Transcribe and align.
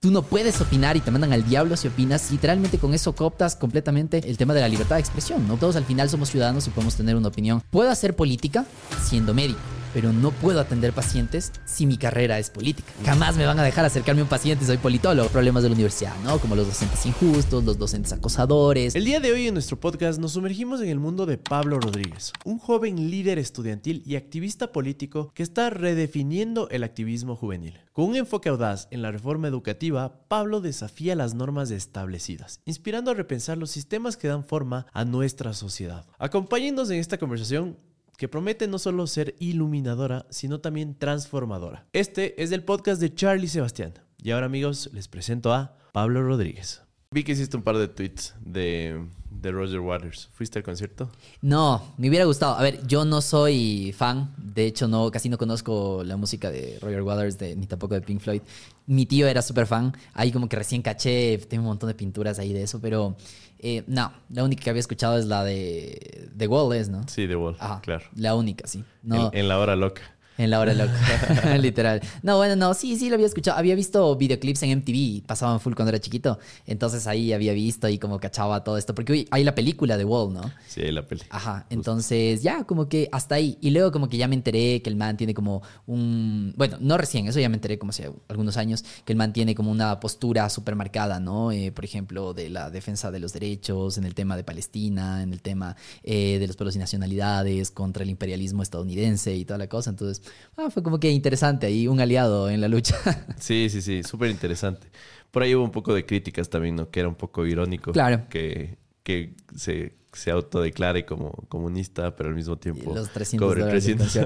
Tú 0.00 0.12
no 0.12 0.22
puedes 0.22 0.60
opinar 0.60 0.96
y 0.96 1.00
te 1.00 1.10
mandan 1.10 1.32
al 1.32 1.44
diablo 1.44 1.76
si 1.76 1.88
opinas. 1.88 2.30
Literalmente 2.30 2.78
con 2.78 2.94
eso 2.94 3.16
cooptas 3.16 3.56
completamente 3.56 4.30
el 4.30 4.36
tema 4.36 4.54
de 4.54 4.60
la 4.60 4.68
libertad 4.68 4.94
de 4.94 5.00
expresión, 5.00 5.48
¿no? 5.48 5.56
Todos 5.56 5.74
al 5.74 5.84
final 5.84 6.08
somos 6.08 6.30
ciudadanos 6.30 6.68
y 6.68 6.70
podemos 6.70 6.94
tener 6.94 7.16
una 7.16 7.28
opinión. 7.28 7.62
Puedo 7.70 7.90
hacer 7.90 8.14
política 8.14 8.64
siendo 9.02 9.34
médico 9.34 9.58
pero 9.92 10.12
no 10.12 10.30
puedo 10.30 10.60
atender 10.60 10.92
pacientes 10.92 11.52
si 11.64 11.86
mi 11.86 11.96
carrera 11.96 12.38
es 12.38 12.50
política. 12.50 12.92
Jamás 13.04 13.36
me 13.36 13.46
van 13.46 13.58
a 13.58 13.62
dejar 13.62 13.84
acercarme 13.84 14.20
a 14.20 14.24
un 14.24 14.30
paciente, 14.30 14.64
soy 14.64 14.78
politólogo. 14.78 15.28
Problemas 15.28 15.62
de 15.62 15.68
la 15.68 15.74
universidad, 15.74 16.14
¿no? 16.24 16.38
Como 16.38 16.56
los 16.56 16.66
docentes 16.66 17.04
injustos, 17.06 17.64
los 17.64 17.78
docentes 17.78 18.12
acosadores. 18.12 18.94
El 18.94 19.04
día 19.04 19.20
de 19.20 19.32
hoy 19.32 19.48
en 19.48 19.54
nuestro 19.54 19.78
podcast 19.78 20.18
nos 20.18 20.32
sumergimos 20.32 20.80
en 20.80 20.88
el 20.88 20.98
mundo 20.98 21.26
de 21.26 21.38
Pablo 21.38 21.78
Rodríguez, 21.80 22.32
un 22.44 22.58
joven 22.58 23.10
líder 23.10 23.38
estudiantil 23.38 24.02
y 24.06 24.16
activista 24.16 24.72
político 24.72 25.32
que 25.34 25.42
está 25.42 25.70
redefiniendo 25.70 26.68
el 26.70 26.84
activismo 26.84 27.36
juvenil. 27.36 27.80
Con 27.92 28.06
un 28.06 28.16
enfoque 28.16 28.48
audaz 28.48 28.86
en 28.90 29.02
la 29.02 29.10
reforma 29.10 29.48
educativa, 29.48 30.20
Pablo 30.28 30.60
desafía 30.60 31.16
las 31.16 31.34
normas 31.34 31.70
establecidas, 31.70 32.60
inspirando 32.64 33.10
a 33.10 33.14
repensar 33.14 33.58
los 33.58 33.70
sistemas 33.70 34.16
que 34.16 34.28
dan 34.28 34.44
forma 34.44 34.86
a 34.92 35.04
nuestra 35.04 35.52
sociedad. 35.52 36.06
Acompáñennos 36.18 36.90
en 36.90 37.00
esta 37.00 37.18
conversación 37.18 37.76
que 38.18 38.28
promete 38.28 38.66
no 38.66 38.80
solo 38.80 39.06
ser 39.06 39.36
iluminadora, 39.38 40.26
sino 40.28 40.60
también 40.60 40.98
transformadora. 40.98 41.86
Este 41.92 42.42
es 42.42 42.50
el 42.50 42.64
podcast 42.64 43.00
de 43.00 43.14
Charlie 43.14 43.46
Sebastián. 43.46 43.94
Y 44.20 44.32
ahora 44.32 44.46
amigos, 44.46 44.90
les 44.92 45.06
presento 45.06 45.52
a 45.52 45.78
Pablo 45.92 46.24
Rodríguez. 46.24 46.82
Vi 47.10 47.24
que 47.24 47.32
hiciste 47.32 47.56
un 47.56 47.62
par 47.62 47.78
de 47.78 47.88
tweets 47.88 48.34
de, 48.44 49.02
de, 49.30 49.50
Roger 49.50 49.80
Waters. 49.80 50.28
¿Fuiste 50.34 50.58
al 50.58 50.62
concierto? 50.62 51.10
No, 51.40 51.94
me 51.96 52.10
hubiera 52.10 52.26
gustado. 52.26 52.54
A 52.54 52.62
ver, 52.62 52.86
yo 52.86 53.06
no 53.06 53.22
soy 53.22 53.94
fan. 53.96 54.34
De 54.36 54.66
hecho, 54.66 54.88
no, 54.88 55.10
casi 55.10 55.30
no 55.30 55.38
conozco 55.38 56.02
la 56.04 56.18
música 56.18 56.50
de 56.50 56.78
Roger 56.82 57.00
Waters 57.00 57.40
ni 57.56 57.66
tampoco 57.66 57.94
de 57.94 58.02
Pink 58.02 58.20
Floyd. 58.20 58.42
Mi 58.84 59.06
tío 59.06 59.26
era 59.26 59.40
súper 59.40 59.66
fan. 59.66 59.96
Ahí 60.12 60.30
como 60.30 60.50
que 60.50 60.56
recién 60.56 60.82
caché, 60.82 61.38
tengo 61.48 61.62
un 61.62 61.68
montón 61.68 61.88
de 61.88 61.94
pinturas 61.94 62.38
ahí 62.38 62.52
de 62.52 62.64
eso, 62.64 62.78
pero 62.78 63.16
eh, 63.58 63.84
no, 63.86 64.12
la 64.28 64.44
única 64.44 64.64
que 64.64 64.70
había 64.70 64.80
escuchado 64.80 65.16
es 65.16 65.24
la 65.24 65.44
de 65.44 66.28
The 66.36 66.46
Wall, 66.46 66.76
¿es, 66.76 66.90
no? 66.90 67.08
Sí, 67.08 67.26
The 67.26 67.36
Wall, 67.36 67.56
claro. 67.80 68.04
La 68.16 68.34
única, 68.34 68.66
sí. 68.66 68.84
en 69.02 69.48
la 69.48 69.58
hora 69.58 69.76
loca. 69.76 70.02
En 70.38 70.50
la 70.50 70.60
hora 70.60 70.72
loca, 70.72 71.56
literal. 71.58 72.00
No, 72.22 72.36
bueno, 72.36 72.54
no, 72.54 72.72
sí, 72.72 72.96
sí 72.96 73.08
lo 73.08 73.16
había 73.16 73.26
escuchado. 73.26 73.58
Había 73.58 73.74
visto 73.74 74.14
videoclips 74.16 74.62
en 74.62 74.78
MTV, 74.78 75.26
pasaban 75.26 75.58
full 75.58 75.74
cuando 75.74 75.90
era 75.90 75.98
chiquito. 75.98 76.38
Entonces 76.64 77.08
ahí 77.08 77.32
había 77.32 77.52
visto 77.52 77.88
y 77.88 77.98
como 77.98 78.20
cachaba 78.20 78.62
todo 78.62 78.78
esto. 78.78 78.94
Porque 78.94 79.26
hay 79.32 79.42
la 79.42 79.56
película 79.56 79.96
de 79.96 80.04
Wall, 80.04 80.32
¿no? 80.32 80.42
Sí, 80.68 80.82
hay 80.82 80.92
la 80.92 81.06
peli. 81.06 81.22
Ajá, 81.30 81.66
entonces 81.70 82.40
ya 82.40 82.62
como 82.64 82.88
que 82.88 83.08
hasta 83.10 83.34
ahí. 83.34 83.58
Y 83.60 83.70
luego 83.70 83.90
como 83.90 84.08
que 84.08 84.16
ya 84.16 84.28
me 84.28 84.36
enteré 84.36 84.80
que 84.80 84.88
el 84.88 84.96
man 84.96 85.16
tiene 85.16 85.34
como 85.34 85.60
un... 85.86 86.54
Bueno, 86.56 86.76
no 86.80 86.96
recién, 86.96 87.26
eso 87.26 87.40
ya 87.40 87.48
me 87.48 87.56
enteré 87.56 87.76
como 87.78 87.90
hace 87.90 88.12
algunos 88.28 88.56
años, 88.56 88.84
que 89.04 89.12
el 89.12 89.16
man 89.16 89.32
tiene 89.32 89.56
como 89.56 89.72
una 89.72 89.98
postura 89.98 90.48
súper 90.50 90.76
marcada, 90.76 91.18
¿no? 91.18 91.50
Eh, 91.50 91.72
por 91.72 91.84
ejemplo, 91.84 92.32
de 92.32 92.48
la 92.48 92.70
defensa 92.70 93.10
de 93.10 93.18
los 93.18 93.32
derechos, 93.32 93.98
en 93.98 94.04
el 94.04 94.14
tema 94.14 94.36
de 94.36 94.44
Palestina, 94.44 95.20
en 95.22 95.32
el 95.32 95.42
tema 95.42 95.74
eh, 96.04 96.38
de 96.38 96.46
los 96.46 96.54
pueblos 96.54 96.76
y 96.76 96.78
nacionalidades, 96.78 97.72
contra 97.72 98.04
el 98.04 98.10
imperialismo 98.10 98.62
estadounidense 98.62 99.34
y 99.34 99.44
toda 99.44 99.58
la 99.58 99.68
cosa. 99.68 99.90
Entonces 99.90 100.22
ah, 100.56 100.70
fue 100.70 100.82
como 100.82 100.98
que 101.00 101.10
interesante 101.10 101.66
ahí, 101.66 101.88
un 101.88 102.00
aliado 102.00 102.50
en 102.50 102.60
la 102.60 102.68
lucha. 102.68 102.96
Sí, 103.38 103.68
sí, 103.70 103.82
sí, 103.82 104.02
súper 104.02 104.30
interesante. 104.30 104.88
Por 105.30 105.42
ahí 105.42 105.54
hubo 105.54 105.64
un 105.64 105.70
poco 105.70 105.94
de 105.94 106.04
críticas 106.04 106.48
también, 106.48 106.76
¿no? 106.76 106.90
Que 106.90 107.00
era 107.00 107.08
un 107.08 107.14
poco 107.14 107.46
irónico. 107.46 107.92
Claro. 107.92 108.22
Que, 108.28 108.78
que 109.02 109.34
se, 109.56 109.98
se 110.12 110.30
autodeclare 110.30 111.04
como 111.04 111.30
comunista, 111.48 112.16
pero 112.16 112.28
al 112.28 112.34
mismo 112.34 112.56
tiempo 112.56 112.94
los 112.94 113.10
300 113.10 114.18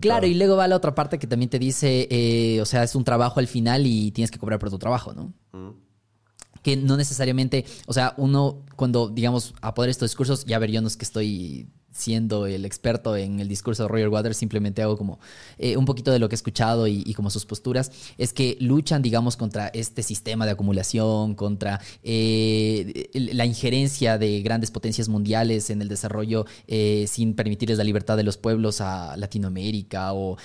Claro, 0.00 0.26
y 0.26 0.34
luego 0.34 0.56
va 0.56 0.68
la 0.68 0.76
otra 0.76 0.94
parte 0.94 1.18
que 1.18 1.26
también 1.26 1.50
te 1.50 1.58
dice, 1.58 2.08
eh, 2.10 2.60
o 2.60 2.64
sea, 2.64 2.82
es 2.82 2.94
un 2.94 3.04
trabajo 3.04 3.40
al 3.40 3.46
final 3.46 3.86
y 3.86 4.12
tienes 4.12 4.30
que 4.30 4.38
cobrar 4.38 4.58
por 4.58 4.70
tu 4.70 4.78
trabajo, 4.78 5.12
¿no? 5.14 5.34
Que 6.62 6.76
no 6.76 6.96
necesariamente, 6.96 7.64
o 7.86 7.92
sea, 7.92 8.14
uno 8.16 8.64
cuando, 8.76 9.08
digamos, 9.08 9.54
a 9.60 9.74
poder 9.74 9.90
estos 9.90 10.10
discursos, 10.10 10.44
ya 10.44 10.58
ver, 10.58 10.70
yo 10.70 10.80
no 10.80 10.88
es 10.88 10.96
que 10.96 11.04
estoy 11.04 11.68
siendo 11.96 12.46
el 12.46 12.64
experto 12.64 13.16
en 13.16 13.40
el 13.40 13.48
discurso 13.48 13.84
de 13.84 13.88
Roger 13.88 14.08
Waters, 14.08 14.36
simplemente 14.36 14.82
hago 14.82 14.96
como 14.96 15.18
eh, 15.58 15.76
un 15.76 15.84
poquito 15.84 16.12
de 16.12 16.18
lo 16.18 16.28
que 16.28 16.34
he 16.34 16.36
escuchado 16.36 16.86
y, 16.86 17.12
como 17.14 17.30
sus 17.30 17.46
posturas, 17.46 17.90
es 18.18 18.32
que 18.32 18.56
luchan, 18.60 19.02
digamos, 19.02 19.36
contra 19.36 19.68
este 19.68 20.02
sistema 20.02 20.44
de 20.44 20.52
acumulación, 20.52 21.34
contra 21.34 21.80
eh, 22.02 23.08
la 23.14 23.46
injerencia 23.46 24.18
de 24.18 24.42
grandes 24.42 24.70
potencias 24.70 25.08
mundiales 25.08 25.70
en 25.70 25.80
el 25.82 25.88
desarrollo 25.88 26.44
eh, 26.68 27.06
sin 27.08 27.34
permitirles 27.34 27.78
la 27.78 27.84
libertad 27.84 28.16
de 28.16 28.22
los 28.22 28.36
pueblos 28.36 28.80
a 28.80 29.16
Latinoamérica 29.16 30.12
o, 30.12 30.36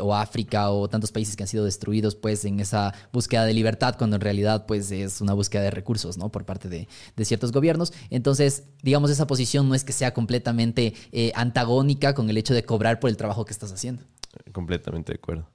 o, 0.00 0.14
África 0.14 0.70
o 0.70 0.88
tantos 0.88 1.12
países 1.12 1.36
que 1.36 1.42
han 1.42 1.48
sido 1.48 1.64
destruidos, 1.64 2.14
pues, 2.14 2.44
en 2.44 2.60
esa 2.60 2.94
búsqueda 3.12 3.44
de 3.44 3.54
libertad, 3.54 3.96
cuando 3.98 4.16
en 4.16 4.22
realidad, 4.22 4.66
pues, 4.66 4.90
es 4.90 5.20
una 5.20 5.32
búsqueda 5.32 5.62
de 5.62 5.70
recursos, 5.70 6.16
¿no? 6.16 6.30
Por 6.30 6.44
parte 6.44 6.68
de, 6.68 6.88
de 7.16 7.24
ciertos 7.24 7.52
gobiernos. 7.52 7.92
Entonces, 8.10 8.64
digamos, 8.82 9.10
esa 9.10 9.26
posición 9.26 9.68
no 9.68 9.74
es 9.74 9.84
que 9.84 9.92
sea 9.92 10.14
completamente 10.14 10.94
eh, 11.12 11.32
antagónica 11.34 12.14
con 12.14 12.30
el 12.30 12.36
hecho 12.36 12.54
de 12.54 12.64
cobrar 12.64 13.00
por 13.00 13.10
el 13.10 13.16
trabajo 13.16 13.44
que 13.44 13.52
estás 13.52 13.72
haciendo. 13.72 14.02
Completamente 14.52 15.12
de 15.12 15.16
acuerdo. 15.16 15.48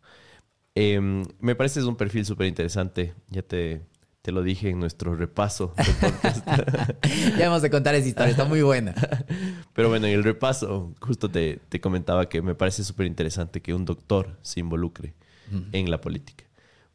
Em, 0.76 1.24
me 1.40 1.56
parece 1.56 1.80
es 1.80 1.86
un 1.86 1.96
perfil 1.96 2.26
súper 2.26 2.48
interesante. 2.48 3.14
Ya 3.30 3.42
te, 3.42 3.82
te 4.22 4.32
lo 4.32 4.42
dije 4.42 4.70
en 4.70 4.80
nuestro 4.80 5.16
repaso. 5.16 5.74
ya 7.38 7.48
vamos 7.48 7.64
a 7.64 7.70
contar 7.70 7.96
esa 7.96 8.08
historia, 8.08 8.32
está 8.32 8.46
muy 8.46 8.62
buena. 8.64 8.96
Pero 9.74 9.90
bueno, 9.90 10.08
en 10.08 10.14
el 10.14 10.24
repaso, 10.24 10.94
justo 11.00 11.30
te, 11.30 11.60
te 11.70 11.80
comentaba 11.80 12.28
que 12.28 12.42
me 12.42 12.56
parece 12.56 12.84
súper 12.84 13.06
interesante 13.06 13.62
que 13.62 13.74
un 13.74 13.86
doctor 13.86 14.38
se 14.42 14.60
involucre 14.60 15.14
en 15.72 15.92
la 15.92 16.02
política. 16.02 16.46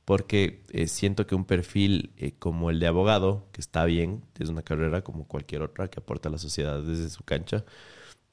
Porque 0.04 0.64
eh, 0.70 0.88
siento 0.88 1.26
que 1.28 1.36
un 1.36 1.44
perfil 1.44 2.12
eh, 2.16 2.32
como 2.36 2.68
el 2.70 2.80
de 2.80 2.88
abogado, 2.88 3.46
que 3.52 3.60
está 3.60 3.84
bien, 3.84 4.24
es 4.40 4.48
una 4.48 4.62
carrera 4.62 5.02
como 5.02 5.28
cualquier 5.28 5.62
otra 5.62 5.88
que 5.88 6.00
aporta 6.00 6.28
a 6.28 6.32
la 6.32 6.38
sociedad 6.38 6.82
desde 6.82 7.10
su 7.10 7.22
cancha, 7.22 7.64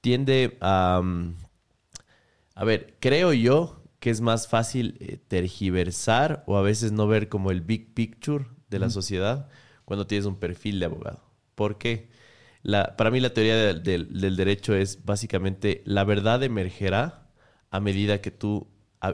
tiende 0.07 0.57
a... 0.61 1.01
Mm, 1.03 1.35
a 2.55 2.63
ver, 2.63 2.95
creo 3.01 3.33
yo 3.33 3.83
que 3.99 4.09
es 4.09 4.21
más 4.21 4.47
fácil 4.47 4.95
eh, 5.01 5.17
tergiversar 5.27 6.45
o 6.47 6.55
a 6.55 6.61
veces 6.61 6.93
no 6.93 7.07
ver 7.07 7.27
como 7.27 7.51
el 7.51 7.59
big 7.59 7.93
picture 7.93 8.45
de 8.69 8.79
la 8.79 8.89
sociedad 8.89 9.49
cuando 9.83 10.07
tienes 10.07 10.25
un 10.25 10.39
perfil 10.39 10.79
de 10.79 10.85
abogado. 10.85 11.29
¿Por 11.55 11.77
qué? 11.77 12.09
La, 12.63 12.95
para 12.95 13.11
mí 13.11 13.19
la 13.19 13.33
teoría 13.33 13.73
del 13.73 14.35
derecho 14.37 14.75
es 14.75 15.03
básicamente 15.03 15.81
la 15.83 16.05
verdad 16.05 16.41
emergerá 16.41 17.27
a 17.69 17.81
medida 17.81 18.21
que 18.21 18.31
tú 18.31 18.69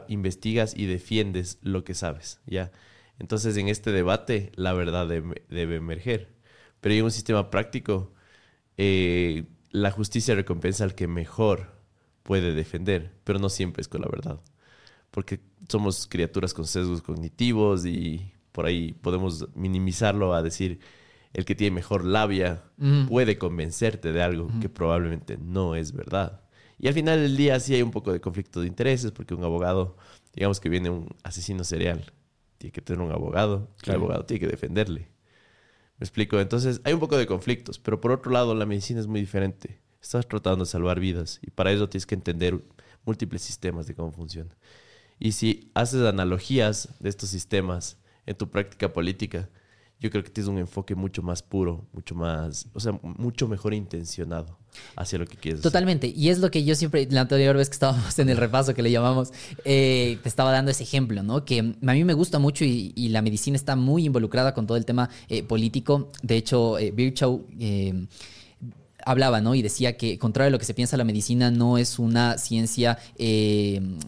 investigas 0.06 0.76
y 0.76 0.86
defiendes 0.86 1.58
lo 1.60 1.82
que 1.82 1.94
sabes, 1.94 2.40
¿ya? 2.46 2.70
Entonces 3.18 3.56
en 3.56 3.66
este 3.66 3.90
debate 3.90 4.52
la 4.54 4.72
verdad 4.74 5.08
debe, 5.08 5.74
emerger. 5.74 6.36
Pero 6.80 6.94
en 6.94 7.04
un 7.04 7.10
sistema 7.10 7.50
práctico, 7.50 8.12
eh, 8.76 9.44
la 9.74 9.90
justicia 9.90 10.36
recompensa 10.36 10.84
al 10.84 10.94
que 10.94 11.08
mejor 11.08 11.72
puede 12.22 12.54
defender, 12.54 13.10
pero 13.24 13.40
no 13.40 13.48
siempre 13.48 13.80
es 13.80 13.88
con 13.88 14.02
la 14.02 14.08
verdad. 14.08 14.38
Porque 15.10 15.40
somos 15.68 16.06
criaturas 16.06 16.54
con 16.54 16.64
sesgos 16.64 17.02
cognitivos 17.02 17.84
y 17.84 18.32
por 18.52 18.66
ahí 18.66 18.92
podemos 18.92 19.48
minimizarlo 19.56 20.32
a 20.32 20.42
decir 20.42 20.78
el 21.32 21.44
que 21.44 21.56
tiene 21.56 21.74
mejor 21.74 22.04
labia 22.04 22.62
puede 23.08 23.36
convencerte 23.36 24.12
de 24.12 24.22
algo 24.22 24.48
que 24.60 24.68
probablemente 24.68 25.38
no 25.38 25.74
es 25.74 25.92
verdad. 25.92 26.42
Y 26.78 26.86
al 26.86 26.94
final 26.94 27.18
del 27.18 27.36
día 27.36 27.58
sí 27.58 27.74
hay 27.74 27.82
un 27.82 27.90
poco 27.90 28.12
de 28.12 28.20
conflicto 28.20 28.60
de 28.60 28.68
intereses 28.68 29.10
porque 29.10 29.34
un 29.34 29.42
abogado, 29.42 29.96
digamos 30.34 30.60
que 30.60 30.68
viene 30.68 30.88
un 30.88 31.08
asesino 31.24 31.64
serial, 31.64 32.12
tiene 32.58 32.70
que 32.70 32.80
tener 32.80 33.02
un 33.02 33.10
abogado, 33.10 33.74
el 33.84 33.94
abogado 33.94 34.24
tiene 34.24 34.38
que 34.38 34.46
defenderle. 34.46 35.08
Me 35.98 36.04
explico. 36.04 36.40
Entonces, 36.40 36.80
hay 36.84 36.92
un 36.92 37.00
poco 37.00 37.16
de 37.16 37.26
conflictos, 37.26 37.78
pero 37.78 38.00
por 38.00 38.12
otro 38.12 38.32
lado, 38.32 38.54
la 38.54 38.66
medicina 38.66 39.00
es 39.00 39.06
muy 39.06 39.20
diferente. 39.20 39.80
Estás 40.00 40.26
tratando 40.28 40.64
de 40.64 40.70
salvar 40.70 41.00
vidas 41.00 41.38
y 41.42 41.50
para 41.50 41.72
eso 41.72 41.88
tienes 41.88 42.06
que 42.06 42.14
entender 42.14 42.60
múltiples 43.04 43.42
sistemas 43.42 43.86
de 43.86 43.94
cómo 43.94 44.12
funciona. 44.12 44.54
Y 45.18 45.32
si 45.32 45.70
haces 45.74 46.02
analogías 46.02 46.88
de 46.98 47.08
estos 47.08 47.30
sistemas 47.30 47.98
en 48.26 48.36
tu 48.36 48.50
práctica 48.50 48.92
política, 48.92 49.48
yo 50.00 50.10
creo 50.10 50.22
que 50.22 50.30
tienes 50.30 50.48
un 50.48 50.58
enfoque 50.58 50.94
mucho 50.94 51.22
más 51.22 51.42
puro, 51.42 51.86
mucho 51.92 52.14
más, 52.14 52.66
o 52.74 52.80
sea, 52.80 52.92
mucho 53.02 53.48
mejor 53.48 53.72
intencionado 53.72 54.58
hacia 54.96 55.18
lo 55.18 55.26
que 55.26 55.36
quieres. 55.36 55.62
Totalmente. 55.62 56.08
Y 56.08 56.28
es 56.28 56.40
lo 56.40 56.50
que 56.50 56.64
yo 56.64 56.74
siempre, 56.74 57.06
la 57.10 57.22
anterior 57.22 57.56
vez 57.56 57.68
que 57.68 57.74
estábamos 57.74 58.18
en 58.18 58.28
el 58.28 58.36
repaso 58.36 58.74
que 58.74 58.82
le 58.82 58.90
llamamos, 58.90 59.32
eh, 59.64 60.18
te 60.22 60.28
estaba 60.28 60.52
dando 60.52 60.72
ese 60.72 60.82
ejemplo, 60.82 61.22
¿no? 61.22 61.44
Que 61.44 61.60
a 61.60 61.92
mí 61.92 62.04
me 62.04 62.12
gusta 62.12 62.38
mucho 62.38 62.64
y, 62.64 62.92
la 63.14 63.22
medicina 63.22 63.56
está 63.56 63.76
muy 63.76 64.06
involucrada 64.06 64.54
con 64.54 64.66
todo 64.66 64.76
el 64.76 64.84
tema 64.84 65.08
eh, 65.28 65.42
político. 65.42 66.10
De 66.22 66.36
hecho, 66.36 66.78
eh, 66.78 66.90
Virchow 66.90 67.46
eh, 67.60 68.06
hablaba, 69.06 69.40
¿no? 69.40 69.54
Y 69.54 69.62
decía 69.62 69.96
que, 69.96 70.18
contrario 70.18 70.48
a 70.48 70.50
lo 70.50 70.58
que 70.58 70.64
se 70.64 70.74
piensa, 70.74 70.96
la 70.96 71.04
medicina 71.04 71.50
no 71.50 71.78
es 71.78 71.98
una 71.98 72.36
ciencia, 72.38 72.98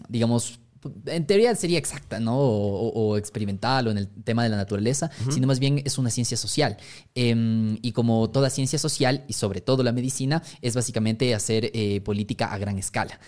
digamos, 0.09 0.59
en 1.05 1.25
teoría 1.25 1.55
sería 1.55 1.77
exacta, 1.77 2.19
¿no? 2.19 2.37
O, 2.37 3.17
experimental 3.17 3.87
o 3.87 3.91
en 3.91 3.97
el 3.97 4.07
tema 4.07 4.43
de 4.43 4.49
la 4.49 4.57
naturaleza, 4.57 5.09
sino 5.29 5.47
más 5.47 5.59
bien 5.59 5.81
es 5.85 5.97
una 5.97 6.09
ciencia 6.09 6.37
social. 6.37 6.77
Em, 7.15 7.77
y 7.81 7.91
como 7.91 8.29
toda 8.29 8.49
ciencia 8.49 8.79
social, 8.79 9.23
y 9.27 9.33
sobre 9.33 9.61
todo 9.61 9.83
la 9.83 9.91
medicina, 9.91 10.43
es 10.61 10.75
básicamente 10.75 11.33
hacer 11.33 11.71
eh, 11.73 12.01
política 12.01 12.51
a 12.53 12.57
gran 12.57 12.77
escala. 12.77 13.19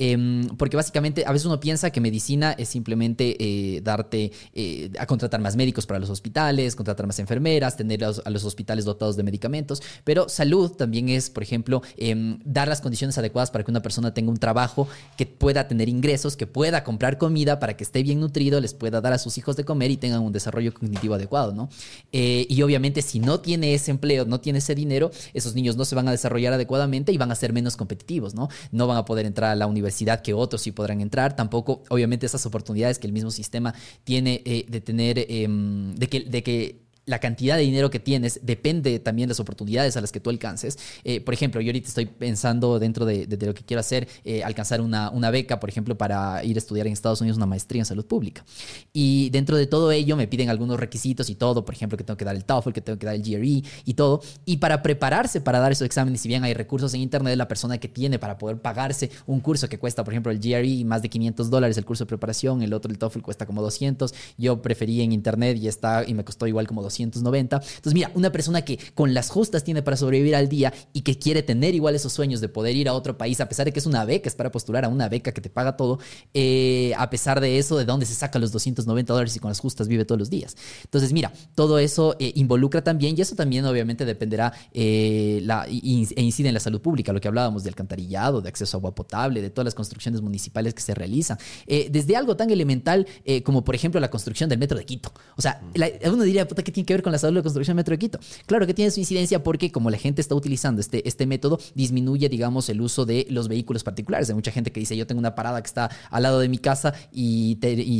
Em, 0.00 0.46
porque 0.56 0.76
básicamente 0.76 1.24
a 1.26 1.32
veces 1.32 1.46
uno 1.46 1.58
piensa 1.58 1.90
que 1.90 2.00
medicina 2.00 2.52
es 2.52 2.68
simplemente 2.68 3.36
eh, 3.40 3.80
darte 3.80 4.30
eh, 4.54 4.92
a 4.96 5.06
contratar 5.06 5.40
más 5.40 5.56
médicos 5.56 5.86
para 5.86 5.98
los 5.98 6.08
hospitales, 6.08 6.76
contratar 6.76 7.08
más 7.08 7.18
enfermeras, 7.18 7.76
tener 7.76 8.04
a 8.04 8.30
los 8.30 8.44
hospitales 8.44 8.84
dotados 8.84 9.16
de 9.16 9.24
medicamentos, 9.24 9.82
pero 10.04 10.28
salud 10.28 10.70
también 10.70 11.08
es, 11.08 11.30
por 11.30 11.42
ejemplo, 11.42 11.82
em, 11.96 12.38
dar 12.44 12.68
las 12.68 12.80
condiciones 12.80 13.18
adecuadas 13.18 13.50
para 13.50 13.64
que 13.64 13.72
una 13.72 13.82
persona 13.82 14.14
tenga 14.14 14.30
un 14.30 14.36
trabajo 14.36 14.86
que 15.16 15.26
pueda 15.26 15.66
tener 15.66 15.88
ingresos, 15.88 16.36
que 16.36 16.46
pueda 16.46 16.84
comprar 16.84 17.18
comida 17.18 17.58
para 17.58 17.76
que 17.76 17.82
esté 17.82 18.04
bien 18.04 18.20
nutrido, 18.20 18.60
les 18.60 18.74
pueda 18.74 19.00
dar 19.00 19.14
a 19.14 19.18
sus 19.18 19.36
hijos 19.36 19.56
de 19.56 19.64
comer 19.64 19.90
y 19.90 19.96
tengan 19.96 20.20
un 20.20 20.32
desarrollo 20.32 20.72
cognitivo 20.72 21.14
adecuado, 21.14 21.52
¿no? 21.52 21.70
Eh, 22.12 22.46
y 22.48 22.62
obviamente 22.62 23.02
si 23.02 23.18
no 23.18 23.40
tiene 23.40 23.74
ese 23.74 23.90
empleo, 23.90 24.26
no 24.26 24.38
tiene 24.38 24.60
ese 24.60 24.76
dinero, 24.76 25.10
esos 25.34 25.56
niños 25.56 25.76
no 25.76 25.84
se 25.84 25.96
van 25.96 26.06
a 26.06 26.12
desarrollar 26.12 26.52
adecuadamente 26.52 27.10
y 27.10 27.18
van 27.18 27.32
a 27.32 27.34
ser 27.34 27.52
menos 27.52 27.76
competitivos, 27.76 28.36
¿no? 28.36 28.48
No 28.70 28.86
van 28.86 28.96
a 28.96 29.04
poder 29.04 29.26
entrar 29.26 29.50
a 29.50 29.56
la 29.56 29.66
universidad 29.66 29.87
que 30.22 30.34
otros 30.34 30.62
sí 30.62 30.72
podrán 30.72 31.00
entrar. 31.00 31.36
Tampoco, 31.36 31.82
obviamente, 31.88 32.26
esas 32.26 32.44
oportunidades 32.46 32.98
que 32.98 33.06
el 33.06 33.12
mismo 33.12 33.30
sistema 33.30 33.74
tiene 34.04 34.42
eh, 34.44 34.66
de 34.68 34.80
tener, 34.80 35.26
em, 35.28 35.94
de 35.94 36.08
que, 36.08 36.20
de 36.20 36.42
que 36.42 36.87
la 37.08 37.18
cantidad 37.18 37.56
de 37.56 37.62
dinero 37.62 37.90
que 37.90 37.98
tienes 37.98 38.40
depende 38.42 38.98
también 38.98 39.28
de 39.28 39.32
las 39.32 39.40
oportunidades 39.40 39.96
a 39.96 40.00
las 40.00 40.12
que 40.12 40.20
tú 40.20 40.30
alcances. 40.30 40.78
Eh, 41.04 41.20
por 41.20 41.34
ejemplo, 41.34 41.60
yo 41.60 41.68
ahorita 41.68 41.88
estoy 41.88 42.06
pensando 42.06 42.78
dentro 42.78 43.06
de, 43.06 43.26
lo 43.26 43.54
que 43.54 43.64
quiero 43.64 43.80
hacer, 43.80 44.08
eh, 44.24 44.42
alcanzar 44.44 44.80
una, 44.80 45.30
beca, 45.30 45.58
por 45.60 45.68
ejemplo, 45.68 45.96
para 45.96 46.44
ir 46.44 46.56
a 46.56 46.58
estudiar 46.58 46.86
en 46.86 46.92
Estados 46.92 47.20
Unidos 47.20 47.36
una 47.36 47.46
maestría 47.46 47.80
en 47.80 47.86
salud 47.86 48.06
pública. 48.06 48.44
Y 48.92 49.30
dentro 49.30 49.56
de 49.56 49.66
todo 49.66 49.90
ello 49.90 50.16
me 50.16 50.26
piden 50.26 50.50
algunos 50.50 50.78
requisitos 50.78 51.30
y 51.30 51.34
todo, 51.34 51.64
por 51.64 51.74
ejemplo, 51.74 51.96
que 51.96 52.04
tengo 52.04 52.16
que 52.16 52.24
dar 52.24 52.36
el 52.36 52.44
TOEFL, 52.44 52.72
que 52.72 52.80
tengo 52.80 52.98
que 52.98 53.06
dar 53.06 53.14
el 53.14 53.22
GRE 53.22 53.62
y 53.84 53.94
todo. 53.94 54.22
Y 54.44 54.58
para 54.58 54.82
prepararse 54.82 55.40
para 55.40 55.60
dar 55.60 55.72
esos 55.72 55.86
exámenes, 55.86 56.20
si 56.20 56.28
bien 56.28 56.44
hay 56.44 56.54
recursos 56.54 56.92
en 56.94 57.00
Internet, 57.00 57.36
la 57.36 57.48
persona 57.48 57.78
que 57.78 57.88
tiene 57.88 58.18
para 58.18 58.38
poder 58.38 58.60
pagarse 58.60 59.10
un 59.26 59.40
curso 59.40 59.68
que 59.68 59.78
cuesta, 59.78 60.04
por 60.04 60.12
ejemplo, 60.12 60.30
el 60.30 60.38
GRE 60.38 60.84
más 60.84 61.02
de 61.02 61.08
500 61.08 61.50
dólares 61.50 61.78
el 61.78 61.84
curso 61.84 62.04
de 62.04 62.08
preparación, 62.08 62.62
el 62.62 62.72
otro, 62.74 62.90
el 62.90 62.98
TOEFL, 62.98 63.20
cuesta 63.20 63.46
como 63.46 63.62
200. 63.62 64.14
Yo 64.36 64.60
preferí 64.62 65.00
en 65.00 65.12
Internet 65.12 65.56
y, 65.56 65.68
está, 65.68 66.04
y 66.06 66.14
me 66.14 66.24
costó 66.24 66.46
igual 66.46 66.66
como 66.66 66.82
290. 67.06 67.56
Entonces, 67.56 67.94
mira, 67.94 68.10
una 68.14 68.30
persona 68.30 68.62
que 68.62 68.78
con 68.94 69.14
las 69.14 69.30
justas 69.30 69.64
tiene 69.64 69.82
para 69.82 69.96
sobrevivir 69.96 70.34
al 70.34 70.48
día 70.48 70.72
y 70.92 71.02
que 71.02 71.18
quiere 71.18 71.42
tener 71.42 71.74
igual 71.74 71.94
esos 71.94 72.12
sueños 72.12 72.40
de 72.40 72.48
poder 72.48 72.76
ir 72.76 72.88
a 72.88 72.94
otro 72.94 73.16
país, 73.16 73.40
a 73.40 73.48
pesar 73.48 73.66
de 73.66 73.72
que 73.72 73.78
es 73.78 73.86
una 73.86 74.04
beca, 74.04 74.28
es 74.28 74.34
para 74.34 74.50
postular 74.50 74.84
a 74.84 74.88
una 74.88 75.08
beca 75.08 75.32
que 75.32 75.40
te 75.40 75.50
paga 75.50 75.76
todo, 75.76 75.98
eh, 76.34 76.92
a 76.96 77.10
pesar 77.10 77.40
de 77.40 77.58
eso, 77.58 77.76
de 77.76 77.84
dónde 77.84 78.06
se 78.06 78.14
saca 78.14 78.38
los 78.38 78.52
290 78.52 79.12
dólares 79.12 79.36
y 79.36 79.38
con 79.38 79.50
las 79.50 79.60
justas 79.60 79.88
vive 79.88 80.04
todos 80.04 80.18
los 80.18 80.30
días. 80.30 80.56
Entonces, 80.84 81.12
mira, 81.12 81.32
todo 81.54 81.78
eso 81.78 82.16
eh, 82.18 82.32
involucra 82.34 82.82
también, 82.82 83.14
y 83.16 83.20
eso 83.20 83.34
también 83.34 83.64
obviamente 83.64 84.04
dependerá 84.04 84.52
eh, 84.72 85.44
e 85.68 86.22
incide 86.22 86.48
en 86.48 86.54
la 86.54 86.60
salud 86.60 86.80
pública, 86.80 87.12
lo 87.12 87.20
que 87.20 87.28
hablábamos 87.28 87.64
del 87.64 87.72
alcantarillado, 87.72 88.40
de 88.40 88.48
acceso 88.48 88.76
a 88.76 88.78
agua 88.78 88.94
potable, 88.94 89.42
de 89.42 89.50
todas 89.50 89.64
las 89.64 89.74
construcciones 89.74 90.20
municipales 90.20 90.74
que 90.74 90.82
se 90.82 90.94
realizan, 90.94 91.38
desde 91.66 92.16
algo 92.16 92.36
tan 92.36 92.50
elemental 92.50 93.06
como, 93.44 93.62
por 93.64 93.74
ejemplo, 93.74 94.00
la 94.00 94.10
construcción 94.10 94.48
del 94.48 94.58
metro 94.58 94.78
de 94.78 94.84
Quito. 94.84 95.12
O 95.36 95.42
sea, 95.42 95.60
uno 96.04 96.22
diría, 96.22 96.46
puta, 96.46 96.62
¿qué 96.62 96.72
tiene 96.72 96.86
que 96.88 96.94
ver 96.94 97.02
con 97.02 97.12
la 97.12 97.18
salud 97.18 97.36
de 97.36 97.42
construcción 97.42 97.76
del 97.76 97.82
metro 97.82 97.92
de 97.92 97.98
Quito? 97.98 98.18
Claro 98.46 98.66
que 98.66 98.74
tiene 98.74 98.90
su 98.90 98.98
incidencia 98.98 99.44
porque 99.44 99.70
como 99.70 99.90
la 99.90 99.98
gente 99.98 100.22
está 100.22 100.34
utilizando 100.34 100.80
este, 100.80 101.06
este 101.06 101.26
método, 101.26 101.60
disminuye, 101.74 102.28
digamos, 102.28 102.68
el 102.70 102.80
uso 102.80 103.04
de 103.04 103.26
los 103.28 103.46
vehículos 103.46 103.84
particulares. 103.84 104.28
Hay 104.30 104.34
mucha 104.34 104.50
gente 104.50 104.72
que 104.72 104.80
dice, 104.80 104.96
yo 104.96 105.06
tengo 105.06 105.18
una 105.18 105.34
parada 105.34 105.60
que 105.62 105.66
está 105.66 105.90
al 106.10 106.22
lado 106.22 106.40
de 106.40 106.48
mi 106.48 106.58
casa 106.58 106.94
y, 107.12 107.56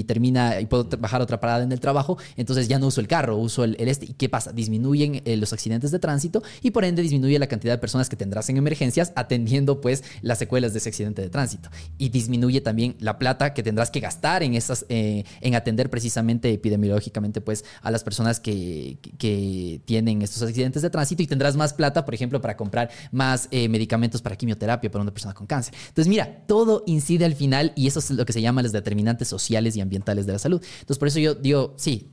termina, 0.07 0.61
y 0.61 0.67
puedo 0.67 0.89
bajar 0.99 1.21
otra 1.21 1.39
parada 1.39 1.63
en 1.63 1.71
el 1.71 1.81
trabajo, 1.81 2.19
entonces 2.37 2.67
ya 2.67 2.79
no 2.79 2.87
uso 2.87 3.01
el 3.01 3.09
carro, 3.09 3.37
uso 3.37 3.65
el, 3.65 3.77
este. 3.79 4.07
¿Y 4.07 4.15
qué 4.15 4.29
pasa? 4.29 4.53
Disminuyen 4.53 5.23
eh, 5.25 5.37
los 5.37 5.53
accidentes 5.53 5.91
de 5.91 5.99
tránsito 5.99 6.43
y 6.63 6.71
por 6.71 6.85
ende 6.85 7.03
disminuye 7.03 7.39
la 7.39 7.47
cantidad 7.47 7.75
de 7.75 7.79
personas 7.79 8.09
que 8.09 8.17
tendrás 8.17 8.49
en 8.49 8.57
emergencias 8.57 9.13
atendiendo 9.17 9.81
pues 9.81 10.03
las 10.23 10.39
secuelas 10.39 10.73
de 10.73 10.79
ese 10.79 10.89
accidente 10.89 11.21
de 11.21 11.29
tránsito. 11.29 11.69
Y 11.99 12.09
disminuye 12.09 12.61
también 12.63 12.97
la 13.01 13.19
plata 13.19 13.53
que 13.53 13.63
tendrás 13.63 13.91
que 13.91 14.01
gastar 14.01 14.43
en, 14.43 14.55
esas, 14.55 14.87
eh, 14.89 15.25
en 15.41 15.55
atender 15.55 15.91
precisamente 15.91 16.51
epidemiológicamente 16.53 17.41
pues 17.41 17.65
a 17.83 17.91
las 17.91 18.03
personas 18.03 18.41
que, 18.41 18.78
que, 19.19 19.81
tienen 19.85 20.23
estos 20.23 20.43
accidentes 20.43 20.83
de 20.83 20.91
tránsito 20.91 21.23
y 21.23 21.27
tendrás 21.27 21.57
más 21.57 21.73
plata, 21.73 22.05
por 22.05 22.15
ejemplo, 22.15 22.41
para 22.41 22.57
comprar 22.57 22.91
más 23.13 23.49
eh, 23.51 23.69
medicamentos 23.69 24.23
para 24.23 24.37
quimioterapia 24.37 24.91
para 24.91 25.03
una 25.03 25.13
persona 25.13 25.35
con 25.35 25.47
cáncer. 25.47 25.75
Entonces, 25.89 26.09
mira, 26.09 26.45
todo 26.47 26.83
incide 26.87 27.25
al 27.25 27.35
final 27.35 27.73
y 27.77 27.87
eso 27.87 27.99
es 28.01 28.11
lo 28.11 28.25
que 28.25 28.33
se 28.33 28.43
llama 28.43 28.63
los 28.63 28.73
determinantes 28.73 29.29
sociales 29.29 29.77
y 29.77 29.81
ambientales 29.81 30.27
de 30.27 30.33
la 30.33 30.39
salud. 30.39 30.63
Entonces, 30.63 30.99
por 30.99 31.09
eso 31.09 31.19
yo 31.21 31.35
digo, 31.35 31.75
sí, 31.77 32.11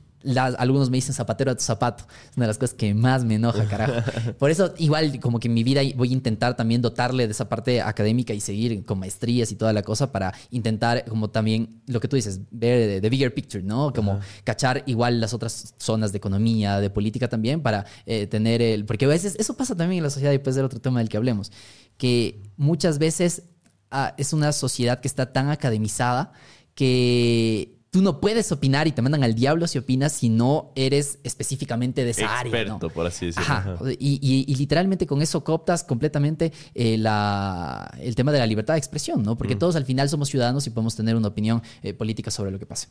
algunos 0.58 0.90
me 0.90 0.96
dicen 0.96 1.14
zapatero 1.14 1.50
a 1.50 1.54
tu 1.54 1.62
zapato. 1.62 2.04
Es 2.30 2.36
una 2.36 2.46
de 2.46 2.48
las 2.48 2.58
cosas 2.58 2.74
que 2.74 2.92
más 2.94 3.24
me 3.24 3.36
enoja, 3.36 3.64
carajo. 3.66 3.94
Por 4.38 4.50
eso, 4.50 4.74
igual, 4.78 5.20
como 5.20 5.38
que 5.38 5.48
en 5.48 5.54
mi 5.54 5.62
vida 5.62 5.82
voy 5.94 6.10
a 6.10 6.12
intentar 6.12 6.56
también 6.56 6.82
dotarle 6.82 7.26
de 7.26 7.32
esa 7.32 7.48
parte 7.48 7.80
académica 7.80 8.34
y 8.34 8.40
seguir 8.40 8.84
con 8.84 8.98
maestrías 8.98 9.52
y 9.52 9.56
toda 9.56 9.72
la 9.72 9.82
cosa 9.82 10.12
para 10.12 10.34
intentar, 10.50 11.04
como 11.04 11.30
también 11.30 11.82
lo 11.86 12.00
que 12.00 12.08
tú 12.08 12.16
dices, 12.16 12.40
ver 12.50 13.00
the, 13.00 13.08
bigger 13.08 13.32
picture, 13.32 13.62
¿no? 13.62 13.92
Como 13.92 14.20
cachar 14.44 14.82
igual 14.86 15.20
las 15.20 15.32
otras 15.32 15.74
zonas 15.78 16.12
de 16.12 16.18
economía, 16.18 16.80
de 16.80 16.90
política 16.90 17.28
también, 17.28 17.60
para 17.60 17.86
eh, 18.06 18.26
tener 18.26 18.62
el. 18.62 18.84
Porque 18.84 19.04
a 19.04 19.08
veces 19.08 19.36
eso 19.38 19.56
pasa 19.56 19.76
también 19.76 19.98
en 19.98 20.04
la 20.04 20.10
sociedad 20.10 20.32
y 20.32 20.38
puede 20.38 20.54
ser 20.54 20.64
otro 20.64 20.80
tema 20.80 20.98
del 21.00 21.08
que 21.08 21.16
hablemos. 21.16 21.52
Que 21.96 22.42
muchas 22.56 22.98
veces 22.98 23.44
ah, 23.90 24.14
es 24.18 24.32
una 24.32 24.52
sociedad 24.52 25.00
que 25.00 25.08
está 25.08 25.32
tan 25.32 25.50
academizada 25.50 26.32
que 26.74 27.75
tú 27.96 28.02
no 28.02 28.20
puedes 28.20 28.52
opinar 28.52 28.86
y 28.86 28.92
te 28.92 29.00
mandan 29.00 29.24
al 29.24 29.34
diablo 29.34 29.66
si 29.66 29.78
opinas 29.78 30.12
si 30.12 30.28
no 30.28 30.70
eres 30.74 31.18
específicamente 31.24 32.04
de 32.04 32.10
esa 32.10 32.40
área. 32.40 32.52
Experto, 32.52 32.90
por 32.90 33.06
así 33.06 33.24
decirlo. 33.24 33.78
Y, 33.98 34.54
literalmente 34.54 35.06
con 35.06 35.22
eso 35.22 35.42
cooptas 35.42 35.82
completamente 35.82 36.52
eh, 36.74 36.98
la, 36.98 37.90
el 37.98 38.14
tema 38.14 38.32
de 38.32 38.38
la 38.38 38.46
libertad 38.46 38.74
de 38.74 38.78
expresión, 38.80 39.22
¿no? 39.22 39.38
Porque 39.38 39.56
mm. 39.56 39.60
todos 39.60 39.76
al 39.76 39.86
final 39.86 40.10
somos 40.10 40.28
ciudadanos 40.28 40.66
y 40.66 40.70
podemos 40.70 40.94
tener 40.94 41.16
una 41.16 41.28
opinión 41.28 41.62
eh, 41.82 41.94
política 41.94 42.30
sobre 42.30 42.50
lo 42.50 42.58
que 42.58 42.66
pase. 42.66 42.88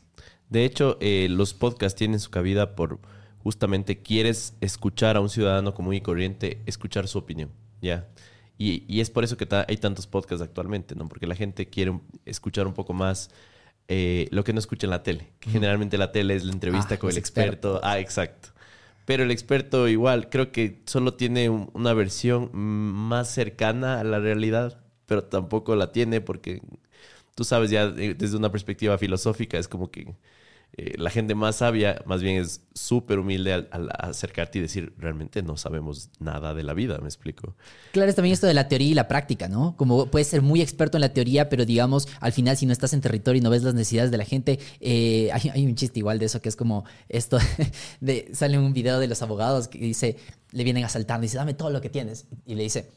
De 0.50 0.66
hecho, 0.66 0.98
eh, 1.02 1.28
los 1.30 1.54
podcasts 1.54 1.96
tienen 1.96 2.20
su 2.20 2.32
cabida 2.32 2.76
por 2.76 3.00
justamente 3.44 4.02
quieres 4.02 4.56
escuchar 4.60 5.18
a 5.18 5.22
un 5.22 5.30
ciudadano 5.30 5.76
común 5.76 5.94
y 5.94 6.02
corriente, 6.02 6.64
escuchar 6.66 7.08
su 7.08 7.20
opinión, 7.20 7.52
¿ya? 7.80 8.08
Y, 8.58 8.92
y 8.92 9.02
es 9.02 9.12
por 9.12 9.24
eso 9.24 9.38
que 9.38 9.48
hay 9.68 9.78
tantos 9.78 10.08
podcasts 10.08 10.42
actualmente, 10.42 10.96
¿no? 10.96 11.08
Porque 11.08 11.28
la 11.28 11.36
gente 11.36 11.68
quiere 11.68 12.00
escuchar 12.26 12.66
un 12.66 12.74
poco 12.74 12.94
más 12.94 13.30
eh, 13.88 14.28
lo 14.32 14.44
que 14.44 14.54
no 14.54 14.60
escucha 14.60 14.88
en 14.88 14.92
la 14.92 15.04
tele. 15.04 15.32
Que 15.40 15.50
generalmente 15.50 15.98
la 15.98 16.12
tele 16.12 16.36
es 16.36 16.44
la 16.44 16.54
entrevista 16.54 16.96
ah, 16.96 16.98
con 16.98 17.10
el 17.10 17.18
experto. 17.18 17.80
Ah, 17.84 18.00
exacto. 18.00 18.50
Pero 19.06 19.24
el 19.24 19.32
experto 19.32 19.88
igual, 19.88 20.30
creo 20.30 20.52
que 20.52 20.82
solo 20.86 21.14
tiene 21.14 21.50
una 21.50 21.94
versión 21.94 22.50
más 22.54 23.30
cercana 23.30 24.00
a 24.00 24.04
la 24.04 24.20
realidad, 24.20 24.82
pero 25.06 25.24
tampoco 25.24 25.76
la 25.76 25.92
tiene 25.92 26.22
porque 26.22 26.62
tú 27.36 27.44
sabes 27.44 27.70
ya 27.70 27.88
desde 27.88 28.36
una 28.36 28.52
perspectiva 28.52 28.98
filosófica 28.98 29.60
es 29.60 29.68
como 29.68 29.92
que 29.92 30.16
eh, 30.78 30.96
la 30.98 31.10
gente 31.10 31.36
más 31.36 31.58
sabia 31.58 32.02
más 32.06 32.22
bien 32.22 32.42
es 32.42 32.62
súper 32.74 33.20
humilde 33.20 33.54
al, 33.54 33.90
acercarte 33.98 34.60
y 34.60 34.62
decir, 34.62 34.94
realmente 34.98 35.42
no 35.42 35.56
sabemos 35.56 36.10
nada 36.20 36.54
de 36.54 36.64
la 36.64 36.74
vida, 36.74 36.98
me 36.98 37.08
explico. 37.08 37.56
Claro, 37.94 38.10
es 38.10 38.16
también 38.16 38.34
esto 38.34 38.46
de 38.46 38.54
la 38.54 38.68
teoría 38.68 38.90
y 38.90 38.94
la 38.94 39.08
práctica, 39.08 39.48
¿no? 39.48 39.78
Como 39.78 40.08
puedes 40.08 40.28
ser 40.28 40.42
muy 40.42 40.62
experto 40.62 40.98
en 40.98 41.02
la 41.02 41.14
teoría, 41.14 41.48
pero 41.48 41.66
digamos, 41.66 42.10
al 42.20 42.34
final 42.34 42.58
si 42.58 42.66
no 42.66 42.74
estás 42.74 42.92
en 42.92 43.00
territorio 43.00 43.40
y 43.40 43.44
no 43.44 43.50
ves 43.50 43.64
las 43.64 43.74
necesidades 43.74 44.12
de 44.12 44.18
la 44.18 44.26
gente, 44.26 44.60
eh, 44.82 45.30
hay, 45.32 45.66
un 45.66 45.76
chiste 45.76 46.00
igual 46.00 46.20
de 46.20 46.26
eso 46.26 46.42
que 46.42 46.50
es 46.50 46.58
como 46.58 46.84
esto, 47.08 47.38
de, 48.02 48.30
sale 48.34 48.58
un 48.58 48.74
video 48.74 49.00
de 49.00 49.08
los 49.08 49.22
abogados 49.22 49.70
que 49.70 49.80
dice, 49.80 50.18
le 50.52 50.64
vienen 50.66 50.84
asaltando 50.84 51.24
y 51.24 51.28
dice, 51.28 51.38
dame 51.38 51.54
todo 51.54 51.70
lo 51.70 51.80
que 51.80 51.90
tienes. 51.90 52.26
Y 52.46 52.56
le 52.56 52.64
dice, 52.64 52.92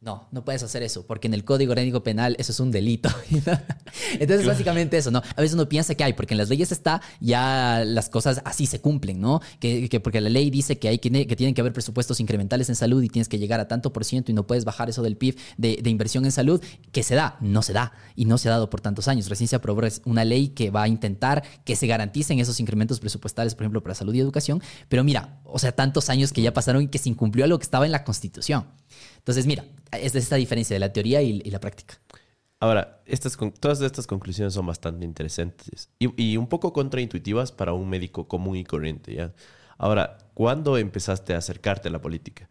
no, 0.00 0.28
no 0.30 0.44
puedes 0.44 0.62
hacer 0.62 0.84
eso, 0.84 1.04
porque 1.08 1.26
en 1.26 1.34
el 1.34 1.44
Código 1.44 1.72
Orgánico 1.72 2.04
Penal 2.04 2.36
eso 2.38 2.52
es 2.52 2.60
un 2.60 2.70
delito. 2.70 3.08
Entonces, 4.20 4.46
básicamente 4.46 4.96
eso, 4.96 5.10
¿no? 5.10 5.18
A 5.18 5.40
veces 5.40 5.54
uno 5.54 5.68
piensa 5.68 5.96
que 5.96 6.04
hay, 6.04 6.12
porque 6.12 6.34
en 6.34 6.38
las 6.38 6.48
leyes 6.48 6.70
está, 6.70 7.02
ya 7.18 7.82
las 7.84 8.08
cosas 8.08 8.40
así 8.44 8.66
se 8.66 8.80
cumplen, 8.80 9.20
¿no? 9.20 9.40
Que, 9.58 10.00
porque 10.00 10.20
la 10.20 10.30
ley 10.30 10.50
dice 10.50 10.78
que, 10.78 10.86
hay 10.86 10.98
que, 11.00 11.26
que, 11.26 11.34
tienen 11.34 11.52
que 11.52 11.62
haber 11.62 11.72
presupuestos 11.72 12.20
incrementales 12.20 12.68
en 12.68 12.76
salud 12.76 13.02
y 13.02 13.08
tienes 13.08 13.28
que 13.28 13.40
llegar 13.40 13.58
a 13.58 13.66
tanto 13.66 13.92
por 13.92 14.04
ciento 14.04 14.30
y 14.30 14.34
no 14.34 14.46
puedes 14.46 14.64
bajar 14.64 14.88
eso 14.88 15.02
del 15.02 15.16
PIB 15.16 15.36
de, 15.56 15.80
de 15.82 15.90
inversión 15.90 16.24
en 16.24 16.30
salud, 16.30 16.62
que 16.92 17.02
se 17.02 17.16
da, 17.16 17.36
no 17.40 17.62
se 17.62 17.72
da, 17.72 17.92
y 18.14 18.26
no 18.26 18.38
se 18.38 18.48
ha 18.48 18.52
dado 18.52 18.70
por 18.70 18.80
tantos 18.80 19.08
años. 19.08 19.28
Recién 19.28 19.48
se 19.48 19.56
aprobó 19.56 19.82
una 20.04 20.24
ley 20.24 20.50
que 20.50 20.70
va 20.70 20.84
a 20.84 20.88
intentar 20.88 21.42
que 21.64 21.74
se 21.74 21.88
garanticen 21.88 22.38
esos 22.38 22.60
incrementos 22.60 23.00
presupuestales, 23.00 23.56
por 23.56 23.64
ejemplo, 23.64 23.82
para 23.82 23.96
salud 23.96 24.14
y 24.14 24.20
educación, 24.20 24.62
pero 24.88 25.02
mira, 25.02 25.40
o 25.44 25.58
sea, 25.58 25.72
tantos 25.72 26.08
años 26.08 26.32
que 26.32 26.40
ya 26.40 26.52
pasaron 26.52 26.82
y 26.82 26.88
que 26.88 26.98
se 26.98 27.08
incumplió 27.08 27.44
algo 27.44 27.58
que 27.58 27.64
estaba 27.64 27.84
en 27.84 27.90
la 27.90 28.04
Constitución. 28.04 28.66
Entonces, 29.28 29.46
mira, 29.46 29.62
es 29.92 30.14
esta 30.14 30.36
diferencia 30.36 30.74
de 30.74 30.80
la 30.80 30.90
teoría 30.90 31.20
y, 31.20 31.42
la 31.50 31.60
práctica. 31.60 32.00
Ahora, 32.60 33.02
estas, 33.04 33.36
todas 33.60 33.82
estas 33.82 34.06
conclusiones 34.06 34.54
son 34.54 34.64
bastante 34.64 35.04
interesantes 35.04 35.90
y, 35.98 36.38
un 36.38 36.46
poco 36.46 36.72
contraintuitivas 36.72 37.52
para 37.52 37.74
un 37.74 37.90
médico 37.90 38.26
común 38.26 38.56
y 38.56 38.64
corriente, 38.64 39.14
¿ya? 39.14 39.34
Ahora, 39.76 40.16
¿cuándo 40.32 40.78
empezaste 40.78 41.34
a 41.34 41.38
acercarte 41.38 41.88
a 41.88 41.90
la 41.90 42.00
política? 42.00 42.48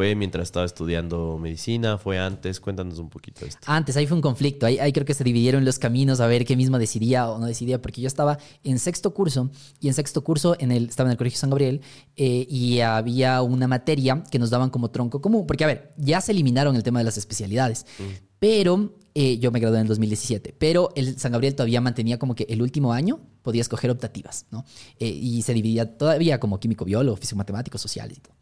¿Fue 0.00 0.14
mientras 0.14 0.44
estaba 0.44 0.64
estudiando 0.64 1.36
medicina? 1.36 1.98
¿Fue 1.98 2.18
antes? 2.18 2.58
Cuéntanos 2.58 2.98
un 2.98 3.10
poquito 3.10 3.44
esto. 3.44 3.60
Antes, 3.66 3.98
ahí 3.98 4.06
fue 4.06 4.16
un 4.16 4.22
conflicto. 4.22 4.64
Ahí, 4.64 4.92
creo 4.94 5.04
que 5.04 5.12
se 5.12 5.24
dividieron 5.24 5.62
los 5.66 5.78
caminos 5.78 6.20
a 6.20 6.26
ver 6.26 6.46
qué 6.46 6.56
mismo 6.56 6.78
decidía 6.78 7.28
o 7.28 7.38
no 7.38 7.44
decidía, 7.44 7.82
porque 7.82 8.00
yo 8.00 8.06
estaba 8.06 8.38
en 8.64 8.78
sexto 8.78 9.12
curso 9.12 9.50
y 9.78 9.88
en 9.88 9.92
sexto 9.92 10.24
curso 10.24 10.56
en 10.58 10.72
el, 10.72 10.86
estaba 10.86 11.08
en 11.08 11.10
el 11.10 11.18
Colegio 11.18 11.38
San 11.38 11.50
Gabriel 11.50 11.82
eh, 12.16 12.46
y 12.48 12.80
había 12.80 13.42
una 13.42 13.68
materia 13.68 14.24
que 14.30 14.38
nos 14.38 14.48
daban 14.48 14.70
como 14.70 14.90
tronco 14.90 15.20
común. 15.20 15.46
Porque, 15.46 15.64
a 15.64 15.66
ver, 15.66 15.92
ya 15.98 16.22
se 16.22 16.32
eliminaron 16.32 16.76
el 16.76 16.82
tema 16.82 17.00
de 17.00 17.04
las 17.04 17.18
especialidades, 17.18 17.84
mm. 17.98 18.02
pero 18.38 18.94
eh, 19.14 19.36
yo 19.38 19.50
me 19.50 19.60
gradué 19.60 19.80
en 19.80 19.82
el 19.82 19.88
2017, 19.88 20.54
pero 20.58 20.92
el 20.94 21.18
San 21.18 21.32
Gabriel 21.32 21.54
todavía 21.54 21.82
mantenía 21.82 22.18
como 22.18 22.34
que 22.34 22.46
el 22.48 22.62
último 22.62 22.94
año 22.94 23.20
podía 23.42 23.60
escoger 23.60 23.90
optativas, 23.90 24.46
¿no? 24.50 24.64
Eh, 24.98 25.08
y 25.08 25.42
se 25.42 25.52
dividía 25.52 25.98
todavía 25.98 26.40
como 26.40 26.58
químico, 26.58 26.86
biólogo, 26.86 27.18
físico, 27.18 27.36
matemático, 27.36 27.76
sociales 27.76 28.16
y 28.16 28.20
todo. 28.22 28.34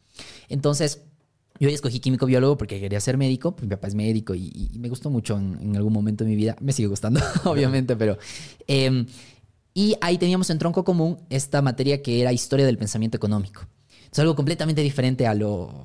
Entonces, 0.48 1.02
yo 1.60 1.68
escogí 1.68 2.00
químico 2.00 2.26
biólogo 2.26 2.56
porque 2.56 2.80
quería 2.80 3.00
ser 3.00 3.16
médico, 3.16 3.56
mi 3.60 3.68
papá 3.68 3.88
es 3.88 3.94
médico 3.94 4.34
y, 4.34 4.70
me 4.78 4.88
gustó 4.88 5.10
mucho 5.10 5.36
en, 5.36 5.76
algún 5.76 5.92
momento 5.92 6.24
de 6.24 6.30
mi 6.30 6.36
vida. 6.36 6.56
Me 6.60 6.72
sigue 6.72 6.88
gustando, 6.88 7.20
obviamente, 7.44 7.96
pero... 7.96 8.18
Em, 8.66 9.06
y 9.74 9.94
ahí 10.00 10.18
teníamos 10.18 10.50
en 10.50 10.58
tronco 10.58 10.84
común 10.84 11.18
esta 11.30 11.62
materia 11.62 12.02
que 12.02 12.20
era 12.20 12.32
historia 12.32 12.66
del 12.66 12.78
pensamiento 12.78 13.16
económico. 13.16 13.66
Es 14.10 14.18
algo 14.18 14.34
completamente 14.34 14.82
diferente 14.82 15.26
a 15.26 15.34
lo 15.34 15.84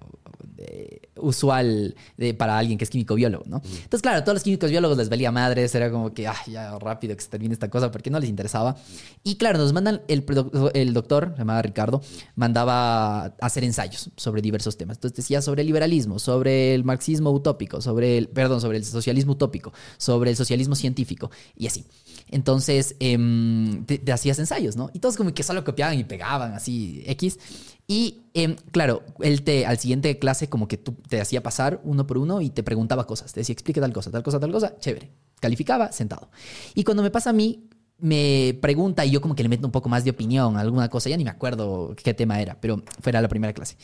usual 1.18 1.96
de, 2.18 2.34
para 2.34 2.58
alguien 2.58 2.78
que 2.78 2.84
es 2.84 2.90
químico 2.90 3.16
biólogo, 3.16 3.44
¿no? 3.48 3.62
Entonces, 3.64 4.02
claro, 4.02 4.20
a 4.20 4.24
todos 4.24 4.36
los 4.36 4.44
químicos 4.44 4.70
biólogos 4.70 4.98
les 4.98 5.10
valía 5.10 5.32
madres, 5.32 5.74
era 5.76 5.92
como 5.92 6.14
que, 6.14 6.28
ay, 6.28 6.52
ya 6.52 6.78
rápido 6.80 7.16
que 7.16 7.22
se 7.22 7.30
termine 7.30 7.54
esta 7.54 7.70
cosa, 7.70 7.92
porque 7.92 8.10
no 8.10 8.20
les 8.20 8.30
interesaba. 8.30 8.76
Y 9.24 9.36
claro, 9.36 9.58
nos 9.58 9.74
mandan, 9.74 10.02
el, 10.08 10.26
el 10.74 10.94
doctor, 10.94 11.32
se 11.34 11.40
llamaba 11.40 11.62
Ricardo, 11.62 12.02
mandaba 12.36 13.26
hacer 13.42 13.64
ensayos 13.64 14.10
sobre 14.16 14.42
diversos 14.42 14.78
temas. 14.78 14.98
Entonces 14.98 15.18
decía 15.18 15.42
sobre 15.42 15.62
el 15.62 15.68
liberalismo, 15.68 16.20
sobre 16.20 16.76
el 16.76 16.84
marxismo 16.84 17.32
utópico, 17.32 17.82
sobre 17.82 18.18
el, 18.18 18.30
perdón, 18.30 18.62
sobre 18.62 18.78
el 18.78 18.86
socialismo 18.86 19.34
utópico, 19.34 19.74
sobre 19.98 20.32
el 20.32 20.36
socialismo 20.36 20.76
científico 20.76 21.32
y 21.56 21.68
así. 21.68 21.86
Entonces, 22.30 22.96
em, 23.00 23.86
te, 23.86 24.12
hacías 24.12 24.40
ensayos, 24.40 24.76
¿no? 24.76 24.90
Y 24.94 25.00
todos 25.00 25.18
como 25.18 25.34
que 25.34 25.44
solo 25.44 25.64
copiaban 25.64 25.98
y 25.98 26.04
pegaban 26.04 26.54
así, 26.54 27.04
X. 27.06 27.40
Y 27.88 28.24
em, 28.34 28.56
claro, 28.72 29.04
él 29.20 29.44
te, 29.44 29.66
al 29.66 29.78
siguiente 29.78 30.18
clase 30.18 30.50
como 30.50 30.68
que 30.68 30.78
tú 30.78 30.94
te 31.08 31.22
hacía 31.22 31.44
pasar 31.44 31.82
uno 31.84 32.08
por 32.08 32.18
uno 32.18 32.42
y 32.42 32.50
te 32.50 32.64
preguntaba 32.64 33.06
cosas. 33.06 33.34
Te 33.34 33.42
decía, 33.42 33.54
explique 33.54 33.80
tal 33.82 33.94
cosa, 33.94 34.12
tal 34.12 34.24
cosa, 34.24 34.40
tal 34.40 34.52
cosa. 34.52 34.78
Chévere. 34.80 35.12
Calificaba, 35.40 35.92
sentado. 35.92 36.30
Y 36.74 36.84
cuando 36.84 37.04
me 37.04 37.12
pasa 37.12 37.32
a 37.32 37.34
mí, 37.34 37.68
me 38.00 38.58
pregunta 38.62 39.06
y 39.06 39.12
yo 39.12 39.22
como 39.22 39.36
que 39.36 39.44
le 39.44 39.50
meto 39.50 39.68
un 39.68 39.72
poco 39.72 39.90
más 39.90 40.04
de 40.04 40.12
opinión, 40.12 40.58
alguna 40.58 40.90
cosa. 40.90 41.10
Ya 41.10 41.18
ni 41.18 41.24
me 41.24 41.30
acuerdo 41.30 41.96
qué 42.02 42.14
tema 42.14 42.42
era, 42.42 42.60
pero 42.60 42.84
fuera 43.02 43.22
la 43.22 43.28
primera 43.28 43.54
clase. 43.54 43.78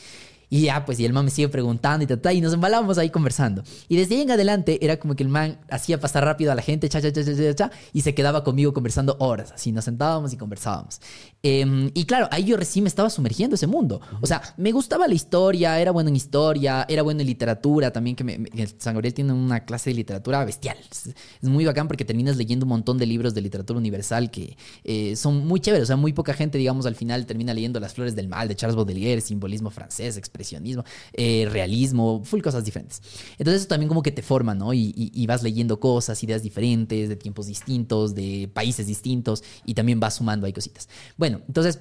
Y 0.50 0.62
ya, 0.62 0.84
pues, 0.84 0.98
y 0.98 1.04
el 1.04 1.12
man 1.12 1.24
me 1.24 1.30
sigue 1.30 1.48
preguntando 1.48 2.02
y 2.02 2.06
tal, 2.08 2.34
y 2.34 2.40
nos 2.40 2.52
embalábamos 2.52 2.98
ahí 2.98 3.08
conversando. 3.08 3.62
Y 3.88 3.96
desde 3.96 4.16
ahí 4.16 4.22
en 4.22 4.32
adelante 4.32 4.84
era 4.84 4.98
como 4.98 5.14
que 5.14 5.22
el 5.22 5.28
man 5.28 5.58
hacía 5.70 6.00
pasar 6.00 6.24
rápido 6.24 6.50
a 6.50 6.56
la 6.56 6.62
gente, 6.62 6.88
cha, 6.88 7.00
cha, 7.00 7.12
cha, 7.12 7.24
cha, 7.24 7.54
cha, 7.54 7.70
y 7.92 8.00
se 8.00 8.14
quedaba 8.14 8.42
conmigo 8.42 8.72
conversando 8.72 9.16
horas. 9.20 9.52
Así 9.52 9.70
nos 9.70 9.84
sentábamos 9.84 10.32
y 10.32 10.36
conversábamos. 10.36 11.00
Em, 11.42 11.90
y 11.94 12.04
claro, 12.04 12.28
ahí 12.32 12.44
yo 12.44 12.56
recién 12.56 12.82
me 12.82 12.88
estaba 12.88 13.08
sumergiendo 13.10 13.54
ese 13.54 13.68
mundo. 13.68 14.00
O 14.20 14.26
sea, 14.26 14.42
me 14.56 14.72
gustaba 14.72 15.06
la 15.06 15.14
historia, 15.14 15.78
era 15.80 15.92
bueno 15.92 16.10
en 16.10 16.16
historia, 16.16 16.84
era 16.88 17.02
bueno 17.02 17.20
en 17.20 17.28
literatura 17.28 17.92
también, 17.92 18.16
que 18.16 18.24
me, 18.24 18.38
San 18.78 18.94
Gabriel 18.94 19.14
tiene 19.14 19.32
una 19.32 19.60
clase 19.60 19.90
de 19.90 19.94
literatura 19.94 20.44
bestial. 20.44 20.76
Es, 20.90 21.14
muy 21.48 21.64
bacán 21.64 21.86
porque 21.86 22.04
terminas 22.04 22.36
leyendo 22.36 22.66
un 22.66 22.70
montón 22.70 22.98
de 22.98 23.06
libros 23.06 23.34
de 23.34 23.40
literatura 23.40 23.78
universal 23.78 24.30
que 24.30 24.56
eh, 24.84 25.14
son 25.14 25.46
muy 25.46 25.60
chéveres. 25.60 25.84
O 25.84 25.86
sea, 25.86 25.96
muy 25.96 26.12
poca 26.12 26.34
gente, 26.34 26.58
digamos, 26.58 26.86
al 26.86 26.96
final 26.96 27.24
termina 27.24 27.54
leyendo 27.54 27.78
Las 27.78 27.94
Flores 27.94 28.16
del 28.16 28.28
Mal 28.28 28.48
de 28.48 28.56
Charles 28.56 28.76
Baudelaire, 28.76 29.20
simbolismo 29.20 29.70
francés, 29.70 30.16
expresionismo, 30.40 30.84
eh, 31.12 31.48
realismo, 31.50 32.22
full 32.24 32.40
cosas 32.40 32.64
diferentes. 32.64 33.02
Entonces 33.38 33.62
eso 33.62 33.68
también 33.68 33.88
como 33.88 34.02
que 34.02 34.12
te 34.12 34.22
forma, 34.22 34.54
¿no? 34.54 34.72
Y, 34.74 35.26
vas 35.26 35.42
leyendo 35.44 35.78
cosas, 35.78 36.20
ideas 36.24 36.42
diferentes, 36.42 37.08
de 37.08 37.14
tiempos 37.14 37.46
distintos, 37.46 38.14
de 38.16 38.50
países 38.52 38.88
distintos, 38.88 39.44
y 39.64 39.74
también 39.74 40.00
vas 40.00 40.14
sumando 40.14 40.46
ahí 40.46 40.52
cositas. 40.52 40.88
Bueno, 41.16 41.40
entonces, 41.46 41.80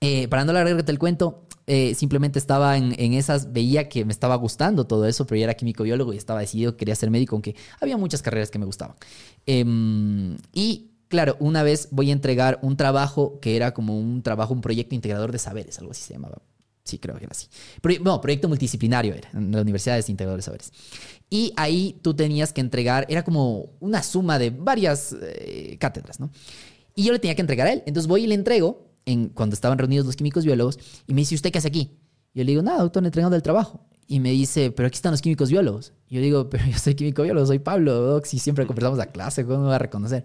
eh, 0.00 0.28
para 0.28 0.44
no 0.44 0.52
alargarte 0.52 0.92
el 0.92 0.98
cuento, 0.98 1.48
eh, 1.66 1.94
simplemente 1.94 2.38
estaba 2.38 2.76
en, 2.76 3.12
esas, 3.12 3.52
veía 3.52 3.88
que 3.88 4.04
me 4.04 4.12
estaba 4.12 4.36
gustando 4.36 4.86
todo 4.86 5.06
eso, 5.06 5.26
pero 5.26 5.38
yo 5.38 5.44
era 5.44 5.54
químico 5.54 5.82
biólogo 5.82 6.14
y 6.14 6.16
estaba 6.16 6.40
decidido 6.40 6.72
que 6.72 6.78
quería 6.78 6.94
ser 6.94 7.10
médico, 7.10 7.34
aunque 7.36 7.56
había 7.80 7.96
muchas 7.96 8.22
carreras 8.22 8.50
que 8.50 8.58
me 8.58 8.64
gustaban. 8.64 8.96
Em, 9.44 10.36
y 10.54 10.92
claro, 11.08 11.36
una 11.40 11.62
vez 11.62 11.88
voy 11.90 12.10
a 12.10 12.12
entregar 12.12 12.58
un 12.62 12.76
trabajo 12.76 13.38
que 13.40 13.56
era 13.56 13.74
como 13.74 13.98
un 13.98 14.22
trabajo, 14.22 14.54
un 14.54 14.60
proyecto 14.60 14.94
integrador 14.94 15.32
de 15.32 15.38
saberes, 15.38 15.78
algo 15.78 15.90
así 15.90 16.02
se 16.02 16.14
llamaba. 16.14 16.38
Sí, 16.88 16.98
creo 16.98 17.16
que 17.18 17.24
era 17.24 17.32
así. 17.32 17.48
no, 18.02 18.18
proyecto 18.18 18.48
multidisciplinario 18.48 19.14
era, 19.14 19.28
en 19.34 19.52
la 19.52 19.60
Universidad 19.60 20.02
de 20.02 20.04
Integradores 20.10 20.44
de 20.44 20.46
Saberes. 20.46 20.72
Y 21.28 21.52
ahí 21.56 21.98
tú 22.00 22.14
tenías 22.14 22.54
que 22.54 22.62
entregar, 22.62 23.04
era 23.10 23.22
como 23.24 23.72
una 23.80 24.02
suma 24.02 24.38
de 24.38 24.48
varias 24.48 25.14
eh, 25.20 25.76
cátedras, 25.78 26.18
¿no? 26.18 26.30
Y 26.94 27.02
yo 27.02 27.12
le 27.12 27.18
tenía 27.18 27.34
que 27.34 27.42
entregar 27.42 27.66
a 27.66 27.72
él. 27.74 27.82
Entonces 27.84 28.08
voy 28.08 28.24
y 28.24 28.26
le 28.26 28.34
entrego, 28.34 28.88
en, 29.04 29.28
cuando 29.28 29.52
estaban 29.52 29.76
reunidos 29.76 30.06
los 30.06 30.16
químicos 30.16 30.46
biólogos, 30.46 30.78
y 31.06 31.12
me 31.12 31.20
dice, 31.20 31.34
¿usted 31.34 31.52
qué 31.52 31.58
hace 31.58 31.68
aquí? 31.68 31.98
Yo 32.32 32.42
le 32.42 32.52
digo, 32.52 32.62
nada, 32.62 32.80
doctor, 32.80 33.04
entregando 33.04 33.36
el 33.36 33.42
trabajo. 33.42 33.86
Y 34.06 34.20
me 34.20 34.30
dice, 34.30 34.70
pero 34.70 34.86
aquí 34.86 34.96
están 34.96 35.12
los 35.12 35.20
químicos 35.20 35.50
biólogos. 35.50 35.92
Yo 36.08 36.22
digo, 36.22 36.48
pero 36.48 36.64
yo 36.64 36.78
soy 36.78 36.94
químico 36.94 37.22
biólogo, 37.22 37.46
soy 37.46 37.58
Pablo, 37.58 37.92
doc, 37.92 38.24
si 38.24 38.38
siempre 38.38 38.66
conversamos 38.66 38.96
la 38.96 39.12
clase, 39.12 39.44
¿cómo 39.44 39.64
me 39.64 39.68
va 39.68 39.76
a 39.76 39.78
reconocer? 39.78 40.24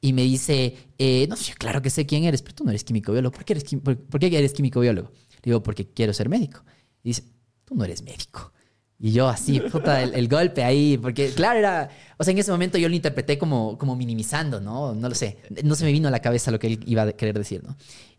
Y 0.00 0.14
me 0.14 0.22
dice, 0.24 0.74
eh, 0.98 1.28
no, 1.28 1.36
claro 1.56 1.80
que 1.80 1.88
sé 1.88 2.06
quién 2.06 2.24
eres, 2.24 2.42
pero 2.42 2.56
tú 2.56 2.64
no 2.64 2.70
eres 2.70 2.82
químico 2.82 3.12
biólogo. 3.12 3.32
¿Por 3.32 3.44
qué 3.44 3.52
eres, 3.52 3.64
por 3.80 4.18
qué 4.18 4.36
eres 4.36 4.52
químico 4.52 4.80
biólogo? 4.80 5.12
Digo, 5.50 5.62
porque 5.62 5.88
quiero 5.88 6.12
ser 6.12 6.28
médico. 6.28 6.62
Y 7.02 7.10
dice, 7.10 7.24
tú 7.64 7.74
no 7.74 7.84
eres 7.84 8.02
médico. 8.02 8.52
Y 8.98 9.10
yo 9.10 9.28
así, 9.28 9.58
puta, 9.60 10.00
el, 10.02 10.28
golpe 10.28 10.62
ahí, 10.62 10.96
porque 10.96 11.30
claro, 11.30 11.58
era, 11.58 11.90
o 12.18 12.22
sea, 12.22 12.30
en 12.30 12.38
ese 12.38 12.52
momento 12.52 12.78
yo 12.78 12.88
lo 12.88 12.94
interpreté 12.94 13.36
como, 13.36 13.76
como 13.76 13.96
minimizando, 13.96 14.60
¿no? 14.60 14.94
No 14.94 15.08
lo 15.08 15.14
sé, 15.16 15.38
no 15.64 15.74
se 15.74 15.84
me 15.84 15.90
vino 15.90 16.06
a 16.06 16.10
la 16.12 16.20
cabeza 16.20 16.52
lo 16.52 16.60
que 16.60 16.68
él 16.68 16.80
iba 16.86 17.02
a 17.02 17.12
querer 17.12 17.36
decir, 17.36 17.64
¿no? 17.64 17.76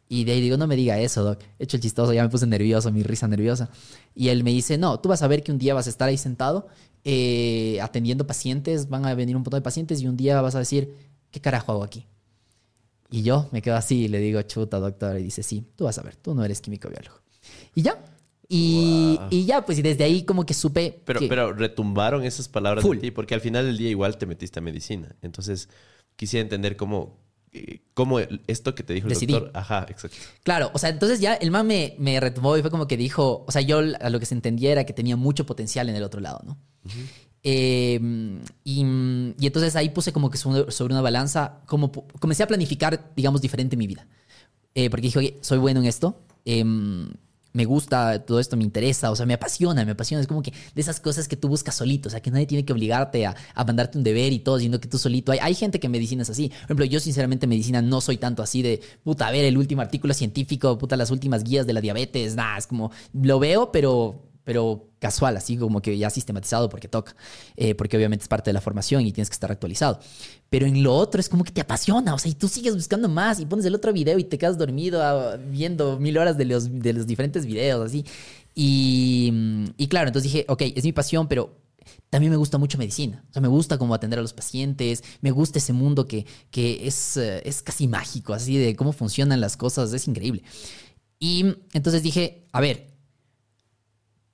Y 0.09 0.25
de 0.25 0.33
ahí 0.33 0.41
digo, 0.41 0.57
no 0.57 0.67
me 0.67 0.75
diga 0.75 0.99
eso, 0.99 1.23
Doc. 1.23 1.41
He 1.57 1.63
hecho 1.63 1.77
el 1.77 1.81
chistoso, 1.81 2.13
ya 2.13 2.21
me 2.21 2.29
puse 2.29 2.45
nervioso, 2.45 2.91
mi 2.91 3.01
risa 3.01 3.27
nerviosa. 3.27 3.69
Y 4.13 4.27
él 4.27 4.43
me 4.43 4.51
dice, 4.51 4.77
no, 4.77 4.99
tú 4.99 5.09
vas 5.09 5.21
a 5.23 5.27
ver 5.27 5.41
que 5.41 5.51
un 5.51 5.57
día 5.57 5.73
vas 5.73 5.87
a 5.87 5.89
estar 5.89 6.09
ahí 6.09 6.17
sentado 6.17 6.67
eh, 7.05 7.79
atendiendo 7.81 8.27
pacientes, 8.27 8.89
van 8.89 9.05
a 9.05 9.15
venir 9.15 9.35
un 9.35 9.41
montón 9.41 9.59
de 9.59 9.63
pacientes 9.63 10.01
y 10.01 10.07
un 10.07 10.15
día 10.17 10.41
vas 10.41 10.55
a 10.55 10.59
decir, 10.59 10.93
¿qué 11.31 11.41
carajo 11.41 11.71
hago 11.71 11.83
aquí? 11.83 12.05
Y 13.13 13.21
yo 13.21 13.47
me 13.51 13.61
quedo 13.61 13.75
así 13.75 14.05
y 14.05 14.07
le 14.07 14.17
digo, 14.17 14.41
chuta, 14.41 14.79
doctor. 14.79 15.19
Y 15.19 15.23
dice, 15.25 15.43
sí, 15.43 15.63
tú 15.75 15.83
vas 15.83 15.99
a 15.99 16.01
ver, 16.01 16.15
tú 16.15 16.33
no 16.33 16.43
eres 16.43 16.61
químico 16.61 16.89
biólogo. 16.89 17.21
Y 17.75 17.83
ya. 17.83 18.03
Y, 18.49 19.19
y 19.29 19.45
ya, 19.45 19.63
pues 19.63 19.77
y 19.77 19.83
desde 19.83 20.03
ahí 20.03 20.23
como 20.23 20.47
que 20.47 20.55
supe. 20.55 20.99
Pero, 21.05 21.19
pero 21.29 21.53
retumbaron 21.53 22.23
esas 22.23 22.47
palabras 22.47 22.83
de 22.83 22.97
ti, 22.97 23.11
porque 23.11 23.35
al 23.35 23.41
final 23.41 23.67
del 23.67 23.77
día 23.77 23.91
igual 23.91 24.17
te 24.17 24.25
metiste 24.25 24.57
a 24.57 24.63
medicina. 24.63 25.15
Entonces, 25.21 25.69
quisiera 26.15 26.41
entender 26.41 26.75
cómo, 26.75 27.19
eh, 27.51 27.81
cómo 27.93 28.17
esto 28.47 28.73
que 28.73 28.81
te 28.81 28.93
dijo 28.93 29.07
el 29.07 29.13
doctor. 29.13 29.51
Ajá, 29.53 29.85
exacto. 29.89 30.17
Claro, 30.41 30.71
o 30.73 30.79
sea, 30.79 30.89
entonces 30.89 31.19
ya 31.19 31.35
el 31.35 31.51
man 31.51 31.67
me, 31.67 31.93
me 31.99 32.19
retumbó 32.19 32.57
y 32.57 32.61
fue 32.61 32.71
como 32.71 32.87
que 32.87 32.97
dijo, 32.97 33.45
o 33.47 33.51
sea, 33.51 33.61
yo 33.61 33.77
a 33.77 34.09
lo 34.09 34.19
que 34.19 34.25
se 34.25 34.33
entendía 34.33 34.71
era 34.71 34.85
que 34.85 34.93
tenía 34.93 35.17
mucho 35.17 35.45
potencial 35.45 35.87
en 35.87 35.95
el 35.95 36.01
otro 36.01 36.19
lado, 36.19 36.41
¿no? 36.43 36.57
Em, 37.43 38.39
y, 38.63 38.81
entonces 38.81 39.75
ahí 39.75 39.89
puse 39.89 40.13
como 40.13 40.31
que 40.31 40.37
sobre 40.37 40.93
una 40.93 41.01
balanza, 41.01 41.59
como 41.65 41.91
comencé 42.19 42.43
a 42.43 42.47
planificar, 42.47 43.11
digamos, 43.15 43.41
diferente 43.41 43.75
mi 43.75 43.85
vida. 43.87 44.07
Eh, 44.75 44.89
porque 44.89 45.03
dije, 45.07 45.19
oye, 45.19 45.37
soy 45.41 45.59
bueno 45.59 45.81
en 45.81 45.85
esto, 45.85 46.21
em, 46.45 47.09
me 47.51 47.65
gusta 47.65 48.25
todo 48.25 48.39
esto, 48.39 48.57
me 48.57 48.63
interesa, 48.63 49.11
o 49.11 49.15
sea, 49.15 49.27
me 49.27 49.35
apasiona, 49.35 49.85
me 49.85 49.91
apasiona. 49.91 50.21
Es 50.21 50.27
como 50.27 50.41
que 50.41 50.51
de 50.51 50.81
esas 50.81 50.99
cosas 50.99 51.27
que 51.27 51.35
tú 51.35 51.49
buscas 51.49 51.75
solito, 51.75 52.07
o 52.09 52.11
sea, 52.11 52.21
que 52.21 52.31
nadie 52.31 52.47
tiene 52.47 52.65
que 52.65 52.73
obligarte 52.73 53.27
a, 53.27 53.35
mandarte 53.67 53.97
un 53.97 54.03
deber 54.03 54.33
y 54.33 54.39
todo, 54.39 54.59
sino 54.59 54.79
que 54.79 54.87
tú 54.87 54.97
solito. 54.97 55.31
Hay, 55.31 55.39
hay 55.39 55.53
gente 55.53 55.79
que 55.79 55.89
medicina 55.89 56.23
es 56.23 56.29
así. 56.29 56.49
Por 56.49 56.63
ejemplo, 56.63 56.85
yo 56.85 56.99
sinceramente 56.99 57.45
medicina 57.45 57.81
no 57.81 58.01
soy 58.01 58.17
tanto 58.17 58.41
así 58.41 58.63
de, 58.63 58.81
puta, 59.03 59.27
a 59.27 59.31
ver 59.31 59.45
el 59.45 59.57
último 59.57 59.81
artículo 59.81 60.13
científico, 60.15 60.77
puta, 60.77 60.97
las 60.97 61.11
últimas 61.11 61.43
guías 61.43 61.67
de 61.67 61.73
la 61.73 61.81
diabetes, 61.81 62.35
nada, 62.35 62.57
es 62.57 62.65
como, 62.65 62.91
lo 63.13 63.39
veo, 63.39 63.71
pero 63.71 64.32
pero 64.43 64.89
casual, 64.99 65.37
así 65.37 65.57
como 65.57 65.81
que 65.81 65.97
ya 65.97 66.09
sistematizado 66.09 66.69
porque 66.69 66.87
toca, 66.87 67.15
eh, 67.55 67.75
porque 67.75 67.97
obviamente 67.97 68.23
es 68.23 68.27
parte 68.27 68.49
de 68.49 68.53
la 68.53 68.61
formación 68.61 69.05
y 69.05 69.11
tienes 69.11 69.29
que 69.29 69.33
estar 69.33 69.51
actualizado. 69.51 69.99
Pero 70.49 70.65
en 70.65 70.83
lo 70.83 70.95
otro 70.95 71.19
es 71.19 71.29
como 71.29 71.43
que 71.43 71.51
te 71.51 71.61
apasiona, 71.61 72.13
o 72.13 72.19
sea, 72.19 72.31
y 72.31 72.35
tú 72.35 72.47
sigues 72.47 72.75
buscando 72.75 73.09
más 73.09 73.39
y 73.39 73.45
pones 73.45 73.65
el 73.65 73.75
otro 73.75 73.93
video 73.93 74.17
y 74.19 74.23
te 74.23 74.37
quedas 74.37 74.57
dormido 74.57 75.03
ah, 75.03 75.37
viendo 75.37 75.99
mil 75.99 76.17
horas 76.17 76.37
de 76.37 76.45
los, 76.45 76.79
de 76.79 76.93
los 76.93 77.07
diferentes 77.07 77.45
videos, 77.45 77.85
así. 77.85 78.05
Y, 78.55 79.33
y 79.77 79.87
claro, 79.87 80.07
entonces 80.07 80.31
dije, 80.31 80.45
ok, 80.47 80.61
es 80.75 80.83
mi 80.83 80.91
pasión, 80.91 81.27
pero 81.27 81.63
también 82.09 82.31
me 82.31 82.37
gusta 82.37 82.57
mucho 82.57 82.77
medicina. 82.77 83.25
O 83.29 83.33
sea, 83.33 83.41
me 83.41 83.47
gusta 83.47 83.77
cómo 83.77 83.93
atender 83.93 84.19
a 84.19 84.21
los 84.21 84.33
pacientes, 84.33 85.03
me 85.21 85.31
gusta 85.31 85.59
ese 85.59 85.73
mundo 85.73 86.07
que, 86.07 86.25
que 86.51 86.87
es, 86.87 87.17
eh, 87.17 87.41
es 87.45 87.61
casi 87.61 87.87
mágico, 87.87 88.33
así 88.33 88.57
de 88.57 88.75
cómo 88.75 88.93
funcionan 88.93 89.41
las 89.41 89.57
cosas, 89.57 89.91
es 89.93 90.07
increíble. 90.07 90.43
Y 91.19 91.55
entonces 91.73 92.03
dije, 92.03 92.45
a 92.51 92.61
ver, 92.61 92.92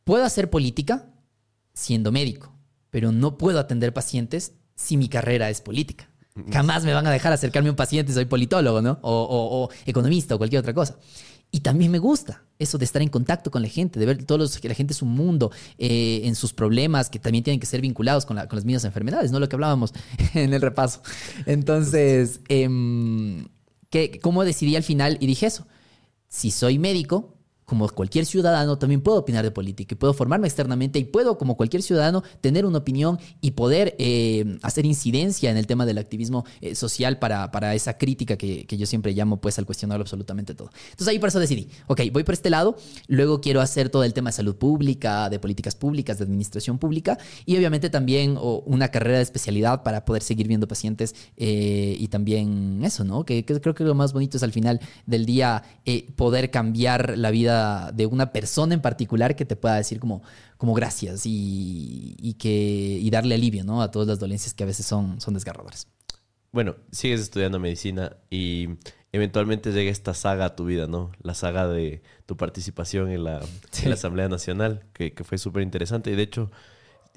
Puedo 0.03 0.23
hacer 0.23 0.49
política 0.49 1.13
siendo 1.73 2.11
médico, 2.11 2.53
pero 2.89 3.11
no 3.11 3.37
puedo 3.37 3.59
atender 3.59 3.93
pacientes 3.93 4.53
si 4.75 4.97
mi 4.97 5.09
carrera 5.09 5.49
es 5.49 5.61
política. 5.61 6.09
Jamás 6.51 6.85
me 6.85 6.93
van 6.93 7.05
a 7.05 7.11
dejar 7.11 7.33
acercarme 7.33 7.69
a 7.69 7.73
un 7.73 7.75
paciente, 7.75 8.13
soy 8.13 8.25
politólogo, 8.25 8.81
¿no? 8.81 8.99
O, 9.01 9.67
o, 9.69 9.69
economista 9.85 10.35
o 10.35 10.37
cualquier 10.37 10.61
otra 10.61 10.73
cosa. 10.73 10.97
Y 11.51 11.61
también 11.61 11.91
me 11.91 11.99
gusta. 11.99 12.43
eso 12.59 12.77
de 12.77 12.85
estar 12.85 13.01
en 13.01 13.09
contacto 13.09 13.51
con 13.51 13.61
la 13.61 13.67
gente, 13.67 13.99
de 13.99 14.05
ver 14.05 14.23
todo 14.23 14.45
que 14.61 14.69
la 14.69 14.75
gente 14.75 14.93
es 14.93 15.01
un 15.01 15.09
mundo 15.09 15.51
eh, 15.77 16.21
en 16.23 16.35
sus 16.35 16.53
problemas 16.53 17.09
que 17.09 17.19
también 17.19 17.43
tienen 17.43 17.59
que 17.59 17.65
ser 17.65 17.81
vinculados 17.81 18.25
con, 18.25 18.35
las 18.35 18.65
mismas 18.65 18.83
enfermedades, 18.85 19.31
¿no? 19.31 19.39
Lo 19.39 19.49
que 19.49 19.55
hablábamos 19.55 19.93
en 20.33 20.53
el 20.53 20.61
repaso. 20.61 21.01
Entonces, 21.45 22.41
eh, 22.49 22.67
¿cómo 24.21 24.43
decidí 24.43 24.75
al 24.75 24.83
final? 24.83 25.17
Y 25.19 25.27
dije 25.27 25.47
eso, 25.47 25.67
si 26.27 26.51
soy 26.51 26.77
médico, 26.77 27.38
como 27.69 27.87
cualquier 27.89 28.25
ciudadano, 28.25 28.79
también 28.79 28.99
puedo 28.99 29.19
opinar 29.19 29.45
de 29.45 29.51
política 29.51 29.93
y 29.93 29.95
puedo 29.95 30.11
formarme 30.13 30.47
externamente 30.47 30.97
y 30.97 31.05
puedo, 31.05 31.37
como 31.37 31.55
cualquier 31.55 31.83
ciudadano, 31.83 32.23
tener 32.41 32.65
una 32.65 32.79
opinión 32.79 33.19
y 33.41 33.51
poder 33.51 33.95
eh, 33.99 34.57
hacer 34.63 34.87
incidencia 34.87 35.51
en 35.51 35.57
el 35.57 35.67
tema 35.67 35.85
del 35.85 35.99
activismo 35.99 36.45
eh, 36.61 36.73
social 36.73 37.19
para, 37.19 37.51
para, 37.51 37.75
esa 37.75 37.99
crítica 37.99 38.37
que, 38.37 38.65
que, 38.65 38.75
yo 38.75 38.87
siempre 38.87 39.11
llamo 39.11 39.39
pues 39.39 39.59
al 39.59 39.67
cuestionar 39.67 40.01
absolutamente 40.01 40.55
todo. 40.55 40.71
Entonces 40.85 41.07
ahí 41.09 41.19
por 41.19 41.29
eso 41.29 41.39
decidí, 41.39 41.69
ok, 41.85 42.01
voy 42.11 42.23
por 42.23 42.33
este 42.33 42.49
lado, 42.49 42.75
luego 43.07 43.39
quiero 43.39 43.61
hacer 43.61 43.89
todo 43.89 44.03
el 44.03 44.13
tema 44.15 44.31
de 44.31 44.37
salud 44.37 44.55
pública, 44.55 45.29
de 45.29 45.37
políticas 45.37 45.75
públicas, 45.75 46.17
de 46.17 46.23
administración 46.23 46.79
pública 46.79 47.19
y 47.45 47.55
obviamente 47.55 47.91
también 47.91 48.35
una 48.41 48.87
carrera 48.87 49.17
de 49.17 49.23
especialidad 49.23 49.83
para 49.83 50.05
poder 50.05 50.23
seguir 50.23 50.47
viendo 50.47 50.67
pacientes 50.67 51.13
eh, 51.37 51.95
y 51.99 52.07
también 52.07 52.81
eso, 52.83 53.03
¿no? 53.03 53.25
Que, 53.25 53.45
que, 53.45 53.61
creo 53.61 53.75
que 53.75 53.83
lo 53.83 53.93
más 53.93 54.11
bonito 54.11 54.37
es 54.37 54.43
al 54.43 54.53
final 54.53 54.79
del 55.05 55.27
día 55.27 55.63
poder 56.15 56.49
cambiar 56.49 57.17
la 57.17 57.29
vida 57.29 57.58
de 57.93 58.05
una 58.05 58.31
persona 58.31 58.73
en 58.73 58.81
particular 58.81 59.35
que 59.35 59.45
te 59.45 59.55
pueda 59.55 59.75
decir 59.75 59.99
como, 59.99 60.21
como 60.57 60.73
gracias 60.73 61.23
y, 61.25 62.35
que, 62.39 62.49
y 63.01 63.09
darle 63.09 63.35
alivio 63.35 63.63
¿no? 63.63 63.81
a 63.81 63.91
todas 63.91 64.07
las 64.07 64.19
dolencias 64.19 64.53
que 64.53 64.63
a 64.63 64.67
veces 64.67 64.85
son, 64.85 65.19
son 65.21 65.33
desgarradoras. 65.33 65.87
Bueno, 66.51 66.75
sigues 66.91 67.21
estudiando 67.21 67.59
medicina 67.59 68.17
y 68.29 68.69
eventualmente 69.11 69.71
llega 69.71 69.91
esta 69.91 70.13
saga 70.13 70.45
a 70.45 70.55
tu 70.55 70.65
vida, 70.65 70.87
¿no? 70.87 71.11
La 71.21 71.35
saga 71.35 71.67
de 71.67 72.01
tu 72.25 72.37
participación 72.37 73.11
en 73.11 73.23
la, 73.23 73.41
la 73.85 73.93
Asamblea 73.93 74.29
Nacional, 74.29 74.83
que, 74.93 75.13
que 75.13 75.23
fue 75.23 75.37
súper 75.37 75.61
interesante. 75.61 76.11
Y 76.11 76.15
de 76.15 76.23
hecho, 76.23 76.49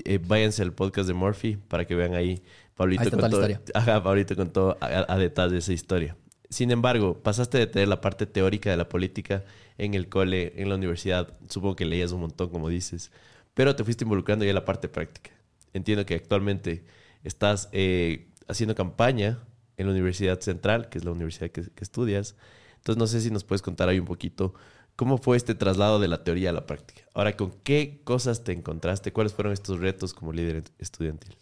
eh, 0.04 0.18
váyanse 0.22 0.62
al 0.62 0.72
podcast 0.72 1.08
de 1.08 1.14
Murphy 1.14 1.56
para 1.56 1.86
que 1.86 1.94
vean 1.94 2.14
ahí 2.14 2.42
Pablito, 2.74 3.10
con, 3.10 3.30
todo, 3.30 3.46
ajá, 3.74 4.02
Pablito 4.02 4.36
con 4.36 4.50
todo 4.50 4.76
a, 4.80 5.12
a, 5.12 5.18
detalle 5.18 5.52
de 5.52 5.58
esa 5.58 5.72
historia. 5.72 6.16
Sin 6.52 6.70
embargo, 6.70 7.22
pasaste 7.22 7.56
de 7.56 7.66
tener 7.66 7.88
la 7.88 8.02
parte 8.02 8.26
teórica 8.26 8.70
de 8.70 8.76
la 8.76 8.86
política 8.86 9.42
en 9.78 9.94
el 9.94 10.10
cole, 10.10 10.52
en 10.56 10.68
la 10.68 10.74
universidad. 10.74 11.32
Supongo 11.48 11.76
que 11.76 11.86
leías 11.86 12.12
un 12.12 12.20
montón, 12.20 12.50
como 12.50 12.68
dices. 12.68 13.10
Pero 13.54 13.74
te 13.74 13.84
fuiste 13.84 14.04
involucrando 14.04 14.44
ya 14.44 14.50
en 14.50 14.56
la 14.56 14.66
parte 14.66 14.90
práctica. 14.90 15.30
Entiendo 15.72 16.04
que 16.04 16.14
actualmente 16.14 16.84
estás 17.24 17.70
eh, 17.72 18.28
haciendo 18.48 18.74
campaña 18.74 19.38
en 19.78 19.86
la 19.86 19.92
Universidad 19.92 20.40
Central, 20.40 20.90
que 20.90 20.98
es 20.98 21.04
la 21.06 21.12
universidad 21.12 21.50
que, 21.50 21.70
estudias. 21.80 22.36
Entonces, 22.76 22.98
no 22.98 23.06
sé 23.06 23.22
si 23.22 23.30
nos 23.30 23.44
puedes 23.44 23.62
contar 23.62 23.88
ahí 23.88 23.98
un 23.98 24.04
poquito 24.04 24.52
cómo 24.94 25.16
fue 25.16 25.38
este 25.38 25.54
traslado 25.54 26.00
de 26.00 26.08
la 26.08 26.22
teoría 26.22 26.50
a 26.50 26.52
la 26.52 26.66
práctica. 26.66 27.04
Ahora, 27.14 27.34
¿con 27.34 27.52
qué 27.62 28.02
cosas 28.04 28.44
te 28.44 28.52
encontraste? 28.52 29.10
¿Cuáles 29.10 29.32
fueron 29.32 29.54
estos 29.54 29.80
retos 29.80 30.12
como 30.12 30.34
líder 30.34 30.64
estudiantil? 30.78 31.34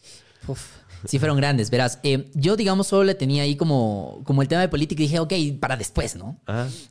Uf, 0.47 0.67
sí 1.07 1.19
fueron 1.19 1.37
grandes, 1.37 1.71
verás. 1.71 1.99
Eh, 2.03 2.31
yo, 2.35 2.57
digamos, 2.57 2.89
solo 2.89 3.05
le 3.05 3.15
tenía 3.15 3.43
ahí 3.43 3.57
como, 3.57 4.21
como 4.25 4.43
el 4.43 4.49
tema 4.49 4.61
de 4.61 4.69
política 4.69 5.03
y 5.03 5.07
dije, 5.07 5.19
ok, 5.21 5.33
para 5.59 5.77
después, 5.77 6.17
¿no? 6.17 6.39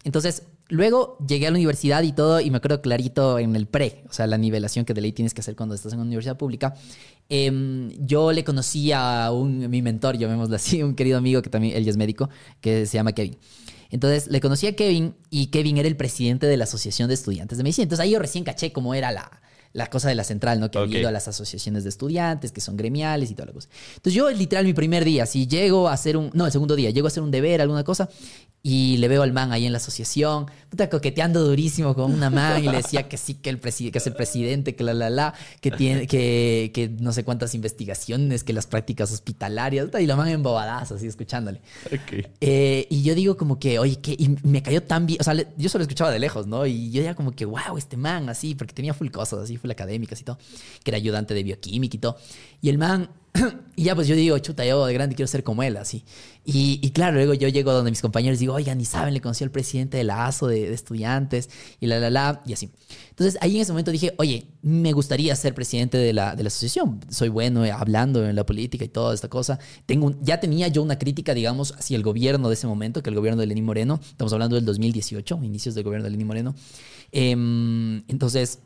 Entonces, 0.04 0.44
luego 0.68 1.18
llegué 1.28 1.48
a 1.48 1.52
la 1.52 1.56
universidad 1.56 2.04
y 2.04 2.12
todo, 2.12 2.40
y 2.40 2.50
me 2.50 2.58
acuerdo 2.58 2.82
clarito 2.82 3.40
en 3.40 3.56
el 3.56 3.68
pre, 3.68 4.04
o 4.10 4.14
sea, 4.14 4.28
la 4.28 4.38
nivelación 4.38 4.86
que 4.86 4.94
de 4.94 5.02
ley 5.02 5.12
tienes 5.12 5.34
que 5.34 5.42
hacer 5.42 5.56
cuando 5.56 5.76
estás 5.76 5.94
en 5.94 6.00
una 6.00 6.08
universidad 6.08 6.38
pública. 6.38 6.76
Em, 7.28 7.92
yo 8.00 8.32
le 8.32 8.44
conocí 8.44 8.92
a 8.92 9.32
un, 9.32 9.70
mi 9.70 9.82
mentor, 9.82 10.18
llamémoslo 10.18 10.56
así, 10.56 10.82
un 10.82 10.96
querido 10.96 11.18
amigo 11.18 11.42
que 11.42 11.50
también, 11.50 11.76
él 11.76 11.84
ya 11.84 11.92
es 11.92 11.98
médico, 11.98 12.30
que 12.62 12.86
se 12.86 12.98
llama 12.98 13.12
Kevin. 13.12 13.38
Entonces 13.92 14.28
le 14.28 14.40
conocí 14.40 14.68
a 14.68 14.76
Kevin 14.76 15.16
y 15.32 15.48
Kevin 15.48 15.78
era 15.78 15.88
el 15.88 15.98
presidente 15.98 16.46
de 16.46 16.58
la 16.58 16.66
Asociación 16.66 17.08
de 17.08 17.16
Estudiantes 17.16 17.58
de 17.58 17.64
Medicina. 17.64 17.84
Entonces 17.84 18.04
ahí 18.04 18.12
yo 18.12 18.20
recién 18.20 18.44
caché 18.44 18.72
cómo 18.72 18.94
era 18.94 19.12
la, 19.12 19.42
la 19.74 19.88
cosa 19.88 20.10
de 20.10 20.16
la 20.16 20.24
central, 20.24 20.60
¿no? 20.60 20.72
Que 20.72 20.80
okay. 20.80 20.96
ha 20.96 21.00
ido 21.00 21.10
a 21.10 21.12
las 21.12 21.28
asociaciones 21.28 21.84
de 21.84 21.90
estudiantes, 21.90 22.52
que 22.52 22.62
son 22.62 22.76
gremiales 22.76 23.30
y 23.32 23.36
toda 23.36 23.48
la 23.48 23.54
cosa. 23.54 23.70
Entonces 23.96 24.14
yo, 24.14 24.30
literal, 24.32 24.66
mi 24.66 24.74
primer 24.74 25.06
día, 25.06 25.26
si 25.26 25.48
llego 25.48 25.88
a 25.88 25.94
hacer 25.94 26.18
un, 26.18 26.32
no, 26.34 26.46
el 26.46 26.52
segundo 26.52 26.76
día, 26.76 26.90
llego 26.90 27.08
a 27.08 27.10
hacer 27.10 27.22
un 27.24 27.32
deber, 27.32 27.62
alguna 27.62 27.84
cosa, 27.84 28.10
y 28.62 28.98
le 28.98 29.08
veo 29.08 29.24
al 29.24 29.32
man 29.32 29.54
ahí 29.54 29.66
en 29.66 29.72
la 29.72 29.78
asociación, 29.78 30.48
puta, 30.70 30.90
coqueteando 30.90 31.46
durísimo 31.46 31.96
con 31.96 32.12
una 32.12 32.30
man 32.30 32.62
y 32.62 32.68
le 32.68 32.78
decía 32.78 33.08
que 33.08 33.16
sí, 33.16 33.36
que, 33.36 33.50
el 33.50 33.60
que 33.60 33.70
es 33.70 34.08
el 34.08 34.14
presidente, 34.14 34.76
que 34.76 34.84
la, 34.84 34.94
la, 34.94 35.10
la, 35.10 35.34
que 35.62 35.72
tiene, 35.72 36.08
que, 36.08 36.72
que 36.74 36.90
no 36.90 37.14
sé 37.14 37.24
cuántas 37.24 37.56
investigaciones, 37.56 38.44
que 38.44 38.52
las 38.52 38.68
prácticas 38.68 39.12
hospitalarias, 39.14 39.88
y 40.00 40.06
la 40.06 40.16
man 40.16 40.28
embobadazo, 40.28 40.96
así 40.96 41.08
escuchándole. 41.08 41.62
Eh, 42.42 42.88
y 42.90 43.04
yo 43.04 43.16
digo 43.16 43.38
como 43.38 43.60
que, 43.60 43.80
oye, 43.80 43.98
que 43.98 44.12
y 44.18 44.36
me 44.44 44.62
cayó 44.62 44.84
tan 44.84 45.06
bien, 45.06 45.22
o 45.22 45.24
sea, 45.24 45.36
yo 45.58 45.70
solo 45.70 45.84
escuchaba 45.84 46.12
de 46.12 46.20
lejos, 46.20 46.48
¿no? 46.48 46.66
Y 46.66 46.92
yo 46.92 47.02
decía 47.02 47.16
como 47.16 47.32
que, 47.32 47.46
wow, 47.46 47.78
este 47.78 47.96
man, 47.96 48.28
así, 48.30 48.56
porque 48.56 48.74
tenía 48.74 48.94
full 48.94 49.10
cosas, 49.10 49.40
así, 49.40 49.58
full 49.60 49.72
académicas 49.72 50.20
y 50.22 50.24
todo, 50.24 50.38
que 50.84 50.92
era 50.92 50.98
ayudante 50.98 51.34
de 51.34 51.44
bioquímica 51.44 51.98
y 51.98 52.00
todo. 52.00 52.18
Y 52.62 52.70
el 52.70 52.78
man 52.78 53.10
y 53.76 53.84
ya 53.84 53.96
pues 53.96 54.08
yo 54.08 54.16
digo, 54.16 54.38
chuta, 54.40 54.66
yo 54.66 54.86
de 54.86 54.94
grande 54.94 55.16
quiero 55.16 55.28
ser 55.28 55.44
como 55.44 55.64
él, 55.64 55.78
así. 55.78 56.04
Y, 56.52 56.90
claro, 56.92 57.14
luego 57.18 57.36
yo 57.36 57.48
llego 57.48 57.72
donde 57.72 57.92
mis 57.92 58.02
compañeros 58.02 58.40
y 58.40 58.42
digo, 58.42 58.56
oigan, 58.56 58.80
ni 58.80 58.86
saben, 58.86 59.14
le 59.14 59.22
conocí 59.22 59.44
al 59.44 59.52
presidente 59.52 59.98
de 59.98 60.04
la 60.04 60.26
ASO 60.26 60.48
de, 60.48 60.74
estudiantes 60.74 61.48
y 61.80 61.86
la, 61.86 62.00
la, 62.00 62.10
la, 62.10 62.42
y 62.48 62.54
así. 62.54 62.72
Entonces 63.12 63.38
ahí 63.42 63.58
en 63.58 63.62
ese 63.62 63.72
momento 63.72 63.92
dije, 63.92 64.16
oye, 64.18 64.48
me 64.64 64.92
gustaría 64.92 65.36
ser 65.36 65.54
presidente 65.54 66.00
de 66.00 66.12
la, 66.12 66.36
de 66.36 66.42
la 66.42 66.48
asociación. 66.48 67.02
Soy 67.10 67.30
bueno 67.30 67.64
hablando 67.72 68.28
en 68.28 68.36
la 68.36 68.48
política 68.48 68.84
y 68.84 68.88
toda 68.88 69.14
esta 69.14 69.28
cosa. 69.28 69.60
Tengo, 69.86 70.16
ya 70.22 70.40
tenía 70.40 70.70
yo 70.70 70.82
una 70.82 70.98
crítica, 70.98 71.36
digamos, 71.36 71.74
hacia 71.78 71.96
el 71.98 72.02
gobierno 72.02 72.48
de 72.48 72.56
ese 72.56 72.66
momento, 72.66 73.04
que 73.04 73.12
el 73.12 73.16
gobierno 73.16 73.40
de 73.40 73.46
Lenín 73.46 73.66
Moreno. 73.66 74.00
Estamos 74.02 74.34
hablando 74.34 74.56
del 74.56 74.66
2018, 74.66 75.40
inicios 75.44 75.76
del 75.76 75.84
gobierno 75.84 76.06
de 76.06 76.10
Lenín 76.10 76.26
Moreno. 76.26 76.56
Em, 77.12 78.04
entonces 78.08 78.60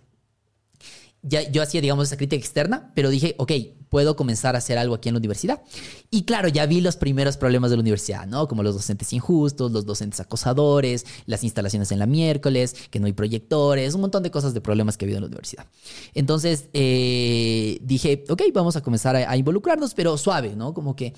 ya 1.23 1.49
yo 1.49 1.63
hacía, 1.63 1.81
digamos, 1.81 2.07
esa 2.07 2.17
crítica 2.17 2.39
externa, 2.39 2.91
pero 2.93 3.09
dije, 3.09 3.36
ok, 3.38 3.51
puedo 3.89 4.15
comenzar 4.15 4.55
a 4.55 4.57
hacer 4.57 4.77
algo 4.77 4.95
aquí 4.95 5.09
en 5.09 5.15
la 5.15 5.19
universidad. 5.19 5.62
Y 6.09 6.23
claro, 6.23 6.49
ya 6.49 6.65
vi 6.65 6.81
los 6.81 6.97
primeros 6.97 7.38
problemas 7.38 7.69
de 7.69 7.77
la 7.77 7.81
universidad, 7.81 8.27
¿no? 8.27 8.47
Como 8.47 8.62
los 8.62 8.75
docentes 8.75 9.13
injustos, 9.13 9.71
los 9.71 9.86
docentes 9.86 10.19
acosadores, 10.19 11.05
las 11.25 11.43
instalaciones 11.43 11.91
en 11.91 11.99
la 11.99 12.05
miércoles, 12.05 12.75
que 12.89 12.99
no 12.99 13.05
hay 13.05 13.13
proyectores, 13.13 13.93
un 13.93 14.01
montón 14.01 14.23
de 14.23 14.31
cosas 14.31 14.53
de 14.53 14.62
problemas 14.62 14.97
que 14.97 15.05
ha 15.05 15.07
habido 15.07 15.19
en 15.19 15.23
la 15.23 15.27
universidad. 15.27 15.65
Entonces 16.13 16.69
eh, 16.73 17.77
dije, 17.81 18.25
ok, 18.29 18.41
vamos 18.53 18.75
a 18.75 18.81
comenzar 18.81 19.15
a, 19.15 19.38
involucrarnos, 19.38 19.93
pero 19.93 20.17
suave, 20.17 20.55
¿no? 20.55 20.73
Como 20.73 20.95
que 20.95 21.13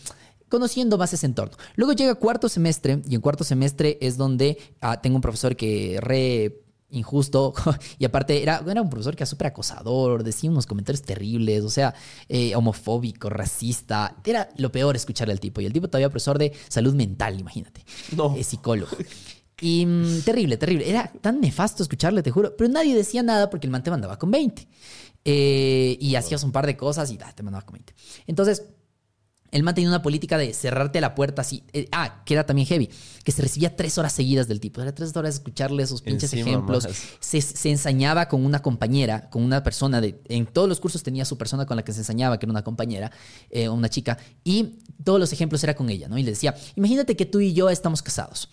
conociendo 0.49 0.97
más 0.97 1.13
ese 1.13 1.25
entorno. 1.25 1.57
Luego 1.75 1.93
llega 1.93 2.13
cuarto 2.15 2.49
semestre 2.49 3.01
y 3.07 3.15
en 3.15 3.21
cuarto 3.21 3.43
semestre 3.43 3.97
es 4.01 4.17
donde 4.17 4.57
ah, 4.81 5.01
tengo 5.01 5.15
un 5.15 5.21
profesor 5.21 5.55
que 5.55 5.97
re 6.01 6.64
injusto. 6.95 7.53
y 7.99 8.05
aparte, 8.05 8.41
era, 8.41 8.63
era 8.67 8.81
un 8.81 8.89
profesor 8.89 9.15
que 9.15 9.23
era 9.23 9.29
súper 9.29 9.47
acosador, 9.47 10.23
decía 10.23 10.49
unos 10.49 10.65
comentarios 10.65 11.01
terribles, 11.01 11.63
o 11.63 11.69
sea, 11.69 11.93
eh, 12.29 12.55
homofóbico, 12.55 13.29
racista. 13.29 14.15
Era 14.25 14.49
lo 14.58 14.71
peor 14.71 14.95
escucharle 14.95 15.34
al 15.34 15.39
tipo. 15.39 15.62
Y 15.62 15.65
el 15.65 15.73
tipo 15.73 15.88
todavía 15.88 16.10
profesor 16.10 16.38
de 16.38 16.53
salud 16.67 16.93
mental, 16.93 17.39
imagínate. 17.39 17.86
No. 18.15 18.36
Es 18.36 18.47
psicólogo. 18.47 18.95
Y 19.62 19.86
mm, 19.86 20.21
terrible, 20.23 20.58
terrible. 20.58 20.89
Era 20.89 21.12
tan 21.21 21.39
nefasto 21.39 21.84
escucharle, 21.84 22.23
te 22.23 22.31
juro. 22.31 22.55
Pero 22.58 22.69
nadie 22.69 22.95
decía 22.95 23.23
nada 23.23 23.49
porque 23.49 23.67
el 23.67 23.71
man 23.71 23.84
te 23.84 23.91
mandaba 23.91 24.17
con 24.19 24.31
20. 24.31 24.67
Eh, 25.27 25.97
y 25.99 26.15
hacías 26.15 26.43
un 26.43 26.51
par 26.51 26.67
de 26.67 26.77
cosas 26.77 27.10
y 27.12 27.17
te 27.17 27.43
mandaba 27.43 27.65
con 27.65 27.73
20. 27.73 27.95
Entonces, 28.27 28.63
él 29.51 29.63
mantenía 29.63 29.89
una 29.89 30.01
política 30.01 30.38
de 30.38 30.53
cerrarte 30.53 30.99
la 30.99 31.15
puerta 31.15 31.41
así. 31.41 31.63
Eh, 31.71 31.88
ah, 31.91 32.23
que 32.25 32.34
era 32.34 32.45
también 32.45 32.67
heavy. 32.67 32.89
Que 33.23 33.31
se 33.31 33.41
recibía 33.41 33.75
tres 33.75 33.97
horas 33.97 34.13
seguidas 34.13 34.47
del 34.47 34.60
tipo. 34.60 34.81
Era 34.81 34.93
tres 34.93 35.15
horas 35.15 35.36
escucharle 35.36 35.84
esos 35.84 36.01
pinches 36.01 36.34
ejemplos. 36.34 36.88
Se, 37.19 37.41
se, 37.41 37.69
ensañaba 37.69 38.27
con 38.27 38.45
una 38.45 38.62
compañera, 38.62 39.29
con 39.29 39.43
una 39.43 39.63
persona. 39.63 40.01
de 40.01 40.19
En 40.27 40.45
todos 40.45 40.67
los 40.67 40.79
cursos 40.79 41.03
tenía 41.03 41.25
su 41.25 41.38
persona 41.38 41.65
con 41.65 41.77
la 41.77 41.84
que 41.84 41.93
se 41.93 41.99
ensañaba, 41.99 42.38
que 42.38 42.45
era 42.45 42.51
una 42.51 42.63
compañera, 42.63 43.12
eh, 43.49 43.69
una 43.69 43.89
chica. 43.89 44.17
Y 44.43 44.79
todos 45.03 45.19
los 45.19 45.31
ejemplos 45.31 45.63
era 45.63 45.75
con 45.75 45.89
ella, 45.89 46.08
¿no? 46.10 46.17
Y 46.17 46.23
le 46.23 46.31
decía, 46.31 46.55
imagínate 46.75 47.15
que 47.15 47.25
tú 47.25 47.39
y 47.39 47.53
yo 47.53 47.69
estamos 47.69 48.01
casados. 48.01 48.49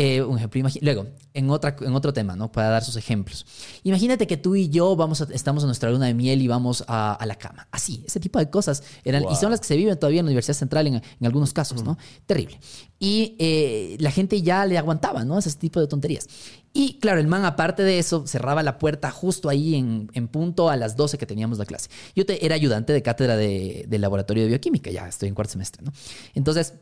Eh, 0.00 0.22
un 0.22 0.36
ejemplo, 0.38 0.62
luego, 0.80 1.06
en, 1.34 1.50
otra, 1.50 1.74
en 1.80 1.92
otro 1.92 2.12
tema, 2.12 2.36
¿no? 2.36 2.52
Para 2.52 2.68
dar 2.68 2.84
sus 2.84 2.94
ejemplos. 2.94 3.44
Imagínate 3.82 4.28
que 4.28 4.36
tú 4.36 4.54
y 4.54 4.68
yo 4.68 4.94
vamos 4.94 5.20
estamos 5.32 5.64
en 5.64 5.66
nuestra 5.66 5.90
luna 5.90 6.06
de 6.06 6.14
miel 6.14 6.40
y 6.40 6.46
vamos 6.46 6.84
a, 6.86 7.18
la 7.26 7.34
cama. 7.34 7.66
Así, 7.72 8.04
ese 8.06 8.20
tipo 8.20 8.38
de 8.38 8.48
cosas. 8.48 8.84
Eran, 9.02 9.24
Y 9.28 9.34
son 9.34 9.50
las 9.50 9.58
que 9.58 9.66
se 9.66 9.76
viven 9.76 9.98
todavía 9.98 10.20
en 10.20 10.26
la 10.26 10.28
Universidad 10.28 10.56
Central 10.56 10.86
en, 10.86 10.94
en 10.94 11.26
algunos 11.26 11.52
casos, 11.52 11.82
¿no? 11.82 11.98
Terrible. 12.26 12.60
Y 13.00 13.34
eh, 13.40 13.96
la 13.98 14.12
gente 14.12 14.40
ya 14.40 14.64
le 14.66 14.78
aguantaba, 14.78 15.24
¿no? 15.24 15.36
Ese 15.36 15.52
tipo 15.54 15.80
de 15.80 15.88
tonterías. 15.88 16.28
Y 16.72 17.00
claro, 17.00 17.18
el 17.18 17.26
man, 17.26 17.44
aparte 17.44 17.82
de 17.82 17.98
eso, 17.98 18.24
cerraba 18.24 18.62
la 18.62 18.78
puerta 18.78 19.10
justo 19.10 19.48
ahí 19.48 19.74
en, 19.74 20.10
en 20.12 20.28
punto 20.28 20.70
a 20.70 20.76
las 20.76 20.94
12 20.94 21.18
que 21.18 21.26
teníamos 21.26 21.58
la 21.58 21.64
clase. 21.64 21.90
Yo 22.14 22.24
te, 22.24 22.46
era 22.46 22.54
ayudante 22.54 22.92
de 22.92 23.02
cátedra 23.02 23.36
de, 23.36 23.84
de 23.88 23.98
laboratorio 23.98 24.44
de 24.44 24.50
bioquímica, 24.50 24.92
ya 24.92 25.08
estoy 25.08 25.28
en 25.28 25.34
cuarto 25.34 25.54
semestre, 25.54 25.82
¿no? 25.84 25.92
Entonces, 26.34 26.74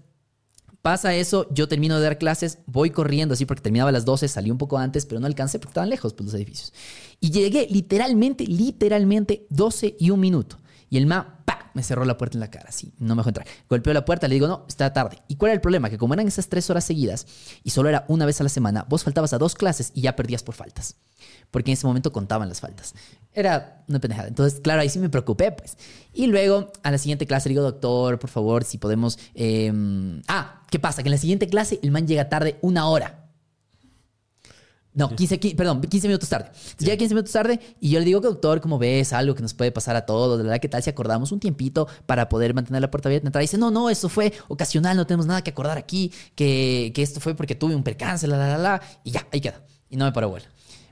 Pasa 0.86 1.16
eso, 1.16 1.48
yo 1.50 1.66
termino 1.66 1.96
de 1.96 2.04
dar 2.04 2.16
clases, 2.16 2.58
voy 2.66 2.90
corriendo 2.90 3.34
así 3.34 3.44
porque 3.44 3.60
terminaba 3.60 3.88
a 3.88 3.92
las 3.92 4.04
12, 4.04 4.28
salí 4.28 4.52
un 4.52 4.56
poco 4.56 4.78
antes, 4.78 5.04
pero 5.04 5.20
no 5.20 5.26
alcancé 5.26 5.58
porque 5.58 5.70
estaban 5.70 5.90
lejos 5.90 6.14
pues, 6.14 6.26
los 6.26 6.34
edificios. 6.34 6.72
Y 7.18 7.32
llegué 7.32 7.66
literalmente, 7.68 8.46
literalmente 8.46 9.48
12 9.50 9.96
y 9.98 10.10
un 10.10 10.20
minuto. 10.20 10.58
Y 10.90 10.98
el 10.98 11.06
man, 11.06 11.42
¡pa! 11.44 11.70
Me 11.74 11.82
cerró 11.82 12.06
la 12.06 12.16
puerta 12.16 12.36
en 12.36 12.40
la 12.40 12.50
cara, 12.50 12.70
así, 12.70 12.94
no 12.98 13.14
me 13.14 13.20
dejó 13.20 13.28
entrar. 13.28 13.46
Golpeó 13.68 13.92
la 13.92 14.04
puerta, 14.04 14.28
le 14.28 14.34
digo, 14.34 14.48
no, 14.48 14.64
está 14.66 14.92
tarde. 14.94 15.22
¿Y 15.28 15.36
cuál 15.36 15.50
era 15.50 15.56
el 15.56 15.60
problema? 15.60 15.90
Que 15.90 15.98
como 15.98 16.14
eran 16.14 16.26
esas 16.26 16.48
tres 16.48 16.70
horas 16.70 16.84
seguidas 16.84 17.26
y 17.62 17.70
solo 17.70 17.90
era 17.90 18.06
una 18.08 18.24
vez 18.24 18.40
a 18.40 18.44
la 18.44 18.48
semana, 18.48 18.86
vos 18.88 19.04
faltabas 19.04 19.34
a 19.34 19.38
dos 19.38 19.54
clases 19.54 19.92
y 19.94 20.00
ya 20.00 20.16
perdías 20.16 20.42
por 20.42 20.54
faltas. 20.54 20.96
Porque 21.50 21.70
en 21.70 21.74
ese 21.74 21.86
momento 21.86 22.12
contaban 22.12 22.48
las 22.48 22.60
faltas. 22.60 22.94
Era 23.34 23.84
una 23.88 24.00
pendejada. 24.00 24.28
Entonces, 24.28 24.60
claro, 24.60 24.80
ahí 24.80 24.88
sí 24.88 24.98
me 24.98 25.10
preocupé, 25.10 25.52
pues. 25.52 25.76
Y 26.14 26.28
luego, 26.28 26.72
a 26.82 26.90
la 26.90 26.96
siguiente 26.96 27.26
clase, 27.26 27.50
le 27.50 27.54
digo, 27.54 27.62
doctor, 27.62 28.18
por 28.18 28.30
favor, 28.30 28.64
si 28.64 28.78
podemos... 28.78 29.18
Em, 29.34 30.22
ah, 30.28 30.62
¿qué 30.70 30.78
pasa? 30.78 31.02
Que 31.02 31.08
en 31.08 31.12
la 31.12 31.18
siguiente 31.18 31.46
clase 31.46 31.78
el 31.82 31.90
man 31.90 32.06
llega 32.06 32.30
tarde 32.30 32.58
una 32.62 32.88
hora. 32.88 33.25
No, 34.96 35.14
15, 35.14 35.54
perdón, 35.54 35.82
15 35.82 36.08
minutos 36.08 36.26
tarde. 36.30 36.50
Ya 36.78 36.96
15 36.96 37.14
minutos 37.14 37.30
tarde 37.30 37.60
y 37.80 37.90
yo 37.90 37.98
le 37.98 38.06
digo, 38.06 38.20
doctor, 38.20 38.62
¿cómo 38.62 38.78
ves? 38.78 39.12
Algo 39.12 39.34
que 39.34 39.42
nos 39.42 39.52
puede 39.52 39.70
pasar 39.70 39.94
a 39.94 40.06
todos. 40.06 40.38
Verdad, 40.38 40.58
¿qué 40.58 40.70
tal 40.70 40.82
si 40.82 40.88
acordamos 40.88 41.32
un 41.32 41.38
tiempito 41.38 41.86
para 42.06 42.30
poder 42.30 42.54
mantener 42.54 42.80
la 42.80 42.90
puerta 42.90 43.10
abierta? 43.10 43.38
Y 43.38 43.42
dice, 43.42 43.58
no, 43.58 43.70
no, 43.70 43.90
eso 43.90 44.08
fue 44.08 44.32
ocasional, 44.48 44.96
no 44.96 45.06
tenemos 45.06 45.26
nada 45.26 45.44
que 45.44 45.50
acordar 45.50 45.76
aquí, 45.76 46.10
que, 46.34 46.92
que 46.94 47.02
esto 47.02 47.20
fue 47.20 47.34
porque 47.34 47.54
tuve 47.54 47.76
un 47.76 47.82
percance, 47.82 48.26
la, 48.26 48.38
la, 48.38 48.48
la, 48.48 48.58
la. 48.58 48.82
Y 49.04 49.10
ya, 49.10 49.26
ahí 49.30 49.42
queda. 49.42 49.60
Y 49.90 49.98
no 49.98 50.06
me 50.06 50.12
paró 50.12 50.30
vuelo. 50.30 50.46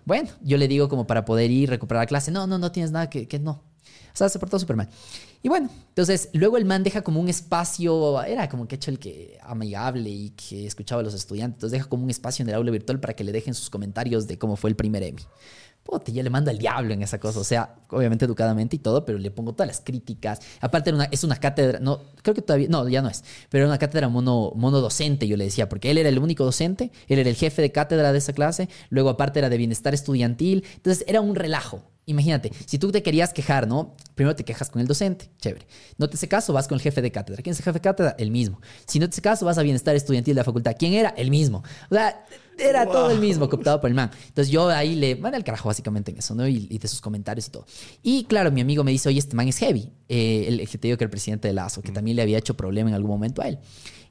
Bueno, 0.04 0.28
yo 0.42 0.58
le 0.58 0.68
digo 0.68 0.90
como 0.90 1.06
para 1.06 1.24
poder 1.24 1.50
ir, 1.50 1.70
recuperar 1.70 2.02
la 2.02 2.06
clase. 2.06 2.30
No, 2.30 2.46
no, 2.46 2.58
no 2.58 2.70
tienes 2.70 2.90
nada 2.92 3.08
que, 3.08 3.26
que 3.26 3.38
no. 3.38 3.52
O 3.52 4.16
sea, 4.16 4.28
se 4.28 4.38
portó 4.38 4.58
súper 4.58 4.76
mal. 4.76 4.90
Y 5.44 5.50
bueno, 5.50 5.68
entonces 5.88 6.30
luego 6.32 6.56
el 6.56 6.64
man 6.64 6.82
deja 6.82 7.02
como 7.02 7.20
un 7.20 7.28
espacio, 7.28 8.22
era 8.22 8.48
como 8.48 8.66
que 8.66 8.76
hecho 8.76 8.90
el 8.90 8.98
que 8.98 9.38
amigable 9.42 10.08
y 10.08 10.30
que 10.30 10.66
escuchaba 10.66 11.02
a 11.02 11.04
los 11.04 11.12
estudiantes, 11.12 11.56
entonces 11.56 11.72
deja 11.72 11.86
como 11.86 12.02
un 12.02 12.08
espacio 12.08 12.42
en 12.42 12.48
el 12.48 12.54
aula 12.54 12.70
virtual 12.70 12.98
para 12.98 13.12
que 13.12 13.24
le 13.24 13.30
dejen 13.30 13.52
sus 13.52 13.68
comentarios 13.68 14.26
de 14.26 14.38
cómo 14.38 14.56
fue 14.56 14.70
el 14.70 14.76
primer 14.76 15.02
Emmy. 15.02 15.20
Puta, 15.82 16.10
yo 16.10 16.22
le 16.22 16.30
mando 16.30 16.50
al 16.50 16.56
diablo 16.56 16.94
en 16.94 17.02
esa 17.02 17.20
cosa. 17.20 17.40
O 17.40 17.44
sea, 17.44 17.74
obviamente 17.90 18.24
educadamente 18.24 18.76
y 18.76 18.78
todo, 18.78 19.04
pero 19.04 19.18
le 19.18 19.30
pongo 19.30 19.52
todas 19.52 19.66
las 19.66 19.82
críticas. 19.82 20.40
Aparte, 20.62 20.90
una, 20.94 21.04
es 21.04 21.24
una 21.24 21.36
cátedra, 21.36 21.78
no, 21.78 22.00
creo 22.22 22.34
que 22.34 22.40
todavía, 22.40 22.68
no, 22.70 22.88
ya 22.88 23.02
no 23.02 23.10
es, 23.10 23.22
pero 23.50 23.64
era 23.64 23.68
una 23.68 23.78
cátedra 23.78 24.08
mono, 24.08 24.52
mono 24.56 24.80
docente, 24.80 25.28
yo 25.28 25.36
le 25.36 25.44
decía, 25.44 25.68
porque 25.68 25.90
él 25.90 25.98
era 25.98 26.08
el 26.08 26.18
único 26.18 26.42
docente, 26.42 26.90
él 27.06 27.18
era 27.18 27.28
el 27.28 27.36
jefe 27.36 27.60
de 27.60 27.70
cátedra 27.70 28.12
de 28.12 28.18
esa 28.18 28.32
clase, 28.32 28.70
luego 28.88 29.10
aparte 29.10 29.40
era 29.40 29.50
de 29.50 29.58
bienestar 29.58 29.92
estudiantil. 29.92 30.64
Entonces 30.76 31.04
era 31.06 31.20
un 31.20 31.34
relajo. 31.34 31.82
Imagínate, 32.06 32.52
si 32.66 32.78
tú 32.78 32.92
te 32.92 33.02
querías 33.02 33.32
quejar, 33.32 33.66
¿no? 33.66 33.94
Primero 34.14 34.36
te 34.36 34.44
quejas 34.44 34.70
con 34.70 34.80
el 34.80 34.86
docente, 34.86 35.30
chévere. 35.38 35.66
No 35.96 36.08
te 36.08 36.16
hace 36.16 36.28
caso, 36.28 36.52
vas 36.52 36.68
con 36.68 36.76
el 36.76 36.82
jefe 36.82 37.00
de 37.00 37.10
cátedra. 37.10 37.42
¿Quién 37.42 37.52
es 37.52 37.60
el 37.60 37.64
jefe 37.64 37.78
de 37.78 37.82
cátedra? 37.82 38.14
El 38.18 38.30
mismo. 38.30 38.60
Si 38.86 38.98
no 38.98 39.08
te 39.08 39.14
hace 39.14 39.22
caso, 39.22 39.46
vas 39.46 39.56
a 39.56 39.62
bienestar 39.62 39.96
estudiantil 39.96 40.34
de 40.34 40.40
la 40.40 40.44
facultad. 40.44 40.74
¿Quién 40.78 40.92
era? 40.92 41.10
El 41.10 41.30
mismo. 41.30 41.62
O 41.90 41.94
sea, 41.94 42.26
era 42.58 42.86
todo 42.86 43.10
el 43.10 43.18
mismo, 43.20 43.48
cooptado 43.48 43.80
por 43.80 43.88
el 43.88 43.94
man. 43.94 44.10
Entonces 44.28 44.52
yo 44.52 44.68
ahí 44.68 44.94
le 44.94 45.14
van 45.14 45.34
al 45.34 45.44
carajo 45.44 45.68
básicamente 45.68 46.10
en 46.10 46.18
eso, 46.18 46.34
¿no? 46.34 46.46
Y, 46.46 46.78
de 46.78 46.88
sus 46.88 47.00
comentarios 47.00 47.48
y 47.48 47.50
todo. 47.50 47.66
Y 48.02 48.24
claro, 48.24 48.52
mi 48.52 48.60
amigo 48.60 48.84
me 48.84 48.90
dice, 48.90 49.08
oye, 49.08 49.18
este 49.18 49.34
man 49.34 49.48
es 49.48 49.58
heavy. 49.58 49.90
Eh, 50.08 50.44
el, 50.48 50.68
que 50.68 50.78
te 50.78 50.88
digo 50.88 50.98
que 50.98 51.04
el 51.04 51.10
presidente 51.10 51.48
de 51.48 51.54
Lazo, 51.54 51.82
que 51.82 51.92
también 51.92 52.16
le 52.16 52.22
había 52.22 52.38
hecho 52.38 52.54
problema 52.54 52.90
en 52.90 52.94
algún 52.94 53.10
momento 53.10 53.42
a 53.42 53.48
él. 53.48 53.58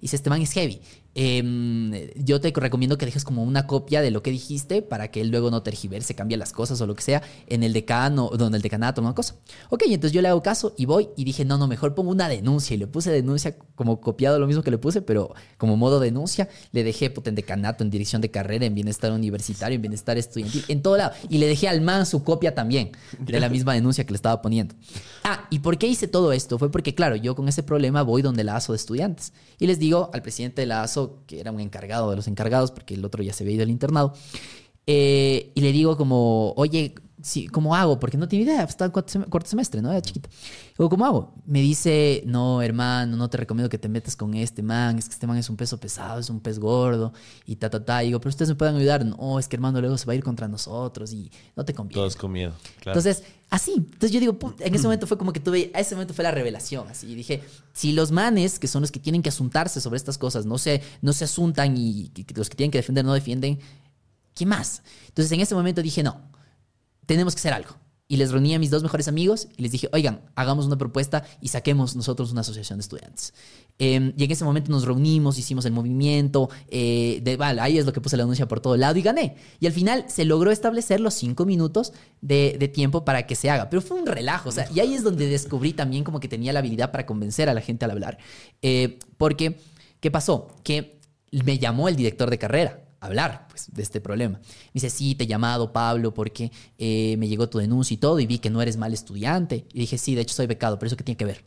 Dice, 0.03 0.17
este 0.17 0.29
man 0.29 0.41
es 0.41 0.51
heavy. 0.51 0.81
Em, 1.15 1.93
yo 2.15 2.41
te 2.41 2.51
recomiendo 2.51 2.97
que 2.97 3.05
dejes 3.05 3.23
como 3.23 3.41
una 3.43 3.67
copia 3.67 4.01
de 4.01 4.11
lo 4.11 4.21
que 4.21 4.31
dijiste 4.31 4.81
para 4.81 5.11
que 5.11 5.21
él 5.21 5.29
luego 5.29 5.49
no 5.49 5.63
tergiverse, 5.63 6.13
cambie 6.13 6.35
las 6.35 6.51
cosas 6.51 6.81
o 6.81 6.87
lo 6.87 6.93
que 6.93 7.03
sea 7.03 7.21
en 7.47 7.63
el 7.63 7.71
decano, 7.71 8.29
donde 8.37 8.57
el 8.57 8.61
decanato, 8.61 8.99
una 8.99 9.15
cosa. 9.15 9.35
Ok, 9.69 9.83
entonces 9.85 10.11
yo 10.11 10.21
le 10.21 10.27
hago 10.27 10.43
caso 10.43 10.73
y 10.77 10.87
voy 10.87 11.07
y 11.15 11.23
dije, 11.23 11.45
no, 11.45 11.57
no, 11.57 11.67
mejor 11.67 11.95
pongo 11.95 12.11
una 12.11 12.27
denuncia. 12.27 12.73
Y 12.73 12.79
le 12.79 12.87
puse 12.87 13.11
denuncia 13.11 13.55
como 13.75 14.01
copiado 14.01 14.39
lo 14.39 14.45
mismo 14.45 14.61
que 14.61 14.71
le 14.71 14.77
puse, 14.77 15.01
pero 15.01 15.33
como 15.57 15.77
modo 15.77 16.01
denuncia, 16.01 16.49
le 16.73 16.83
dejé 16.83 17.09
pues, 17.09 17.25
en 17.27 17.35
decanato, 17.35 17.85
en 17.85 17.89
dirección 17.89 18.21
de 18.21 18.29
carrera, 18.29 18.65
en 18.65 18.75
bienestar 18.75 19.13
universitario, 19.13 19.77
en 19.77 19.83
bienestar 19.83 20.17
estudiantil, 20.17 20.65
en 20.67 20.81
todo 20.81 20.97
lado. 20.97 21.13
Y 21.29 21.37
le 21.37 21.47
dejé 21.47 21.69
al 21.69 21.79
man 21.79 22.05
su 22.05 22.25
copia 22.25 22.53
también 22.53 22.91
de 23.19 23.39
la 23.39 23.47
misma 23.47 23.73
denuncia 23.73 24.03
que 24.03 24.11
le 24.11 24.17
estaba 24.17 24.41
poniendo. 24.41 24.75
Ah, 25.23 25.47
¿y 25.49 25.59
por 25.59 25.77
qué 25.77 25.87
hice 25.87 26.09
todo 26.09 26.33
esto? 26.33 26.59
Fue 26.59 26.69
porque, 26.69 26.93
claro, 26.93 27.15
yo 27.15 27.35
con 27.35 27.47
ese 27.47 27.63
problema 27.63 28.01
voy 28.01 28.21
donde 28.21 28.43
la 28.43 28.57
ASO 28.57 28.73
de 28.73 28.77
estudiantes 28.77 29.31
y 29.59 29.67
les 29.67 29.79
digo 29.79 29.92
al 30.13 30.21
presidente 30.21 30.61
de 30.61 30.67
la 30.67 30.83
ASO, 30.83 31.23
que 31.27 31.39
era 31.39 31.51
un 31.51 31.59
encargado 31.59 32.09
de 32.09 32.15
los 32.15 32.27
encargados, 32.27 32.71
porque 32.71 32.95
el 32.95 33.05
otro 33.05 33.23
ya 33.23 33.33
se 33.33 33.43
había 33.43 33.55
ido 33.55 33.63
al 33.63 33.69
internado, 33.69 34.13
eh, 34.87 35.51
y 35.55 35.61
le 35.61 35.71
digo 35.71 35.95
como, 35.97 36.53
oye, 36.57 36.95
sí, 37.23 37.47
¿cómo 37.47 37.73
hago? 37.73 37.99
Porque 37.99 38.17
no 38.17 38.27
tiene 38.27 38.43
idea, 38.43 38.59
pues, 38.59 38.71
está 38.71 38.85
en 38.85 38.91
cuarto 38.91 39.49
semestre, 39.49 39.81
¿no? 39.81 39.89
Era 39.91 40.01
chiquita. 40.01 40.29
Digo, 40.77 40.89
¿cómo 40.89 41.05
hago? 41.05 41.33
Me 41.45 41.61
dice, 41.61 42.21
no, 42.25 42.61
hermano, 42.61 43.15
no 43.15 43.29
te 43.29 43.37
recomiendo 43.37 43.69
que 43.69 43.77
te 43.77 43.87
metas 43.87 44.17
con 44.17 44.33
este 44.33 44.61
man, 44.61 44.99
es 44.99 45.05
que 45.05 45.13
este 45.13 45.25
man 45.25 45.37
es 45.37 45.49
un 45.49 45.55
peso 45.55 45.79
pesado, 45.79 46.19
es 46.19 46.29
un 46.29 46.41
pez 46.41 46.59
gordo, 46.59 47.13
y 47.45 47.55
ta, 47.55 47.69
ta, 47.69 47.83
ta. 47.83 47.99
digo, 47.99 48.19
pero 48.19 48.29
ustedes 48.29 48.49
me 48.49 48.55
pueden 48.55 48.75
ayudar. 48.75 49.05
No, 49.05 49.39
es 49.39 49.47
que 49.47 49.55
hermano 49.55 49.79
luego 49.79 49.97
se 49.97 50.05
va 50.05 50.13
a 50.13 50.15
ir 50.17 50.23
contra 50.23 50.49
nosotros 50.49 51.13
y 51.13 51.31
no 51.55 51.63
te 51.63 51.73
conviene. 51.73 52.01
Todos 52.01 52.17
con 52.17 52.33
miedo, 52.33 52.51
claro. 52.81 52.99
Entonces, 52.99 53.23
así. 53.49 53.73
Entonces 53.77 54.11
yo 54.11 54.19
digo, 54.19 54.37
en 54.59 54.75
ese 54.75 54.83
momento 54.83 55.07
fue 55.07 55.17
como 55.17 55.31
que 55.31 55.39
tuve, 55.39 55.71
a 55.73 55.79
ese 55.79 55.95
momento 55.95 56.13
fue 56.13 56.23
la 56.23 56.31
revelación, 56.31 56.89
así. 56.89 57.09
Y 57.09 57.15
dije, 57.15 57.41
si 57.71 57.93
los 57.93 58.11
manes, 58.11 58.59
que 58.59 58.67
son 58.67 58.81
los 58.81 58.91
que 58.91 58.99
tienen 58.99 59.23
que 59.23 59.29
asuntarse 59.29 59.79
sobre 59.79 59.95
estas 59.95 60.17
cosas, 60.17 60.45
no 60.45 60.57
se, 60.57 60.81
no 61.01 61.13
se 61.13 61.23
asuntan 61.23 61.77
y 61.77 62.11
los 62.35 62.49
que 62.49 62.57
tienen 62.57 62.71
que 62.71 62.79
defender 62.79 63.05
no 63.05 63.13
defienden, 63.13 63.59
¿qué 64.35 64.45
más? 64.45 64.83
Entonces 65.07 65.31
en 65.31 65.39
ese 65.39 65.55
momento 65.55 65.81
dije, 65.81 66.03
no 66.03 66.32
tenemos 67.05 67.35
que 67.35 67.39
hacer 67.39 67.53
algo. 67.53 67.75
Y 68.05 68.17
les 68.17 68.31
reuní 68.31 68.53
a 68.53 68.59
mis 68.59 68.69
dos 68.69 68.83
mejores 68.83 69.07
amigos 69.07 69.47
y 69.57 69.61
les 69.63 69.71
dije, 69.71 69.89
oigan, 69.93 70.21
hagamos 70.35 70.65
una 70.65 70.77
propuesta 70.77 71.23
y 71.39 71.47
saquemos 71.47 71.95
nosotros 71.95 72.31
una 72.31 72.41
asociación 72.41 72.77
de 72.77 72.81
estudiantes. 72.81 73.33
Em, 73.79 74.13
y 74.17 74.25
en 74.25 74.31
ese 74.31 74.43
momento 74.43 74.71
nos 74.71 74.85
reunimos, 74.85 75.39
hicimos 75.39 75.65
el 75.65 75.71
movimiento, 75.71 76.49
eh, 76.67 77.21
de, 77.23 77.37
vale, 77.37 77.61
ahí 77.61 77.77
es 77.77 77.85
lo 77.85 77.93
que 77.93 78.01
puse 78.01 78.17
la 78.17 78.23
anuncia 78.23 78.47
por 78.47 78.59
todo 78.59 78.75
lado 78.75 78.99
y 78.99 79.01
gané. 79.01 79.37
Y 79.59 79.67
al 79.67 79.71
final 79.71 80.05
se 80.09 80.25
logró 80.25 80.51
establecer 80.51 80.99
los 80.99 81.13
cinco 81.13 81.45
minutos 81.45 81.93
de, 82.21 82.57
de, 82.59 82.67
tiempo 82.67 83.05
para 83.05 83.25
que 83.25 83.35
se 83.35 83.49
haga. 83.49 83.69
Pero 83.69 83.81
fue 83.81 83.99
un 83.99 84.05
relajo, 84.05 84.49
o 84.49 84.51
sea, 84.51 84.67
y 84.71 84.81
ahí 84.81 84.93
es 84.93 85.03
donde 85.03 85.27
descubrí 85.27 85.73
también 85.73 86.03
como 86.03 86.19
que 86.19 86.27
tenía 86.27 86.51
la 86.53 86.59
habilidad 86.59 86.91
para 86.91 87.05
convencer 87.05 87.49
a 87.49 87.53
la 87.53 87.61
gente 87.61 87.85
al 87.85 87.91
hablar. 87.91 88.17
Eh, 88.61 88.99
porque, 89.17 89.59
¿qué 90.01 90.11
pasó? 90.11 90.49
Que 90.63 90.99
me 91.31 91.57
llamó 91.57 91.87
el 91.87 91.95
director 91.95 92.29
de 92.29 92.37
carrera 92.37 92.82
hablar 93.05 93.47
pues, 93.49 93.67
de 93.71 93.81
este 93.81 94.01
problema. 94.01 94.39
Me 94.39 94.71
dice, 94.73 94.89
sí, 94.89 95.15
te 95.15 95.25
he 95.25 95.27
llamado, 95.27 95.71
Pablo, 95.71 96.13
porque 96.13 96.51
eh, 96.77 97.15
me 97.17 97.27
llegó 97.27 97.49
tu 97.49 97.57
denuncia 97.57 97.93
y 97.93 97.97
todo, 97.97 98.19
y 98.19 98.25
vi 98.25 98.39
que 98.39 98.49
no 98.49 98.61
eres 98.61 98.77
mal 98.77 98.93
estudiante. 98.93 99.65
Y 99.73 99.79
dije, 99.79 99.97
sí, 99.97 100.15
de 100.15 100.21
hecho 100.21 100.35
soy 100.35 100.47
becado, 100.47 100.79
pero 100.79 100.87
eso 100.87 100.97
qué 100.97 101.03
tiene 101.03 101.17
que 101.17 101.25
ver. 101.25 101.43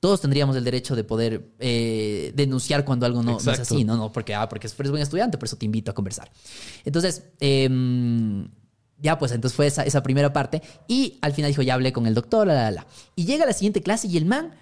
Todos 0.00 0.20
tendríamos 0.20 0.56
el 0.56 0.64
derecho 0.64 0.94
de 0.94 1.04
poder 1.04 1.52
eh, 1.58 2.32
denunciar 2.34 2.84
cuando 2.84 3.06
algo 3.06 3.22
no, 3.22 3.38
es 3.38 3.46
así, 3.46 3.84
no, 3.84 3.96
no, 3.96 4.12
porque, 4.12 4.34
ah, 4.34 4.48
porque 4.48 4.66
eres 4.66 4.90
buen 4.90 5.02
estudiante, 5.02 5.38
por 5.38 5.46
eso 5.46 5.56
te 5.56 5.64
invito 5.64 5.90
a 5.90 5.94
conversar. 5.94 6.30
Entonces, 6.84 7.24
em, 7.40 8.48
ya, 8.98 9.18
pues 9.18 9.32
entonces 9.32 9.56
fue 9.56 9.66
esa, 9.66 9.84
esa 9.84 10.02
primera 10.02 10.32
parte. 10.32 10.62
Y 10.86 11.18
al 11.22 11.32
final 11.32 11.50
dijo, 11.50 11.62
ya 11.62 11.74
hablé 11.74 11.92
con 11.92 12.06
el 12.06 12.14
doctor, 12.14 12.46
la, 12.46 12.54
la, 12.54 12.70
la. 12.70 12.86
Y 13.14 13.24
llega 13.24 13.46
la 13.46 13.52
siguiente 13.52 13.82
clase 13.82 14.06
y 14.06 14.16
el 14.16 14.26
man 14.26 14.52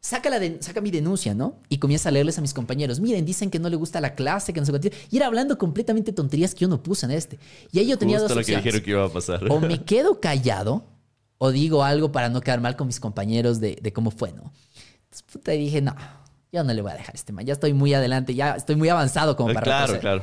saca, 0.00 0.30
la 0.30 0.40
saca 0.60 0.80
mi 0.80 0.90
denuncia, 0.90 1.34
¿no? 1.34 1.56
Y 1.68 1.78
comienza 1.78 2.08
a 2.08 2.12
leerles 2.12 2.38
a 2.38 2.40
mis 2.40 2.54
compañeros. 2.54 3.00
Miren, 3.00 3.24
dicen 3.24 3.50
que 3.50 3.58
no 3.58 3.68
le 3.68 3.76
gusta 3.76 4.00
la 4.00 4.14
clase, 4.14 4.52
que 4.52 4.60
no 4.60 4.66
sé 4.66 4.72
qué. 4.80 4.92
Y 5.10 5.16
era 5.18 5.26
hablando 5.26 5.58
completamente 5.58 6.12
tonterías 6.12 6.54
que 6.54 6.60
yo 6.60 6.68
no 6.68 6.82
puse 6.82 7.06
en 7.06 7.12
este. 7.12 7.38
Y 7.70 7.78
ahí 7.78 7.86
yo 7.86 7.98
tenía 7.98 8.18
dos 8.18 8.34
lo 8.34 8.42
que 8.42 8.56
dijeron 8.56 8.80
que 8.80 8.90
iba 8.90 9.04
a 9.04 9.08
pasar. 9.08 9.44
O 9.50 9.60
me 9.60 9.82
quedo 9.84 10.20
callado 10.20 10.84
o 11.38 11.50
digo 11.52 11.84
algo 11.84 12.12
para 12.12 12.28
no 12.28 12.40
quedar 12.40 12.60
mal 12.60 12.76
con 12.76 12.86
mis 12.86 13.00
compañeros 13.00 13.60
de, 13.60 13.78
de 13.80 13.92
cómo 13.92 14.10
fue, 14.10 14.32
¿no? 14.32 14.52
Entonces, 15.04 15.22
puta, 15.30 15.52
dije, 15.52 15.80
no, 15.80 15.94
yo 16.52 16.64
no 16.64 16.72
le 16.72 16.82
voy 16.82 16.92
a 16.92 16.94
dejar 16.94 17.14
este 17.14 17.32
man. 17.32 17.46
Ya 17.46 17.52
estoy 17.52 17.72
muy 17.72 17.94
adelante, 17.94 18.34
ya 18.34 18.52
estoy 18.52 18.76
muy 18.76 18.88
avanzado 18.88 19.36
como 19.36 19.52
para 19.54 19.62
Claro, 19.62 20.00
claro. 20.00 20.22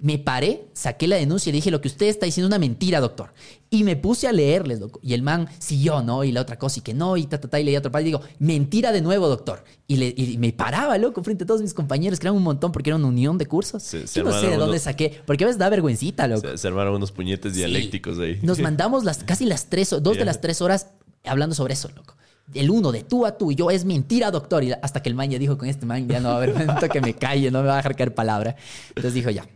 Me 0.00 0.16
paré, 0.16 0.68
saqué 0.74 1.08
la 1.08 1.16
denuncia 1.16 1.50
y 1.50 1.52
le 1.52 1.56
dije, 1.56 1.72
lo 1.72 1.80
que 1.80 1.88
usted 1.88 2.06
está 2.06 2.24
diciendo 2.24 2.46
es 2.46 2.50
una 2.50 2.58
mentira, 2.58 3.00
doctor. 3.00 3.32
Y 3.68 3.82
me 3.82 3.96
puse 3.96 4.28
a 4.28 4.32
leerles, 4.32 4.78
doctor. 4.78 5.00
Y 5.04 5.12
el 5.12 5.22
man 5.22 5.48
siguió, 5.58 6.02
¿no? 6.02 6.22
Y 6.22 6.30
la 6.30 6.40
otra 6.40 6.56
cosa 6.56 6.78
y 6.78 6.82
que 6.82 6.94
no, 6.94 7.16
y 7.16 7.26
ta, 7.26 7.40
ta, 7.40 7.48
ta, 7.48 7.58
y 7.58 7.64
leía 7.64 7.80
otro 7.80 7.90
par. 7.90 8.02
Y 8.02 8.06
digo, 8.06 8.20
mentira 8.38 8.92
de 8.92 9.00
nuevo, 9.00 9.26
doctor. 9.28 9.64
Y, 9.88 9.96
le, 9.96 10.38
me 10.38 10.52
paraba, 10.52 10.96
loco, 10.98 11.22
frente 11.24 11.44
a 11.44 11.46
todos 11.48 11.62
mis 11.62 11.74
compañeros, 11.74 12.20
que 12.20 12.26
eran 12.26 12.36
un 12.36 12.44
montón 12.44 12.70
porque 12.70 12.90
era 12.90 12.96
una 12.96 13.08
unión 13.08 13.38
de 13.38 13.46
cursos. 13.46 13.90
Yo 14.14 14.22
no 14.22 14.32
sé 14.32 14.48
de 14.48 14.56
dónde 14.56 14.78
saqué, 14.78 15.20
porque 15.26 15.44
a 15.44 15.48
veces 15.48 15.58
da 15.58 15.68
vergüencita, 15.68 16.28
loco. 16.28 16.56
Se, 16.56 16.68
armaron 16.68 16.94
unos 16.94 17.10
puñetes 17.10 17.54
dialécticos 17.54 18.18
ahí. 18.20 18.38
Nos 18.42 18.60
mandamos 18.60 19.02
las, 19.04 19.24
casi 19.24 19.46
las 19.46 19.66
tres, 19.66 19.90
dos 20.00 20.16
de 20.16 20.24
las 20.24 20.40
tres 20.40 20.62
horas 20.62 20.88
hablando 21.24 21.54
sobre 21.54 21.74
eso, 21.74 21.88
loco 21.94 22.14
el 22.54 22.70
uno 22.70 22.92
de 22.92 23.02
tú 23.02 23.26
a 23.26 23.36
tú 23.36 23.50
y 23.50 23.54
yo 23.54 23.70
es 23.70 23.84
mentira, 23.84 24.30
doctor. 24.30 24.64
Y 24.64 24.72
hasta 24.72 25.02
que 25.02 25.08
el 25.08 25.14
man 25.14 25.30
ya 25.30 25.38
dijo 25.38 25.58
con 25.58 25.68
este 25.68 25.86
man 25.86 26.08
ya 26.08 26.20
no 26.20 26.28
va 26.28 26.34
a 26.34 26.36
haber 26.38 26.54
momento 26.54 26.88
que 26.88 27.00
me 27.00 27.14
calle, 27.14 27.50
no 27.50 27.60
me 27.60 27.68
va 27.68 27.74
a 27.74 27.76
dejar 27.76 27.96
caer 27.96 28.14
palabra. 28.14 28.56
Entonces 28.88 29.14
dijo 29.14 29.30
ya, 29.30 29.46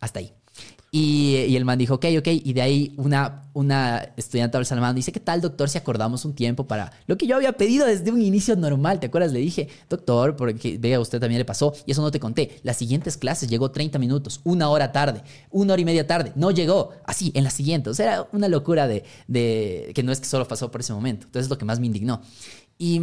hasta 0.00 0.20
ahí. 0.20 0.32
Y, 0.92 1.54
el 1.54 1.64
man 1.64 1.78
dijo, 1.78 1.94
ok, 1.94 2.06
ok. 2.18 2.26
Y 2.26 2.52
de 2.52 2.62
ahí 2.62 2.94
una, 2.96 3.44
una 3.52 4.12
estudiante 4.16 4.56
al 4.56 4.66
salmán 4.66 4.96
dice, 4.96 5.12
¿qué 5.12 5.20
tal, 5.20 5.40
doctor, 5.40 5.68
si 5.68 5.78
acordamos 5.78 6.24
un 6.24 6.34
tiempo 6.34 6.66
para 6.66 6.92
lo 7.06 7.16
que 7.16 7.28
yo 7.28 7.36
había 7.36 7.52
pedido 7.52 7.86
desde 7.86 8.10
un 8.10 8.20
inicio 8.20 8.56
normal? 8.56 8.98
¿Te 8.98 9.06
acuerdas? 9.06 9.32
Le 9.32 9.38
dije, 9.38 9.68
doctor, 9.88 10.34
porque 10.34 10.78
vea, 10.78 10.96
a 10.96 11.00
usted 11.00 11.20
también 11.20 11.38
le 11.38 11.44
pasó. 11.44 11.72
Y 11.86 11.92
eso 11.92 12.02
no 12.02 12.10
te 12.10 12.18
conté. 12.18 12.58
Las 12.64 12.76
siguientes 12.76 13.16
clases 13.16 13.48
llegó 13.48 13.70
30 13.70 14.00
minutos, 14.00 14.40
una 14.42 14.68
hora 14.68 14.90
tarde, 14.90 15.22
una 15.50 15.74
hora 15.74 15.82
y 15.82 15.84
media 15.84 16.06
tarde. 16.06 16.32
No 16.34 16.50
llegó. 16.50 16.90
Así, 17.04 17.30
en 17.34 17.44
la 17.44 17.50
siguiente. 17.50 17.90
O 17.90 17.94
sea, 17.94 18.06
era 18.06 18.28
una 18.32 18.48
locura 18.48 18.88
de, 18.88 19.04
de 19.28 19.92
que 19.94 20.02
no 20.02 20.10
es 20.10 20.18
que 20.18 20.26
solo 20.26 20.48
pasó 20.48 20.72
por 20.72 20.80
ese 20.80 20.92
momento. 20.92 21.26
Entonces 21.26 21.46
es 21.46 21.50
lo 21.50 21.58
que 21.58 21.64
más 21.64 21.78
me 21.78 21.86
indignó. 21.86 22.20
Y, 22.78 23.00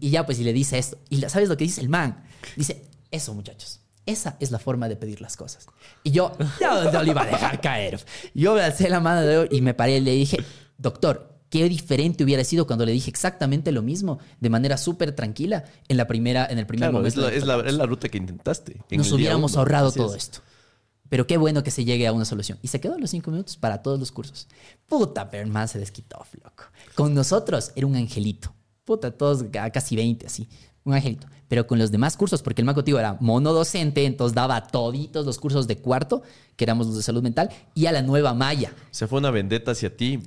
y 0.00 0.10
ya, 0.10 0.26
pues, 0.26 0.40
y 0.40 0.44
le 0.44 0.52
dice 0.52 0.78
esto. 0.78 0.98
Y 1.08 1.20
¿sabes 1.22 1.48
lo 1.48 1.56
que 1.56 1.64
dice 1.64 1.80
el 1.80 1.88
man? 1.88 2.24
Dice, 2.56 2.82
eso, 3.12 3.34
muchachos 3.34 3.79
esa 4.10 4.36
es 4.40 4.50
la 4.50 4.58
forma 4.58 4.88
de 4.88 4.96
pedir 4.96 5.20
las 5.20 5.36
cosas. 5.36 5.66
Y 6.02 6.10
yo, 6.10 6.32
no, 6.60 6.92
no 6.92 7.02
le 7.02 7.10
iba 7.10 7.22
a 7.22 7.26
dejar 7.26 7.60
caer. 7.60 8.04
Yo 8.34 8.54
me 8.54 8.62
alcé 8.62 8.88
la 8.88 9.00
mano 9.00 9.22
de 9.22 9.48
y 9.50 9.60
me 9.60 9.74
paré 9.74 9.98
y 9.98 10.00
le 10.00 10.12
dije, 10.12 10.38
doctor, 10.76 11.30
qué 11.50 11.68
diferente 11.68 12.24
hubiera 12.24 12.44
sido 12.44 12.66
cuando 12.66 12.86
le 12.86 12.92
dije 12.92 13.10
exactamente 13.10 13.72
lo 13.72 13.82
mismo, 13.82 14.18
de 14.38 14.48
manera 14.48 14.78
súper 14.78 15.12
tranquila, 15.12 15.64
en 15.88 15.96
la 15.96 16.06
primera, 16.06 16.46
en 16.46 16.58
el 16.58 16.66
primer 16.66 16.92
momento. 16.92 17.28
Es 17.28 17.44
la, 17.44 17.60
es, 17.60 17.74
la, 17.74 17.86
ruta 17.86 18.08
que 18.08 18.18
intentaste. 18.18 18.80
Nos 18.90 19.12
hubiéramos 19.12 19.56
ahorrado 19.56 19.92
todo 19.92 20.14
esto. 20.14 20.40
Pero 21.10 21.26
qué 21.26 21.36
bueno 21.36 21.64
que 21.64 21.72
se 21.72 21.84
llegue 21.84 22.06
a 22.06 22.12
una 22.12 22.24
solución. 22.24 22.58
Y 22.62 22.68
se 22.68 22.80
quedó 22.80 22.96
los 22.96 23.10
cinco 23.10 23.32
minutos 23.32 23.56
para 23.56 23.82
todos 23.82 23.98
los 23.98 24.12
cursos. 24.12 24.46
Puta, 24.86 25.28
pero 25.28 25.66
se 25.66 25.80
desquitó, 25.80 26.24
loco. 26.42 26.64
Con 26.94 27.14
nosotros 27.14 27.72
era 27.74 27.86
un 27.86 27.96
angelito. 27.96 28.54
Puta, 28.84 29.10
todos 29.10 29.44
casi 29.72 29.96
20, 29.96 30.26
así. 30.26 30.48
Un 30.84 30.94
angelito. 30.94 31.26
Pero 31.48 31.66
con 31.66 31.78
los 31.78 31.90
demás 31.90 32.16
cursos, 32.16 32.42
porque 32.42 32.62
el 32.62 32.66
man 32.66 32.74
contigo 32.74 32.98
era 32.98 33.16
monodocente, 33.20 34.04
entonces 34.04 34.34
daba 34.34 34.66
toditos 34.68 35.26
los 35.26 35.38
cursos 35.38 35.66
de 35.66 35.78
cuarto, 35.78 36.22
que 36.56 36.64
éramos 36.64 36.86
los 36.86 36.96
de 36.96 37.02
salud 37.02 37.22
mental, 37.22 37.50
y 37.74 37.86
a 37.86 37.92
la 37.92 38.02
nueva 38.02 38.34
malla. 38.34 38.72
Se 38.90 39.06
fue 39.06 39.18
una 39.18 39.30
vendetta 39.30 39.72
hacia 39.72 39.94
ti. 39.96 40.20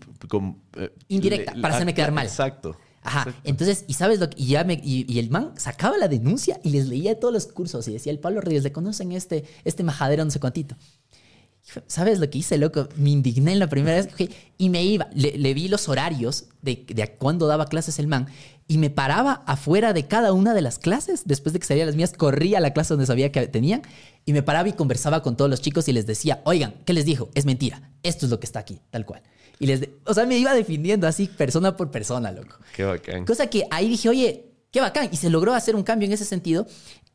Eh, 0.78 0.94
Indirecta, 1.08 1.54
para 1.62 1.76
hacerme 1.76 1.94
quedar 1.94 2.12
mal. 2.12 2.26
Exacto. 2.26 2.78
Ajá. 3.04 3.34
Entonces, 3.44 3.84
y 3.88 3.94
sabes 3.94 4.20
lo 4.20 4.30
que, 4.30 4.42
y, 4.42 4.48
ya 4.48 4.64
me, 4.64 4.80
y, 4.84 5.20
el 5.20 5.30
man 5.30 5.52
sacaba 5.58 5.98
la 5.98 6.08
denuncia 6.08 6.60
y 6.64 6.70
les 6.70 6.88
leía 6.88 7.20
todos 7.20 7.34
los 7.34 7.48
cursos 7.48 7.88
y 7.88 7.94
decía, 7.94 8.12
el 8.12 8.20
Pablo 8.20 8.42
Ríos, 8.42 8.64
¿le 8.64 8.72
conocen 8.72 9.12
este, 9.12 9.44
este 9.66 9.84
majadero 9.84 10.24
no 10.24 10.32
sé 10.32 10.40
cuántito? 10.40 10.76
¿Sabes 11.88 12.20
lo 12.20 12.30
que 12.30 12.40
hice, 12.40 12.58
loco? 12.58 12.90
Me 12.98 13.10
indigné 13.10 13.54
en 13.54 13.60
la 13.60 13.68
primera 13.68 13.96
vez 13.96 14.10
y 14.58 14.70
me 14.70 14.84
iba. 14.84 15.08
Le, 15.14 15.54
vi 15.54 15.70
los 15.70 15.88
horarios 15.88 16.46
de, 16.62 16.86
de 16.88 17.16
cuándo 17.16 17.48
daba 17.48 17.68
clases 17.68 18.00
el 18.00 18.08
man 18.08 18.28
y 18.68 18.78
me 18.78 18.90
paraba 18.90 19.44
afuera 19.46 19.94
de 19.94 20.08
cada 20.08 20.34
una 20.34 20.54
de 20.54 20.62
las 20.62 20.80
clases. 20.80 21.24
Después 21.26 21.54
de 21.54 21.60
que 21.60 21.66
salía 21.66 21.86
las 21.86 21.96
mías, 21.96 22.14
corría 22.14 22.60
a 22.60 22.62
la 22.62 22.74
clase 22.74 22.94
donde 22.94 23.06
sabía 23.06 23.32
que 23.32 23.48
tenían 23.48 23.82
y 24.26 24.34
me 24.34 24.44
paraba 24.44 24.70
y 24.70 24.74
conversaba 24.74 25.22
con 25.22 25.36
todos 25.36 25.50
los 25.50 25.62
chicos 25.62 25.88
y 25.88 25.94
les 25.94 26.06
decía, 26.06 26.42
oigan, 26.46 26.76
¿qué 26.86 26.94
les 26.94 27.06
dijo? 27.06 27.30
Es 27.36 27.46
mentira. 27.46 27.92
Esto 28.04 28.26
es 28.26 28.32
lo 28.32 28.40
que 28.40 28.46
está 28.46 28.60
aquí, 28.60 28.80
tal 28.90 29.06
cual. 29.06 29.22
Y 29.60 29.68
les, 29.68 29.88
o 30.06 30.14
sea, 30.14 30.26
me 30.26 30.38
iba 30.38 30.54
definiendo 30.54 31.08
así 31.08 31.28
persona 31.28 31.76
por 31.78 31.92
persona, 31.92 32.32
loco. 32.32 32.58
Qué 32.76 32.84
bacán. 32.84 33.26
Cosa 33.26 33.48
que 33.48 33.66
ahí 33.70 33.90
dije, 33.90 34.10
oye, 34.10 34.46
qué 34.72 34.82
bacán. 34.82 35.10
Y 35.12 35.18
se 35.18 35.30
logró 35.30 35.54
hacer 35.54 35.76
un 35.76 35.84
cambio 35.84 36.08
en 36.08 36.14
ese 36.14 36.26
sentido. 36.26 36.66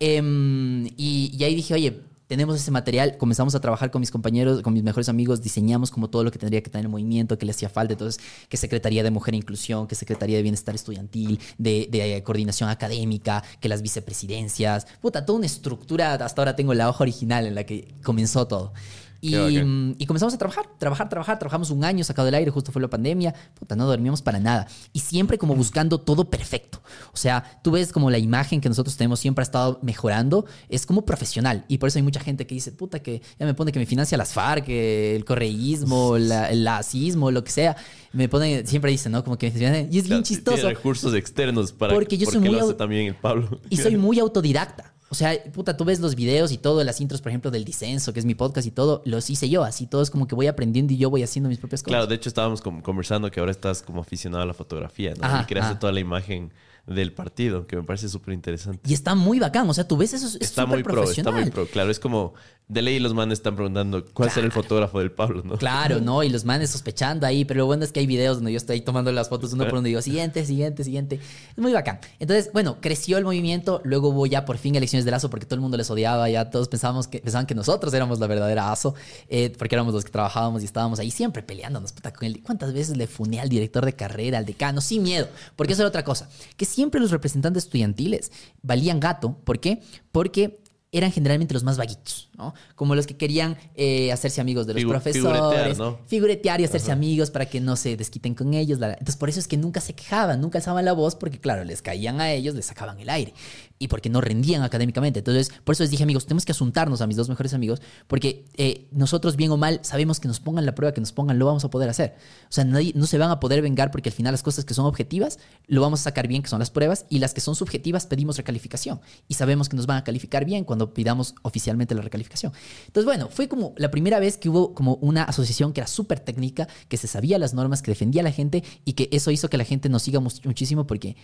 Em, 0.00 0.87
y, 0.96 1.30
y 1.37 1.44
ahí 1.44 1.54
dije, 1.54 1.74
oye, 1.74 2.00
tenemos 2.28 2.56
ese 2.56 2.70
material, 2.70 3.16
comenzamos 3.16 3.54
a 3.54 3.60
trabajar 3.60 3.90
con 3.90 4.00
mis 4.00 4.10
compañeros, 4.10 4.62
con 4.62 4.74
mis 4.74 4.82
mejores 4.82 5.08
amigos, 5.08 5.42
diseñamos 5.42 5.90
como 5.90 6.08
todo 6.08 6.22
lo 6.24 6.30
que 6.30 6.38
tendría 6.38 6.62
que 6.62 6.70
tener 6.70 6.84
el 6.84 6.90
movimiento, 6.90 7.38
que 7.38 7.46
le 7.46 7.52
hacía 7.52 7.70
falta, 7.70 7.94
entonces, 7.94 8.22
que 8.48 8.56
Secretaría 8.58 9.02
de 9.02 9.10
Mujer 9.10 9.34
e 9.34 9.38
Inclusión, 9.38 9.86
que 9.86 9.94
Secretaría 9.94 10.36
de 10.36 10.42
Bienestar 10.42 10.74
Estudiantil, 10.74 11.40
de, 11.56 11.88
de, 11.90 12.22
coordinación 12.22 12.68
académica, 12.68 13.42
que 13.60 13.68
las 13.68 13.80
vicepresidencias, 13.80 14.86
puta, 15.00 15.24
toda 15.24 15.38
una 15.38 15.46
estructura, 15.46 16.14
hasta 16.14 16.42
ahora 16.42 16.54
tengo 16.54 16.74
la 16.74 16.88
hoja 16.90 17.02
original 17.02 17.46
en 17.46 17.54
la 17.54 17.64
que 17.64 17.94
comenzó 18.02 18.46
todo. 18.46 18.74
Mm, 19.20 19.92
y, 19.98 20.07
comenzamos 20.07 20.35
a 20.35 20.38
trabajar, 20.38 20.66
trabajar, 20.78 21.09
trabajar. 21.09 21.38
Trabajamos 21.38 21.70
un 21.70 21.85
año 21.85 22.04
sacado 22.04 22.26
del 22.26 22.35
aire, 22.35 22.50
justo 22.50 22.70
fue 22.70 22.81
la 22.81 22.88
pandemia. 22.88 23.35
Puta, 23.59 23.74
no 23.74 23.87
dormíamos 23.87 24.22
para 24.22 24.38
nada. 24.38 24.68
Y 24.92 25.00
siempre 25.00 25.38
como 25.38 25.54
buscando 25.54 25.98
todo 25.98 26.31
perfecto. 26.31 26.81
O 27.12 27.16
sea, 27.16 27.61
tú 27.62 27.72
ves 27.72 27.92
como 27.92 28.11
la 28.11 28.18
imagen 28.18 28.61
que 28.61 28.68
nosotros 28.68 28.96
tenemos 28.96 29.18
siempre 29.18 29.42
ha 29.42 29.44
estado 29.44 29.81
mejorando. 29.83 30.46
Es 30.68 30.87
como 30.87 31.04
profesional. 31.04 31.64
Y 31.68 31.78
por 31.78 31.88
eso 31.88 31.98
hay 31.98 32.02
mucha 32.02 32.20
gente 32.20 32.46
que 32.46 32.54
dice, 32.54 32.72
puta, 32.72 33.00
que 33.00 33.22
ya 33.38 33.46
me 33.46 33.54
pone 33.54 33.72
que 33.72 33.78
me 33.78 33.87
financia 33.87 34.16
las 34.16 34.33
FARC, 34.33 34.68
el 34.68 35.24
correísmo, 35.24 36.16
el 36.16 36.64
lacismo, 36.64 37.31
lo 37.31 37.42
que 37.42 37.50
sea. 37.50 37.76
Me 38.12 38.28
pone, 38.28 38.66
siempre 38.66 38.90
dice, 38.90 39.11
¿no? 39.11 39.24
Como 39.24 39.37
que 39.37 39.50
me 39.50 39.88
Y 39.90 39.98
es 39.98 40.09
bien 40.09 40.22
chistoso. 40.22 40.57
Tiene 40.57 40.74
recursos 40.74 41.14
externos 41.14 41.72
para 41.72 41.92
porque 41.92 42.16
yo 42.16 42.31
soy 42.31 42.40
muy 42.40 42.50
lo 42.50 42.64
hace 42.64 42.74
también 42.74 43.07
el 43.09 43.14
Pablo. 43.14 43.61
Y 43.68 43.76
soy 43.76 43.96
muy 43.96 44.18
autodidacta. 44.18 44.94
O 45.11 45.14
sea, 45.14 45.42
puta, 45.53 45.77
tú 45.77 45.85
ves 45.85 46.01
los 46.01 46.14
videos 46.14 46.53
y 46.53 46.59
todo, 46.59 46.85
las 46.85 47.01
intros, 47.01 47.23
por 47.23 47.31
ejemplo, 47.31 47.51
del 47.51 47.64
disenso, 47.64 48.12
que 48.12 48.21
es 48.21 48.27
mi 48.27 48.35
podcast 48.35 48.66
y 48.66 48.71
todo, 48.71 49.03
los 49.07 49.31
hice 49.31 49.49
yo. 49.49 49.64
Así 49.64 49.87
todo 49.87 50.03
es 50.03 50.11
como 50.11 50.27
que 50.27 50.35
voy 50.35 50.47
aprendiendo 50.49 50.92
y 50.92 50.99
yo 50.99 51.09
voy 51.09 51.23
haciendo 51.23 51.49
mis 51.49 51.59
propias 51.59 51.83
cosas. 51.83 51.92
Claro, 51.92 52.07
de 52.07 52.14
hecho 52.14 52.29
estábamos 52.29 52.61
conversando 52.61 53.31
que 53.31 53.40
ahora 53.40 53.53
estás 53.53 53.83
como 53.83 54.03
aficionado 54.03 54.42
a 54.42 54.47
la 54.47 54.55
fotografía, 54.55 55.14
¿no? 55.14 55.40
y 55.40 55.44
creaste 55.44 55.77
toda 55.77 55.92
la 55.92 56.01
imagen 56.01 56.53
del 56.87 57.12
partido, 57.12 57.66
que 57.66 57.77
me 57.77 57.83
parece 57.83 58.09
súper 58.09 58.35
interesante. 58.35 58.81
Y 58.88 58.94
está 58.94 59.14
muy 59.14 59.38
bacán, 59.38 59.68
o 59.68 59.75
sea, 59.75 59.87
tú 59.87 59.97
ves 59.97 60.14
eso, 60.14 60.27
es 60.27 60.37
está 60.40 60.66
muy 60.66 60.83
pro, 60.83 61.05
está 61.05 61.31
muy 61.31 61.51
pro, 61.51 61.66
claro, 61.66 61.90
es 61.90 62.01
como 62.01 62.35
de 62.68 62.83
ley 62.83 62.98
los 62.98 63.14
manes 63.14 63.38
están 63.38 63.57
preguntando 63.57 64.04
cuál 64.12 64.31
será 64.31 64.44
el 64.44 64.52
fotógrafo 64.52 64.98
del 64.98 65.11
Pablo, 65.11 65.42
¿no? 65.42 65.57
Claro, 65.57 66.00
no, 66.02 66.22
y 66.22 66.28
los 66.28 66.44
manes 66.44 66.70
sospechando 66.70 67.26
ahí, 67.26 67.46
pero 67.46 67.59
lo 67.59 67.66
bueno 67.66 67.83
es 67.83 67.92
que 67.92 68.00
hay 68.00 68.07
videos 68.07 68.37
donde 68.37 68.52
yo 68.52 68.59
estoy 68.59 68.74
ahí 68.74 68.81
tomando 68.83 69.11
las 69.11 69.31
fotos 69.31 69.54
uno 69.54 69.64
por 69.64 69.78
uno 69.78 69.88
y 69.88 69.90
digo, 69.92 70.02
siguiente, 70.02 70.44
siguiente, 70.44 70.85
siguiente. 70.85 71.14
Es 71.50 71.59
muy 71.59 71.72
bacán. 71.72 71.98
Entonces, 72.18 72.50
bueno, 72.52 72.76
creció 72.81 73.16
el 73.16 73.24
movimiento, 73.24 73.81
luego 73.85 74.09
hubo 74.09 74.26
ya 74.26 74.44
por 74.44 74.59
fin 74.59 74.74
elecciones 74.74 75.07
de 75.07 75.11
Lazo 75.11 75.31
porque 75.31 75.46
todo 75.46 75.54
el 75.54 75.62
mundo 75.62 75.78
les 75.78 75.90
odiaba, 75.90 76.28
ya 76.28 76.50
todos 76.50 76.68
pensábamos 76.68 77.09
que, 77.09 77.20
pensaban 77.20 77.46
que 77.46 77.54
nosotros 77.54 77.94
éramos 77.94 78.20
la 78.20 78.26
verdadera 78.26 78.70
ASO, 78.70 78.94
eh, 79.28 79.50
porque 79.57 79.74
éramos 79.74 79.94
los 79.94 80.04
que 80.04 80.11
trabajábamos 80.11 80.61
y 80.61 80.66
estábamos 80.66 80.98
ahí 80.98 81.11
siempre 81.11 81.42
peleándonos, 81.42 81.92
puta, 81.92 82.12
con 82.12 82.26
él. 82.26 82.42
¿Cuántas 82.42 82.74
veces 82.74 82.98
le 82.98 83.07
funé 83.07 83.40
al 83.40 83.48
director 83.48 83.87
de 83.87 83.94
carrera, 83.94 84.37
al 84.37 84.44
decano, 84.44 84.83
sin 84.83 85.02
miedo? 85.02 85.26
Porque 85.57 85.72
eso 85.72 85.83
era 85.83 85.88
otra 85.88 86.04
cosa, 86.04 86.28
que 86.59 86.66
siempre 86.66 87.00
los 87.00 87.11
representantes 87.11 87.64
estudiantiles 87.64 88.31
valían 88.61 89.00
gato. 89.00 89.38
¿Por 89.44 89.59
qué? 89.59 89.81
Porque 90.12 90.61
eran 90.90 91.12
generalmente 91.12 91.53
los 91.53 91.64
más 91.64 91.77
vaguitos, 91.77 92.31
¿no? 92.37 92.55
Como 92.74 92.94
los 92.94 93.07
que 93.07 93.16
querían 93.16 93.59
eh, 93.74 94.11
hacerse 94.11 94.40
amigos 94.40 94.66
de 94.66 94.74
los 94.74 94.85
profesores, 94.85 95.40
figuretear, 95.40 95.79
¿no? 95.79 95.98
figuretear 96.07 96.61
y 96.61 96.64
hacerse 96.64 96.92
amigos 96.92 97.31
para 97.31 97.46
que 97.46 97.61
no 97.61 97.77
se 97.77 97.96
desquiten 97.96 98.35
con 98.35 98.55
ellos. 98.55 98.79
Entonces, 98.81 99.16
por 99.16 99.29
eso 99.29 99.38
es 99.38 99.46
que 99.46 99.59
nunca 99.59 99.81
se 99.81 99.94
quejaban, 99.94 100.40
nunca 100.40 100.59
alzaban 100.59 100.85
la 100.85 100.94
voz, 100.94 101.14
porque, 101.14 101.38
claro, 101.38 101.64
les 101.64 101.83
caían 101.83 102.20
a 102.20 102.33
ellos, 102.33 102.55
les 102.55 102.66
sacaban 102.66 102.98
el 103.01 103.11
aire 103.11 103.35
y 103.78 103.88
porque 103.88 104.10
no 104.10 104.20
rendían 104.20 104.62
académicamente. 104.62 105.20
Entonces, 105.20 105.52
por 105.64 105.74
eso 105.74 105.82
les 105.82 105.90
dije, 105.90 106.02
amigos, 106.02 106.26
tenemos 106.26 106.44
que 106.44 106.52
asuntarnos 106.52 107.00
a 107.00 107.06
mis 107.06 107.16
dos 107.16 107.28
mejores 107.28 107.54
amigos, 107.54 107.80
porque 108.06 108.44
eh, 108.56 108.86
nosotros, 108.90 109.36
bien 109.36 109.50
o 109.50 109.56
mal, 109.56 109.80
sabemos 109.82 110.20
que 110.20 110.28
nos 110.28 110.40
pongan 110.40 110.66
la 110.66 110.74
prueba, 110.74 110.92
que 110.92 111.00
nos 111.00 111.12
pongan, 111.12 111.38
lo 111.38 111.46
vamos 111.46 111.64
a 111.64 111.70
poder 111.70 111.88
hacer. 111.88 112.16
O 112.44 112.52
sea, 112.52 112.64
nadie, 112.64 112.92
no 112.94 113.06
se 113.06 113.18
van 113.18 113.30
a 113.30 113.40
poder 113.40 113.62
vengar 113.62 113.90
porque 113.90 114.08
al 114.08 114.14
final 114.14 114.32
las 114.32 114.42
cosas 114.42 114.64
que 114.64 114.74
son 114.74 114.86
objetivas, 114.86 115.38
lo 115.66 115.80
vamos 115.80 116.00
a 116.00 116.04
sacar 116.04 116.28
bien, 116.28 116.42
que 116.42 116.48
son 116.48 116.58
las 116.58 116.70
pruebas, 116.70 117.06
y 117.08 117.18
las 117.18 117.34
que 117.34 117.40
son 117.40 117.54
subjetivas 117.54 118.06
pedimos 118.06 118.36
recalificación. 118.36 119.00
Y 119.28 119.34
sabemos 119.34 119.68
que 119.68 119.76
nos 119.76 119.86
van 119.86 119.98
a 119.98 120.04
calificar 120.04 120.44
bien 120.44 120.64
cuando 120.64 120.92
pidamos 120.94 121.34
oficialmente 121.42 121.94
la 121.94 122.02
recalificación. 122.02 122.52
Entonces, 122.86 123.04
bueno, 123.04 123.28
fue 123.28 123.48
como 123.48 123.74
la 123.76 123.90
primera 123.90 124.18
vez 124.18 124.36
que 124.36 124.48
hubo 124.48 124.74
como 124.74 124.94
una 124.96 125.24
asociación 125.24 125.72
que 125.72 125.80
era 125.80 125.88
súper 125.88 126.20
técnica, 126.20 126.68
que 126.88 126.96
se 126.96 127.06
sabía 127.06 127.38
las 127.38 127.54
normas, 127.54 127.82
que 127.82 127.90
defendía 127.90 128.22
a 128.22 128.24
la 128.24 128.32
gente 128.32 128.64
y 128.84 128.94
que 128.94 129.08
eso 129.12 129.30
hizo 129.30 129.48
que 129.48 129.58
la 129.58 129.64
gente 129.64 129.88
nos 129.88 130.02
siga 130.02 130.20
muchísimo 130.20 130.86
porque 130.86 131.16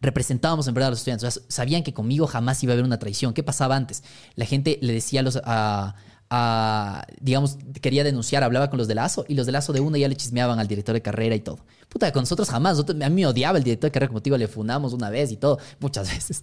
representábamos 0.00 0.66
en 0.66 0.74
verdad 0.74 0.88
a 0.88 0.90
los 0.90 1.00
estudiantes. 1.00 1.42
sabían 1.48 1.82
que 1.82 1.92
conmigo 1.92 2.26
jamás 2.26 2.62
iba 2.62 2.72
a 2.72 2.74
haber 2.74 2.84
una 2.84 2.98
traición. 2.98 3.34
¿Qué 3.34 3.42
pasaba 3.42 3.76
antes? 3.76 4.02
La 4.34 4.46
gente 4.46 4.78
le 4.82 4.92
decía 4.92 5.20
a 5.20 5.22
los... 5.22 5.40
A, 6.32 7.04
digamos, 7.20 7.58
quería 7.82 8.04
denunciar, 8.04 8.44
hablaba 8.44 8.70
con 8.70 8.78
los 8.78 8.86
de 8.86 8.94
Lazo 8.94 9.24
y 9.26 9.34
los 9.34 9.46
de 9.46 9.52
Lazo 9.52 9.72
de 9.72 9.80
uno 9.80 9.96
ya 9.96 10.06
le 10.06 10.14
chismeaban 10.14 10.60
al 10.60 10.68
director 10.68 10.92
de 10.92 11.02
carrera 11.02 11.34
y 11.34 11.40
todo. 11.40 11.58
Puta, 11.88 12.12
con 12.12 12.22
nosotros 12.22 12.48
jamás. 12.48 12.78
a 12.78 12.92
mí 12.92 13.10
me 13.10 13.26
odiaba 13.26 13.58
el 13.58 13.64
director 13.64 13.88
de 13.88 13.92
carrera, 13.92 14.08
como 14.08 14.22
te 14.22 14.30
le 14.38 14.46
fundamos 14.46 14.92
una 14.92 15.10
vez 15.10 15.32
y 15.32 15.36
todo, 15.36 15.58
muchas 15.80 16.08
veces. 16.14 16.40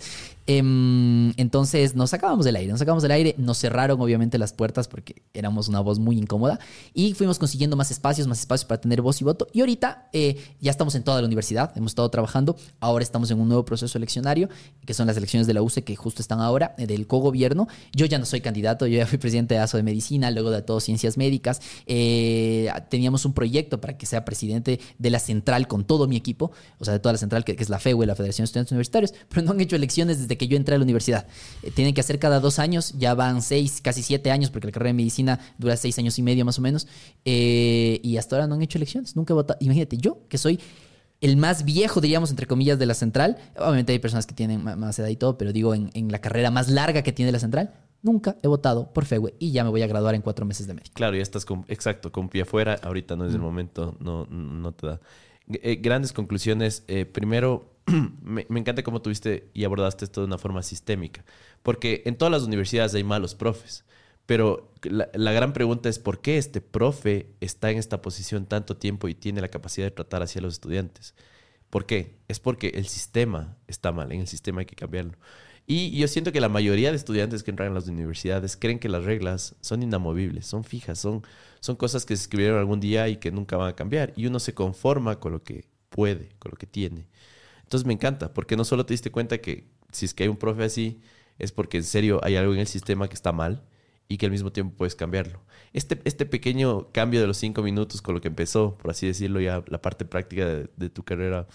Em, 0.50 1.34
entonces 1.36 1.94
nos 1.94 2.12
sacábamos 2.12 2.46
del 2.46 2.56
aire, 2.56 2.72
nos 2.72 2.80
sacábamos 2.80 3.04
del 3.04 3.12
aire, 3.12 3.36
nos 3.38 3.58
cerraron 3.58 4.00
obviamente 4.00 4.38
las 4.38 4.54
puertas 4.54 4.88
porque 4.88 5.22
éramos 5.34 5.68
una 5.68 5.82
voz 5.82 6.00
muy 6.00 6.18
incómoda 6.18 6.58
y 6.94 7.14
fuimos 7.16 7.38
consiguiendo 7.38 7.76
más 7.76 7.92
espacios, 7.92 8.28
más 8.28 8.40
espacios 8.40 8.64
para 8.64 8.80
tener 8.80 9.02
voz 9.02 9.20
y 9.20 9.26
voto. 9.26 9.48
Y 9.52 9.60
ahorita 9.60 10.08
eh, 10.14 10.42
ya 10.62 10.72
estamos 10.72 10.96
en 10.96 11.04
toda 11.04 11.20
la 11.20 11.28
universidad, 11.28 11.78
hemos 11.78 11.92
estado 11.92 12.10
trabajando, 12.10 12.56
ahora 12.80 13.04
estamos 13.04 13.30
en 13.30 13.42
un 13.42 13.50
nuevo 13.50 13.66
proceso 13.66 13.98
eleccionario, 13.98 14.48
que 14.86 14.94
son 14.94 15.08
las 15.08 15.18
elecciones 15.18 15.48
de 15.48 15.54
la 15.54 15.62
UCE 15.62 15.84
que 15.84 15.98
justo 15.98 16.22
están 16.22 16.40
ahora, 16.40 16.76
eh, 16.78 16.88
del 16.88 17.08
cogobierno. 17.08 17.68
Yo 17.94 18.06
ya 18.06 18.18
no 18.18 18.26
soy 18.26 18.40
candidato, 18.40 18.88
yo 18.88 18.98
ya 18.98 19.06
fui 19.06 19.18
presidente 19.18 19.56
de 19.56 19.60
ASO 19.60 19.76
de 19.76 19.84
Medicina, 19.84 20.32
luego 20.32 20.50
de 20.50 20.62
todo 20.62 20.80
Ciencias 20.80 21.18
Médicas. 21.18 21.62
Eh, 21.88 22.72
teníamos 22.90 23.26
un 23.26 23.34
proyecto 23.34 23.82
para 23.82 23.98
que 23.98 24.06
sea 24.06 24.24
presidente 24.24 24.80
de 24.98 25.10
la 25.10 25.20
central 25.20 25.68
con 25.68 25.84
todo 25.84 26.08
mi 26.08 26.16
equipo, 26.16 26.52
o 26.80 26.86
sea, 26.86 26.94
de 26.94 27.00
toda 27.00 27.12
la 27.12 27.20
central, 27.20 27.44
que, 27.44 27.58
es 27.58 27.70
la 27.70 27.80
FEUE, 27.80 28.06
la 28.06 28.16
Federación 28.16 28.44
de 28.44 28.46
Estudiantes 28.46 28.72
Universitarios, 28.72 29.14
pero 29.28 29.42
no 29.42 29.52
han 29.52 29.60
hecho 29.60 29.76
elecciones 29.76 30.20
desde 30.20 30.37
que 30.38 30.48
yo 30.48 30.58
entré 30.58 30.76
a 30.76 30.78
la 30.78 30.84
universidad. 30.84 31.28
Eh, 31.64 31.72
tienen 31.72 31.94
que 31.94 32.02
hacer 32.02 32.20
cada 32.20 32.40
dos 32.40 32.60
años, 32.60 32.94
ya 32.98 33.14
van 33.14 33.42
seis, 33.42 33.82
casi 33.82 34.04
siete 34.04 34.32
años, 34.32 34.50
porque 34.50 34.68
la 34.68 34.72
carrera 34.72 34.90
de 34.90 34.96
medicina 34.96 35.40
dura 35.58 35.78
seis 35.78 35.98
años 36.00 36.18
y 36.20 36.22
medio 36.22 36.46
más 36.46 36.60
o 36.60 36.62
menos, 36.62 36.88
eh, 37.26 38.00
y 38.04 38.18
hasta 38.18 38.36
ahora 38.36 38.48
no 38.48 38.56
han 38.56 38.62
hecho 38.62 38.78
elecciones, 38.78 39.16
nunca 39.16 39.34
he 39.34 39.36
votado. 39.36 39.58
Imagínate, 39.62 39.98
yo 39.98 40.28
que 40.30 40.38
soy 40.38 40.60
el 41.20 41.38
más 41.38 41.66
viejo, 41.66 42.00
diríamos, 42.00 42.30
entre 42.30 42.46
comillas, 42.46 42.78
de 42.78 42.86
la 42.86 42.94
central, 42.94 43.38
obviamente 43.58 43.92
hay 43.92 44.00
personas 44.00 44.28
que 44.28 44.36
tienen 44.36 44.64
más 44.64 45.00
edad 45.00 45.08
y 45.08 45.16
todo, 45.16 45.38
pero 45.38 45.52
digo, 45.52 45.74
en, 45.74 46.12
la 46.12 46.20
carrera 46.20 46.52
más 46.52 46.70
larga 46.70 47.02
que 47.02 47.12
tiene 47.12 47.32
la 47.32 47.40
central, 47.40 47.74
nunca 48.04 48.38
he 48.44 48.48
votado 48.48 48.94
por 48.94 49.06
FEWE 49.06 49.34
y 49.40 49.52
ya 49.52 49.64
me 49.64 49.72
voy 49.72 49.82
a 49.82 49.88
graduar 49.88 50.14
en 50.14 50.22
cuatro 50.22 50.46
meses 50.46 50.68
de 50.68 50.76
médico. 50.76 50.94
Claro, 50.94 51.16
ya 51.16 51.24
estás 51.24 51.44
con, 51.44 51.66
exacto, 51.68 52.12
con 52.12 52.30
pie 52.30 52.44
afuera, 52.44 52.80
ahorita 52.84 53.16
no 53.16 53.26
es 53.26 53.34
el 53.34 53.40
momento, 53.40 53.98
no, 54.00 54.26
no 54.28 54.72
te 54.74 54.88
da. 54.88 55.02
Eh, 55.50 55.78
grandes 55.78 56.14
conclusiones. 56.14 56.84
primero, 57.12 57.77
me, 58.22 58.46
encanta 58.50 58.84
cómo 58.84 59.02
tuviste 59.02 59.50
y 59.54 59.64
abordaste 59.64 60.06
esto 60.06 60.22
de 60.22 60.28
una 60.28 60.38
forma 60.38 60.62
sistémica, 60.62 61.24
porque 61.64 62.04
en 62.06 62.18
todas 62.18 62.32
las 62.32 62.44
universidades 62.44 62.94
hay 62.94 63.04
malos 63.04 63.34
profes, 63.34 63.86
pero 64.26 64.74
la, 64.84 65.32
gran 65.32 65.54
pregunta 65.54 65.88
es 65.88 66.00
por 66.00 66.20
qué 66.22 66.38
este 66.38 66.60
profe 66.60 67.30
está 67.40 67.72
en 67.72 67.78
esta 67.78 68.02
posición 68.02 68.46
tanto 68.46 68.76
tiempo 68.76 69.08
y 69.08 69.16
tiene 69.16 69.40
la 69.40 69.48
capacidad 69.48 69.88
de 69.88 69.92
tratar 69.92 70.22
hacia 70.22 70.42
los 70.42 70.56
estudiantes. 70.56 71.16
¿Por 71.70 71.86
qué? 71.86 72.18
Es 72.28 72.42
porque 72.42 72.70
el 72.76 72.88
sistema 72.88 73.58
está 73.68 73.94
mal, 73.94 74.12
en 74.12 74.22
el 74.22 74.28
sistema 74.28 74.60
hay 74.60 74.66
que 74.66 74.76
cambiarlo. 74.76 75.14
Y 75.66 75.98
yo 75.98 76.08
siento 76.10 76.32
que 76.34 76.42
la 76.42 76.50
mayoría 76.50 76.92
de 76.92 76.98
estudiantes 76.98 77.44
que 77.44 77.52
entran 77.52 77.72
a 77.72 77.74
las 77.74 77.88
universidades 77.88 78.58
creen 78.58 78.80
que 78.80 78.90
las 78.90 79.06
reglas 79.06 79.56
son 79.62 79.84
inamovibles, 79.84 80.46
son 80.46 80.64
fijas, 80.66 81.00
son, 81.00 81.24
son 81.62 81.76
cosas 81.78 82.06
que 82.06 82.16
se 82.16 82.24
escribieron 82.24 82.60
algún 82.60 82.80
día 82.80 83.08
y 83.08 83.18
que 83.18 83.32
nunca 83.32 83.58
van 83.58 83.70
a 83.70 83.76
cambiar. 83.76 84.14
Y 84.18 84.28
uno 84.28 84.40
se 84.40 84.54
conforma 84.54 85.20
con 85.20 85.34
lo 85.34 85.44
que 85.44 85.66
puede, 85.90 86.30
con 86.40 86.52
lo 86.52 86.58
que 86.58 86.68
tiene. 86.68 87.08
Entonces 87.68 87.86
me 87.86 87.92
encanta, 87.92 88.34
porque 88.34 88.56
no 88.56 88.64
solo 88.64 88.86
te 88.86 88.94
diste 88.94 89.12
cuenta 89.12 89.40
que 89.40 89.68
si 89.92 90.06
es 90.06 90.14
que 90.14 90.24
hay 90.24 90.30
un 90.30 90.38
profe 90.38 90.64
así, 90.64 91.02
es 91.38 91.52
porque 91.52 91.76
en 91.76 91.84
serio 91.84 92.22
hay 92.24 92.38
algo 92.38 92.54
en 92.54 92.62
el 92.62 92.68
sistema 92.68 93.10
que 93.10 93.14
está 93.14 93.34
mal 93.34 93.62
y 94.08 94.18
que 94.18 94.26
al 94.26 94.32
mismo 94.32 94.54
tiempo 94.54 94.78
puedes 94.78 94.96
cambiarlo. 94.96 95.42
Este, 95.74 96.00
este 96.06 96.26
pequeño 96.26 96.94
cambio 96.94 97.20
de 97.20 97.28
los 97.28 97.36
cinco 97.36 97.64
minutos 97.64 98.02
con 98.02 98.16
lo 98.16 98.22
que 98.22 98.30
empezó, 98.30 98.78
por 98.78 98.92
así 98.92 99.06
decirlo, 99.06 99.42
ya 99.42 99.66
la 99.68 99.82
parte 99.82 100.06
práctica 100.06 100.46
de, 100.46 100.90
tu 100.90 101.04
carrera 101.04 101.46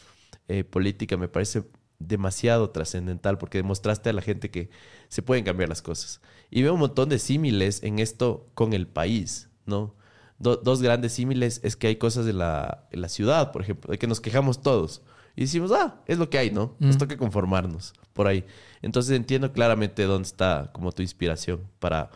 eh, 0.48 0.64
política 0.64 1.16
me 1.16 1.28
parece 1.28 1.64
demasiado 1.98 2.68
trascendental 2.68 3.38
porque 3.38 3.56
demostraste 3.56 4.10
a 4.10 4.12
la 4.12 4.20
gente 4.20 4.50
que 4.50 4.68
se 5.08 5.22
pueden 5.22 5.44
cambiar 5.46 5.70
las 5.70 5.80
cosas. 5.80 6.20
Y 6.50 6.60
veo 6.60 6.74
un 6.74 6.80
montón 6.80 7.08
de 7.08 7.18
símiles 7.18 7.82
en 7.82 8.00
esto 8.00 8.50
con 8.52 8.74
el 8.74 8.86
país, 8.86 9.48
¿no? 9.64 9.94
dos 10.38 10.82
grandes 10.82 11.12
símiles 11.12 11.60
es 11.62 11.76
que 11.76 11.86
hay 11.86 11.96
cosas 11.96 12.26
de 12.26 12.32
la, 12.32 12.88
la, 12.90 13.08
ciudad, 13.08 13.52
por 13.52 13.62
ejemplo, 13.62 13.92
de 13.92 13.98
que 13.98 14.08
nos 14.08 14.20
quejamos 14.20 14.60
todos. 14.60 15.00
Y 15.36 15.42
decimos, 15.42 15.72
ah, 15.72 16.00
es 16.06 16.18
lo 16.18 16.28
que 16.28 16.38
hay, 16.38 16.50
¿no? 16.50 16.76
Nos 16.78 16.98
toca 16.98 17.16
conformarnos 17.16 17.94
por 18.12 18.26
ahí. 18.26 18.44
Entonces 18.82 19.16
entiendo 19.16 19.52
claramente 19.52 20.04
dónde 20.04 20.26
está 20.26 20.70
como 20.72 20.92
tu 20.92 21.02
inspiración 21.02 21.60
para 21.78 22.10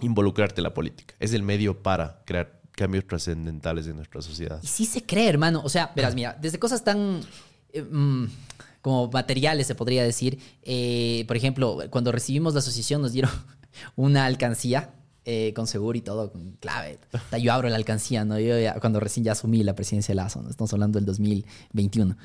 involucrarte 0.00 0.60
en 0.60 0.64
la 0.64 0.74
política. 0.74 1.14
Es 1.20 1.32
el 1.32 1.42
medio 1.42 1.82
para 1.82 2.22
crear 2.26 2.60
cambios 2.72 3.06
trascendentales 3.06 3.86
en 3.86 3.96
nuestra 3.96 4.20
sociedad. 4.20 4.60
Y 4.62 4.66
sí 4.66 4.84
se 4.84 5.04
cree, 5.04 5.28
hermano. 5.28 5.62
O 5.64 5.68
sea, 5.68 5.92
verás, 5.94 6.14
mira, 6.14 6.36
desde 6.40 6.58
cosas 6.58 6.84
tan... 6.84 7.20
Eh, 7.72 7.82
mm, 7.82 8.26
como 8.84 9.10
materiales, 9.10 9.66
se 9.66 9.74
podría 9.74 10.04
decir. 10.04 10.38
Eh, 10.62 11.24
por 11.26 11.38
ejemplo, 11.38 11.78
cuando 11.88 12.12
recibimos 12.12 12.52
la 12.52 12.58
asociación 12.58 13.00
nos 13.00 13.12
dieron 13.12 13.30
una 13.96 14.26
alcancía 14.26 14.92
eh, 15.24 15.52
con 15.54 15.66
seguro 15.66 15.96
y 15.96 16.02
todo, 16.02 16.30
con 16.30 16.52
clave. 16.60 16.98
Yo 17.40 17.52
abro 17.52 17.68
la 17.68 17.76
alcancía, 17.76 18.24
¿no? 18.24 18.38
Yo 18.38 18.54
cuando 18.80 19.00
recién 19.00 19.24
ya 19.24 19.32
asumí 19.32 19.62
la 19.62 19.74
presidencia 19.74 20.12
de 20.12 20.16
Lazo, 20.16 20.42
¿no? 20.42 20.50
estamos 20.50 20.72
hablando 20.72 20.98
del 20.98 21.06
2021. 21.06 22.16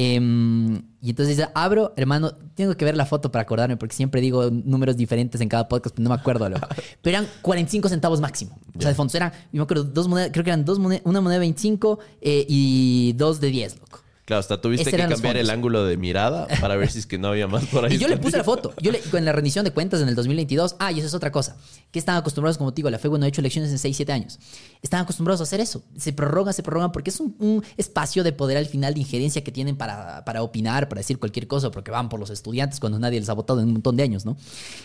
Em, 0.00 0.76
y 1.02 1.10
entonces 1.10 1.44
abro, 1.54 1.92
hermano, 1.96 2.32
tengo 2.54 2.76
que 2.76 2.84
ver 2.84 2.96
la 2.96 3.04
foto 3.04 3.32
para 3.32 3.42
acordarme, 3.42 3.76
porque 3.76 3.96
siempre 3.96 4.20
digo 4.20 4.48
números 4.48 4.96
diferentes 4.96 5.40
en 5.40 5.48
cada 5.48 5.68
podcast, 5.68 5.96
pero 5.96 6.04
no 6.04 6.10
me 6.10 6.20
acuerdo. 6.20 6.48
Pero 7.02 7.18
eran 7.18 7.28
45 7.42 7.88
centavos 7.88 8.20
máximo. 8.20 8.56
O 8.76 8.80
sea, 8.80 8.90
de 8.90 8.94
fondo 8.94 9.12
eran, 9.16 9.32
yo 9.52 9.58
me 9.58 9.62
acuerdo, 9.62 9.82
dos 9.82 10.06
monedas, 10.06 10.30
creo 10.32 10.44
que 10.44 10.50
eran 10.50 10.64
dos 10.64 10.78
monedas, 10.78 11.02
una 11.04 11.20
moneda 11.20 11.40
de 11.40 11.40
25 11.40 11.98
eh, 12.20 12.46
y 12.48 13.12
dos 13.14 13.40
de 13.40 13.48
10, 13.48 13.80
loco. 13.80 14.00
Claro, 14.28 14.40
hasta 14.40 14.60
tuviste 14.60 14.90
que 14.90 15.06
cambiar 15.08 15.38
el 15.38 15.48
ángulo 15.48 15.86
de 15.86 15.96
mirada 15.96 16.46
para 16.60 16.76
ver 16.76 16.90
si 16.90 16.98
es 16.98 17.06
que 17.06 17.16
no 17.16 17.28
había 17.28 17.48
más 17.48 17.64
por 17.64 17.86
ahí. 17.86 17.94
Y 17.94 17.98
yo 17.98 18.08
le 18.08 18.18
puse 18.18 18.36
la 18.36 18.44
foto. 18.44 18.74
Yo 18.78 18.92
le, 18.92 19.00
en 19.10 19.24
la 19.24 19.32
rendición 19.32 19.64
de 19.64 19.70
cuentas 19.70 20.02
en 20.02 20.08
el 20.08 20.14
2022. 20.14 20.76
Ah, 20.78 20.92
y 20.92 20.98
eso 20.98 21.06
es 21.06 21.14
otra 21.14 21.32
cosa. 21.32 21.56
Que 21.90 21.98
están 21.98 22.14
acostumbrados, 22.14 22.58
como 22.58 22.74
te 22.74 22.80
digo, 22.80 22.90
la 22.90 22.98
FEU 22.98 23.16
no 23.16 23.24
ha 23.24 23.28
hecho 23.28 23.40
elecciones 23.40 23.70
en 23.70 23.78
6, 23.78 23.96
7 23.96 24.12
años. 24.12 24.38
Están 24.82 25.00
acostumbrados 25.00 25.40
a 25.40 25.44
hacer 25.44 25.60
eso. 25.60 25.82
Se 25.96 26.12
prorrogan, 26.12 26.52
se 26.52 26.62
prorrogan, 26.62 26.92
porque 26.92 27.08
es 27.08 27.20
un, 27.20 27.64
espacio 27.78 28.22
de 28.22 28.34
poder 28.34 28.58
al 28.58 28.66
final 28.66 28.92
de 28.92 29.00
injerencia 29.00 29.42
que 29.42 29.50
tienen 29.50 29.76
para, 29.76 30.26
para, 30.26 30.42
opinar, 30.42 30.90
para 30.90 30.98
decir 30.98 31.18
cualquier 31.18 31.46
cosa, 31.46 31.70
porque 31.70 31.90
van 31.90 32.10
por 32.10 32.20
los 32.20 32.28
estudiantes 32.28 32.80
cuando 32.80 32.98
nadie 32.98 33.20
les 33.20 33.30
ha 33.30 33.32
votado 33.32 33.60
en 33.60 33.68
un 33.68 33.72
montón 33.72 33.96
de 33.96 34.02
años, 34.02 34.26
¿no? 34.26 34.36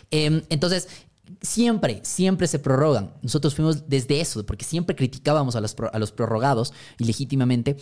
Em, 0.09 0.41
entonces, 0.47 0.87
siempre, 1.41 1.99
siempre 2.03 2.47
se 2.47 2.59
prorrogan. 2.59 3.11
Nosotros 3.21 3.55
fuimos 3.55 3.89
desde 3.89 4.21
eso, 4.21 4.45
porque 4.45 4.63
siempre 4.63 4.95
criticábamos 4.95 5.57
a 5.57 5.59
los, 5.59 5.75
a 5.91 5.99
los 5.99 6.13
prorrogados 6.13 6.71
ilegítimamente. 6.97 7.75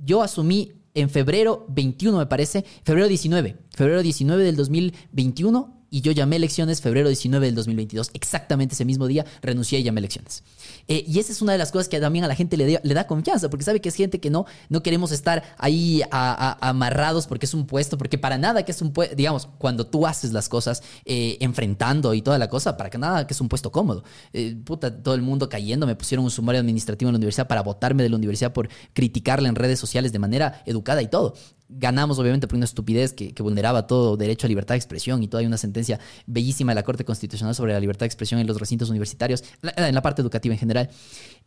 Yo 0.00 0.20
asumí 0.20 0.72
en 0.96 1.10
febrero 1.10 1.66
21, 1.68 2.18
me 2.18 2.26
parece, 2.26 2.64
febrero 2.82 3.06
19, 3.06 3.56
febrero 3.70 4.02
19 4.02 4.42
del 4.42 4.56
2021 4.56 5.85
y 5.96 6.02
yo 6.02 6.12
llamé 6.12 6.36
elecciones 6.36 6.82
febrero 6.82 7.08
19 7.08 7.46
del 7.46 7.54
2022. 7.54 8.10
Exactamente 8.12 8.74
ese 8.74 8.84
mismo 8.84 9.06
día 9.06 9.24
renuncié 9.40 9.78
y 9.78 9.82
llamé 9.82 10.00
elecciones. 10.00 10.42
Eh, 10.88 11.06
y 11.08 11.20
esa 11.20 11.32
es 11.32 11.40
una 11.40 11.52
de 11.52 11.58
las 11.58 11.72
cosas 11.72 11.88
que 11.88 11.98
también 11.98 12.22
a 12.22 12.28
la 12.28 12.34
gente 12.34 12.58
le, 12.58 12.94
da 12.94 13.06
confianza, 13.06 13.48
porque 13.48 13.64
sabe 13.64 13.80
que 13.80 13.88
es 13.88 13.94
gente 13.94 14.20
que 14.20 14.28
no, 14.28 14.44
no 14.68 14.82
queremos 14.82 15.10
estar 15.10 15.42
ahí 15.56 16.02
amarrados 16.10 17.26
porque 17.26 17.46
es 17.46 17.54
un 17.54 17.66
puesto, 17.66 17.96
porque 17.96 18.18
para 18.18 18.36
nada 18.36 18.62
que 18.62 18.72
es 18.72 18.82
un 18.82 18.92
puesto, 18.92 19.16
digamos, 19.16 19.48
cuando 19.56 19.86
tú 19.86 20.06
haces 20.06 20.34
las 20.34 20.50
cosas 20.50 20.82
eh, 21.06 21.38
enfrentando 21.40 22.12
y 22.12 22.20
toda 22.20 22.36
la 22.36 22.50
cosa, 22.50 22.76
para 22.76 22.90
que 22.90 22.98
nada 22.98 23.26
que 23.26 23.32
es 23.32 23.40
un 23.40 23.48
puesto 23.48 23.72
cómodo. 23.72 24.04
Eh, 24.34 24.54
puta, 24.66 25.02
todo 25.02 25.14
el 25.14 25.22
mundo 25.22 25.48
cayendo, 25.48 25.86
me 25.86 25.96
pusieron 25.96 26.26
un 26.26 26.30
sumario 26.30 26.60
administrativo 26.60 27.08
en 27.08 27.14
la 27.14 27.18
universidad 27.18 27.48
para 27.48 27.62
votarme 27.62 28.02
de 28.02 28.10
la 28.10 28.16
universidad 28.16 28.52
por 28.52 28.68
criticarla 28.92 29.48
en 29.48 29.54
redes 29.54 29.78
sociales 29.78 30.12
de 30.12 30.18
manera 30.18 30.62
educada 30.66 31.00
y 31.00 31.08
todo 31.08 31.32
ganamos 31.68 32.18
obviamente 32.18 32.46
por 32.46 32.56
una 32.56 32.64
estupidez 32.64 33.12
que, 33.12 33.34
vulneraba 33.42 33.86
todo 33.86 34.16
derecho 34.16 34.46
a 34.46 34.48
libertad 34.48 34.74
de 34.74 34.78
expresión 34.78 35.22
y 35.22 35.28
toda 35.28 35.40
hay 35.40 35.46
una 35.46 35.58
sentencia 35.58 36.00
bellísima 36.26 36.72
de 36.72 36.76
la 36.76 36.82
Corte 36.82 37.04
Constitucional 37.04 37.54
sobre 37.54 37.72
la 37.72 37.80
libertad 37.80 38.00
de 38.00 38.06
expresión 38.06 38.40
en 38.40 38.46
los 38.46 38.58
recintos 38.58 38.90
universitarios, 38.90 39.44
en 39.62 39.94
la 39.94 40.02
parte 40.02 40.22
educativa 40.22 40.54
en 40.54 40.58
general. 40.58 40.90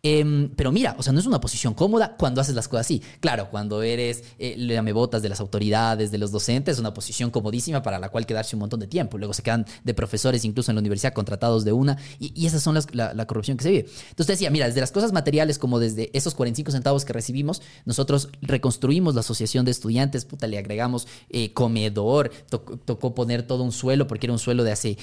Em, 0.02 0.50
pero 0.56 0.72
mira, 0.72 0.96
o 0.98 1.04
sea, 1.04 1.12
no 1.12 1.20
es 1.20 1.26
una 1.26 1.42
posición 1.42 1.74
cómoda 1.74 2.16
cuando 2.18 2.40
haces 2.40 2.56
las 2.56 2.68
cosas 2.70 2.86
así. 2.86 3.02
Claro, 3.20 3.50
cuando 3.50 3.84
eres 3.84 4.24
eh, 4.38 4.56
le 4.58 4.80
botas 4.94 5.22
de 5.22 5.30
las 5.30 5.40
autoridades, 5.40 6.10
de 6.12 6.18
los 6.18 6.32
docentes, 6.32 6.76
es 6.76 6.80
una 6.80 6.94
posición 6.94 7.32
comodísima 7.32 7.84
para 7.84 8.00
la 8.00 8.10
cual 8.10 8.26
quedarse 8.26 8.56
un 8.56 8.62
montón 8.62 8.80
de 8.80 8.88
tiempo. 8.88 9.18
Luego 9.18 9.34
se 9.34 9.44
quedan 9.44 9.66
de 9.84 9.94
profesores 9.94 10.46
incluso 10.46 10.72
en 10.72 10.76
la 10.76 10.80
universidad 10.80 11.14
contratados 11.14 11.66
de 11.66 11.74
una 11.74 11.98
y, 12.20 12.46
esas 12.46 12.64
son 12.64 12.76
las, 12.76 12.88
la, 12.94 13.26
corrupción 13.28 13.58
que 13.58 13.64
se 13.64 13.72
vive. 13.72 13.90
Entonces 14.10 14.28
decía, 14.28 14.50
mira, 14.50 14.68
desde 14.68 14.80
las 14.80 14.92
cosas 14.92 15.12
materiales 15.12 15.60
como 15.60 15.80
desde 15.80 16.10
esos 16.18 16.34
45 16.34 16.72
centavos 16.72 17.06
que 17.06 17.14
recibimos, 17.14 17.62
nosotros 17.86 18.30
reconstruimos 18.42 19.14
la 19.16 19.22
asociación 19.22 19.66
de 19.66 19.72
estudiantes, 19.72 20.09
puta, 20.26 20.48
le 20.48 20.58
agregamos 20.58 21.08
eh, 21.30 21.52
comedor, 21.54 22.32
tocó 22.86 23.16
poner 23.16 23.44
todo 23.44 23.64
un 23.64 23.72
suelo 23.72 24.08
porque 24.08 24.28
era 24.28 24.34
un 24.34 24.40
suelo 24.40 24.64
de 24.64 24.72
hace 24.72 24.98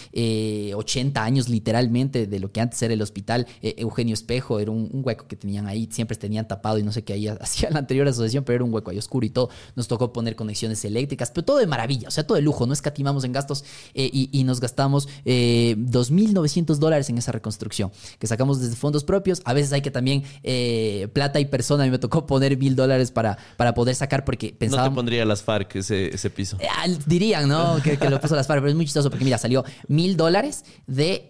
80 0.74 1.20
eh, 1.20 1.22
años 1.22 1.48
literalmente 1.48 2.26
de 2.26 2.40
lo 2.40 2.52
que 2.52 2.60
antes 2.60 2.80
era 2.82 2.94
el 2.94 3.02
hospital 3.02 3.46
eh, 3.62 3.74
Eugenio 3.78 4.14
Espejo, 4.14 4.60
era 4.60 4.70
un 4.70 4.86
un, 4.92 5.02
hueco 5.04 5.26
que 5.26 5.36
tenían 5.36 5.66
ahí, 5.66 5.88
siempre 5.90 6.16
tenían 6.16 6.46
tapado 6.46 6.78
y 6.78 6.82
no 6.82 6.92
sé 6.92 7.02
qué 7.02 7.14
ahí 7.14 7.28
hacía 7.40 7.70
la 7.70 7.78
anterior 7.78 8.06
asociación, 8.06 8.44
pero 8.44 8.56
era 8.56 8.64
un 8.64 8.72
hueco 8.72 8.90
ahí 8.90 8.98
oscuro 8.98 9.26
y 9.26 9.30
todo. 9.30 9.50
Nos 9.74 9.88
tocó 9.88 10.12
poner 10.12 10.36
conexiones 10.36 10.84
eléctricas, 10.84 11.30
pero 11.30 11.44
todo 11.44 11.58
de 11.58 11.66
maravilla, 11.66 12.08
o 12.08 12.10
sea, 12.10 12.26
todo 12.26 12.36
de 12.36 12.42
lujo, 12.42 12.66
no 12.66 12.72
escatimamos 12.72 13.24
en 13.24 13.32
gastos 13.32 13.64
eh, 13.94 14.10
y, 14.12 14.44
nos 14.46 14.60
gastamos 14.60 15.08
eh, 15.24 15.74
2.900 15.76 16.76
dólares 16.76 17.10
en 17.10 17.18
esa 17.18 17.32
reconstrucción, 17.32 17.90
que 18.20 18.28
sacamos 18.28 18.60
desde 18.60 18.76
fondos 18.76 19.02
propios. 19.02 19.42
A 19.44 19.52
veces 19.54 19.72
hay 19.72 19.82
que 19.82 19.90
también 19.90 20.22
eh, 20.44 21.08
plata 21.12 21.40
y 21.40 21.46
persona, 21.46 21.82
a 21.82 21.86
mí 21.86 21.90
me 21.90 21.98
tocó 21.98 22.26
poner 22.26 22.56
mil 22.56 22.76
dólares 22.76 23.10
para, 23.10 23.36
para 23.56 23.74
poder 23.74 23.94
sacar 23.94 24.24
porque. 24.24 24.54
No 24.66 24.82
te 24.82 24.90
pondría 24.96 25.24
las 25.24 25.44
FARC 25.44 25.76
ese, 25.76 26.12
ese 26.12 26.30
piso. 26.30 26.58
Eh, 26.60 26.66
dirían, 27.06 27.48
¿no? 27.48 27.76
que, 27.82 27.96
lo 28.10 28.20
puso 28.20 28.34
las 28.34 28.48
FARC, 28.48 28.60
pero 28.60 28.70
es 28.70 28.74
muy 28.74 28.86
chistoso 28.86 29.10
porque 29.10 29.24
mira, 29.24 29.38
salió 29.38 29.64
mil 29.86 30.16
dólares 30.16 30.64
de, 30.88 31.26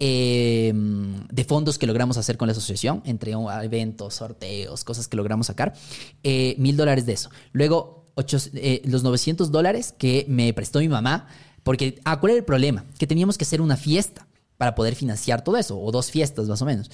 de 1.31 1.45
fondos 1.45 1.77
que 1.77 1.87
logramos 1.87 2.17
hacer 2.17 2.39
con 2.39 2.49
la 2.49 2.53
asociación, 2.53 3.03
entre 3.05 3.33
eventos, 3.33 4.15
sorteos, 4.15 4.85
cosas 4.85 5.09
que 5.09 5.17
logramos 5.17 5.49
sacar, 5.49 5.75
eh, 6.23 6.55
mil 6.59 6.77
dólares 6.77 7.07
de 7.07 7.13
eso. 7.13 7.31
Luego, 7.53 8.13
eh, 8.55 8.83
los 8.85 9.03
900 9.03 9.51
dólares 9.51 9.95
que 9.97 10.25
me 10.29 10.53
prestó 10.55 10.79
mi 10.79 10.89
mamá, 10.89 11.29
porque, 11.63 12.01
ah, 12.05 12.21
¿cuál 12.21 12.33
era 12.33 12.39
el 12.39 12.45
problema? 12.45 12.85
Que 12.99 13.07
teníamos 13.07 13.37
que 13.37 13.45
hacer 13.45 13.61
una 13.61 13.77
fiesta 13.77 14.27
para 14.57 14.75
poder 14.75 14.95
financiar 14.95 15.43
todo 15.43 15.57
eso, 15.57 15.79
o 15.79 15.91
dos 15.91 16.11
fiestas 16.11 16.47
más 16.49 16.63
o 16.63 16.65
menos. 16.65 16.91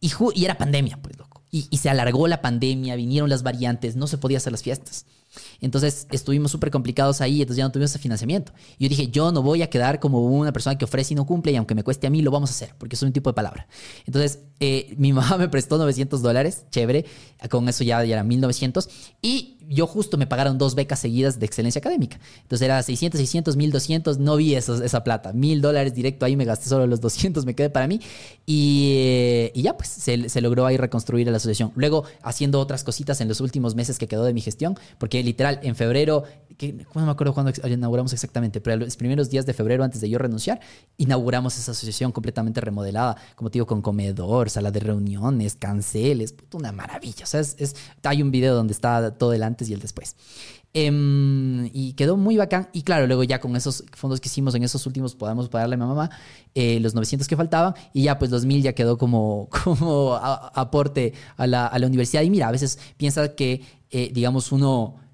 Y, 0.00 0.12
y 0.34 0.44
era 0.44 0.56
pandemia, 0.56 0.98
pues, 1.02 1.18
loco. 1.18 1.42
Y, 1.50 1.66
y 1.70 1.78
se 1.78 1.90
alargó 1.90 2.28
la 2.28 2.40
pandemia, 2.40 2.96
vinieron 2.96 3.28
las 3.28 3.42
variantes, 3.42 3.96
no 3.96 4.06
se 4.06 4.18
podía 4.18 4.38
hacer 4.38 4.52
las 4.52 4.62
fiestas. 4.62 5.06
Entonces 5.60 6.06
estuvimos 6.10 6.50
súper 6.50 6.70
complicados 6.70 7.20
ahí, 7.20 7.40
entonces 7.42 7.58
ya 7.58 7.64
no 7.64 7.72
tuvimos 7.72 7.90
ese 7.90 7.98
financiamiento. 7.98 8.52
Y 8.78 8.84
yo 8.84 8.88
dije, 8.88 9.08
yo 9.08 9.32
no 9.32 9.42
voy 9.42 9.62
a 9.62 9.70
quedar 9.70 10.00
como 10.00 10.24
una 10.26 10.52
persona 10.52 10.76
que 10.78 10.84
ofrece 10.84 11.14
y 11.14 11.16
no 11.16 11.26
cumple, 11.26 11.52
y 11.52 11.56
aunque 11.56 11.74
me 11.74 11.82
cueste 11.82 12.06
a 12.06 12.10
mí, 12.10 12.22
lo 12.22 12.30
vamos 12.30 12.50
a 12.50 12.52
hacer, 12.52 12.74
porque 12.78 12.96
es 12.96 13.02
un 13.02 13.12
tipo 13.12 13.30
de 13.30 13.34
palabra. 13.34 13.66
Entonces, 14.06 14.40
eh, 14.60 14.94
mi 14.98 15.12
mamá 15.12 15.36
me 15.38 15.48
prestó 15.48 15.78
900 15.78 16.22
dólares, 16.22 16.64
chévere, 16.70 17.04
con 17.50 17.68
eso 17.68 17.84
ya, 17.84 18.04
ya 18.04 18.14
eran 18.14 18.28
1900, 18.28 18.88
y 19.22 19.56
yo 19.68 19.86
justo 19.86 20.16
me 20.16 20.26
pagaron 20.26 20.58
dos 20.58 20.74
becas 20.74 21.00
seguidas 21.00 21.38
de 21.38 21.46
excelencia 21.46 21.80
académica. 21.80 22.20
Entonces 22.42 22.64
era 22.64 22.82
600, 22.82 23.18
600, 23.18 23.56
1200, 23.56 24.18
no 24.18 24.36
vi 24.36 24.54
esa 24.54 25.04
plata, 25.04 25.32
mil 25.32 25.60
dólares 25.60 25.94
directo 25.94 26.24
ahí, 26.24 26.36
me 26.36 26.44
gasté 26.44 26.68
solo 26.68 26.86
los 26.86 27.00
200, 27.00 27.44
me 27.44 27.54
quedé 27.54 27.70
para 27.70 27.86
mí, 27.86 28.00
y, 28.46 29.50
y 29.54 29.62
ya 29.62 29.76
pues 29.76 29.88
se, 29.88 30.28
se 30.28 30.40
logró 30.40 30.66
ahí 30.66 30.76
reconstruir 30.76 31.28
la 31.28 31.36
asociación. 31.36 31.72
Luego 31.74 32.04
haciendo 32.22 32.60
otras 32.60 32.84
cositas 32.84 33.20
en 33.20 33.28
los 33.28 33.40
últimos 33.40 33.74
meses 33.74 33.98
que 33.98 34.06
quedó 34.06 34.24
de 34.24 34.34
mi 34.34 34.40
gestión, 34.40 34.78
porque 34.98 35.22
literal, 35.26 35.60
en 35.62 35.74
febrero, 35.76 36.24
que, 36.56 36.72
no 36.72 37.04
me 37.04 37.10
acuerdo 37.10 37.34
cuándo 37.34 37.52
inauguramos 37.68 38.12
exactamente, 38.12 38.60
pero 38.60 38.76
los 38.76 38.96
primeros 38.96 39.28
días 39.28 39.44
de 39.44 39.52
febrero, 39.52 39.84
antes 39.84 40.00
de 40.00 40.08
yo 40.08 40.18
renunciar, 40.18 40.60
inauguramos 40.96 41.58
esa 41.58 41.72
asociación 41.72 42.12
completamente 42.12 42.60
remodelada, 42.60 43.16
como 43.34 43.50
te 43.50 43.54
digo, 43.54 43.66
con 43.66 43.82
comedor, 43.82 44.48
sala 44.48 44.70
de 44.70 44.80
reuniones, 44.80 45.56
canceles, 45.56 46.34
una 46.52 46.72
maravilla. 46.72 47.24
O 47.24 47.26
sea, 47.26 47.40
es, 47.40 47.76
hay 48.02 48.22
un 48.22 48.30
video 48.30 48.54
donde 48.54 48.72
está 48.72 49.12
todo 49.12 49.32
el 49.32 49.42
antes 49.42 49.68
y 49.68 49.74
el 49.74 49.80
después. 49.80 50.16
Em, 50.72 51.70
y 51.72 51.94
quedó 51.94 52.16
muy 52.16 52.36
bacán. 52.36 52.68
Y 52.72 52.82
claro, 52.82 53.06
luego 53.06 53.24
ya 53.24 53.40
con 53.40 53.56
esos 53.56 53.84
fondos 53.92 54.20
que 54.20 54.28
hicimos 54.28 54.54
en 54.54 54.62
esos 54.62 54.86
últimos 54.86 55.14
podemos 55.14 55.48
pagarle 55.48 55.74
a 55.74 55.78
mi 55.78 55.84
mamá 55.86 56.10
eh, 56.54 56.78
los 56.80 56.94
900 56.94 57.26
que 57.26 57.34
faltaban 57.34 57.74
y 57.94 58.02
ya 58.02 58.18
pues 58.18 58.30
los 58.30 58.44
1000 58.44 58.62
ya 58.62 58.74
quedó 58.74 58.98
como, 58.98 59.48
como 59.64 60.14
aporte 60.14 61.14
a 61.36 61.46
la, 61.46 61.66
a 61.66 61.78
la, 61.78 61.86
universidad. 61.86 62.22
Y 62.22 62.30
mira, 62.30 62.48
a 62.48 62.52
veces 62.52 62.78
piensa 62.98 63.34
que, 63.34 63.62
eh, 63.90 64.10
digamos, 64.12 64.52
uno 64.52 65.05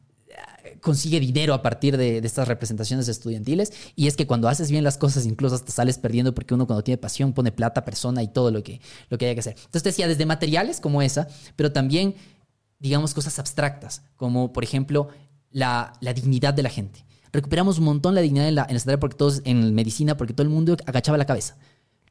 consigue 0.82 1.18
dinero 1.18 1.54
a 1.54 1.62
partir 1.62 1.96
de, 1.96 2.18
estas 2.18 2.46
representaciones 2.46 3.08
estudiantiles 3.08 3.72
y 3.96 4.08
es 4.08 4.16
que 4.16 4.26
cuando 4.26 4.48
haces 4.48 4.70
bien 4.70 4.84
las 4.84 4.98
cosas 4.98 5.24
incluso 5.24 5.54
hasta 5.54 5.72
sales 5.72 5.96
perdiendo 5.96 6.34
porque 6.34 6.52
uno 6.52 6.66
cuando 6.66 6.84
tiene 6.84 6.98
pasión 6.98 7.32
pone 7.32 7.52
plata, 7.52 7.86
persona 7.86 8.22
y 8.22 8.28
todo 8.28 8.50
lo 8.50 8.62
que, 8.62 8.82
lo 9.08 9.16
que 9.16 9.24
haya 9.26 9.34
que 9.34 9.40
hacer. 9.40 9.54
Entonces 9.56 9.84
decía, 9.84 10.08
desde 10.08 10.26
materiales 10.26 10.80
como 10.80 11.00
esa, 11.00 11.28
pero 11.56 11.72
también 11.72 12.14
digamos, 12.82 13.14
cosas 13.14 13.38
abstractas, 13.38 14.02
como 14.16 14.52
por 14.52 14.64
ejemplo 14.64 15.08
la, 15.50 15.94
la 16.00 16.12
dignidad 16.12 16.52
de 16.52 16.64
la 16.64 16.68
gente. 16.68 17.06
Recuperamos 17.32 17.78
un 17.78 17.84
montón 17.84 18.14
la 18.14 18.20
dignidad 18.20 18.48
en 18.48 18.56
la, 18.56 18.66
en 18.68 18.76
la 18.84 18.98
porque 18.98 19.16
todos, 19.16 19.40
en 19.44 19.72
medicina, 19.72 20.16
porque 20.16 20.34
todo 20.34 20.42
el 20.42 20.50
mundo 20.52 20.76
agachaba 20.84 21.16
la 21.16 21.24
cabeza. 21.24 21.56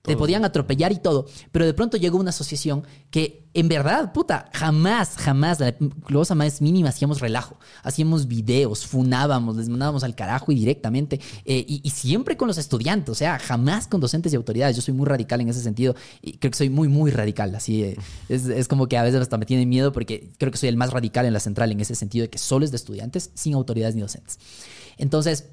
Te 0.02 0.18
podían 0.18 0.44
atropellar 0.44 0.92
y 0.92 0.98
todo. 0.98 1.28
Pero 1.52 1.66
de 1.66 1.74
pronto 1.76 1.96
llegó 1.96 2.18
una 2.18 2.32
asociación 2.32 2.88
que, 3.12 3.48
en 3.54 3.68
verdad, 3.68 4.14
puta, 4.14 4.50
jamás, 4.52 5.16
jamás, 5.16 5.60
la 5.60 5.76
cosa 6.12 6.34
más 6.34 6.60
mínima, 6.60 6.90
hacíamos 6.90 7.20
relajo. 7.20 7.58
Hacíamos 7.84 8.28
videos, 8.28 8.88
funábamos, 8.88 9.58
les 9.58 9.70
mandábamos 9.70 10.04
al 10.04 10.16
carajo 10.16 10.52
y 10.52 10.56
directamente. 10.56 11.20
Eh, 11.46 11.66
y, 11.68 11.88
siempre 11.92 12.36
con 12.36 12.48
los 12.48 12.58
estudiantes, 12.58 13.10
o 13.12 13.16
sea, 13.16 13.38
jamás 13.38 13.88
con 13.88 14.02
docentes 14.02 14.34
y 14.34 14.38
autoridades. 14.38 14.76
Yo 14.76 14.82
soy 14.82 14.96
muy 14.96 15.06
radical 15.06 15.40
en 15.42 15.50
ese 15.50 15.62
sentido. 15.62 15.96
Y 16.22 16.38
creo 16.38 16.50
que 16.50 16.58
soy 16.58 16.72
muy, 16.72 16.88
muy 16.88 17.12
radical. 17.12 17.54
Así 17.54 17.84
eh, 17.84 17.98
es, 18.28 18.48
es 18.48 18.68
como 18.68 18.88
que 18.88 18.98
a 18.98 19.04
veces 19.04 19.22
hasta 19.22 19.38
me 19.38 19.46
tiene 19.46 19.68
miedo 19.68 19.92
porque 19.92 20.32
creo 20.40 20.52
que 20.52 20.58
soy 20.58 20.70
el 20.70 20.78
más 20.78 20.90
radical 20.90 21.28
en 21.28 21.34
la 21.34 21.40
central 21.40 21.72
en 21.72 21.80
ese 21.80 21.94
sentido 21.94 22.24
de 22.24 22.30
que 22.32 22.40
solo 22.40 22.66
es 22.66 22.72
de 22.72 22.78
estudiantes, 22.78 23.30
sin 23.36 23.54
autoridades 23.54 23.94
ni 23.94 24.02
docentes. 24.02 24.40
Entonces, 24.98 25.46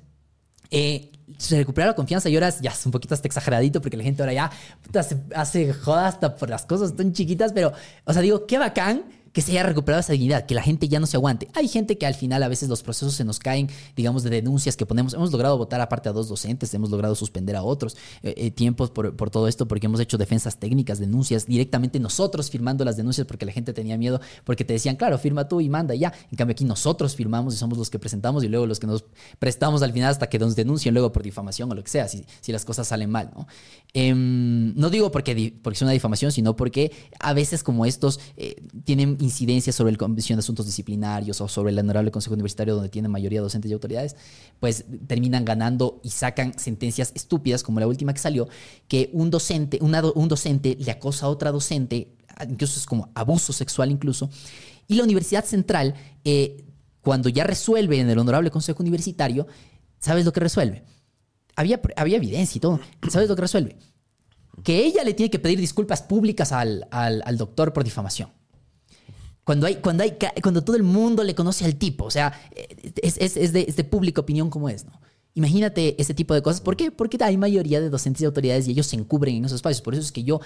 eh, 0.71 1.11
se 1.37 1.57
recupera 1.57 1.89
la 1.89 1.95
confianza 1.95 2.29
y 2.29 2.35
ahora 2.35 2.51
ya 2.61 2.71
es 2.71 2.87
un 2.87 2.93
poquito 2.93 3.15
hasta 3.15 3.29
exageradito 3.29 3.81
porque 3.81 3.97
la 3.97 4.03
gente 4.03 4.23
ahora 4.23 4.33
ya 4.33 4.51
hace, 4.95 5.17
hace 5.35 5.73
joda 5.73 6.09
hasta 6.09 6.35
por 6.37 6.49
las 6.49 6.65
cosas 6.65 6.97
tan 6.97 7.13
chiquitas, 7.13 7.53
pero, 7.53 7.73
o 8.05 8.13
sea, 8.13 8.23
digo, 8.23 8.47
qué 8.47 8.59
bacán 8.59 9.05
que 9.33 9.43
se 9.43 9.53
haya 9.53 9.63
recuperado 9.63 10.01
esa 10.01 10.13
dignidad, 10.13 10.47
que 10.47 10.55
la 10.55 10.63
gente 10.63 10.89
ya 10.89 11.01
no 11.01 11.07
se 11.07 11.17
aguante. 11.17 11.49
Hay 11.55 11.69
gente 11.69 11.99
que 11.99 12.07
al 12.07 12.15
final 12.15 12.43
a 12.43 12.49
veces 12.49 12.69
los 12.69 12.83
procesos 12.83 13.15
se 13.15 13.25
nos 13.25 13.39
caen, 13.39 13.69
digamos, 13.97 14.23
de 14.23 14.31
denuncias 14.31 14.77
que 14.77 14.87
ponemos. 14.87 15.15
Hemos 15.15 15.33
logrado 15.33 15.59
votar 15.59 15.81
aparte 15.81 16.09
a 16.09 16.13
dos 16.13 16.29
docentes, 16.29 16.73
hemos 16.75 16.91
logrado 16.91 17.15
suspender 17.15 17.57
a 17.57 17.63
otros 17.63 17.97
eh, 18.23 18.35
eh, 18.37 18.51
tiempos 18.51 18.91
por, 18.91 19.13
todo 19.31 19.49
esto, 19.49 19.69
porque 19.69 19.87
hemos 19.87 20.01
hecho 20.01 20.19
defensas 20.19 20.59
técnicas, 20.59 20.99
denuncias 20.99 21.47
directamente 21.47 22.01
nosotros 22.01 22.51
firmando 22.51 22.85
las 22.85 22.97
denuncias 22.97 23.27
porque 23.27 23.47
la 23.47 23.53
gente 23.53 23.73
tenía 23.73 23.99
miedo, 23.99 24.21
porque 24.45 24.65
te 24.65 24.73
decían, 24.73 24.97
claro, 24.97 25.19
firma 25.19 25.49
tú 25.49 25.61
y 25.61 25.69
manda 25.69 25.95
ya. 25.95 26.13
En 26.31 26.37
cambio 26.37 26.53
aquí 26.53 26.65
nosotros 26.65 27.15
firmamos 27.15 27.55
y 27.55 27.57
somos 27.57 27.79
los 27.79 27.91
que 27.91 27.99
presentamos 27.99 28.45
y 28.45 28.49
luego 28.49 28.67
los 28.67 28.81
que 28.81 28.87
nos 28.87 29.05
prestamos 29.39 29.83
al 29.83 29.93
final 29.93 30.11
hasta 30.11 30.29
que 30.29 30.39
nos 30.39 30.57
denuncien 30.57 30.95
luego 30.95 31.13
por 31.13 31.23
difamación 31.23 31.71
o 31.71 31.75
lo 31.75 31.83
que 31.83 31.91
sea, 31.91 32.09
si, 32.09 32.25
si 32.41 32.53
las 32.53 32.65
cosas 32.65 32.89
salen 32.89 33.11
mal, 33.11 33.31
¿no? 33.35 33.47
Em, 33.95 34.75
no 34.75 34.91
digo 34.91 35.11
porque, 35.11 35.55
porque 35.63 35.77
es 35.77 35.83
una 35.83 35.93
difamación, 35.93 36.33
sino 36.33 36.57
porque 36.57 36.93
a 37.21 37.33
veces 37.33 37.63
como 37.63 37.87
estos 37.87 38.21
eh, 38.37 38.63
tienen 38.85 39.18
incidencias 39.21 39.77
sobre 39.77 39.93
la 39.93 39.99
Comisión 39.99 40.37
de 40.37 40.41
Asuntos 40.41 40.67
Disciplinarios 40.67 41.41
o 41.41 41.49
sobre 41.49 41.73
el 41.73 41.79
Honorable 41.79 42.11
Consejo 42.11 42.35
Universitario 42.35 42.75
donde 42.75 42.89
tiene 42.89 43.09
mayoría 43.09 43.41
docentes 43.41 43.71
y 43.71 43.75
autoridades, 43.75 44.17
pues 44.61 44.85
terminan 45.07 45.45
ganando 45.45 46.01
y 46.03 46.11
sacan 46.11 46.59
sentencias 46.59 47.13
estúpidas 47.15 47.63
como 47.63 47.81
la 47.81 47.87
última 47.87 48.13
que 48.13 48.21
salió, 48.21 48.49
que 48.89 49.11
un 49.13 49.31
docente, 49.31 49.79
un 49.81 50.29
docente 50.29 50.77
le 50.79 50.91
acosa 50.91 51.27
a 51.27 51.29
otra 51.29 51.53
docente, 51.53 52.17
incluso 52.49 52.79
es 52.79 52.87
como 52.87 53.11
abuso 53.15 53.53
sexual 53.53 53.91
incluso, 53.91 54.31
y 54.87 54.95
la 54.95 55.05
Universidad 55.05 55.45
Central, 55.45 55.95
eh, 56.25 56.65
cuando 57.03 57.29
ya 57.29 57.45
resuelve 57.45 58.01
en 58.01 58.09
el 58.11 58.19
Honorable 58.19 58.51
Consejo 58.51 58.83
Universitario, 58.83 59.47
¿sabes 59.99 60.25
lo 60.25 60.33
que 60.33 60.41
resuelve? 60.41 60.85
había, 61.59 61.81
había 61.97 62.17
evidencia 62.17 62.57
y 62.57 62.61
todo. 62.61 62.81
¿Sabes 63.11 63.29
lo 63.29 63.35
que 63.35 63.43
resuelve? 63.43 63.77
Que 64.63 64.85
ella 64.85 65.03
le 65.03 65.13
tiene 65.13 65.29
que 65.29 65.41
pedir 65.41 65.59
disculpas 65.59 66.03
públicas 66.03 66.53
al, 66.53 66.87
al, 66.91 67.37
doctor 67.37 67.73
por 67.73 67.83
difamación. 67.83 68.31
Cuando, 69.49 69.67
hay, 69.67 69.77
cuando, 69.77 70.03
hay, 70.03 70.19
cuando 70.43 70.63
todo 70.63 70.77
el 70.77 70.83
mundo 70.83 71.25
le 71.25 71.35
conoce 71.35 71.65
al 71.65 71.77
tipo, 71.77 72.05
o 72.05 72.11
sea, 72.11 72.39
es, 73.01 73.17
de, 73.55 73.65
es 73.67 73.77
de 73.77 73.85
pública 73.85 74.21
opinión 74.21 74.51
como 74.51 74.69
es, 74.69 74.85
¿no? 74.85 75.01
Imagínate 75.33 75.99
ese 75.99 76.13
tipo 76.13 76.35
de 76.35 76.43
cosas. 76.43 76.61
¿Por 76.61 76.77
qué? 76.77 76.91
Porque 76.91 77.17
hay 77.25 77.39
mayoría 77.39 77.81
de 77.81 77.89
docentes 77.89 78.21
y 78.21 78.27
autoridades 78.27 78.69
y 78.69 78.73
ellos 78.73 78.89
se 78.89 78.97
encubren 78.97 79.37
en 79.37 79.47
esos 79.47 79.57
espacios. 79.57 79.81
Por 79.81 79.95
eso 79.95 80.03
es 80.03 80.13
que 80.13 80.23
yo 80.23 80.43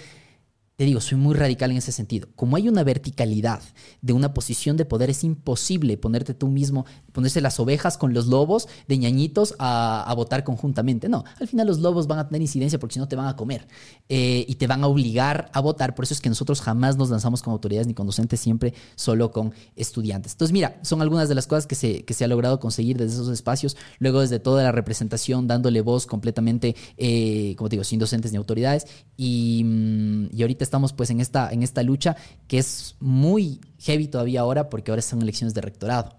te 0.76 0.84
digo, 0.84 1.00
soy 1.00 1.18
muy 1.18 1.34
radical 1.34 1.70
en 1.70 1.76
ese 1.76 1.92
sentido. 1.92 2.28
Como 2.34 2.56
hay 2.56 2.68
una 2.68 2.82
verticalidad 2.82 3.62
de 4.00 4.14
una 4.14 4.32
posición 4.32 4.76
de 4.76 4.86
poder, 4.86 5.10
es 5.10 5.22
imposible 5.22 5.98
ponerte 5.98 6.32
tú 6.32 6.48
mismo, 6.48 6.86
ponerse 7.12 7.42
las 7.42 7.60
ovejas 7.60 7.98
con 7.98 8.14
los 8.14 8.26
lobos 8.26 8.68
de 8.88 8.96
ñañitos 8.96 9.54
a, 9.58 10.12
votar 10.16 10.44
conjuntamente. 10.44 11.08
No, 11.08 11.24
al 11.40 11.46
final 11.46 11.66
los 11.66 11.80
lobos 11.80 12.06
van 12.06 12.18
a 12.18 12.26
tener 12.26 12.40
incidencia 12.40 12.78
porque 12.78 12.94
si 12.94 13.00
no 13.00 13.08
te 13.08 13.16
van 13.16 13.26
a 13.26 13.36
comer 13.36 13.68
eh, 14.08 14.44
y 14.48 14.54
te 14.54 14.66
van 14.66 14.82
a 14.82 14.86
obligar 14.86 15.50
a 15.52 15.60
votar. 15.60 15.94
Por 15.94 16.04
eso 16.04 16.14
es 16.14 16.20
que 16.20 16.30
nosotros 16.30 16.60
jamás 16.62 16.96
nos 16.96 17.10
lanzamos 17.10 17.42
con 17.42 17.52
autoridades 17.52 17.86
ni 17.86 17.94
con 17.94 18.06
docentes, 18.06 18.40
siempre 18.40 18.72
solo 18.94 19.30
con 19.30 19.52
estudiantes. 19.76 20.32
Entonces, 20.32 20.52
mira, 20.52 20.80
son 20.82 21.02
algunas 21.02 21.28
de 21.28 21.34
las 21.34 21.46
cosas 21.46 21.66
que 21.66 21.74
se, 21.74 22.04
que 22.04 22.14
se 22.14 22.24
ha 22.24 22.28
logrado 22.28 22.60
conseguir 22.60 22.96
desde 22.96 23.14
esos 23.14 23.28
espacios, 23.28 23.76
luego 23.98 24.20
desde 24.20 24.40
toda 24.40 24.62
la 24.62 24.72
representación, 24.72 25.46
dándole 25.46 25.82
voz 25.82 26.06
completamente, 26.06 26.76
eh, 26.96 27.54
como 27.58 27.68
te 27.68 27.76
digo, 27.76 27.84
sin 27.84 27.98
docentes 27.98 28.32
ni 28.32 28.38
autoridades. 28.38 28.86
Y, 29.16 29.62
mm, 29.64 30.28
y 30.32 30.42
ahorita 30.42 30.61
estamos 30.62 30.92
pues 30.92 31.10
en 31.10 31.20
esta, 31.20 31.50
en 31.50 31.62
esta 31.62 31.82
lucha 31.82 32.16
que 32.48 32.58
es 32.58 32.96
muy 33.00 33.60
heavy 33.80 34.08
todavía 34.08 34.40
ahora 34.40 34.68
porque 34.70 34.90
ahora 34.90 35.02
son 35.02 35.22
elecciones 35.22 35.54
de 35.54 35.60
rectorado. 35.60 36.16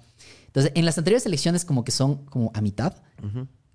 Entonces, 0.48 0.72
en 0.76 0.86
las 0.86 0.98
anteriores 0.98 1.26
elecciones 1.26 1.66
como 1.66 1.84
que 1.84 1.92
son 1.92 2.26
como 2.26 2.52
a 2.54 2.62
mitad. 2.62 2.96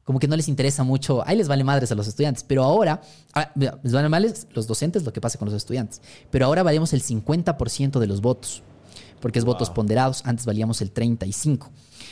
Como 0.04 0.18
que 0.18 0.28
no 0.28 0.36
les 0.36 0.48
interesa 0.48 0.84
mucho, 0.84 1.22
ahí 1.26 1.36
les 1.36 1.48
vale 1.48 1.64
madres 1.64 1.92
a 1.92 1.94
los 1.94 2.08
estudiantes, 2.08 2.42
pero 2.42 2.64
ahora, 2.64 3.02
ah, 3.34 3.52
les 3.54 3.92
vale 3.92 4.08
madres 4.08 4.46
los 4.54 4.66
docentes 4.66 5.04
lo 5.04 5.12
que 5.12 5.20
pasa 5.20 5.38
con 5.38 5.46
los 5.46 5.54
estudiantes, 5.54 6.00
pero 6.30 6.46
ahora 6.46 6.62
valemos 6.62 6.94
el 6.94 7.02
50% 7.02 7.98
de 7.98 8.06
los 8.06 8.22
votos, 8.22 8.62
porque 9.20 9.38
es 9.38 9.44
votos 9.44 9.68
ponderados, 9.68 10.22
antes 10.24 10.46
valíamos 10.46 10.80
el 10.80 10.94
35%. 10.94 11.68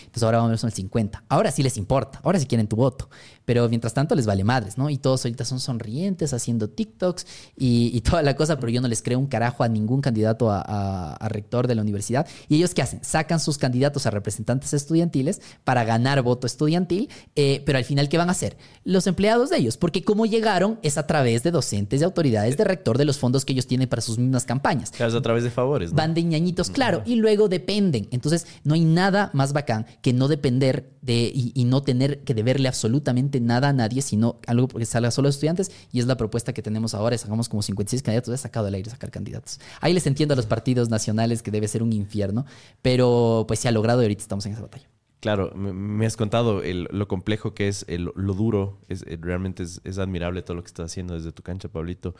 Entonces 0.07 0.22
ahora 0.22 0.38
vamos 0.38 0.62
al 0.64 0.72
50. 0.72 1.24
Ahora 1.28 1.50
sí 1.50 1.62
les 1.62 1.76
importa, 1.76 2.20
ahora 2.22 2.38
sí 2.38 2.46
quieren 2.46 2.68
tu 2.68 2.76
voto. 2.76 3.09
Pero 3.47 3.66
mientras 3.70 3.94
tanto 3.94 4.14
les 4.14 4.26
vale 4.26 4.44
madres, 4.44 4.76
¿no? 4.76 4.90
Y 4.90 4.99
todos 4.99 5.24
ahorita 5.24 5.47
son 5.47 5.61
sonrientes, 5.61 6.34
haciendo 6.34 6.68
TikToks 6.68 7.26
y, 7.57 8.01
toda 8.03 8.22
la 8.22 8.36
cosa, 8.36 8.61
pero 8.61 8.70
yo 8.70 8.82
no 8.82 8.88
les 8.88 9.03
creo 9.03 9.18
un 9.18 9.26
carajo 9.26 9.64
a 9.64 9.68
ningún 9.68 10.03
candidato 10.03 10.51
a, 10.51 11.16
rector 11.28 11.66
de 11.66 11.74
la 11.74 11.82
universidad. 11.82 12.26
¿Y 12.49 12.57
ellos 12.57 12.74
qué 12.74 12.82
hacen? 12.82 13.03
Sacan 13.03 13.40
sus 13.40 13.57
candidatos 13.57 14.07
a 14.07 14.11
representantes 14.11 14.74
estudiantiles 14.74 15.40
para 15.64 15.84
ganar 15.84 16.22
voto 16.22 16.47
estudiantil, 16.47 17.09
eh, 17.34 17.62
pero 17.64 17.78
al 17.78 17.84
final, 17.84 18.09
¿qué 18.09 18.18
van 18.18 18.28
a 18.28 18.32
hacer? 18.32 18.57
Los 18.84 19.07
empleados 19.07 19.51
de 19.51 19.59
ellos, 19.59 19.76
porque 19.76 20.05
como 20.05 20.26
llegaron 20.26 20.78
es 20.82 20.99
a 20.99 21.07
través 21.07 21.42
de 21.42 21.51
docentes 21.51 22.01
y 22.01 22.05
autoridades 22.05 22.57
de 22.57 22.64
rector 22.64 22.99
de 22.99 23.05
los 23.05 23.18
fondos 23.18 23.44
que 23.44 23.53
ellos 23.53 23.66
tienen 23.66 23.88
para 23.88 24.03
sus 24.03 24.18
mismas 24.18 24.44
campañas. 24.44 24.90
Claro, 24.90 25.11
es 25.11 25.16
a 25.16 25.22
través 25.22 25.44
de 25.44 25.51
favores. 25.51 25.90
¿no? 25.90 25.97
Van 25.97 26.14
de 26.14 26.22
ñañitos, 26.22 26.70
claro, 26.70 27.03
y 27.07 27.16
luego 27.16 27.49
dependen. 27.49 28.09
Entonces, 28.11 28.47
no 28.64 28.74
hay 28.74 28.84
nada 28.84 29.30
más 29.32 29.53
bacán 29.53 29.86
que 30.03 30.12
no 30.12 30.28
depender 30.28 30.90
de 31.03 31.30
y, 31.32 31.64
no 31.64 31.82
tener 31.82 32.20
que 32.20 32.34
deberle 32.34 32.68
absolutamente 32.68 33.36
nada 33.41 33.70
a 33.70 33.72
nadie, 33.72 34.03
sino 34.03 34.37
algo 34.47 34.68
que 34.68 34.84
salga 34.87 35.11
solo 35.11 35.28
a 35.28 35.30
estudiantes. 35.30 35.70
Y 35.93 36.01
es 36.01 36.07
la 36.07 36.16
propuesta 36.16 36.53
que 36.53 36.62
tenemos 36.62 36.95
ahora. 36.95 37.16
Sacamos 37.18 37.49
como 37.49 37.62
56 37.62 38.03
candidatos. 38.03 38.34
He 38.34 38.39
sacado 38.39 38.66
del 38.66 38.74
aire 38.74 38.91
sacar 38.91 39.11
candidatos. 39.11 39.61
Ahí 39.80 39.93
les 39.93 40.07
entiendo 40.07 40.34
a 40.34 40.37
los 40.37 40.47
partidos 40.47 40.89
nacionales 40.89 41.43
que 41.43 41.51
debe 41.51 41.68
ser 41.68 41.82
un 41.82 41.93
infierno, 41.93 42.47
pero 42.82 43.45
pues 43.49 43.61
se 43.61 43.68
ha 43.68 43.72
logrado 43.72 44.03
y 44.03 44.05
ahorita 44.05 44.22
estamos 44.22 44.47
en 44.47 44.53
esa 44.53 44.62
batalla. 44.62 44.89
Claro, 45.20 45.51
me 45.55 46.07
has 46.07 46.16
contado 46.16 46.62
lo 46.62 47.09
complejo 47.09 47.55
que 47.55 47.68
es, 47.68 47.87
lo 47.89 48.34
duro. 48.34 48.78
Es, 48.89 49.03
eh, 49.09 49.18
realmente 49.20 49.62
es, 49.62 49.99
admirable 49.99 50.43
todo 50.43 50.57
lo 50.57 50.62
que 50.62 50.68
estás 50.68 50.93
haciendo 50.93 51.14
desde 51.14 51.32
tu 51.32 51.43
cancha, 51.43 51.68
Pablito. 51.68 52.14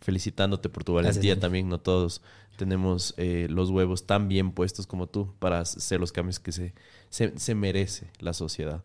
Felicitándote 0.00 0.68
por 0.68 0.84
tu 0.84 0.92
valentía 0.92 1.40
también. 1.40 1.68
No 1.68 1.80
todos 1.80 2.22
tenemos 2.56 3.14
eh, 3.16 3.46
los 3.50 3.70
huevos 3.70 4.06
tan 4.06 4.28
bien 4.28 4.52
puestos 4.52 4.86
como 4.86 5.08
tú 5.08 5.32
para 5.38 5.60
hacer 5.60 5.98
los 5.98 6.12
cambios 6.12 6.38
que 6.38 6.52
se, 6.52 6.74
se, 7.10 7.54
merece 7.54 8.10
la 8.20 8.32
sociedad. 8.32 8.84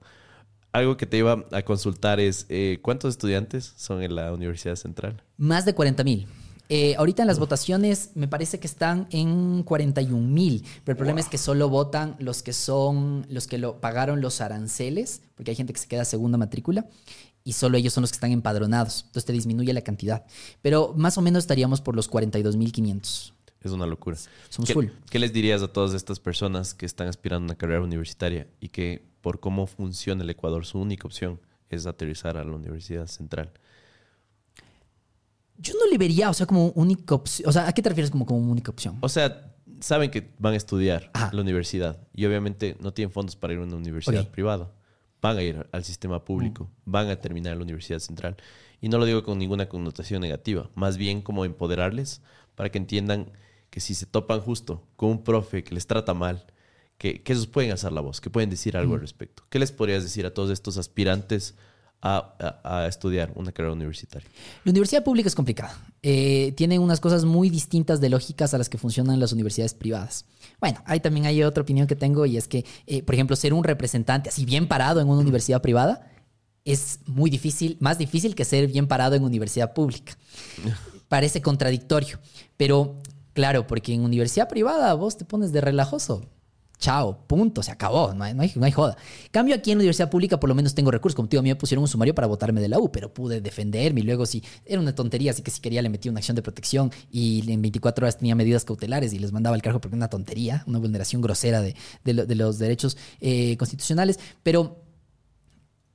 Algo 0.71 0.97
que 0.97 1.05
te 1.05 1.17
iba 1.17 1.45
a 1.51 1.61
consultar 1.63 2.19
es, 2.19 2.45
eh, 2.49 2.79
¿cuántos 2.81 3.15
estudiantes 3.15 3.73
son 3.77 4.03
en 4.03 4.15
la 4.15 4.33
Universidad 4.33 4.75
Central? 4.75 5.23
Más 5.37 5.65
de 5.65 5.73
40 5.73 6.03
mil. 6.03 6.27
Eh, 6.69 6.95
ahorita 6.97 7.23
en 7.23 7.27
las 7.27 7.39
votaciones 7.39 8.11
me 8.15 8.27
parece 8.27 8.59
que 8.59 8.67
están 8.67 9.07
en 9.11 9.63
41 9.63 10.27
mil, 10.27 10.65
pero 10.83 10.93
el 10.93 10.97
problema 10.97 11.21
es 11.21 11.27
que 11.27 11.37
solo 11.37 11.69
votan 11.69 12.17
los 12.19 12.43
que 12.43 12.51
son, 12.51 13.25
los 13.29 13.47
que 13.47 13.57
lo 13.57 13.79
pagaron 13.79 14.19
los 14.19 14.41
aranceles, 14.41 15.21
porque 15.35 15.51
hay 15.51 15.55
gente 15.55 15.71
que 15.71 15.79
se 15.79 15.87
queda 15.87 16.03
segunda 16.03 16.37
matrícula, 16.37 16.85
y 17.45 17.53
solo 17.53 17.77
ellos 17.77 17.93
son 17.93 18.01
los 18.01 18.11
que 18.11 18.15
están 18.15 18.33
empadronados. 18.33 19.03
Entonces 19.05 19.23
te 19.23 19.31
disminuye 19.31 19.71
la 19.71 19.81
cantidad. 19.81 20.25
Pero 20.61 20.93
más 20.97 21.17
o 21.17 21.21
menos 21.21 21.45
estaríamos 21.45 21.79
por 21.79 21.95
los 21.95 22.09
42 22.09 22.57
mil 22.57 22.73
500. 22.73 23.33
Es 23.63 23.71
una 23.71 23.85
locura. 23.85 24.17
Somos 24.49 24.67
¿Qué, 24.67 24.73
full. 24.73 24.87
¿Qué 25.09 25.19
les 25.19 25.31
dirías 25.31 25.61
a 25.61 25.69
todas 25.69 25.93
estas 25.93 26.19
personas 26.19 26.73
que 26.73 26.85
están 26.85 27.07
aspirando 27.07 27.45
a 27.45 27.47
una 27.47 27.57
carrera 27.57 27.81
universitaria 27.81 28.47
y 28.59 28.67
que 28.67 29.05
por 29.27 29.41
cómo 29.41 29.67
funciona 29.67 30.23
el 30.23 30.29
Ecuador, 30.29 30.65
su 30.65 30.79
única 30.79 31.05
opción 31.05 31.41
es 31.69 31.85
aterrizar 31.85 32.37
a 32.37 32.45
la 32.45 32.53
Universidad 32.53 33.07
Central? 33.07 33.51
Yo 35.57 35.73
no 35.73 35.85
le 35.91 35.97
vería, 35.97 36.29
o 36.29 36.33
sea, 36.33 36.45
como 36.45 36.67
única 36.69 37.13
opción. 37.13 37.49
O 37.49 37.51
sea, 37.51 37.67
¿a 37.67 37.73
qué 37.73 37.81
te 37.81 37.89
refieres 37.89 38.09
como, 38.09 38.25
como 38.25 38.49
única 38.49 38.71
opción? 38.71 38.97
O 39.01 39.09
sea, 39.09 39.53
saben 39.81 40.11
que 40.11 40.33
van 40.39 40.53
a 40.53 40.55
estudiar 40.55 41.11
a 41.13 41.29
la 41.33 41.41
universidad 41.41 41.99
y 42.13 42.25
obviamente 42.25 42.77
no 42.79 42.93
tienen 42.93 43.11
fondos 43.11 43.35
para 43.35 43.51
ir 43.51 43.59
a 43.59 43.63
una 43.63 43.75
universidad 43.75 44.29
privada. 44.29 44.71
Van 45.21 45.37
a 45.37 45.43
ir 45.43 45.67
al 45.73 45.83
sistema 45.83 46.23
público, 46.23 46.63
mm. 46.63 46.89
van 46.89 47.09
a 47.09 47.17
terminar 47.17 47.57
la 47.57 47.63
Universidad 47.63 47.99
Central. 47.99 48.37
Y 48.79 48.87
no 48.87 48.97
lo 48.97 49.03
digo 49.03 49.23
con 49.23 49.37
ninguna 49.39 49.67
connotación 49.67 50.21
negativa, 50.21 50.69
más 50.73 50.95
bien 50.95 51.21
como 51.21 51.43
empoderarles 51.43 52.21
para 52.55 52.69
que 52.69 52.77
entiendan 52.77 53.29
que 53.71 53.81
si 53.81 53.93
se 53.93 54.05
topan 54.05 54.39
justo 54.39 54.87
con 54.95 55.09
un 55.09 55.23
profe 55.25 55.65
que 55.65 55.75
les 55.75 55.85
trata 55.85 56.13
mal, 56.13 56.45
que, 56.97 57.21
que 57.21 57.33
esos 57.33 57.47
pueden 57.47 57.71
hacer 57.71 57.91
la 57.91 58.01
voz, 58.01 58.21
que 58.21 58.29
pueden 58.29 58.49
decir 58.49 58.77
algo 58.77 58.95
al 58.95 59.01
respecto. 59.01 59.43
¿Qué 59.49 59.59
les 59.59 59.71
podrías 59.71 60.03
decir 60.03 60.25
a 60.25 60.33
todos 60.33 60.49
estos 60.49 60.77
aspirantes 60.77 61.55
a, 62.01 62.85
estudiar 62.87 63.31
una 63.35 63.51
carrera 63.51 63.73
universitaria? 63.73 64.27
La 64.63 64.71
universidad 64.71 65.03
pública 65.03 65.27
es 65.27 65.35
complicada. 65.35 65.77
Eh, 66.01 66.53
tiene 66.55 66.79
unas 66.79 66.99
cosas 66.99 67.25
muy 67.25 67.49
distintas 67.49 67.99
de 67.99 68.09
lógicas 68.09 68.53
a 68.53 68.57
las 68.57 68.69
que 68.69 68.77
funcionan 68.77 69.19
las 69.19 69.33
universidades 69.33 69.73
privadas. 69.73 70.25
Bueno, 70.59 70.81
ahí 70.85 70.99
también 70.99 71.25
hay 71.25 71.43
otra 71.43 71.63
opinión 71.63 71.87
que 71.87 71.95
tengo 71.95 72.25
y 72.25 72.37
es 72.37 72.47
que, 72.47 72.65
eh, 72.85 73.03
por 73.03 73.15
ejemplo, 73.15 73.35
ser 73.35 73.53
un 73.53 73.63
representante 73.63 74.29
así 74.29 74.45
bien 74.45 74.67
parado 74.67 75.01
en 75.01 75.09
una 75.09 75.21
universidad 75.21 75.61
privada 75.61 76.11
es 76.65 76.99
muy 77.05 77.29
difícil, 77.29 77.77
más 77.79 77.97
difícil 77.97 78.35
que 78.35 78.43
ser 78.43 78.67
bien 78.67 78.87
parado 78.87 79.15
en 79.15 79.23
universidad 79.23 79.73
pública. 79.73 80.17
Parece 81.07 81.41
contradictorio, 81.41 82.19
pero 82.57 82.95
claro, 83.33 83.65
porque 83.67 83.93
en 83.93 84.01
universidad 84.01 84.49
privada 84.49 84.93
vos 84.93 85.17
te 85.17 85.23
pones 85.23 85.53
de 85.53 85.61
relajoso 85.61 86.25
chao, 86.79 87.25
punto, 87.27 87.63
se 87.63 87.71
acabó, 87.71 88.13
no 88.13 88.23
hay, 88.23 88.33
no 88.33 88.65
hay, 88.65 88.71
joda. 88.71 88.97
Cambio 89.31 89.55
aquí 89.55 89.71
en 89.71 89.77
la 89.77 89.81
universidad 89.81 90.09
pública, 90.09 90.39
por 90.39 90.47
lo 90.47 90.55
menos 90.55 90.75
tengo 90.75 90.91
recursos. 90.91 91.15
Como 91.15 91.27
te 91.27 91.35
digo, 91.35 91.41
a 91.41 91.43
mí 91.43 91.49
me 91.49 91.55
pusieron 91.55 91.81
un 91.81 91.87
sumario 91.87 92.13
para 92.13 92.27
votarme 92.27 92.61
de 92.61 92.67
la 92.67 92.79
U, 92.79 92.91
pero 92.91 93.13
pude 93.13 93.41
defenderme 93.41 94.01
y 94.01 94.03
luego 94.03 94.25
si 94.25 94.43
era 94.65 94.79
una 94.79 94.93
tontería, 94.93 95.31
así 95.31 95.41
que 95.41 95.51
si 95.51 95.59
quería 95.61 95.81
le 95.81 95.89
metí 95.89 96.09
una 96.09 96.19
acción 96.19 96.35
de 96.35 96.41
protección 96.41 96.91
y 97.11 97.51
en 97.51 97.61
24 97.61 98.05
horas 98.05 98.17
tenía 98.17 98.35
medidas 98.35 98.63
cautelares 98.63 99.13
y 99.13 99.19
les 99.19 99.31
mandaba 99.31 99.55
el 99.55 99.61
cargo 99.61 99.81
porque 99.81 99.95
era 99.95 99.99
una 99.99 100.09
tontería, 100.09 100.63
una 100.67 100.79
vulneración 100.79 101.21
grosera 101.21 101.61
de, 101.61 101.75
los 102.05 102.59
derechos 102.59 102.97
eh, 103.19 103.57
constitucionales. 103.57 104.19
Pero 104.43 104.83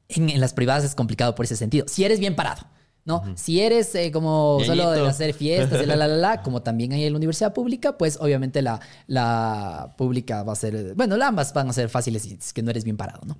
en 0.08 0.40
las 0.40 0.52
privadas 0.52 0.84
es 0.84 0.94
complicado 0.94 1.34
por 1.34 1.44
ese 1.44 1.56
sentido. 1.56 1.86
Si 1.88 2.04
eres 2.04 2.18
bien 2.18 2.34
parado 2.34 2.66
¿no? 3.04 3.22
Si 3.36 3.60
eres 3.60 3.94
eh, 3.94 4.12
como 4.12 4.60
solo 4.64 4.90
de 4.90 5.06
hacer 5.06 5.34
fiestas 5.34 5.82
y 5.82 5.86
la, 5.86 5.96
la, 5.96 6.06
la, 6.06 6.16
la, 6.16 6.42
como 6.42 6.62
también 6.62 6.92
hay 6.92 7.04
en 7.04 7.12
la 7.12 7.16
universidad 7.16 7.52
pública, 7.52 7.98
pues 7.98 8.18
obviamente 8.20 8.62
la, 8.62 8.80
la 9.06 9.94
pública 9.96 10.42
va 10.42 10.52
a 10.52 10.56
ser, 10.56 10.94
bueno, 10.94 11.16
ambas 11.22 11.52
van 11.52 11.68
a 11.68 11.72
ser 11.72 11.88
fáciles 11.88 12.22
si 12.22 12.34
es 12.34 12.52
que 12.52 12.62
no 12.62 12.70
eres 12.70 12.84
bien 12.84 12.96
parado, 12.96 13.22
¿no? 13.26 13.36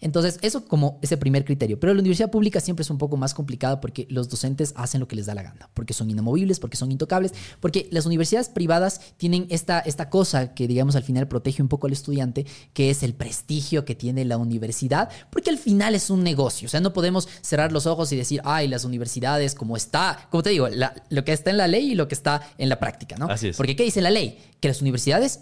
Entonces, 0.00 0.38
eso 0.42 0.64
como 0.66 0.98
ese 1.02 1.16
primer 1.16 1.44
criterio. 1.44 1.78
Pero 1.78 1.94
la 1.94 2.00
universidad 2.00 2.30
pública 2.30 2.60
siempre 2.60 2.82
es 2.82 2.90
un 2.90 2.98
poco 2.98 3.16
más 3.16 3.34
complicada 3.34 3.80
porque 3.80 4.06
los 4.10 4.28
docentes 4.28 4.72
hacen 4.76 5.00
lo 5.00 5.08
que 5.08 5.16
les 5.16 5.26
da 5.26 5.34
la 5.34 5.42
gana, 5.42 5.68
porque 5.74 5.94
son 5.94 6.10
inamovibles, 6.10 6.60
porque 6.60 6.76
son 6.76 6.92
intocables, 6.92 7.32
porque 7.60 7.88
las 7.90 8.06
universidades 8.06 8.48
privadas 8.48 9.00
tienen 9.16 9.46
esta, 9.50 9.80
esta 9.80 10.10
cosa 10.10 10.54
que, 10.54 10.66
digamos, 10.66 10.96
al 10.96 11.02
final 11.02 11.28
protege 11.28 11.62
un 11.62 11.68
poco 11.68 11.86
al 11.86 11.92
estudiante, 11.92 12.46
que 12.72 12.90
es 12.90 13.02
el 13.02 13.14
prestigio 13.14 13.84
que 13.84 13.94
tiene 13.94 14.24
la 14.24 14.36
universidad, 14.36 15.08
porque 15.30 15.50
al 15.50 15.58
final 15.58 15.94
es 15.94 16.10
un 16.10 16.22
negocio, 16.22 16.66
o 16.66 16.70
sea, 16.70 16.80
no 16.80 16.92
podemos 16.92 17.28
cerrar 17.40 17.72
los 17.72 17.86
ojos 17.86 18.12
y 18.12 18.16
decir, 18.16 18.40
ay, 18.44 18.68
las 18.68 18.84
universidades, 18.84 18.89
como 19.56 19.76
está, 19.76 20.28
como 20.30 20.42
te 20.42 20.50
digo, 20.50 20.68
lo 21.08 21.24
que 21.24 21.32
está 21.32 21.50
en 21.50 21.56
la 21.56 21.68
ley 21.68 21.92
y 21.92 21.94
lo 21.94 22.08
que 22.08 22.14
está 22.14 22.42
en 22.58 22.68
la 22.68 22.78
práctica, 22.78 23.16
¿no? 23.16 23.26
Así 23.26 23.48
es. 23.48 23.56
Porque 23.56 23.76
¿qué 23.76 23.84
dice 23.84 24.00
la 24.00 24.10
ley? 24.10 24.38
Que 24.60 24.68
las 24.68 24.80
universidades 24.80 25.40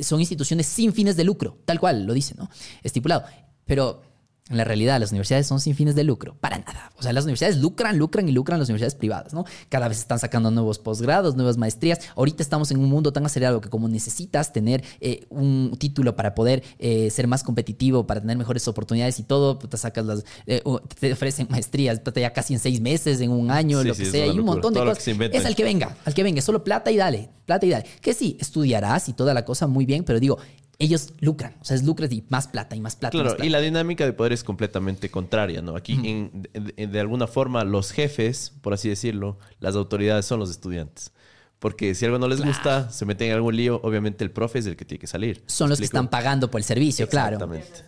son 0.00 0.20
instituciones 0.20 0.66
sin 0.66 0.92
fines 0.92 1.16
de 1.16 1.24
lucro, 1.24 1.58
tal 1.64 1.80
cual 1.80 2.04
lo 2.04 2.14
dice, 2.14 2.34
¿no? 2.36 2.50
Estipulado. 2.82 3.24
Pero 3.64 4.02
en 4.50 4.56
la 4.56 4.64
realidad, 4.64 4.98
las 4.98 5.10
universidades 5.10 5.46
son 5.46 5.60
sin 5.60 5.76
fines 5.76 5.94
de 5.94 6.02
lucro, 6.02 6.36
para 6.40 6.58
nada. 6.58 6.90
O 6.98 7.02
sea, 7.02 7.12
las 7.12 7.24
universidades 7.24 7.56
lucran, 7.58 7.96
lucran 7.96 8.28
y 8.28 8.32
lucran 8.32 8.58
las 8.58 8.68
universidades 8.68 8.96
privadas, 8.96 9.32
¿no? 9.32 9.44
Cada 9.68 9.86
vez 9.86 9.98
están 9.98 10.18
sacando 10.18 10.50
nuevos 10.50 10.80
posgrados, 10.80 11.36
nuevas 11.36 11.56
maestrías. 11.56 12.00
Ahorita 12.16 12.42
estamos 12.42 12.70
en 12.72 12.78
un 12.78 12.88
mundo 12.88 13.12
tan 13.12 13.24
acelerado 13.24 13.60
que 13.60 13.68
como 13.68 13.88
necesitas 13.88 14.52
tener 14.52 14.82
eh, 15.00 15.24
un 15.30 15.76
título 15.78 16.16
para 16.16 16.34
poder 16.34 16.64
eh, 16.80 17.10
ser 17.10 17.28
más 17.28 17.44
competitivo, 17.44 18.06
para 18.08 18.20
tener 18.20 18.36
mejores 18.36 18.66
oportunidades 18.66 19.20
y 19.20 19.22
todo, 19.22 19.56
te 19.56 19.76
sacas 19.76 20.04
las, 20.04 20.24
eh, 20.46 20.62
te 20.98 21.12
ofrecen 21.12 21.46
maestrías, 21.48 22.00
ya 22.12 22.32
casi 22.32 22.54
en 22.54 22.60
seis 22.60 22.80
meses, 22.80 23.20
en 23.20 23.30
un 23.30 23.52
año, 23.52 23.84
lo 23.84 23.94
que 23.94 24.04
sea, 24.04 24.26
y 24.26 24.38
un 24.38 24.46
montón 24.46 24.74
de 24.74 24.80
cosas. 24.80 25.06
Es 25.06 25.46
al 25.46 25.54
que 25.54 25.62
venga, 25.62 25.96
al 26.04 26.12
que 26.12 26.24
venga, 26.24 26.42
solo 26.42 26.64
plata 26.64 26.90
y 26.90 26.96
dale, 26.96 27.30
plata 27.46 27.66
y 27.66 27.70
dale. 27.70 27.86
Que 28.00 28.14
sí, 28.14 28.36
estudiarás 28.40 29.08
y 29.08 29.12
toda 29.12 29.32
la 29.32 29.44
cosa 29.44 29.68
muy 29.68 29.86
bien, 29.86 30.02
pero 30.02 30.18
digo, 30.18 30.38
ellos 30.80 31.12
lucran, 31.20 31.54
o 31.60 31.64
sea, 31.64 31.76
es 31.76 31.84
lucro 31.84 32.06
y 32.10 32.24
más 32.30 32.48
plata 32.48 32.74
y 32.74 32.80
más 32.80 32.96
plata. 32.96 33.12
Claro, 33.12 33.36
y, 33.44 33.50
la 33.50 33.60
dinámica 33.60 34.06
de 34.06 34.14
poder 34.14 34.32
es 34.32 34.42
completamente 34.42 35.10
contraria, 35.10 35.60
¿no? 35.60 35.76
Aquí, 35.76 36.00
en, 36.02 36.48
de, 36.52 37.00
alguna 37.00 37.26
forma, 37.26 37.62
los 37.64 37.92
jefes, 37.92 38.54
por 38.62 38.72
así 38.72 38.88
decirlo, 38.88 39.38
las 39.60 39.76
autoridades 39.76 40.24
son 40.24 40.40
los 40.40 40.50
estudiantes. 40.50 41.12
Porque 41.58 41.94
si 41.94 42.06
algo 42.06 42.18
no 42.18 42.26
les 42.26 42.40
gusta, 42.40 42.90
se 42.90 43.04
meten 43.04 43.28
en 43.28 43.34
algún 43.34 43.54
lío, 43.54 43.78
obviamente 43.84 44.24
el 44.24 44.30
profe 44.30 44.60
es 44.60 44.66
el 44.66 44.76
que 44.76 44.86
tiene 44.86 44.98
que 44.98 45.06
salir. 45.06 45.44
Son 45.46 45.68
los 45.68 45.78
que 45.78 45.84
están 45.84 46.08
pagando 46.08 46.50
por 46.50 46.58
el 46.58 46.64
servicio, 46.64 47.06
claro. 47.06 47.36
Exactamente. 47.36 47.84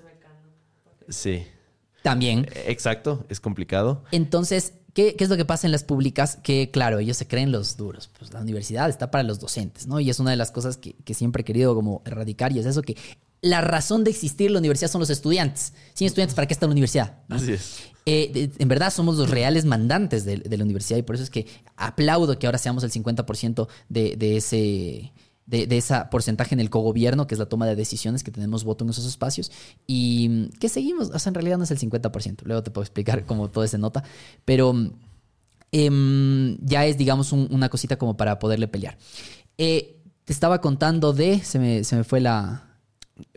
Sí. 1.09 1.47
También. 2.03 2.47
Exacto, 2.67 3.25
es 3.31 3.41
complicado. 3.41 4.05
Entonces, 4.11 4.75
¿Qué, 4.95 5.17
es 5.19 5.29
lo 5.29 5.37
que 5.37 5.45
pasa 5.45 5.67
en 5.67 5.73
las 5.73 5.85
públicas? 5.85 6.39
Que, 6.43 6.71
claro, 6.71 6.99
ellos 6.99 7.17
se 7.17 7.27
creen 7.27 7.51
los 7.51 7.77
duros. 7.77 8.11
Pues 8.19 8.33
la 8.33 8.41
universidad 8.41 8.91
está 8.91 9.11
para 9.11 9.25
los 9.25 9.41
docentes, 9.41 9.87
¿no? 9.87 10.01
Y 10.01 10.11
es 10.11 10.19
una 10.21 10.31
de 10.31 10.37
las 10.37 10.51
cosas 10.51 10.77
que, 10.77 11.15
siempre 11.15 11.43
he 11.43 11.45
querido 11.45 11.75
como 11.75 12.03
erradicar 12.05 12.53
y 12.53 12.59
es 12.59 12.67
eso 12.67 12.83
que 12.83 12.97
la 13.41 13.61
razón 13.61 14.05
de 14.05 14.11
existir 14.11 14.51
la 14.51 14.59
universidad 14.59 14.91
son 14.91 15.01
los 15.01 15.11
estudiantes. 15.11 15.73
Sin 15.95 16.07
estudiantes, 16.07 16.35
¿para 16.35 16.47
qué 16.47 16.55
está 16.55 16.67
la 16.67 16.73
universidad? 16.73 17.19
Así 17.29 17.53
es. 17.53 17.77
Eh, 18.05 18.51
en 18.59 18.69
verdad 18.69 18.93
somos 18.93 19.17
los 19.17 19.31
reales 19.31 19.65
mandantes 19.65 20.25
de, 20.25 20.39
la 20.39 20.65
universidad 20.65 20.99
y 20.99 21.03
por 21.03 21.15
eso 21.15 21.25
es 21.25 21.31
que 21.31 21.47
aplaudo 21.77 22.39
que 22.39 22.47
ahora 22.47 22.59
seamos 22.59 22.83
el 22.83 22.91
50% 22.91 23.69
de, 23.89 24.17
de 24.17 24.37
ese 24.37 25.13
de, 25.47 25.67
de 25.67 25.79
ese 25.79 25.95
porcentaje 26.11 26.55
en 26.55 26.61
el 26.61 26.71
cogobierno, 26.71 27.27
que 27.27 27.35
es 27.35 27.39
la 27.39 27.47
toma 27.47 27.67
de 27.67 27.77
decisiones, 27.77 28.23
que 28.23 28.31
tenemos 28.31 28.65
voto 28.65 28.85
en 28.85 28.91
esos 28.91 29.07
espacios, 29.07 29.51
y 29.87 30.49
que 30.59 30.69
seguimos, 30.69 31.11
o 31.11 31.19
sea, 31.19 31.31
en 31.31 31.35
realidad 31.35 31.59
no 31.59 31.65
es 31.65 31.71
el 31.71 31.79
50%, 31.79 32.43
luego 32.45 32.63
te 32.63 32.71
puedo 32.71 32.83
explicar 32.83 33.25
cómo 33.27 33.51
todo 33.51 33.67
se 33.67 33.79
nota, 33.79 34.05
pero 34.45 34.75
em, 35.73 36.59
ya 36.61 36.87
es, 36.87 36.97
digamos, 36.99 37.33
una 37.33 37.69
cosita 37.69 37.97
como 37.97 38.17
para 38.17 38.39
poderle 38.39 38.69
pelear. 38.69 38.97
Eh, 39.59 39.99
te 40.25 40.33
estaba 40.33 40.61
contando 40.61 41.13
de, 41.13 41.41
se 41.41 41.59
me, 41.59 41.85
se 41.85 41.97
me 41.97 42.05
fue 42.05 42.21
la, 42.21 42.72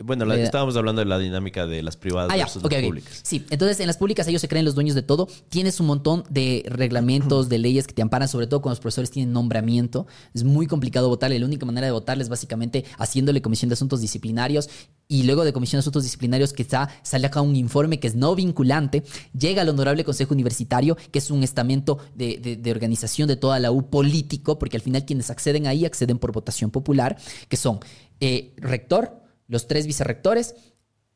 bueno, 0.02 0.32
estábamos 0.34 0.76
hablando 0.76 1.00
de 1.00 1.06
la 1.06 1.18
dinámica 1.18 1.66
de 1.66 1.82
las 1.82 1.96
privadas 1.96 2.30
ah, 2.32 2.36
versus 2.36 2.62
las 2.62 2.82
públicas. 2.82 3.20
Sí, 3.22 3.44
entonces 3.50 3.80
en 3.80 3.86
las 3.86 3.96
públicas 3.96 4.26
ellos 4.28 4.40
se 4.40 4.48
creen 4.48 4.64
los 4.64 4.74
dueños 4.74 4.94
de 4.94 5.02
todo. 5.02 5.28
Tienes 5.48 5.80
un 5.80 5.86
montón 5.86 6.24
de 6.30 6.64
reglamentos, 6.68 7.48
de 7.48 7.58
leyes 7.58 7.86
que 7.86 7.94
te 7.94 8.02
amparan, 8.02 8.28
sobre 8.28 8.46
todo 8.46 8.62
cuando 8.62 8.74
los 8.74 8.80
profesores 8.80 9.10
tienen 9.10 9.32
nombramiento. 9.32 10.06
Es 10.34 10.44
muy 10.44 10.66
complicado 10.66 11.08
votarle. 11.08 11.38
La 11.38 11.46
única 11.46 11.66
manera 11.66 11.86
de 11.86 11.92
votarle 11.92 12.22
es 12.22 12.28
básicamente 12.28 12.84
haciéndole 12.98 13.42
comisión 13.42 13.68
de 13.68 13.74
asuntos 13.74 14.00
disciplinarios 14.00 14.68
y 15.08 15.22
luego 15.22 15.44
de 15.44 15.52
comisión 15.52 15.78
de 15.78 15.80
asuntos 15.80 16.02
disciplinarios 16.02 16.52
que 16.52 16.62
está, 16.62 16.88
sale 17.02 17.26
acá 17.26 17.40
un 17.40 17.54
informe 17.54 18.00
que 18.00 18.08
es 18.08 18.16
no 18.16 18.34
vinculante, 18.34 19.04
llega 19.38 19.62
al 19.62 19.68
Honorable 19.68 20.04
Consejo 20.04 20.34
Universitario, 20.34 20.96
que 21.12 21.20
es 21.20 21.30
un 21.30 21.44
estamento 21.44 21.98
de, 22.14 22.58
de 22.60 22.70
organización 22.70 23.28
de 23.28 23.36
toda 23.36 23.60
la 23.60 23.70
U 23.70 23.88
político, 23.88 24.58
porque 24.58 24.76
al 24.76 24.82
final 24.82 25.04
quienes 25.04 25.30
acceden 25.30 25.66
ahí 25.66 25.84
acceden 25.84 26.18
por 26.18 26.32
votación 26.32 26.70
popular, 26.70 27.16
que 27.48 27.56
son 27.56 27.80
eh, 28.20 28.54
rector, 28.56 29.25
los 29.48 29.66
tres 29.66 29.86
vicerrectores, 29.86 30.54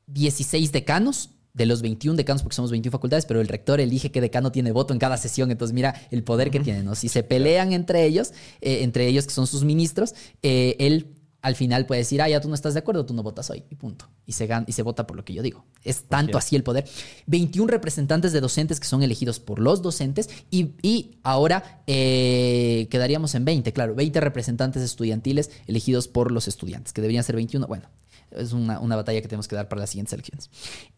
16 0.06 0.72
decanos, 0.72 1.30
de 1.52 1.66
los 1.66 1.82
21 1.82 2.16
decanos, 2.16 2.42
porque 2.42 2.56
somos 2.56 2.70
21 2.70 2.92
facultades, 2.92 3.26
pero 3.26 3.40
el 3.40 3.48
rector 3.48 3.80
elige 3.80 4.12
qué 4.12 4.20
decano 4.20 4.52
tiene 4.52 4.72
voto 4.72 4.92
en 4.92 5.00
cada 5.00 5.16
sesión. 5.16 5.50
Entonces, 5.50 5.74
mira 5.74 5.94
el 6.10 6.22
poder 6.22 6.50
que 6.50 6.60
tiene, 6.60 6.82
¿no? 6.82 6.94
Si 6.94 7.08
se 7.08 7.22
pelean 7.22 7.72
entre 7.72 8.04
ellos, 8.04 8.32
eh, 8.60 8.82
entre 8.82 9.06
ellos 9.06 9.26
que 9.26 9.32
son 9.32 9.46
sus 9.46 9.64
ministros, 9.64 10.14
eh, 10.42 10.76
él 10.78 11.16
al 11.42 11.56
final 11.56 11.86
puede 11.86 12.02
decir, 12.02 12.20
ah, 12.20 12.28
ya 12.28 12.40
tú 12.40 12.48
no 12.48 12.54
estás 12.54 12.74
de 12.74 12.80
acuerdo, 12.80 13.06
tú 13.06 13.14
no 13.14 13.22
votas 13.22 13.48
hoy, 13.48 13.64
y 13.70 13.74
punto. 13.74 14.10
Y 14.26 14.32
se, 14.32 14.46
y 14.66 14.72
se 14.72 14.82
vota 14.82 15.06
por 15.06 15.16
lo 15.16 15.24
que 15.24 15.32
yo 15.32 15.42
digo. 15.42 15.64
Es 15.82 16.04
tanto 16.04 16.36
así 16.36 16.54
el 16.54 16.62
poder. 16.62 16.86
21 17.26 17.70
representantes 17.70 18.32
de 18.32 18.40
docentes 18.40 18.78
que 18.78 18.86
son 18.86 19.02
elegidos 19.02 19.40
por 19.40 19.58
los 19.58 19.80
docentes 19.80 20.28
y, 20.50 21.16
ahora 21.22 21.82
eh, 21.86 22.88
quedaríamos 22.90 23.34
en 23.34 23.46
20, 23.46 23.72
claro, 23.72 23.94
20 23.94 24.20
representantes 24.20 24.82
estudiantiles 24.82 25.50
elegidos 25.66 26.08
por 26.08 26.30
los 26.30 26.46
estudiantes, 26.46 26.92
que 26.92 27.00
deberían 27.00 27.24
ser 27.24 27.36
21. 27.36 27.66
Bueno, 27.66 27.88
es 28.32 28.52
una, 28.52 28.78
batalla 28.78 29.20
que 29.20 29.28
tenemos 29.28 29.48
que 29.48 29.56
dar 29.56 29.68
para 29.68 29.80
las 29.80 29.90
siguientes 29.90 30.12
elecciones. 30.12 30.50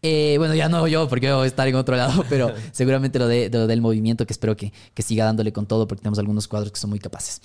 Eh, 0.03 0.37
bueno, 0.39 0.55
ya 0.55 0.69
no 0.69 0.87
yo, 0.87 1.09
porque 1.09 1.33
voy 1.33 1.45
a 1.45 1.47
estar 1.47 1.67
en 1.67 1.75
otro 1.75 1.97
lado, 1.97 2.25
pero 2.29 2.53
seguramente 2.73 3.19
lo, 3.19 3.27
de, 3.27 3.49
del 3.49 3.81
movimiento, 3.81 4.27
que 4.27 4.33
espero 4.33 4.57
que, 4.57 4.73
siga 5.03 5.25
dándole 5.25 5.53
con 5.53 5.67
todo, 5.67 5.87
porque 5.87 6.03
tenemos 6.03 6.19
algunos 6.19 6.49
cuadros 6.49 6.73
que 6.73 6.79
son 6.79 6.91
muy 6.91 6.99
capaces. 6.99 7.41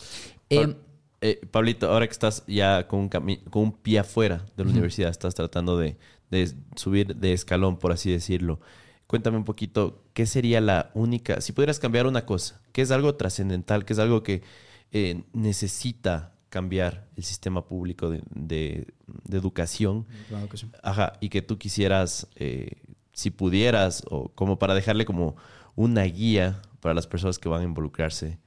Eh, 0.50 0.76
eh, 1.22 1.42
Pablito, 1.50 1.92
ahora 1.92 2.06
que 2.06 2.12
estás 2.12 2.44
ya 2.48 2.88
con 2.88 3.00
un, 3.02 3.10
con 3.10 3.64
un 3.64 3.72
pie 3.72 4.00
afuera 4.00 4.46
de 4.56 4.66
la 4.66 4.72
universidad, 4.72 5.10
estás 5.10 5.34
tratando 5.34 5.78
de, 5.78 5.98
subir 6.76 7.16
de 7.16 7.34
escalón, 7.34 7.78
por 7.78 7.92
así 7.92 8.12
decirlo. 8.12 8.60
Cuéntame 9.08 9.38
un 9.38 9.46
poquito, 9.46 10.04
¿qué 10.14 10.26
sería 10.26 10.60
la 10.60 10.92
única, 10.94 11.40
si 11.40 11.54
pudieras 11.54 11.80
cambiar 11.80 12.08
una 12.08 12.26
cosa, 12.26 12.62
qué 12.74 12.82
es 12.82 12.92
algo 12.92 13.16
trascendental, 13.16 13.86
qué 13.86 13.94
es 13.94 14.00
algo 14.00 14.22
que 14.22 14.44
necesita 15.34 16.37
cambiar 16.50 17.08
el 17.16 17.24
sistema 17.24 17.66
público 17.66 18.10
de, 18.10 18.94
educación. 19.32 20.08
Ajá, 20.84 21.14
y 21.20 21.30
que 21.30 21.42
tú 21.42 21.58
quisieras, 21.58 22.28
eh, 22.36 22.82
si 23.14 23.32
pudieras, 23.32 24.04
o 24.10 24.30
como 24.30 24.60
para 24.60 24.74
dejarle 24.74 25.06
como 25.06 25.36
una 25.76 26.04
guía 26.04 26.62
para 26.80 26.94
las 26.94 27.08
personas 27.08 27.40
que 27.40 27.50
van 27.50 27.62
a 27.62 27.66
involucrarse 27.66 28.40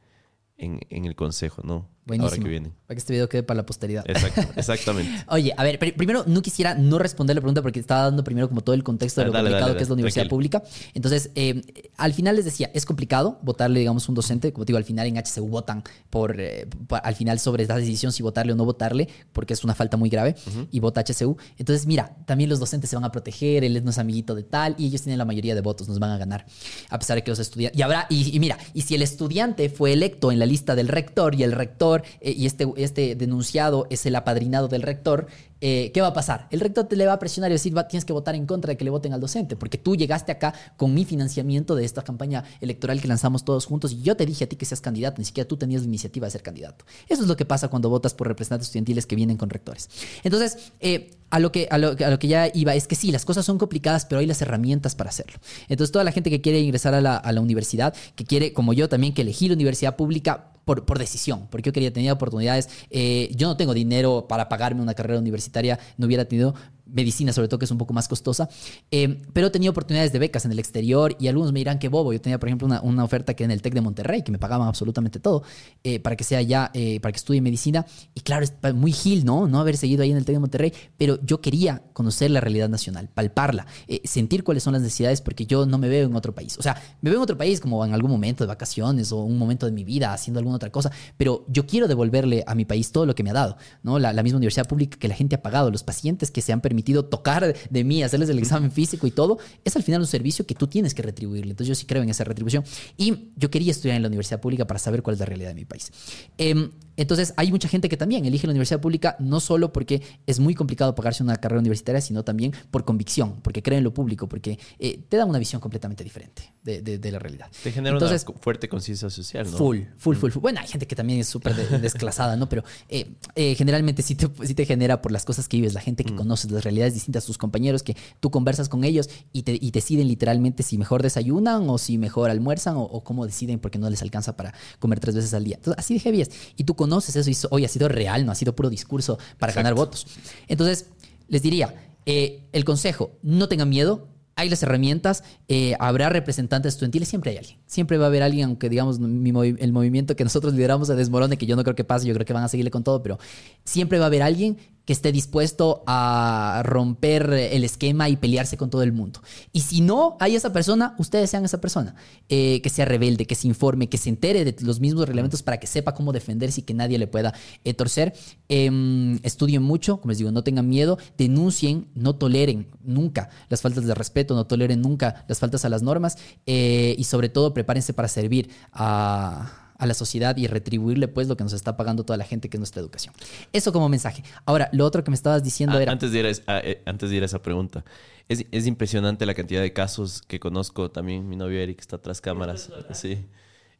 en, 0.57 1.05
el 1.05 1.15
consejo, 1.15 1.63
¿no? 1.65 1.89
Ahora 2.19 2.37
que 2.37 2.49
vienen. 2.49 2.73
Para 2.87 2.97
que 2.97 2.99
este 2.99 3.13
video 3.13 3.29
quede 3.29 3.43
para 3.43 3.59
la 3.59 3.67
posteridad. 3.67 4.05
Exacto, 4.09 4.43
exactamente. 4.57 5.25
Oye, 5.29 5.53
a 5.57 5.63
ver, 5.63 5.79
primero 5.79 6.25
no 6.27 6.43
quisiera 6.43 6.75
no 6.75 6.99
responder 6.99 7.37
la 7.37 7.41
pregunta 7.41 7.63
porque 7.63 7.81
estaba 7.81 8.05
dando 8.05 8.25
primero 8.25 8.49
como 8.49 8.63
todo 8.63 8.75
el 8.75 8.83
contexto 8.83 9.21
de 9.21 9.29
lo 9.29 9.33
complicado 9.33 9.77
que 9.77 9.83
es 9.83 9.89
la 9.89 9.95
universidad 9.95 10.29
pública. 10.29 10.63
Entonces, 10.95 11.31
eh, 11.35 11.63
al 11.97 12.15
final 12.15 12.37
les 12.37 12.45
decía, 12.45 12.71
es 12.75 12.85
complicado 12.85 13.39
votarle, 13.43 13.81
digamos, 13.81 14.09
un 14.09 14.15
docente. 14.15 14.53
Como 14.53 14.65
te 14.65 14.71
digo, 14.71 14.79
al 14.79 14.85
final 14.85 15.07
en 15.07 15.17
HCU 15.17 15.49
votan 15.49 15.83
por, 16.09 16.41
eh, 16.41 16.67
al 17.03 17.15
final 17.15 17.39
sobre 17.39 17.63
esta 17.63 17.77
decisión 17.77 18.13
si 18.13 18.23
votarle 18.23 18.53
o 18.53 18.57
no 18.57 18.65
votarle, 18.65 19.09
porque 19.33 19.55
es 19.55 19.65
una 19.65 19.75
falta 19.75 19.97
muy 19.97 20.09
grave, 20.09 20.35
y 20.71 20.81
vota 20.81 21.03
HCU. 21.03 21.37
Entonces, 21.59 21.87
mira, 21.87 22.17
también 22.27 22.51
los 22.51 22.59
docentes 22.59 22.91
se 22.91 22.97
van 22.97 23.05
a 23.05 23.13
proteger, 23.13 23.65
él 23.65 23.77
es 23.77 23.99
amiguito 23.99 24.35
de 24.35 24.43
tal, 24.43 24.75
y 24.79 24.87
ellos 24.87 25.03
tienen 25.03 25.19
la 25.19 25.25
mayoría 25.25 25.55
de 25.55 25.61
votos, 25.61 25.89
nos 25.89 25.99
van 25.99 26.11
a 26.11 26.19
ganar, 26.19 26.47
a 26.89 26.99
pesar 26.99 27.17
de 27.17 27.23
que 27.23 27.31
los 27.31 27.39
estudiantes... 27.39 27.79
Y 27.79 27.83
habrá, 27.83 28.07
y, 28.09 28.39
mira, 28.41 28.59
y 28.75 28.83
si 28.83 28.95
el 28.95 29.03
estudiante 29.03 29.69
fue 29.69 29.93
electo 29.93 30.33
en 30.33 30.39
la 30.39 30.47
lista 30.47 30.75
del 30.75 30.89
rector 30.89 31.35
y 31.35 31.43
el 31.43 31.53
rector, 31.53 32.00
eh, 32.21 32.35
y 32.37 32.47
este, 32.47 32.67
este 32.77 33.15
denunciado 33.15 33.87
es 33.91 34.07
el 34.07 34.17
apadrinado 34.17 34.69
del 34.69 34.83
rector, 34.83 35.27
eh, 35.61 35.91
¿qué 35.93 36.01
va 36.01 36.09
a 36.09 36.13
pasar? 36.13 36.47
El 36.51 36.61
rector 36.61 36.87
te 36.87 36.97
le 36.97 37.07
va 37.07 37.15
a 37.15 37.19
presionar 37.19 37.51
y 37.51 37.55
decir, 37.55 37.75
tienes 37.89 38.05
que 38.05 38.13
votar 38.13 38.35
en 38.35 38.47
contra 38.47 38.71
de 38.71 38.77
que 38.77 38.85
le 38.85 38.91
voten 38.91 39.13
al 39.13 39.21
docente, 39.21 39.57
porque 39.57 39.79
tú 39.79 39.97
llegaste 39.97 40.33
acá 40.33 40.55
con 40.77 40.95
mi 40.95 41.05
financiamiento 41.05 41.75
de 41.75 41.85
esta 41.85 42.03
campaña 42.03 42.45
electoral 42.61 43.01
que 43.01 43.09
lanzamos 43.09 43.45
todos 43.45 43.67
juntos 43.67 43.93
y 43.93 44.03
yo 44.03 44.17
te 44.17 44.27
dije 44.27 44.45
a 44.45 44.49
ti 44.49 44.57
que 44.57 44.65
seas 44.65 44.81
candidato, 44.81 45.19
ni 45.19 45.25
siquiera 45.25 45.47
tú 45.47 45.57
tenías 45.57 45.83
la 45.83 45.89
iniciativa 45.89 46.27
de 46.27 46.31
ser 46.31 46.43
candidato. 46.43 46.85
Eso 47.09 47.23
es 47.23 47.29
lo 47.29 47.37
que 47.37 47.45
pasa 47.45 47.69
cuando 47.69 47.91
votas 47.91 48.15
por 48.15 48.29
representantes 48.29 48.69
estudiantiles 48.69 49.07
que 49.07 49.17
vienen 49.17 49.37
con 49.37 49.51
rectores. 49.51 49.91
Entonces, 50.25 50.73
eh, 50.81 51.11
a 51.31 51.39
lo, 51.39 51.53
que, 51.53 51.69
a, 51.71 51.79
lo, 51.79 51.97
que 51.97 52.29
ya 52.29 52.51
iba 52.53 52.75
es 52.75 52.89
que 52.89 52.97
sí, 52.97 53.13
las 53.13 53.25
cosas 53.25 53.45
son 53.45 53.59
complicadas, 53.59 54.05
pero 54.07 54.21
hay 54.21 54.27
las 54.27 54.43
herramientas 54.43 54.95
para 54.95 55.11
hacerlo. 55.11 55.39
Entonces, 55.69 55.93
toda 55.93 56.05
la 56.05 56.13
gente 56.13 56.31
que 56.31 56.41
quiere 56.41 56.61
ingresar 56.61 56.95
a 56.95 57.01
la, 57.01 57.17
a 57.17 57.33
la 57.33 57.41
universidad, 57.41 57.95
que 58.17 58.25
quiere, 58.25 58.53
como 58.53 58.73
yo 58.73 58.89
también, 58.89 59.15
que 59.15 59.23
elegir 59.23 59.51
la 59.51 59.55
universidad 59.55 59.97
pública, 59.97 60.51
por, 60.65 60.99
decisión, 60.99 61.49
porque 61.51 61.69
yo 61.69 61.73
quería 61.73 61.93
tener 61.93 62.13
oportunidades. 62.13 62.69
Eh, 62.91 63.31
yo 63.35 63.49
no 63.49 63.57
tengo 63.57 63.75
dinero 63.75 64.27
para 64.29 64.49
pagarme 64.49 64.83
una 64.83 64.95
carrera 64.95 65.19
universitaria, 65.19 65.50
no 65.97 66.07
hubiera 66.07 66.25
tenido 66.25 66.55
medicina 66.93 67.33
sobre 67.33 67.49
todo, 67.49 67.59
que 67.59 67.65
es 67.65 67.71
un 67.71 67.79
poco 67.79 67.93
más 67.95 68.09
costosa, 68.09 68.49
eh, 68.91 69.23
pero 69.33 69.49
he 69.49 69.51
tenido 69.51 69.71
oportunidades 69.71 70.13
de 70.13 70.19
becas 70.19 70.45
en 70.45 70.53
el 70.53 70.59
exterior 70.59 71.17
y 71.19 71.29
algunos 71.29 71.53
me 71.53 71.61
dirán 71.61 71.79
que 71.79 71.89
bobo. 71.89 72.13
Yo 72.13 72.21
tenía, 72.21 72.39
por 72.39 72.49
ejemplo, 72.49 72.69
una, 72.83 73.05
oferta 73.05 73.35
que 73.35 73.45
en 73.45 73.51
el 73.51 73.63
TEC 73.63 73.75
de 73.75 73.81
Monterrey, 73.81 74.23
que 74.23 74.31
me 74.31 74.39
pagaban 74.39 74.69
absolutamente 74.69 75.21
todo, 75.21 75.43
eh, 75.85 76.01
para 76.01 76.17
que 76.17 76.25
sea 76.25 76.43
ya, 76.43 76.71
eh, 76.75 77.01
para 77.01 77.13
que 77.13 77.17
estudie 77.17 77.41
medicina. 77.41 77.87
Y 78.15 78.21
claro, 78.21 78.45
es 78.45 78.75
muy 78.75 78.93
gil, 78.93 79.25
¿no? 79.25 79.49
No 79.49 79.59
haber 79.59 79.77
seguido 79.77 80.03
ahí 80.03 80.11
en 80.11 80.17
el 80.17 80.25
TEC 80.25 80.37
de 80.37 80.41
Monterrey, 80.41 80.73
pero 80.97 81.19
yo 81.25 81.41
quería 81.41 81.83
conocer 81.93 82.31
la 82.31 82.41
realidad 82.41 82.69
nacional, 82.69 83.09
palparla, 83.13 83.67
sentir 84.05 84.45
cuáles 84.45 84.63
son 84.63 84.75
las 84.75 84.83
necesidades, 84.83 85.21
porque 85.21 85.47
yo 85.47 85.67
no 85.67 85.79
me 85.79 85.89
veo 85.89 86.07
en 86.07 86.15
otro 86.15 86.35
país. 86.35 86.59
O 86.59 86.63
sea, 86.63 86.81
me 87.01 87.11
veo 87.11 87.19
en 87.19 87.23
otro 87.23 87.39
país 87.39 87.61
como 87.61 87.85
en 87.85 87.95
algún 87.95 88.11
momento 88.11 88.45
de 88.45 88.49
vacaciones 88.49 89.13
o 89.13 89.23
un 89.25 89.39
momento 89.39 89.67
de 89.67 89.73
mi 89.73 89.85
vida 89.85 90.13
haciendo 90.13 90.39
alguna 90.39 90.57
otra 90.57 90.71
cosa, 90.71 90.91
pero 91.17 91.45
yo 91.49 91.67
quiero 91.67 91.89
devolverle 91.89 92.45
a 92.47 92.55
mi 92.55 92.65
país 92.65 92.93
todo 92.93 93.07
lo 93.07 93.15
que 93.15 93.23
me 93.23 93.31
ha 93.31 93.35
dado, 93.35 93.57
¿no? 93.83 93.99
La, 93.99 94.13
la 94.13 94.23
misma 94.23 94.39
universidad 94.39 94.67
pública 94.67 94.99
que 94.99 95.09
la 95.09 95.15
gente 95.15 95.37
ha 95.37 95.43
pagado, 95.43 95.71
los 95.71 95.83
pacientes 95.83 96.31
que 96.31 96.43
se 96.43 96.53
han 96.53 96.61
permitido 96.61 96.80
tocar 96.83 97.55
de 97.71 97.85
mí, 97.85 98.03
hacerles 98.03 98.29
el 98.29 98.39
examen 98.39 98.71
físico 98.71 99.07
y 99.07 99.11
todo, 99.11 99.39
es 99.65 99.77
al 99.77 99.83
final 99.83 100.01
un 100.01 100.07
servicio 100.07 100.47
que 100.47 100.55
tú 100.55 100.67
tienes 100.67 100.95
que 100.95 101.03
retribuirle. 101.03 101.53
Entonces 101.53 101.69
yo 101.69 101.75
sí 101.75 101.87
creo 101.87 102.03
en 102.03 102.11
esa 102.11 102.25
retribución. 102.25 102.65
Y 102.97 103.31
yo 103.37 103.51
quería 103.51 103.71
estudiar 103.71 103.97
en 103.97 104.03
la 104.03 104.09
universidad 104.09 104.41
pública 104.41 104.67
para 104.67 104.79
saber 104.79 105.03
cuál 105.03 105.15
es 105.15 105.21
la 105.21 105.27
realidad 105.27 105.51
de 105.51 105.55
mi 105.55 105.65
país. 105.65 105.91
Em, 106.39 106.71
entonces 106.97 107.35
hay 107.37 107.51
mucha 107.51 107.69
gente 107.69 107.89
que 107.89 107.97
también 107.97 108.25
elige 108.25 108.47
la 108.47 108.53
universidad 108.53 108.81
pública 108.81 109.17
no 109.19 109.41
solo 109.41 109.73
porque 109.73 110.03
es 110.27 110.41
muy 110.41 110.55
complicado 110.55 110.95
pagarse 110.95 111.23
una 111.23 111.37
carrera 111.37 111.61
universitaria, 111.61 112.01
sino 112.01 112.25
también 112.25 112.53
por 112.71 112.85
convicción, 112.85 113.41
porque 113.43 113.63
cree 113.63 113.79
en 113.79 113.85
lo 113.85 113.95
público, 113.95 114.29
porque 114.29 114.59
eh, 114.79 115.01
te 115.09 115.17
da 115.17 115.25
una 115.25 115.39
visión 115.39 115.61
completamente 115.61 116.05
diferente 116.05 116.53
de, 116.63 117.11
la 117.11 117.19
realidad. 117.19 117.49
Te 117.63 117.73
genera 117.73 117.97
una 117.97 118.19
fuerte 118.41 118.69
conciencia 118.69 119.11
social, 119.11 119.51
¿no? 119.51 119.57
Full, 119.57 119.79
full, 119.97 120.17
full, 120.17 120.31
full. 120.31 120.43
Bueno, 120.43 120.61
hay 120.61 120.69
gente 120.69 120.87
que 120.87 120.95
también 120.95 121.21
es 121.21 121.29
súper 121.29 121.55
desclasada, 121.81 122.37
¿no? 122.37 122.49
Pero 122.49 122.65
eh, 122.89 123.13
eh, 123.35 123.55
generalmente 123.55 124.03
sí 124.03 124.15
te, 124.15 124.29
sí 124.47 124.55
te 124.55 124.67
genera 124.67 125.03
por 125.03 125.13
las 125.13 125.25
cosas 125.25 125.49
que 125.49 125.57
vives, 125.57 125.75
la 125.75 125.81
gente 125.81 126.05
que 126.05 126.13
mm. 126.13 126.17
conoces, 126.17 126.51
las 126.51 126.65
realidades 126.65 126.95
distintas, 126.95 127.25
tus 127.25 127.39
compañeros, 127.39 127.83
que 127.83 127.97
tú 128.21 128.31
conversas 128.31 128.69
con 128.69 128.85
ellos 128.85 129.09
y, 129.33 129.43
te, 129.43 129.59
y 129.61 129.71
deciden 129.71 130.09
literalmente 130.09 130.63
si 130.63 130.79
mejor 130.79 131.03
desayunan 131.03 131.69
o 131.69 131.79
si 131.79 131.99
mejor 131.99 132.31
almuerzan 132.31 132.75
o, 132.77 133.03
cómo 133.05 133.27
deciden 133.27 133.59
porque 133.59 133.79
no 133.79 133.89
les 133.89 134.03
alcanza 134.03 134.37
para 134.37 134.55
comer 134.79 135.01
tres 135.01 135.15
veces 135.15 135.35
al 135.35 135.45
día. 135.45 135.57
Entonces, 135.57 135.79
así 135.79 135.95
de 135.95 136.01
heavy 136.01 136.27
Y 136.57 136.65
tú 136.65 136.75
conoces 136.91 137.15
eso 137.15 137.31
y 137.31 137.37
hoy 137.51 137.65
ha 137.65 137.69
sido 137.69 137.89
real, 137.89 138.27
no 138.27 138.33
ha 138.33 138.35
sido 138.35 138.55
puro 138.55 138.69
discurso 138.69 139.19
para 139.39 139.53
ganar 139.53 139.75
votos. 139.75 140.07
Entonces, 140.49 140.87
les 141.29 141.41
diría, 141.41 141.75
eh, 142.05 142.49
el 142.53 142.65
consejo, 142.65 143.13
no 143.23 143.49
tengan 143.49 143.69
miedo, 143.69 144.09
hay 144.35 144.49
las 144.49 144.63
herramientas, 144.63 145.23
eh, 145.49 145.77
habrá 145.79 146.09
representantes 146.09 146.75
estudiantiles, 146.75 147.09
siempre 147.09 147.31
hay 147.31 147.37
alguien. 147.37 147.59
Siempre 147.67 147.99
va 147.99 148.07
a 148.07 148.09
haber 148.09 148.23
alguien, 148.23 148.47
aunque 148.47 148.69
digamos 148.69 148.99
el 148.99 149.73
movimiento 149.73 150.17
que 150.17 150.25
nosotros 150.25 150.55
lideramos 150.55 150.89
se 150.89 150.97
desmorone, 150.97 151.37
que 151.37 151.47
yo 151.47 151.57
no 151.57 151.63
creo 151.63 151.77
que 151.77 151.85
pase, 151.85 152.07
yo 152.07 152.15
creo 152.15 152.27
que 152.27 152.33
van 152.33 152.43
a 152.43 152.49
seguirle 152.49 152.71
con 152.71 152.83
todo, 152.83 153.03
pero 153.03 153.19
siempre 153.65 153.99
va 153.99 154.07
a 154.07 154.09
haber 154.09 154.23
alguien 154.23 154.57
que 154.91 154.95
esté 154.95 155.13
dispuesto 155.13 155.85
a 155.87 156.63
romper 156.65 157.33
el 157.33 157.63
esquema 157.63 158.09
y 158.09 158.17
pelearse 158.17 158.57
con 158.57 158.71
todo 158.71 158.83
el 158.83 158.91
mundo. 158.91 159.23
Y 159.53 159.61
si 159.61 159.83
no 159.83 160.17
hay 160.19 160.35
esa 160.35 160.53
persona, 160.53 160.97
ustedes 160.99 161.31
sean 161.31 161.45
esa 161.45 161.61
persona, 161.61 161.95
eh, 162.29 162.61
que 162.61 162.71
sea 162.71 162.87
rebelde, 162.87 163.25
que 163.25 163.37
se 163.37 163.47
informe, 163.47 163.89
que 163.89 163.99
se 163.99 164.09
entere 164.09 164.45
de 164.45 164.53
los 164.63 164.81
mismos 164.81 165.07
reglamentos 165.07 165.45
para 165.45 165.61
que 165.61 165.69
sepa 165.69 165.95
cómo 165.95 166.13
defenderse 166.13 166.63
y 166.63 166.65
que 166.65 166.75
nadie 166.75 166.99
le 166.99 167.07
pueda 167.07 167.33
eh, 167.63 167.73
torcer. 167.73 168.15
Em, 168.49 169.21
estudien 169.23 169.63
mucho, 169.63 170.01
como 170.01 170.11
les 170.11 170.19
digo, 170.19 170.33
no 170.33 170.43
tengan 170.43 170.69
miedo, 170.69 170.99
denuncien, 171.17 171.87
no 171.95 172.17
toleren 172.17 172.67
nunca 172.83 173.31
las 173.49 173.63
faltas 173.63 173.87
de 173.87 173.95
respeto, 173.95 174.35
no 174.35 174.49
toleren 174.49 174.81
nunca 174.81 175.25
las 175.29 175.39
faltas 175.39 175.65
a 175.65 175.69
las 175.69 175.83
normas 175.83 176.19
eh, 176.47 176.97
y 176.99 177.05
sobre 177.05 177.29
todo 177.29 177.55
prepárense 177.55 177.93
para 177.93 178.09
servir 178.09 178.51
a 178.73 179.60
a 179.81 179.87
la 179.87 179.95
sociedad 179.95 180.37
y 180.37 180.47
retribuirle 180.47 181.09
pues 181.09 181.27
lo 181.27 181.37
que 181.37 181.45
nos 181.45 181.53
está 181.53 181.77
pagando 181.77 182.05
toda 182.05 182.17
la 182.17 182.25
gente 182.25 182.49
que 182.49 182.57
es 182.57 182.61
nuestra 182.61 182.81
educación. 182.81 183.15
Eso 183.53 183.73
como 183.73 183.89
mensaje. 183.89 184.23
Ahora, 184.45 184.69
lo 184.73 184.85
otro 184.85 185.03
que 185.03 185.11
me 185.11 185.17
estabas 185.17 185.43
diciendo 185.43 185.77
ah, 185.79 185.83
era... 185.83 185.93
Antes 185.93 186.13
de, 186.13 186.21
ir 186.21 186.27
a, 186.27 186.31
ah, 186.47 186.61
eh, 186.63 186.83
antes 186.85 187.11
de 187.11 187.17
ir 187.17 187.23
a 187.23 187.27
esa 187.27 187.43
pregunta, 187.43 187.85
es, 188.29 188.47
es, 188.51 188.67
impresionante 188.67 189.27
la 189.27 189.35
cantidad 189.35 189.63
de 189.63 189.73
casos 189.73 190.23
que 190.23 190.39
conozco, 190.39 190.91
también 190.91 191.29
mi 191.29 191.37
novio 191.37 191.59
Eric 191.59 191.81
está 191.81 191.99
tras 191.99 192.21
cámaras, 192.21 192.71
sí, 192.93 193.27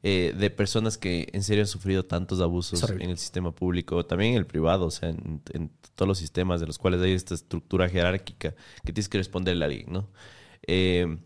eh, 0.03 0.35
de 0.35 0.49
personas 0.49 0.97
que 0.97 1.29
en 1.35 1.43
serio 1.43 1.63
han 1.63 1.69
sufrido 1.69 2.07
tantos 2.07 2.41
abusos 2.41 2.89
en 2.89 3.11
el 3.11 3.19
sistema 3.19 3.55
público, 3.55 4.07
también 4.07 4.33
en 4.33 4.39
el 4.39 4.47
privado, 4.47 4.87
o 4.87 4.91
sea, 4.91 5.11
en, 5.11 5.71
todos 5.95 6.09
los 6.09 6.17
sistemas 6.17 6.59
de 6.61 6.67
los 6.67 6.79
cuales 6.79 7.03
hay 7.03 7.13
esta 7.13 7.35
estructura 7.35 7.87
jerárquica 7.87 8.55
que 8.83 8.93
tienes 8.95 9.11
que 9.11 9.19
responderle 9.19 9.65
a 9.65 9.69
alguien, 9.69 9.93
¿no? 9.93 10.09
Eh, 10.67 11.19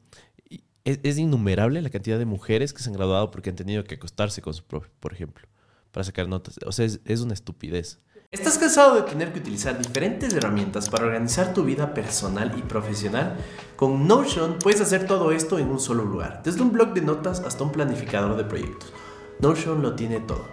es, 0.84 1.18
innumerable 1.18 1.80
la 1.80 1.90
cantidad 1.90 2.18
de 2.18 2.26
mujeres 2.26 2.72
que 2.72 2.82
se 2.82 2.90
han 2.90 2.94
graduado 2.94 3.30
porque 3.30 3.50
han 3.50 3.56
tenido 3.56 3.84
que 3.84 3.94
acostarse 3.94 4.42
con 4.42 4.52
su 4.54 4.64
profe, 4.64 4.90
por 5.00 5.12
ejemplo, 5.12 5.46
para 5.90 6.04
sacar 6.04 6.28
notas. 6.28 6.58
O 6.66 6.72
sea, 6.72 6.86
es, 6.86 7.20
una 7.20 7.34
estupidez. 7.34 8.00
¿Estás 8.30 8.58
cansado 8.58 8.96
de 8.96 9.02
tener 9.02 9.32
que 9.32 9.38
utilizar 9.38 9.78
diferentes 9.78 10.34
herramientas 10.34 10.90
para 10.90 11.06
organizar 11.06 11.54
tu 11.54 11.64
vida 11.64 11.94
personal 11.94 12.52
y 12.58 12.62
profesional? 12.62 13.36
Con 13.76 14.08
Notion 14.08 14.58
puedes 14.58 14.80
hacer 14.80 15.06
todo 15.06 15.30
esto 15.30 15.58
en 15.58 15.68
un 15.68 15.78
solo 15.78 16.04
lugar, 16.04 16.42
desde 16.42 16.62
un 16.62 16.72
blog 16.72 16.92
de 16.94 17.00
notas 17.00 17.40
hasta 17.40 17.62
un 17.62 17.70
planificador 17.70 18.36
de 18.36 18.44
proyectos. 18.44 18.92
Notion 19.38 19.82
lo 19.82 19.94
tiene 19.94 20.20
todo. 20.20 20.46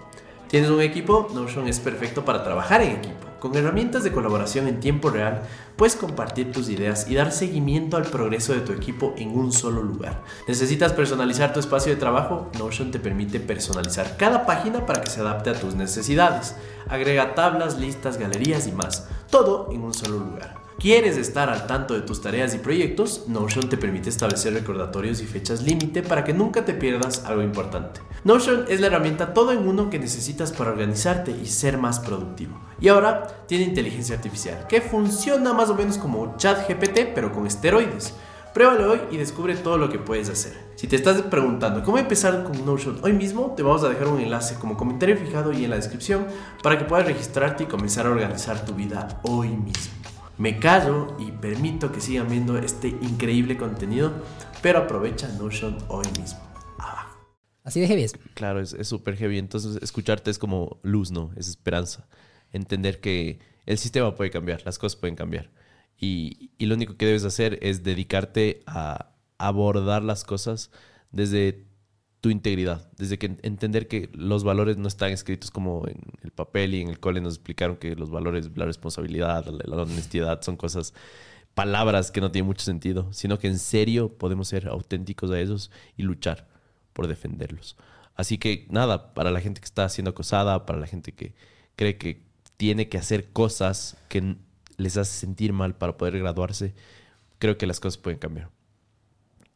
¿Tienes 0.47 0.69
un 0.69 0.81
equipo? 0.81 1.27
Notion 1.33 1.67
es 1.67 1.79
perfecto 1.79 2.23
para 2.23 2.43
trabajar 2.43 2.81
en 2.81 2.97
equipo. 2.97 3.30
Con 3.41 3.55
herramientas 3.55 4.03
de 4.03 4.11
colaboración 4.11 4.67
en 4.67 4.79
tiempo 4.79 5.09
real, 5.09 5.41
puedes 5.75 5.95
compartir 5.95 6.51
tus 6.51 6.69
ideas 6.69 7.09
y 7.09 7.15
dar 7.15 7.31
seguimiento 7.31 7.97
al 7.97 8.03
progreso 8.03 8.53
de 8.53 8.59
tu 8.59 8.71
equipo 8.71 9.15
en 9.17 9.35
un 9.35 9.51
solo 9.51 9.81
lugar. 9.81 10.21
¿Necesitas 10.47 10.93
personalizar 10.93 11.51
tu 11.51 11.59
espacio 11.59 11.91
de 11.91 11.99
trabajo? 11.99 12.51
Notion 12.59 12.91
te 12.91 12.99
permite 12.99 13.39
personalizar 13.39 14.15
cada 14.15 14.45
página 14.45 14.85
para 14.85 15.01
que 15.01 15.09
se 15.09 15.21
adapte 15.21 15.49
a 15.49 15.59
tus 15.59 15.73
necesidades. 15.73 16.55
Agrega 16.87 17.33
tablas, 17.33 17.79
listas, 17.79 18.19
galerías 18.19 18.67
y 18.67 18.73
más. 18.73 19.07
Todo 19.31 19.69
en 19.71 19.81
un 19.81 19.95
solo 19.95 20.19
lugar. 20.19 20.60
¿Quieres 20.81 21.15
estar 21.17 21.47
al 21.47 21.67
tanto 21.67 21.93
de 21.93 22.01
tus 22.01 22.21
tareas 22.21 22.55
y 22.55 22.57
proyectos? 22.57 23.25
Notion 23.27 23.69
te 23.69 23.77
permite 23.77 24.09
establecer 24.09 24.55
recordatorios 24.55 25.21
y 25.21 25.27
fechas 25.27 25.61
límite 25.61 26.01
para 26.01 26.23
que 26.23 26.33
nunca 26.33 26.65
te 26.65 26.73
pierdas 26.73 27.23
algo 27.25 27.43
importante. 27.43 28.01
Notion 28.23 28.65
es 28.67 28.81
la 28.81 28.87
herramienta 28.87 29.31
todo 29.35 29.51
en 29.51 29.67
uno 29.67 29.91
que 29.91 29.99
necesitas 29.99 30.51
para 30.51 30.71
organizarte 30.71 31.29
y 31.39 31.45
ser 31.45 31.77
más 31.77 31.99
productivo. 31.99 32.59
Y 32.79 32.87
ahora 32.87 33.27
tiene 33.45 33.65
inteligencia 33.65 34.15
artificial, 34.15 34.65
que 34.65 34.81
funciona 34.81 35.53
más 35.53 35.69
o 35.69 35.75
menos 35.75 35.99
como 35.99 36.35
ChatGPT, 36.37 37.13
pero 37.13 37.31
con 37.31 37.45
esteroides. 37.45 38.15
Pruébalo 38.51 38.93
hoy 38.93 39.01
y 39.11 39.17
descubre 39.17 39.53
todo 39.53 39.77
lo 39.77 39.87
que 39.87 39.99
puedes 39.99 40.29
hacer. 40.29 40.53
Si 40.77 40.87
te 40.87 40.95
estás 40.95 41.21
preguntando 41.21 41.83
cómo 41.83 41.99
empezar 41.99 42.43
con 42.43 42.65
Notion 42.65 42.97
hoy 43.03 43.13
mismo, 43.13 43.53
te 43.55 43.61
vamos 43.61 43.83
a 43.83 43.89
dejar 43.89 44.07
un 44.07 44.19
enlace 44.19 44.55
como 44.55 44.75
comentario 44.75 45.15
fijado 45.15 45.53
y 45.53 45.63
en 45.63 45.69
la 45.69 45.75
descripción 45.75 46.25
para 46.63 46.79
que 46.79 46.85
puedas 46.85 47.05
registrarte 47.05 47.65
y 47.65 47.67
comenzar 47.67 48.07
a 48.07 48.09
organizar 48.09 48.65
tu 48.65 48.73
vida 48.73 49.19
hoy 49.21 49.49
mismo. 49.49 50.00
Me 50.41 50.57
callo 50.57 51.15
y 51.19 51.31
permito 51.31 51.91
que 51.91 52.01
sigan 52.01 52.27
viendo 52.27 52.57
este 52.57 52.87
increíble 52.87 53.57
contenido, 53.57 54.11
pero 54.63 54.79
aprovecha 54.79 55.27
Notion 55.37 55.77
hoy 55.87 56.07
mismo. 56.19 56.39
Así 57.63 57.79
de 57.79 57.87
heavy 57.87 58.01
es. 58.01 58.13
Claro, 58.33 58.59
es 58.59 58.75
súper 58.87 59.17
heavy. 59.17 59.37
Entonces, 59.37 59.77
escucharte 59.83 60.31
es 60.31 60.39
como 60.39 60.79
luz, 60.81 61.11
¿no? 61.11 61.31
Es 61.35 61.47
esperanza. 61.47 62.07
Entender 62.51 62.99
que 63.01 63.37
el 63.67 63.77
sistema 63.77 64.15
puede 64.15 64.31
cambiar, 64.31 64.63
las 64.65 64.79
cosas 64.79 64.99
pueden 64.99 65.15
cambiar. 65.15 65.51
Y, 65.95 66.49
y 66.57 66.65
lo 66.65 66.73
único 66.73 66.97
que 66.97 67.05
debes 67.05 67.23
hacer 67.23 67.59
es 67.61 67.83
dedicarte 67.83 68.63
a 68.65 69.11
abordar 69.37 70.01
las 70.01 70.23
cosas 70.23 70.71
desde 71.11 71.67
tu 72.21 72.29
integridad, 72.29 72.87
desde 72.97 73.17
que 73.17 73.37
entender 73.41 73.87
que 73.87 74.09
los 74.13 74.43
valores 74.43 74.77
no 74.77 74.87
están 74.87 75.11
escritos 75.11 75.49
como 75.49 75.87
en 75.87 75.97
el 76.21 76.29
papel 76.31 76.75
y 76.75 76.81
en 76.81 76.89
el 76.89 76.99
cole 76.99 77.19
nos 77.19 77.33
explicaron 77.33 77.77
que 77.77 77.95
los 77.95 78.11
valores, 78.11 78.51
la 78.55 78.65
responsabilidad, 78.65 79.47
la, 79.47 79.75
honestidad 79.81 80.39
son 80.43 80.55
cosas, 80.55 80.93
palabras 81.55 82.11
que 82.11 82.21
no 82.21 82.31
tienen 82.31 82.45
mucho 82.45 82.63
sentido, 82.63 83.11
sino 83.11 83.39
que 83.39 83.47
en 83.47 83.57
serio 83.57 84.17
podemos 84.19 84.47
ser 84.47 84.67
auténticos 84.67 85.31
a 85.31 85.39
esos 85.39 85.71
y 85.97 86.03
luchar 86.03 86.47
por 86.93 87.07
defenderlos. 87.07 87.75
Así 88.15 88.37
que 88.37 88.67
nada, 88.69 89.15
para 89.15 89.31
la 89.31 89.41
gente 89.41 89.59
que 89.59 89.65
está 89.65 89.89
siendo 89.89 90.11
acosada, 90.11 90.67
para 90.67 90.79
la 90.79 90.85
gente 90.85 91.13
que 91.13 91.33
cree 91.75 91.97
que 91.97 92.23
tiene 92.55 92.87
que 92.87 92.99
hacer 92.99 93.31
cosas 93.31 93.97
que 94.09 94.35
les 94.77 94.95
hace 94.95 95.11
sentir 95.11 95.53
mal 95.53 95.75
para 95.75 95.97
poder 95.97 96.19
graduarse, 96.19 96.75
creo 97.39 97.57
que 97.57 97.65
las 97.65 97.79
cosas 97.79 97.97
pueden 97.97 98.19
cambiar. 98.19 98.51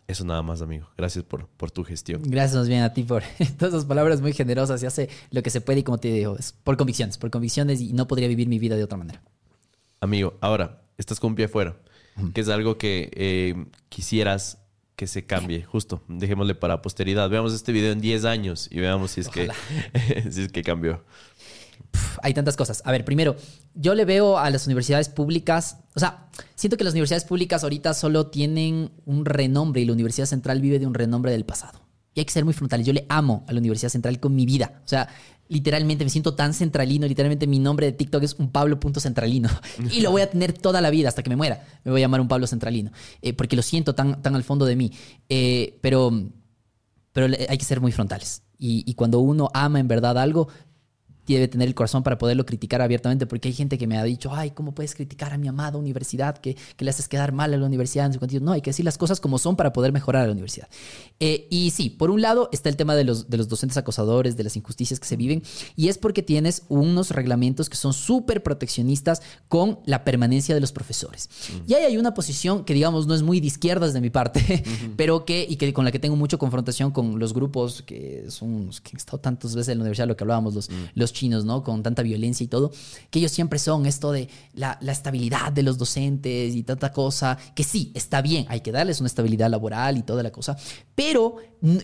Eso 0.07 0.23
nada 0.23 0.43
más, 0.43 0.61
amigo. 0.61 0.87
Gracias 0.97 1.23
por, 1.23 1.47
por 1.47 1.71
tu 1.71 1.83
gestión. 1.83 2.21
Gracias 2.23 2.55
más 2.55 2.67
bien 2.67 2.83
a 2.83 2.93
ti 2.93 3.03
por 3.03 3.23
todas 3.57 3.73
esas 3.73 3.85
palabras 3.85 4.21
muy 4.21 4.33
generosas 4.33 4.81
y 4.83 4.85
hace 4.85 5.09
lo 5.31 5.41
que 5.41 5.49
se 5.49 5.61
puede 5.61 5.79
y 5.79 5.83
como 5.83 5.97
te 5.97 6.09
digo, 6.09 6.37
es 6.37 6.51
por 6.51 6.77
convicciones, 6.77 7.17
por 7.17 7.31
convicciones 7.31 7.81
y 7.81 7.93
no 7.93 8.07
podría 8.07 8.27
vivir 8.27 8.47
mi 8.47 8.59
vida 8.59 8.75
de 8.75 8.83
otra 8.83 8.97
manera. 8.97 9.21
Amigo, 10.01 10.37
ahora, 10.41 10.83
estás 10.97 11.19
con 11.19 11.31
un 11.31 11.35
pie 11.35 11.45
afuera, 11.45 11.75
que 12.33 12.41
es 12.41 12.49
algo 12.49 12.77
que 12.77 13.09
eh, 13.15 13.65
quisieras 13.89 14.59
que 14.95 15.07
se 15.07 15.25
cambie. 15.25 15.63
Justo, 15.63 16.03
dejémosle 16.07 16.55
para 16.55 16.81
posteridad. 16.81 17.29
Veamos 17.29 17.53
este 17.53 17.71
video 17.71 17.91
en 17.91 17.99
10 17.99 18.25
años 18.25 18.67
y 18.71 18.79
veamos 18.79 19.11
si 19.11 19.21
es, 19.21 19.29
que, 19.29 19.49
si 20.31 20.43
es 20.43 20.51
que 20.51 20.61
cambió 20.61 21.03
hay 22.21 22.33
tantas 22.33 22.55
cosas. 22.55 22.81
A 22.85 22.91
ver, 22.91 23.05
primero, 23.05 23.35
yo 23.73 23.95
le 23.95 24.05
veo 24.05 24.37
a 24.37 24.49
las 24.49 24.65
universidades 24.65 25.09
públicas, 25.09 25.77
o 25.95 25.99
sea, 25.99 26.29
siento 26.55 26.77
que 26.77 26.83
las 26.83 26.93
universidades 26.93 27.23
públicas 27.23 27.63
ahorita 27.63 27.93
solo 27.93 28.27
tienen 28.27 28.91
un 29.05 29.25
renombre 29.25 29.81
y 29.81 29.85
la 29.85 29.93
Universidad 29.93 30.25
Central 30.25 30.61
vive 30.61 30.79
de 30.79 30.87
un 30.87 30.93
renombre 30.93 31.31
del 31.31 31.45
pasado. 31.45 31.85
Y 32.13 32.21
hay 32.21 32.25
que 32.25 32.31
ser 32.31 32.45
muy 32.45 32.53
frontales. 32.53 32.87
Yo 32.87 32.93
le 32.93 33.05
amo 33.09 33.43
a 33.47 33.51
la 33.51 33.59
Universidad 33.59 33.89
Central 33.89 34.19
con 34.21 34.33
mi 34.33 34.45
vida. 34.45 34.81
O 34.85 34.87
sea, 34.87 35.09
literalmente 35.49 36.05
me 36.05 36.09
siento 36.09 36.33
tan 36.33 36.53
centralino. 36.53 37.05
Literalmente 37.07 37.45
mi 37.45 37.59
nombre 37.59 37.87
de 37.87 37.91
TikTok 37.91 38.23
es 38.23 38.35
un 38.35 38.51
Pablo.centralino. 38.51 39.49
Y 39.91 39.99
lo 39.99 40.11
voy 40.11 40.21
a 40.21 40.29
tener 40.29 40.53
toda 40.53 40.79
la 40.79 40.89
vida 40.89 41.09
hasta 41.09 41.23
que 41.23 41.29
me 41.29 41.35
muera. 41.35 41.65
Me 41.83 41.91
voy 41.91 42.01
a 42.01 42.05
llamar 42.05 42.21
un 42.21 42.29
Pablo 42.29 42.47
Centralino. 42.47 42.91
Eh, 43.21 43.33
porque 43.33 43.57
lo 43.57 43.61
siento 43.61 43.95
tan, 43.95 44.21
tan 44.21 44.33
al 44.33 44.43
fondo 44.43 44.65
de 44.65 44.77
mí. 44.77 44.91
Eh, 45.27 45.77
pero, 45.81 46.11
pero 47.11 47.35
hay 47.49 47.57
que 47.57 47.65
ser 47.65 47.81
muy 47.81 47.91
frontales. 47.91 48.43
y, 48.57 48.93
cuando 48.93 49.19
uno 49.19 49.49
ama 49.53 49.81
en 49.81 49.89
verdad 49.89 50.17
algo, 50.17 50.47
debe 51.33 51.47
tener 51.47 51.67
el 51.67 51.75
corazón 51.75 52.03
para 52.03 52.17
poderlo 52.17 52.45
criticar 52.45 52.81
abiertamente, 52.81 53.25
porque 53.25 53.47
hay 53.47 53.53
gente 53.53 53.77
que 53.77 53.87
me 53.87 53.97
ha 53.97 54.03
dicho, 54.03 54.33
ay, 54.33 54.51
¿cómo 54.51 54.73
puedes 54.73 54.95
criticar 54.95 55.33
a 55.33 55.37
mi 55.37 55.47
amada 55.47 55.77
universidad? 55.77 56.37
Que, 56.37 56.55
le 56.77 56.89
haces 56.91 57.07
quedar 57.07 57.31
mal 57.31 57.51
a 57.51 57.57
la 57.57 57.65
universidad. 57.65 58.11
No, 58.41 58.51
hay 58.51 58.61
que 58.61 58.69
decir 58.69 58.85
las 58.85 58.99
cosas 58.99 59.19
como 59.19 59.39
son 59.39 59.55
para 59.55 59.73
poder 59.73 59.91
mejorar 59.91 60.23
a 60.23 60.25
la 60.27 60.33
universidad. 60.33 60.67
Eh, 61.19 61.47
y 61.49 61.71
sí, 61.71 61.89
por 61.89 62.11
un 62.11 62.21
lado 62.21 62.49
está 62.51 62.69
el 62.69 62.75
tema 62.75 62.95
de 62.95 63.03
los, 63.03 63.27
de 63.27 63.37
los 63.37 63.47
docentes 63.47 63.77
acosadores, 63.77 64.37
de 64.37 64.43
las 64.43 64.55
injusticias 64.55 64.99
que 64.99 65.07
se 65.07 65.15
viven, 65.15 65.41
y 65.75 65.87
es 65.87 65.97
porque 65.97 66.21
tienes 66.21 66.63
unos 66.69 67.09
reglamentos 67.09 67.69
que 67.69 67.77
son 67.77 67.93
súper 67.93 68.43
proteccionistas 68.43 69.23
con 69.47 69.79
la 69.85 70.03
permanencia 70.03 70.53
de 70.53 70.61
los 70.61 70.71
profesores. 70.71 71.29
Y 71.67 71.73
ahí 71.73 71.85
hay 71.85 71.97
una 71.97 72.13
posición 72.13 72.65
que, 72.65 72.73
digamos, 72.73 73.07
no 73.07 73.15
es 73.15 73.23
muy 73.23 73.39
de 73.39 73.47
izquierdas 73.47 73.93
de 73.93 74.01
mi 74.01 74.09
parte, 74.11 74.63
pero 74.97 75.25
que, 75.25 75.45
y 75.47 75.55
que 75.55 75.73
con 75.73 75.85
la 75.85 75.91
que 75.91 75.99
tengo 75.99 76.15
mucha 76.15 76.37
confrontación 76.37 76.91
con 76.91 77.19
los 77.19 77.33
grupos 77.33 77.81
que 77.81 78.25
son, 78.29 78.69
que 78.83 78.91
han 78.91 78.97
estado 78.97 79.19
tantas 79.19 79.55
veces 79.55 79.69
en 79.69 79.79
la 79.79 79.83
universidad, 79.83 80.07
lo 80.07 80.15
que 80.15 80.23
hablábamos, 80.23 80.53
los, 80.53 80.69
los 80.93 81.13
chinos, 81.15 81.45
¿no? 81.45 81.63
Con 81.63 81.81
tanta 81.81 82.03
violencia 82.03 82.43
y 82.43 82.47
todo, 82.47 82.71
que 83.09 83.19
ellos 83.19 83.31
siempre 83.31 83.57
son 83.57 83.87
esto 83.87 84.11
de 84.11 84.29
la, 84.53 84.77
estabilidad 84.87 85.51
de 85.51 85.63
los 85.63 85.77
docentes 85.77 86.55
y 86.55 86.61
tanta 86.61 86.91
cosa, 86.91 87.37
que 87.55 87.63
sí, 87.63 87.91
está 87.95 88.21
bien, 88.21 88.45
hay 88.49 88.61
que 88.61 88.71
darles 88.71 88.99
una 88.99 89.07
estabilidad 89.07 89.49
laboral 89.49 89.97
y 89.97 90.03
toda 90.03 90.21
la 90.21 90.31
cosa, 90.31 90.55
pero 90.93 91.37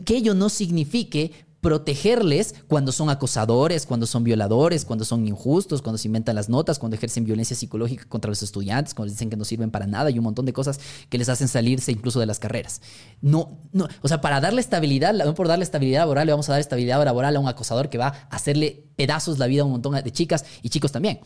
que 0.05 0.15
ello 0.15 0.36
no 0.36 0.49
signifique 0.49 1.32
protegerles 1.62 2.55
cuando 2.68 2.91
son 2.91 3.09
acosadores, 3.09 3.86
cuando 3.86 4.07
son 4.07 4.24
violadores, 4.24 4.84
cuando 4.84 5.05
son 5.05 5.28
injustos, 5.28 5.82
cuando 5.82 5.97
se 5.97 6.07
inventan 6.07 6.36
las 6.36 6.49
notas, 6.49 6.80
cuando 6.80 6.95
ejercen 6.97 7.24
violencia 7.24 7.55
psicológica 7.55 8.05
contra 8.05 8.30
los 8.30 8.41
estudiantes, 8.41 8.93
cuando 8.93 9.12
dicen 9.12 9.30
que 9.30 9.38
no 9.38 9.45
sirven 9.45 9.70
para 9.70 9.86
nada 9.86 10.09
y 10.09 10.18
un 10.18 10.24
montón 10.24 10.45
de 10.45 10.53
cosas 10.53 10.80
que 11.09 11.18
les 11.18 11.30
hacen 11.30 11.47
salirse 11.47 11.91
incluso 11.91 12.20
de 12.20 12.26
las 12.26 12.39
carreras. 12.39 12.82
No, 13.22 13.59
no, 13.72 13.88
o 14.01 14.07
sea, 14.07 14.22
para 14.22 14.41
darle 14.41 14.59
estabilidad, 14.59 15.14
no 15.14 15.36
por 15.36 15.47
darle 15.47 15.64
estabilidad 15.64 16.01
laboral, 16.01 16.26
le 16.26 16.34
vamos 16.34 16.49
a 16.49 16.53
dar 16.53 16.62
estabilidad 16.62 17.03
laboral 17.05 17.36
a 17.36 17.39
un 17.39 17.47
acosador 17.47 17.89
que 17.89 17.99
va 17.99 18.07
a 18.07 18.36
hacerle 18.36 18.86
pedazos 18.95 19.38
la 19.38 19.47
vida 19.47 19.62
a 19.62 19.66
un 19.66 19.72
montón 19.72 19.93
de 19.93 20.12
chicas 20.12 20.45
y 20.64 20.70
chicos 20.70 20.91
también. 20.91 21.20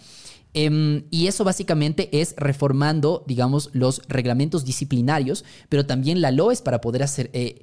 Em, 0.58 1.04
y 1.12 1.28
eso 1.28 1.44
básicamente 1.44 2.22
es 2.22 2.34
reformando, 2.38 3.26
digamos, 3.28 3.70
los 3.74 4.02
reglamentos 4.08 4.64
disciplinarios, 4.64 5.44
pero 5.68 5.86
también 5.86 6.22
la 6.22 6.32
LOES 6.32 6.62
para 6.62 6.80
poder 6.80 7.04
hacer, 7.04 7.30
eh, 7.34 7.62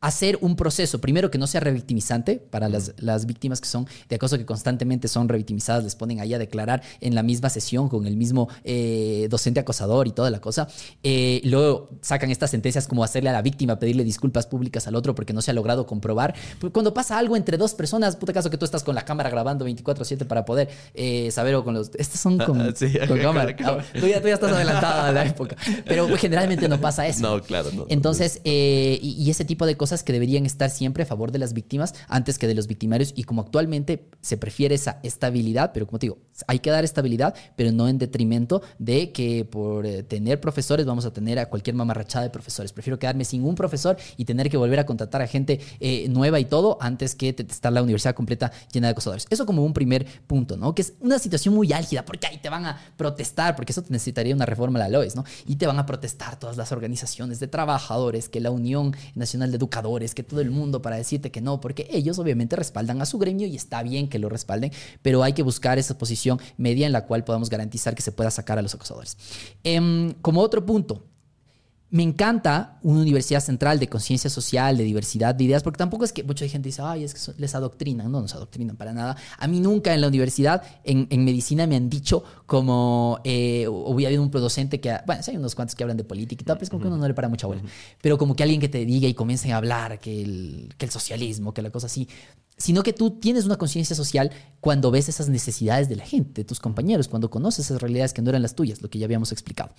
hacer 0.00 0.38
un 0.40 0.56
proceso, 0.56 0.98
primero 1.00 1.30
que 1.30 1.36
no 1.36 1.46
sea 1.46 1.60
revictimizante 1.60 2.36
para 2.36 2.70
las, 2.70 2.94
las, 2.96 3.26
víctimas 3.26 3.60
que 3.60 3.68
son 3.68 3.86
de 4.08 4.16
acoso 4.16 4.38
que 4.38 4.46
constantemente 4.46 5.08
son 5.08 5.28
revictimizadas, 5.28 5.84
les 5.84 5.94
ponen 5.94 6.20
ahí 6.20 6.32
a 6.32 6.38
declarar 6.38 6.82
en 7.02 7.14
la 7.14 7.22
misma 7.22 7.50
sesión 7.50 7.90
con 7.90 8.06
el 8.06 8.16
mismo 8.16 8.48
eh, 8.64 9.26
docente 9.28 9.60
acosador 9.60 10.08
y 10.08 10.12
toda 10.12 10.30
la 10.30 10.40
cosa. 10.40 10.68
Eh, 11.02 11.42
luego 11.44 11.90
sacan 12.00 12.30
estas 12.30 12.50
sentencias 12.50 12.88
como 12.88 13.04
hacerle 13.04 13.28
a 13.28 13.32
la 13.34 13.42
víctima 13.42 13.78
pedirle 13.78 14.02
disculpas 14.02 14.46
públicas 14.46 14.86
al 14.86 14.94
otro 14.94 15.14
porque 15.14 15.34
no 15.34 15.42
se 15.42 15.50
ha 15.50 15.54
logrado 15.54 15.86
comprobar. 15.86 16.34
Pues 16.58 16.72
cuando 16.72 16.94
pasa 16.94 17.18
algo 17.18 17.36
entre 17.36 17.58
dos 17.58 17.74
personas, 17.74 18.16
puta 18.16 18.32
caso 18.32 18.48
que 18.48 18.56
tú 18.56 18.64
estás 18.64 18.82
con 18.82 18.94
la 18.94 19.04
cámara 19.04 19.28
grabando 19.28 19.66
24/7 19.66 20.26
para 20.26 20.46
poder 20.46 20.70
eh, 20.94 21.30
saber 21.30 21.54
o 21.56 21.62
con 21.62 21.74
los... 21.74 21.90
Estos 21.96 22.20
son 22.20 22.38
con, 22.38 22.58
ah, 22.58 22.72
cámara. 23.22 23.54
Tú, 23.54 24.06
ya, 24.06 24.16
estás 24.16 24.50
adelantada 24.50 25.08
a 25.08 25.12
la 25.12 25.26
época. 25.26 25.56
Pero 25.84 26.08
generalmente 26.16 26.68
no 26.70 26.80
pasa 26.80 27.06
eso. 27.06 27.20
No, 27.20 27.42
claro. 27.42 27.70
No, 27.74 27.84
Entonces, 27.90 28.40
y 28.44 29.28
ese 29.28 29.44
tipo 29.44 29.66
de 29.66 29.76
cosas 29.76 29.89
que 30.02 30.12
deberían 30.12 30.46
estar 30.46 30.70
siempre 30.70 31.02
a 31.02 31.06
favor 31.06 31.32
de 31.32 31.38
las 31.38 31.52
víctimas 31.52 31.94
antes 32.08 32.38
que 32.38 32.46
de 32.46 32.54
los 32.54 32.66
victimarios 32.66 33.12
y 33.16 33.24
como 33.24 33.42
actualmente 33.42 34.08
se 34.20 34.36
prefiere 34.36 34.74
esa 34.74 35.00
estabilidad, 35.02 35.72
pero 35.72 35.86
como 35.86 35.98
te 35.98 36.06
digo, 36.06 36.18
hay 36.46 36.60
que 36.60 36.70
dar 36.70 36.84
estabilidad, 36.84 37.34
pero 37.56 37.72
no 37.72 37.88
en 37.88 37.98
detrimento 37.98 38.62
de 38.78 39.12
que 39.12 39.44
por 39.44 39.86
eh, 39.86 40.02
tener 40.02 40.40
profesores 40.40 40.86
vamos 40.86 41.04
a 41.06 41.12
tener 41.12 41.38
a 41.38 41.46
cualquier 41.46 41.76
mamarrachada 41.76 42.24
de 42.24 42.30
profesores. 42.30 42.72
Prefiero 42.72 42.98
quedarme 42.98 43.24
sin 43.24 43.44
un 43.44 43.54
profesor 43.54 43.96
y 44.16 44.24
tener 44.24 44.50
que 44.50 44.56
volver 44.56 44.78
a 44.78 44.86
contratar 44.86 45.22
a 45.22 45.26
gente 45.26 45.60
eh, 45.80 46.08
nueva 46.08 46.38
y 46.40 46.44
todo 46.44 46.78
antes 46.80 47.14
que 47.14 47.34
estar 47.48 47.72
la 47.72 47.82
universidad 47.82 48.14
completa 48.14 48.52
llena 48.72 48.88
de 48.88 48.92
acosadores. 48.92 49.26
Eso 49.30 49.46
como 49.46 49.64
un 49.64 49.72
primer 49.72 50.06
punto, 50.26 50.56
¿no? 50.56 50.74
Que 50.74 50.82
es 50.82 50.92
una 51.00 51.18
situación 51.18 51.54
muy 51.54 51.72
álgida 51.72 52.04
porque 52.04 52.26
ahí 52.26 52.38
te 52.38 52.48
van 52.48 52.66
a 52.66 52.78
protestar, 52.96 53.56
porque 53.56 53.72
eso 53.72 53.82
necesitaría 53.88 54.34
una 54.34 54.46
reforma 54.46 54.78
a 54.78 54.82
la 54.82 54.88
LOES, 54.88 55.16
¿no? 55.16 55.24
Y 55.46 55.56
te 55.56 55.66
van 55.66 55.78
a 55.78 55.86
protestar 55.86 56.38
todas 56.38 56.56
las 56.56 56.72
organizaciones 56.72 57.40
de 57.40 57.48
trabajadores, 57.48 58.28
que 58.28 58.40
la 58.40 58.50
Unión 58.50 58.94
Nacional 59.14 59.50
de 59.50 59.56
Educación 59.56 59.70
que 60.14 60.22
todo 60.22 60.40
el 60.40 60.50
mundo 60.50 60.82
para 60.82 60.96
decirte 60.96 61.30
que 61.30 61.40
no, 61.40 61.60
porque 61.60 61.86
ellos 61.90 62.18
obviamente 62.18 62.56
respaldan 62.56 63.00
a 63.02 63.06
su 63.06 63.18
gremio 63.18 63.46
y 63.46 63.56
está 63.56 63.82
bien 63.82 64.08
que 64.08 64.18
lo 64.18 64.28
respalden, 64.28 64.72
pero 65.02 65.22
hay 65.22 65.32
que 65.32 65.42
buscar 65.42 65.78
esa 65.78 65.98
posición 65.98 66.40
media 66.56 66.86
en 66.86 66.92
la 66.92 67.06
cual 67.06 67.24
podamos 67.24 67.50
garantizar 67.50 67.94
que 67.94 68.02
se 68.02 68.12
pueda 68.12 68.30
sacar 68.30 68.58
a 68.58 68.62
los 68.62 68.74
acosadores. 68.74 69.16
Em, 69.64 70.12
como 70.22 70.40
otro 70.40 70.64
punto, 70.64 71.04
me 71.90 72.04
encanta 72.04 72.78
una 72.82 73.00
universidad 73.00 73.40
central 73.40 73.80
de 73.80 73.88
conciencia 73.88 74.30
social, 74.30 74.76
de 74.76 74.84
diversidad 74.84 75.34
de 75.34 75.44
ideas, 75.44 75.62
porque 75.64 75.78
tampoco 75.78 76.04
es 76.04 76.12
que 76.12 76.22
mucha 76.22 76.46
gente 76.46 76.68
dice, 76.68 76.82
ay, 76.82 77.02
es 77.02 77.14
que 77.14 77.32
les 77.40 77.54
adoctrinan. 77.54 78.10
No, 78.10 78.20
no 78.20 78.28
se 78.28 78.36
adoctrinan 78.36 78.76
para 78.76 78.92
nada. 78.92 79.16
A 79.38 79.48
mí 79.48 79.58
nunca 79.58 79.92
en 79.92 80.00
la 80.00 80.08
universidad, 80.08 80.62
en, 80.84 81.24
medicina, 81.24 81.66
me 81.66 81.76
han 81.76 81.90
dicho 81.90 82.22
como, 82.46 83.20
eh, 83.24 83.66
hubiera 83.68 84.08
habido 84.08 84.22
un 84.22 84.30
docente 84.30 84.80
que, 84.80 84.96
bueno, 85.04 85.22
hay 85.26 85.36
unos 85.36 85.54
cuantos 85.54 85.74
que 85.74 85.82
hablan 85.82 85.96
de 85.96 86.04
política 86.04 86.42
y 86.42 86.44
tal, 86.44 86.56
pero 86.56 86.64
es 86.64 86.70
como 86.70 86.82
que 86.82 86.88
uno 86.88 86.96
no 86.96 87.08
le 87.08 87.14
para 87.14 87.28
mucha 87.28 87.48
bola. 87.48 87.62
Pero 88.00 88.16
como 88.18 88.36
que 88.36 88.44
alguien 88.44 88.60
que 88.60 88.68
te 88.68 88.84
diga 88.84 89.08
y 89.08 89.14
comience 89.14 89.52
a 89.52 89.56
hablar 89.56 89.98
que 89.98 90.22
el, 90.22 90.74
que 90.78 90.86
el 90.86 90.92
socialismo, 90.92 91.52
que 91.52 91.62
la 91.62 91.70
cosa 91.70 91.86
así, 91.86 92.08
sino 92.60 92.82
que 92.82 92.92
tú 92.92 93.12
tienes 93.12 93.46
una 93.46 93.56
conciencia 93.56 93.96
social 93.96 94.30
cuando 94.60 94.90
ves 94.90 95.08
esas 95.08 95.30
necesidades 95.30 95.88
de 95.88 95.96
la 95.96 96.04
gente, 96.04 96.42
de 96.42 96.44
tus 96.44 96.60
compañeros, 96.60 97.08
cuando 97.08 97.30
conoces 97.30 97.64
esas 97.64 97.80
realidades 97.80 98.12
que 98.12 98.20
no 98.20 98.28
eran 98.28 98.42
las 98.42 98.54
tuyas, 98.54 98.82
lo 98.82 98.90
que 98.90 98.98
ya 98.98 99.06
habíamos 99.06 99.32
explicado. 99.32 99.70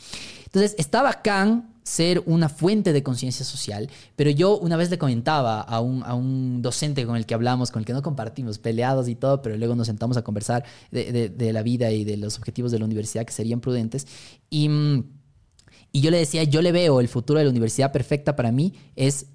Entonces, 0.46 0.74
está 0.80 1.04
bacán 1.04 1.76
ser 1.84 2.24
una 2.26 2.50
fuente 2.50 2.92
de 2.92 3.04
conciencia 3.04 3.46
social, 3.46 3.88
pero 4.16 4.32
yo 4.32 4.58
una 4.58 4.78
vez 4.78 4.90
le 4.90 4.98
comentaba 4.98 5.62
a 5.62 5.80
un, 5.80 6.02
a 6.04 6.16
un, 6.16 6.64
docente 6.64 7.06
con 7.06 7.18
el 7.18 7.28
que 7.28 7.36
hablamos, 7.36 7.70
con 7.70 7.82
el 7.82 7.86
que 7.86 7.94
no 7.94 8.02
compartimos, 8.02 8.58
peleados 8.58 9.08
y 9.08 9.14
todo, 9.14 9.44
pero 9.44 9.58
luego 9.58 9.76
nos 9.76 9.86
sentamos 9.86 10.18
a 10.18 10.24
conversar 10.24 10.66
de, 10.90 11.30
de, 11.30 11.54
la 11.54 11.62
vida 11.62 11.92
y 11.92 12.04
de 12.04 12.18
los 12.18 12.40
objetivos 12.40 12.72
de 12.72 12.80
la 12.80 12.86
universidad 12.86 13.26
que 13.26 13.34
serían 13.34 13.62
prudentes. 13.62 14.08
Y, 14.50 14.68
y 15.92 16.02
yo 16.02 16.10
le 16.10 16.18
decía, 16.18 16.44
yo 16.46 16.64
le 16.64 16.72
veo 16.72 17.00
el 17.00 17.08
futuro 17.08 17.38
de 17.38 17.46
la 17.46 17.52
universidad 17.52 17.92
perfecta 17.92 18.36
para 18.36 18.52
mí 18.52 18.74
es 18.96 19.28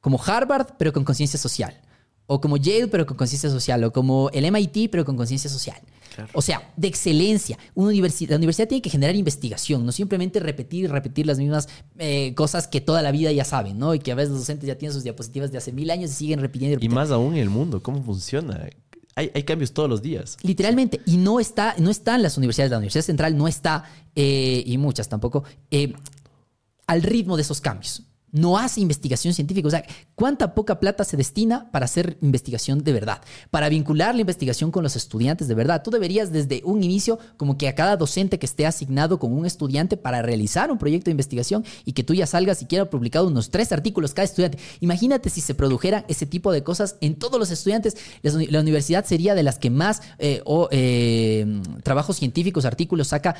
como 0.00 0.20
Harvard, 0.24 0.74
pero 0.78 0.92
con 0.92 1.02
conciencia 1.02 1.38
social. 1.38 1.74
O 2.32 2.40
como 2.40 2.56
Yale, 2.56 2.88
pero 2.88 3.04
con 3.04 3.16
conciencia 3.16 3.50
social. 3.50 3.84
O 3.84 3.92
como 3.92 4.30
el 4.30 4.50
MIT, 4.50 4.90
pero 4.90 5.04
con 5.04 5.16
conciencia 5.16 5.50
social. 5.50 5.76
O 6.32 6.42
sea, 6.42 6.72
de 6.76 6.88
excelencia. 6.88 7.58
Una 7.74 7.88
universidad, 7.88 8.30
la 8.30 8.36
universidad 8.36 8.68
tiene 8.68 8.82
que 8.82 8.90
generar 8.90 9.14
investigación, 9.16 9.84
no 9.84 9.92
simplemente 9.92 10.40
repetir 10.40 10.84
y 10.84 10.86
repetir 10.86 11.26
las 11.26 11.38
mismas 11.38 11.68
eh, 11.98 12.34
cosas 12.34 12.68
que 12.68 12.80
toda 12.80 13.02
la 13.02 13.12
vida 13.12 13.32
ya 13.32 13.44
saben, 13.44 13.78
¿no? 13.78 13.94
Y 13.94 13.98
que 13.98 14.12
a 14.12 14.14
veces 14.14 14.30
los 14.30 14.40
docentes 14.40 14.66
ya 14.66 14.76
tienen 14.76 14.94
sus 14.94 15.02
diapositivas 15.02 15.52
de 15.52 15.58
hace 15.58 15.72
mil 15.72 15.90
años 15.90 16.10
y 16.10 16.14
siguen 16.14 16.40
repitiendo. 16.40 16.78
Y, 16.80 16.88
más 16.88 17.10
aún 17.10 17.34
en 17.34 17.40
el 17.40 17.50
mundo, 17.50 17.82
¿cómo 17.82 18.02
funciona? 18.02 18.68
Hay, 19.14 19.28
cambios 19.42 19.72
todos 19.72 19.90
los 19.90 20.00
días. 20.00 20.38
Literalmente. 20.42 21.00
Y 21.04 21.18
no 21.18 21.38
está, 21.38 21.74
no 21.78 21.90
están 21.90 22.22
las 22.22 22.38
universidades. 22.38 22.70
La 22.70 22.78
Universidad 22.78 23.04
Central 23.04 23.36
no 23.36 23.46
está, 23.46 23.84
eh, 24.16 24.62
y 24.64 24.78
muchas 24.78 25.08
tampoco, 25.08 25.44
eh, 25.70 25.92
al 26.86 27.02
ritmo 27.02 27.36
de 27.36 27.42
esos 27.42 27.60
cambios. 27.60 28.04
No 28.32 28.58
hace 28.58 28.80
investigación 28.80 29.34
científica. 29.34 29.68
O 29.68 29.70
sea, 29.70 29.84
¿cuánta 30.14 30.54
poca 30.54 30.80
plata 30.80 31.04
se 31.04 31.16
destina 31.16 31.70
para 31.70 31.84
hacer 31.84 32.16
investigación 32.22 32.82
de 32.82 32.92
verdad? 32.92 33.20
Para 33.50 33.68
vincular 33.68 34.14
la 34.14 34.22
investigación 34.22 34.70
con 34.70 34.82
los 34.82 34.96
estudiantes 34.96 35.48
de 35.48 35.54
verdad. 35.54 35.82
Tú 35.82 35.90
deberías 35.90 36.32
desde 36.32 36.62
un 36.64 36.82
inicio, 36.82 37.18
como 37.36 37.58
que 37.58 37.68
a 37.68 37.74
cada 37.74 37.96
docente 37.96 38.38
que 38.38 38.46
esté 38.46 38.66
asignado 38.66 39.18
con 39.18 39.32
un 39.32 39.46
estudiante 39.46 39.96
para 39.96 40.22
realizar 40.22 40.70
un 40.70 40.78
proyecto 40.78 41.06
de 41.06 41.12
investigación 41.12 41.64
y 41.84 41.92
que 41.92 42.02
tú 42.02 42.14
ya 42.14 42.26
salgas 42.26 42.62
y 42.62 42.66
quiera 42.66 42.88
publicado 42.88 43.28
unos 43.28 43.50
tres 43.50 43.70
artículos 43.70 44.14
cada 44.14 44.24
estudiante. 44.24 44.58
Imagínate 44.80 45.28
si 45.28 45.40
se 45.40 45.54
produjeran 45.54 46.04
ese 46.08 46.26
tipo 46.26 46.52
de 46.52 46.64
cosas 46.64 46.96
en 47.00 47.16
todos 47.16 47.38
los 47.38 47.50
estudiantes. 47.50 47.96
La 48.22 48.60
universidad 48.60 49.04
sería 49.04 49.34
de 49.34 49.42
las 49.42 49.58
que 49.58 49.68
más 49.68 50.02
eh, 50.18 50.42
eh, 50.70 51.62
trabajos 51.82 52.16
científicos, 52.16 52.64
artículos 52.64 53.08
saca 53.08 53.36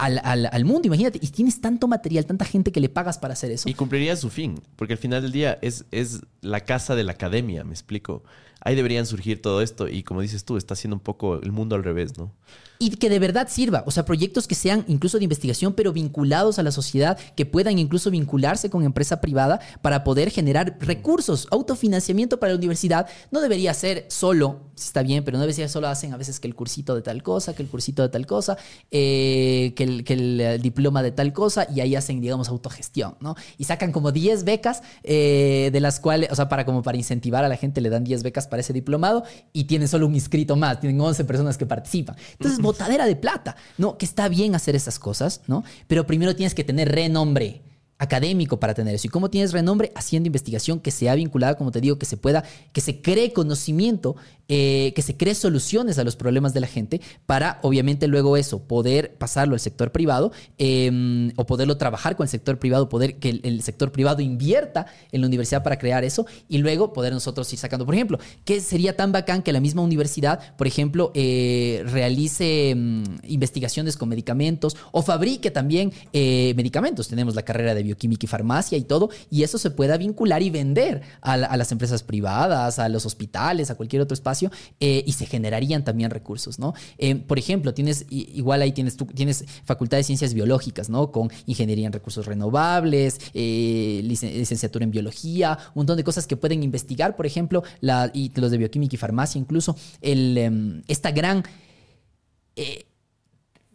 al, 0.00 0.64
mundo, 0.64 0.86
imagínate. 0.86 1.18
Y 1.22 1.28
tienes 1.28 1.60
tanto 1.60 1.88
material, 1.88 2.26
tanta 2.26 2.44
gente 2.44 2.72
que 2.72 2.80
le 2.80 2.88
pagas 2.88 3.18
para 3.18 3.34
hacer 3.34 3.50
eso. 3.50 3.68
Y 3.68 3.74
cumpliría 3.74 4.16
su 4.16 4.30
fin, 4.30 4.60
porque 4.76 4.94
al 4.94 4.98
final 4.98 5.22
del 5.22 5.32
día 5.32 5.58
es, 5.62 5.84
es 5.90 6.20
la 6.40 6.60
casa 6.60 6.94
de 6.94 7.04
la 7.04 7.12
academia, 7.12 7.64
me 7.64 7.72
explico. 7.72 8.22
Ahí 8.62 8.74
deberían 8.74 9.06
surgir 9.06 9.40
todo 9.40 9.62
esto 9.62 9.88
y 9.88 10.02
como 10.02 10.20
dices 10.20 10.44
tú, 10.44 10.56
está 10.56 10.74
haciendo 10.74 10.96
un 10.96 11.00
poco 11.00 11.40
el 11.40 11.50
mundo 11.50 11.76
al 11.76 11.84
revés, 11.84 12.18
¿no? 12.18 12.32
y 12.80 12.90
que 12.96 13.10
de 13.10 13.18
verdad 13.18 13.46
sirva. 13.48 13.84
O 13.86 13.90
sea, 13.90 14.06
proyectos 14.06 14.48
que 14.48 14.54
sean 14.54 14.84
incluso 14.88 15.18
de 15.18 15.24
investigación, 15.24 15.74
pero 15.74 15.92
vinculados 15.92 16.58
a 16.58 16.62
la 16.62 16.72
sociedad, 16.72 17.18
que 17.36 17.44
puedan 17.44 17.78
incluso 17.78 18.10
vincularse 18.10 18.70
con 18.70 18.84
empresa 18.84 19.20
privada 19.20 19.60
para 19.82 20.02
poder 20.02 20.30
generar 20.30 20.78
recursos. 20.80 21.46
Autofinanciamiento 21.50 22.40
para 22.40 22.54
la 22.54 22.58
universidad 22.58 23.06
no 23.30 23.42
debería 23.42 23.74
ser 23.74 24.06
solo, 24.08 24.62
está 24.84 25.02
bien, 25.02 25.24
pero 25.24 25.36
no 25.36 25.42
debería 25.42 25.66
ser 25.66 25.70
solo 25.70 25.88
hacen 25.88 26.12
a 26.12 26.16
veces 26.16 26.40
que 26.40 26.48
el 26.48 26.54
cursito 26.54 26.94
de 26.94 27.02
tal 27.02 27.22
cosa, 27.22 27.54
que 27.54 27.62
el 27.62 27.68
cursito 27.68 28.02
de 28.02 28.08
tal 28.08 28.26
cosa, 28.26 28.56
eh, 28.90 29.72
que, 29.76 29.84
el, 29.84 30.04
que 30.04 30.12
el, 30.14 30.62
diploma 30.62 31.02
de 31.02 31.12
tal 31.12 31.32
cosa, 31.32 31.66
y 31.74 31.80
ahí 31.80 31.94
hacen, 31.96 32.20
digamos, 32.20 32.48
autogestión, 32.48 33.16
¿no? 33.20 33.34
Y 33.58 33.64
sacan 33.64 33.92
como 33.92 34.12
10 34.12 34.44
becas, 34.44 34.82
eh, 35.02 35.70
de 35.72 35.80
las 35.80 36.00
cuales, 36.00 36.30
o 36.30 36.34
sea, 36.34 36.48
para 36.48 36.64
como 36.64 36.82
para 36.82 36.98
incentivar 36.98 37.44
a 37.44 37.48
la 37.48 37.56
gente, 37.56 37.80
le 37.80 37.90
dan 37.90 38.04
10 38.04 38.22
becas 38.22 38.46
para 38.46 38.60
ese 38.60 38.72
diplomado 38.72 39.24
y 39.52 39.64
tienen 39.64 39.88
solo 39.88 40.06
un 40.06 40.14
inscrito 40.14 40.56
más, 40.56 40.80
tienen 40.80 41.00
11 41.00 41.24
personas 41.24 41.56
que 41.56 41.66
participan. 41.66 42.16
Entonces, 42.32 42.60
botadera 42.60 43.06
de 43.06 43.16
plata, 43.16 43.56
¿no? 43.78 43.96
Que 43.96 44.04
está 44.04 44.28
bien 44.28 44.54
hacer 44.54 44.76
esas 44.76 44.98
cosas, 44.98 45.40
¿no? 45.46 45.64
Pero 45.86 46.06
primero 46.06 46.36
tienes 46.36 46.54
que 46.54 46.64
tener 46.64 46.90
renombre 46.90 47.62
académico 48.00 48.58
para 48.58 48.74
tener 48.74 48.94
eso. 48.94 49.06
¿Y 49.06 49.10
cómo 49.10 49.30
tienes 49.30 49.52
renombre? 49.52 49.92
Haciendo 49.94 50.26
investigación 50.26 50.80
que 50.80 50.90
sea 50.90 51.14
vinculada, 51.14 51.54
como 51.54 51.70
te 51.70 51.80
digo, 51.80 51.98
que 51.98 52.06
se 52.06 52.16
pueda, 52.16 52.42
que 52.72 52.80
se 52.80 53.02
cree 53.02 53.32
conocimiento, 53.32 54.16
eh, 54.48 54.92
que 54.96 55.02
se 55.02 55.16
cree 55.16 55.34
soluciones 55.34 55.98
a 55.98 56.04
los 56.04 56.16
problemas 56.16 56.54
de 56.54 56.60
la 56.60 56.66
gente 56.66 57.00
para, 57.26 57.60
obviamente, 57.62 58.08
luego 58.08 58.38
eso, 58.38 58.64
poder 58.64 59.14
pasarlo 59.16 59.54
al 59.54 59.60
sector 59.60 59.92
privado 59.92 60.32
em, 60.56 61.30
o 61.36 61.44
poderlo 61.44 61.76
trabajar 61.76 62.16
con 62.16 62.24
el 62.24 62.30
sector 62.30 62.58
privado, 62.58 62.88
poder 62.88 63.18
que 63.18 63.38
el, 63.42 63.62
sector 63.62 63.92
privado 63.92 64.22
invierta 64.22 64.86
en 65.12 65.20
la 65.20 65.26
universidad 65.26 65.62
para 65.62 65.78
crear 65.78 66.02
eso 66.02 66.26
y 66.48 66.58
luego 66.58 66.94
poder 66.94 67.12
nosotros 67.12 67.52
ir 67.52 67.58
sacando. 67.58 67.84
Por 67.84 67.94
ejemplo, 67.94 68.18
¿qué 68.46 68.60
sería 68.60 68.96
tan 68.96 69.12
bacán 69.12 69.42
que 69.42 69.52
la 69.52 69.60
misma 69.60 69.82
universidad, 69.82 70.56
por 70.56 70.66
ejemplo, 70.66 71.12
eh, 71.14 71.84
realice 71.86 72.70
em, 72.70 73.04
investigaciones 73.24 73.98
con 73.98 74.08
medicamentos 74.08 74.74
o 74.90 75.02
fabrique 75.02 75.50
también 75.50 75.92
eh, 76.14 76.54
medicamentos? 76.56 77.08
Tenemos 77.08 77.34
la 77.34 77.42
carrera 77.42 77.74
de 77.74 77.89
bioquímica 77.90 78.26
y 78.26 78.28
farmacia 78.28 78.78
y 78.78 78.82
todo, 78.82 79.10
y 79.30 79.42
eso 79.42 79.58
se 79.58 79.70
pueda 79.70 79.96
vincular 79.96 80.42
y 80.42 80.50
vender 80.50 81.02
a, 81.20 81.36
las 81.36 81.72
empresas 81.72 82.02
privadas, 82.02 82.78
a 82.78 82.88
los 82.88 83.04
hospitales, 83.06 83.70
a 83.70 83.74
cualquier 83.74 84.02
otro 84.02 84.14
espacio, 84.14 84.50
eh, 84.78 85.02
y 85.06 85.12
se 85.12 85.26
generarían 85.26 85.84
también 85.84 86.10
recursos, 86.10 86.58
¿no? 86.58 86.74
Eh, 86.98 87.16
por 87.16 87.38
ejemplo, 87.38 87.74
tienes, 87.74 88.06
igual 88.10 88.62
ahí 88.62 88.72
tienes, 88.72 88.96
tú 88.96 89.06
tienes 89.06 89.44
facultad 89.64 89.96
de 89.96 90.04
ciencias 90.04 90.34
biológicas, 90.34 90.88
¿no? 90.88 91.10
Con 91.10 91.30
ingeniería 91.46 91.86
en 91.86 91.92
recursos 91.92 92.26
renovables, 92.26 93.20
eh, 93.34 94.00
licenciatura 94.04 94.84
en 94.84 94.90
biología, 94.90 95.58
un 95.74 95.80
montón 95.80 95.96
de 95.96 96.04
cosas 96.04 96.26
que 96.26 96.36
pueden 96.36 96.62
investigar, 96.62 97.16
por 97.16 97.26
ejemplo, 97.26 97.62
la, 97.80 98.10
y 98.14 98.30
los 98.34 98.50
de 98.50 98.58
bioquímica 98.58 98.94
y 98.94 98.98
farmacia 98.98 99.38
incluso, 99.38 99.76
el, 100.00 100.38
em, 100.38 100.82
esta 100.88 101.10
gran... 101.10 101.44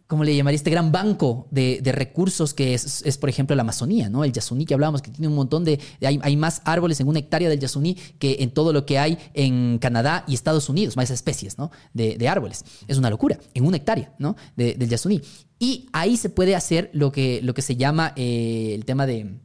¿cómo 0.08 0.24
le 0.24 0.36
llamaría? 0.36 0.56
Este 0.56 0.70
gran 0.70 0.92
banco 0.92 1.48
de, 1.52 1.82
recursos 1.92 2.54
que 2.54 2.74
es, 2.74 3.18
por 3.20 3.30
ejemplo, 3.30 3.56
la 3.56 3.62
Amazonía, 3.62 4.10
¿no? 4.10 4.24
El 4.24 4.32
Yasuní 4.32 4.66
que 4.66 4.74
hablábamos, 4.74 5.02
que 5.02 5.12
tiene 5.12 5.28
un 5.28 5.36
montón 5.36 5.66
de... 5.66 5.80
Hay, 6.02 6.38
más 6.38 6.62
árboles 6.66 7.00
en 7.00 7.08
una 7.08 7.20
hectárea 7.20 7.50
del 7.50 7.60
Yasuní 7.60 7.96
que 8.20 8.38
en 8.40 8.52
todo 8.52 8.74
lo 8.74 8.86
que 8.86 9.00
hay 9.00 9.18
en 9.34 9.80
Canadá 9.80 10.24
y 10.28 10.34
Estados 10.34 10.70
Unidos, 10.70 10.96
más 10.96 11.10
especies, 11.10 11.58
¿no? 11.58 11.72
De, 11.94 12.28
árboles. 12.28 12.66
Es 12.88 12.98
una 12.98 13.10
locura, 13.10 13.40
en 13.54 13.66
una 13.66 13.78
hectárea, 13.78 14.14
¿no? 14.20 14.36
del 14.56 14.90
Yasuní. 14.90 15.22
Y 15.60 15.88
ahí 15.94 16.18
se 16.18 16.30
puede 16.30 16.56
hacer 16.56 16.90
lo 16.94 17.12
que, 17.12 17.40
lo 17.42 17.54
que 17.54 17.62
se 17.62 17.76
llama 17.76 18.14
eh, 18.16 18.74
el 18.76 18.86
tema 18.86 19.06
de... 19.06 19.40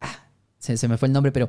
Ah, 0.00 0.26
se, 0.58 0.88
me 0.88 0.96
fue 0.96 1.08
el 1.08 1.12
nombre, 1.12 1.32
pero 1.32 1.48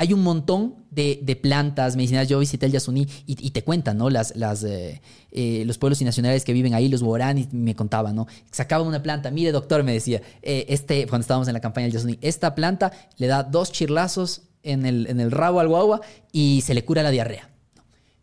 hay 0.00 0.14
un 0.14 0.22
montón 0.22 0.76
de, 0.90 1.38
plantas 1.42 1.94
medicinales. 1.94 2.26
Yo 2.26 2.38
visité 2.38 2.64
el 2.64 2.72
Yasuní 2.72 3.06
y, 3.26 3.50
te 3.50 3.62
cuentan, 3.62 3.98
¿no? 3.98 4.08
Las, 4.08 4.34
las, 4.34 4.64
eh, 4.64 5.02
eh, 5.30 5.62
los 5.66 5.76
pueblos 5.76 6.00
nacionales 6.00 6.42
que 6.42 6.54
viven 6.54 6.72
ahí, 6.72 6.88
los 6.88 7.02
y 7.02 7.48
me 7.52 7.76
contaban, 7.76 8.16
¿no? 8.16 8.26
Sacaban 8.50 8.86
una 8.86 9.02
planta. 9.02 9.30
Mire, 9.30 9.52
doctor, 9.52 9.82
me 9.82 9.92
decía, 9.92 10.22
eh, 10.40 10.64
este, 10.70 11.06
cuando 11.06 11.20
estábamos 11.20 11.48
en 11.48 11.54
la 11.54 11.60
campaña 11.60 11.84
del 11.84 11.92
Yasuní, 11.92 12.18
esta 12.22 12.54
planta 12.54 12.92
le 13.18 13.26
da 13.26 13.42
dos 13.42 13.72
chirlazos 13.72 14.40
en 14.62 14.86
el, 14.86 15.06
en 15.06 15.20
el 15.20 15.30
rabo 15.30 15.60
al 15.60 15.68
guagua 15.68 16.00
y 16.32 16.62
se 16.62 16.72
le 16.72 16.82
cura 16.82 17.02
la 17.02 17.10
diarrea. 17.10 17.50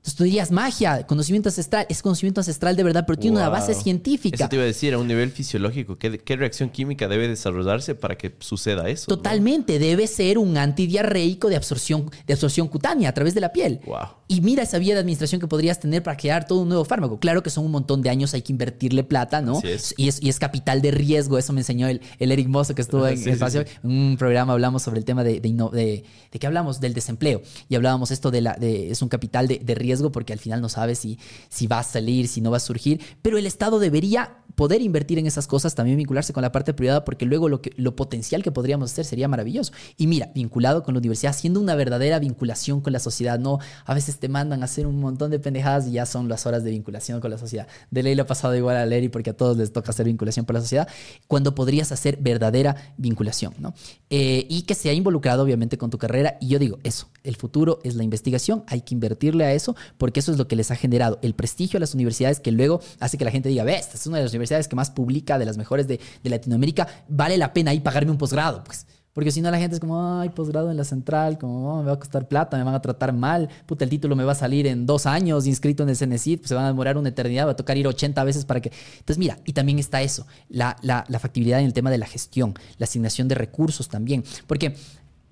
Entonces 0.08 0.20
tú 0.20 0.24
dirías 0.24 0.52
magia, 0.52 1.06
conocimiento 1.06 1.50
ancestral, 1.50 1.86
es 1.90 2.02
conocimiento 2.02 2.40
ancestral 2.40 2.78
de 2.78 2.84
verdad, 2.84 3.04
pero 3.06 3.20
tiene 3.20 3.36
una 3.36 3.50
base 3.50 3.74
científica. 3.74 4.38
Eso 4.38 4.48
te 4.48 4.56
iba 4.56 4.64
a 4.64 4.68
decir, 4.68 4.94
a 4.94 5.00
un 5.00 5.06
nivel 5.06 5.32
fisiológico, 5.32 5.98
¿qué, 5.98 6.18
¿qué, 6.18 6.38
reacción 6.38 6.70
química 6.70 7.10
debe 7.10 7.28
desarrollarse 7.28 7.94
para 7.94 8.18
que 8.18 8.34
suceda 8.40 8.88
eso? 8.88 9.08
Totalmente, 9.08 9.80
debe 9.80 10.08
ser 10.08 10.38
un 10.38 10.56
antidiarreico 10.58 11.50
de 11.50 11.58
absorción, 11.58 12.10
de 12.26 12.34
absorción 12.34 12.70
cutánea 12.70 13.10
a 13.10 13.14
través 13.14 13.34
de 13.34 13.42
la 13.42 13.52
piel. 13.52 13.82
Wow. 13.86 13.98
Y 14.30 14.40
mira 14.40 14.64
esa 14.64 14.78
vía 14.78 14.94
de 14.94 15.02
administración 15.02 15.42
que 15.42 15.48
podrías 15.48 15.82
tener 15.82 16.04
para 16.04 16.16
crear 16.16 16.48
todo 16.48 16.62
un 16.62 16.70
nuevo 16.70 16.86
fármaco. 16.86 17.20
Claro 17.20 17.44
que 17.44 17.50
son 17.50 17.66
un 17.66 17.72
montón 17.72 18.02
de 18.02 18.10
años, 18.10 18.34
hay 18.34 18.44
que 18.44 18.54
invertirle 18.54 19.04
plata, 19.04 19.42
¿no? 19.42 19.60
es. 19.62 19.94
Y, 19.98 20.08
es, 20.08 20.24
y 20.24 20.30
es 20.30 20.40
capital 20.40 20.82
de 20.82 20.92
riesgo, 20.92 21.38
eso 21.38 21.52
me 21.52 21.60
enseñó 21.60 21.90
el, 21.90 22.02
el 22.20 22.32
Eric 22.32 22.48
Mosso 22.48 22.76
que 22.76 22.82
estuvo 22.82 23.06
en 23.08 23.22
el 23.22 23.28
espacio. 23.28 23.66
En 23.84 23.92
un 23.92 24.16
programa 24.18 24.54
hablamos 24.54 24.84
sobre 24.84 25.00
el 25.00 25.06
tema 25.06 25.26
de, 25.26 25.42
de, 25.42 25.50
de, 25.52 26.04
de, 26.32 26.40
qué 26.40 26.48
hablamos, 26.48 26.80
del 26.80 26.94
desempleo. 26.94 27.42
Y 27.68 27.76
hablábamos 27.76 28.12
esto 28.12 28.32
de 28.32 28.40
la, 28.40 28.54
de, 28.54 28.90
es 28.90 29.02
un 29.02 29.10
capital 29.10 29.50
de, 29.50 29.60
de 29.60 29.76
porque 30.12 30.34
al 30.34 30.40
final 30.40 30.62
nos 30.62 30.74
sabe 30.74 30.96
si, 30.96 31.20
si 31.50 31.68
va 31.68 31.80
a 31.80 31.84
salir, 31.84 32.28
si 32.28 32.42
no 32.42 32.52
va 32.52 32.58
a 32.58 32.62
surgir, 32.62 33.02
pero 33.22 33.38
el 33.38 33.46
Estado 33.46 33.80
debería 33.80 34.38
poder 34.58 34.82
invertir 34.82 35.20
en 35.20 35.28
esas 35.28 35.46
cosas, 35.46 35.76
también 35.76 35.98
vincularse 35.98 36.34
con 36.34 36.42
la 36.42 36.52
parte 36.52 36.74
privada, 36.74 37.06
porque 37.06 37.28
luego 37.28 37.48
lo, 37.48 37.62
que, 37.62 37.72
lo 37.78 37.96
potencial 37.96 38.42
que 38.42 38.52
podríamos 38.52 38.92
hacer 38.92 39.06
sería 39.06 39.28
maravilloso. 39.28 39.72
Y 39.98 40.08
mira, 40.08 40.32
vinculado 40.34 40.82
con 40.82 40.96
la 40.96 40.98
universidad, 40.98 41.30
haciendo 41.30 41.60
una 41.60 41.76
verdadera 41.76 42.18
vinculación 42.18 42.82
con 42.82 42.92
la 42.92 42.98
sociedad, 42.98 43.38
no, 43.38 43.60
a 43.86 43.94
veces 43.94 44.18
te 44.18 44.30
mandan 44.30 44.64
a 44.64 44.66
hacer 44.66 44.88
un 44.88 45.00
montón 45.00 45.30
de 45.30 45.38
pendejadas 45.38 45.86
y 45.86 45.92
ya 45.92 46.08
son 46.08 46.28
las 46.28 46.48
horas 46.48 46.64
de 46.64 46.72
vinculación 46.72 47.22
con 47.22 47.30
la 47.30 47.38
sociedad. 47.38 47.68
De 47.92 48.02
ley 48.02 48.16
lo 48.16 48.24
ha 48.24 48.26
pasado 48.26 48.56
igual 48.56 48.78
a 48.78 48.86
Leri 48.88 49.10
porque 49.10 49.30
a 49.30 49.38
todos 49.38 49.58
les 49.58 49.72
toca 49.72 49.92
hacer 49.92 50.08
vinculación 50.08 50.48
con 50.48 50.56
la 50.56 50.62
sociedad, 50.62 50.88
cuando 51.28 51.54
podrías 51.54 51.92
hacer 51.92 52.18
verdadera 52.20 52.96
vinculación, 52.98 53.54
¿no? 53.60 53.76
Eh, 54.10 54.48
y 54.50 54.64
que 54.64 54.74
sea 54.74 54.92
involucrado 54.92 55.44
obviamente 55.44 55.78
con 55.78 55.92
tu 55.92 56.00
carrera. 56.00 56.40
Y 56.42 56.48
yo 56.48 56.58
digo, 56.58 56.80
eso, 56.82 57.10
el 57.24 57.36
futuro 57.36 57.80
es 57.84 57.94
la 57.94 58.04
investigación, 58.04 58.64
hay 58.66 58.82
que 58.82 58.96
invertirle 58.96 59.46
a 59.46 59.54
eso, 59.54 59.76
porque 59.98 60.20
eso 60.20 60.32
es 60.32 60.38
lo 60.38 60.48
que 60.48 60.56
les 60.56 60.72
ha 60.72 60.76
generado 60.76 61.20
el 61.22 61.34
prestigio 61.34 61.78
a 61.78 61.80
las 61.80 61.94
universidades 61.94 62.40
que 62.40 62.52
luego 62.52 62.82
hace 63.00 63.18
que 63.18 63.26
la 63.26 63.32
gente 63.32 63.50
diga, 63.50 63.64
ve, 63.64 63.76
esta 63.76 63.96
es 63.96 64.08
una 64.08 64.18
de 64.18 64.24
las 64.24 64.32
universidades 64.32 64.68
que 64.68 64.76
más 64.76 64.92
publica, 64.92 65.38
de 65.38 65.46
las 65.46 65.58
mejores 65.58 65.88
de, 65.88 66.00
Latinoamérica, 66.24 66.88
vale 67.08 67.38
la 67.38 67.54
pena 67.54 67.72
ahí 67.72 67.80
pagarme 67.80 68.12
un 68.12 68.18
posgrado, 68.18 68.64
pues. 68.64 68.86
Porque 69.14 69.32
si 69.32 69.42
no, 69.42 69.50
la 69.50 69.58
gente 69.58 69.76
es 69.76 69.80
como, 69.80 70.20
ay, 70.20 70.30
posgrado 70.30 70.70
en 70.70 70.78
la 70.78 70.84
central, 70.84 71.40
como, 71.40 71.74
oh, 71.74 71.80
me 71.82 71.88
va 71.88 71.94
a 71.94 72.00
costar 72.00 72.28
plata, 72.28 72.56
me 72.56 72.64
van 72.64 72.76
a 72.76 72.82
tratar 72.82 73.14
mal, 73.14 73.50
puta, 73.66 73.84
el 73.84 73.90
título 73.90 74.16
me 74.16 74.24
va 74.24 74.34
a 74.34 74.36
salir 74.36 74.68
en 74.68 74.86
dos 74.86 75.08
años 75.08 75.48
inscrito 75.48 75.82
en 75.82 75.90
el 75.90 75.98
CNCIT, 75.98 76.42
pues 76.42 76.50
se 76.50 76.54
van 76.54 76.66
a 76.66 76.68
demorar 76.68 76.98
una 76.98 77.10
eternidad, 77.10 77.48
va 77.48 77.52
a 77.52 77.56
tocar 77.56 77.78
ir 77.78 77.88
80 77.88 78.24
veces 78.24 78.46
para 78.46 78.62
que... 78.62 78.72
Entonces, 79.00 79.18
mira, 79.18 79.40
y 79.44 79.54
también 79.54 79.80
está 79.80 80.04
eso, 80.04 80.28
la, 80.50 80.78
la, 80.84 81.20
factibilidad 81.20 81.60
en 81.60 81.66
el 81.66 81.74
tema 81.74 81.90
de 81.90 81.98
la 81.98 82.06
gestión, 82.06 82.54
la 82.78 82.84
asignación 82.84 83.28
de 83.28 83.34
recursos 83.34 83.88
también. 83.88 84.24
Porque 84.46 84.76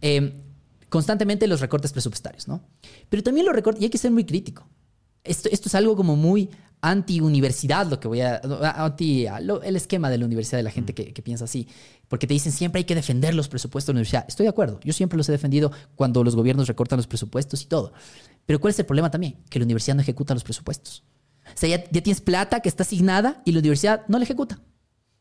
eh, 0.01 0.33
constantemente 0.89 1.47
los 1.47 1.61
recortes 1.61 1.91
presupuestarios, 1.91 2.47
¿no? 2.47 2.61
Pero 3.09 3.23
también 3.23 3.45
los 3.45 3.55
recortes, 3.55 3.81
y 3.81 3.85
hay 3.85 3.89
que 3.89 3.97
ser 3.97 4.11
muy 4.11 4.25
crítico 4.25 4.67
esto, 5.25 5.49
esto 5.51 5.67
es 5.67 5.75
algo 5.75 5.95
como 5.95 6.15
muy 6.15 6.49
anti-universidad, 6.81 7.87
lo 7.87 7.99
que 7.99 8.07
voy 8.07 8.21
a. 8.21 8.41
anti 8.75 9.25
el 9.25 9.75
esquema 9.75 10.09
de 10.09 10.19
la 10.19 10.25
universidad 10.25 10.59
de 10.59 10.63
la 10.63 10.71
gente 10.71 10.93
que, 10.93 11.21
piensa 11.21 11.45
así. 11.45 11.67
Porque 12.07 12.27
te 12.27 12.33
dicen 12.33 12.51
siempre 12.51 12.79
hay 12.79 12.85
que 12.85 12.95
defender 12.95 13.33
los 13.33 13.49
presupuestos 13.49 13.87
de 13.87 13.93
la 13.93 13.97
universidad. 13.97 14.25
Estoy 14.27 14.45
de 14.45 14.51
acuerdo. 14.51 14.79
Yo 14.83 14.93
siempre 14.93 15.17
los 15.17 15.27
he 15.27 15.31
defendido 15.31 15.71
cuando 15.95 16.23
los 16.23 16.35
gobiernos 16.35 16.67
recortan 16.67 16.97
los 16.97 17.07
presupuestos 17.07 17.63
y 17.63 17.65
todo. 17.65 17.91
Pero 18.45 18.59
¿cuál 18.59 18.71
es 18.71 18.79
el 18.79 18.85
problema 18.85 19.09
también? 19.09 19.37
Que 19.49 19.57
la 19.57 19.65
universidad 19.65 19.95
no 19.95 20.01
ejecuta 20.01 20.35
los 20.35 20.43
presupuestos. 20.43 21.03
O 21.47 21.57
sea, 21.57 21.69
ya, 21.69 21.83
ya 21.89 22.01
tienes 22.01 22.21
plata 22.21 22.59
que 22.59 22.69
está 22.69 22.83
asignada 22.83 23.41
y 23.45 23.51
la 23.51 23.59
universidad 23.59 24.03
no 24.07 24.19
la 24.19 24.23
ejecuta. 24.23 24.59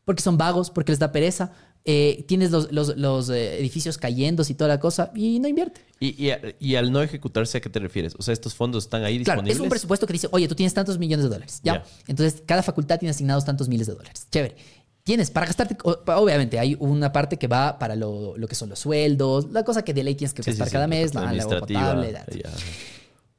Porque 0.03 0.21
son 0.21 0.37
vagos, 0.37 0.69
porque 0.69 0.91
les 0.91 0.99
da 0.99 1.11
pereza, 1.11 1.51
eh, 1.87 2.25
tienes 2.27 2.49
los, 2.49 2.71
los, 2.71 3.29
eh, 3.29 3.59
edificios 3.59 3.99
cayendo 3.99 4.43
y 4.49 4.53
toda 4.55 4.67
la 4.67 4.79
cosa 4.79 5.11
y 5.13 5.39
no 5.39 5.47
invierte. 5.47 5.81
Y, 5.99 6.31
y, 6.59 6.75
al 6.75 6.91
no 6.91 7.03
ejecutarse, 7.03 7.59
¿a 7.59 7.61
qué 7.61 7.69
te 7.69 7.79
refieres? 7.79 8.15
O 8.17 8.23
sea, 8.23 8.33
estos 8.33 8.55
fondos 8.55 8.85
están 8.85 9.03
ahí 9.03 9.19
disponibles. 9.19 9.43
Claro, 9.43 9.55
es 9.55 9.59
un 9.59 9.69
presupuesto 9.69 10.07
que 10.07 10.13
dice, 10.13 10.27
oye, 10.31 10.47
tú 10.47 10.55
tienes 10.55 10.73
tantos 10.73 10.97
millones 10.97 11.25
de 11.25 11.29
dólares, 11.29 11.61
¿ya? 11.63 11.83
Entonces, 12.07 12.41
cada 12.43 12.63
facultad 12.63 12.97
tiene 12.97 13.11
asignados 13.11 13.45
tantos 13.45 13.69
miles 13.69 13.85
de 13.85 13.93
dólares. 13.93 14.27
Chévere. 14.31 14.55
tienes 15.03 15.29
para 15.29 15.45
gastarte, 15.45 15.77
obviamente 15.83 16.57
hay 16.57 16.75
una 16.79 17.11
parte 17.11 17.37
que 17.37 17.47
va 17.47 17.77
para 17.77 17.95
lo, 17.95 18.33
que 18.49 18.55
son 18.55 18.69
los 18.69 18.79
sueldos, 18.79 19.51
la 19.51 19.63
cosa 19.63 19.83
que 19.83 19.93
de 19.93 20.03
ley 20.03 20.15
tienes 20.15 20.33
que 20.33 20.41
gastar 20.41 20.71
cada 20.71 20.87
mes, 20.87 21.13
la, 21.13 21.29
agua 21.29 21.59
potable. 21.59 22.17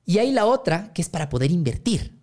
Y 0.04 0.18
hay 0.18 0.30
la 0.30 0.46
otra 0.46 0.92
que 0.92 1.02
es 1.02 1.08
para 1.08 1.28
poder 1.28 1.50
invertir. 1.50 2.16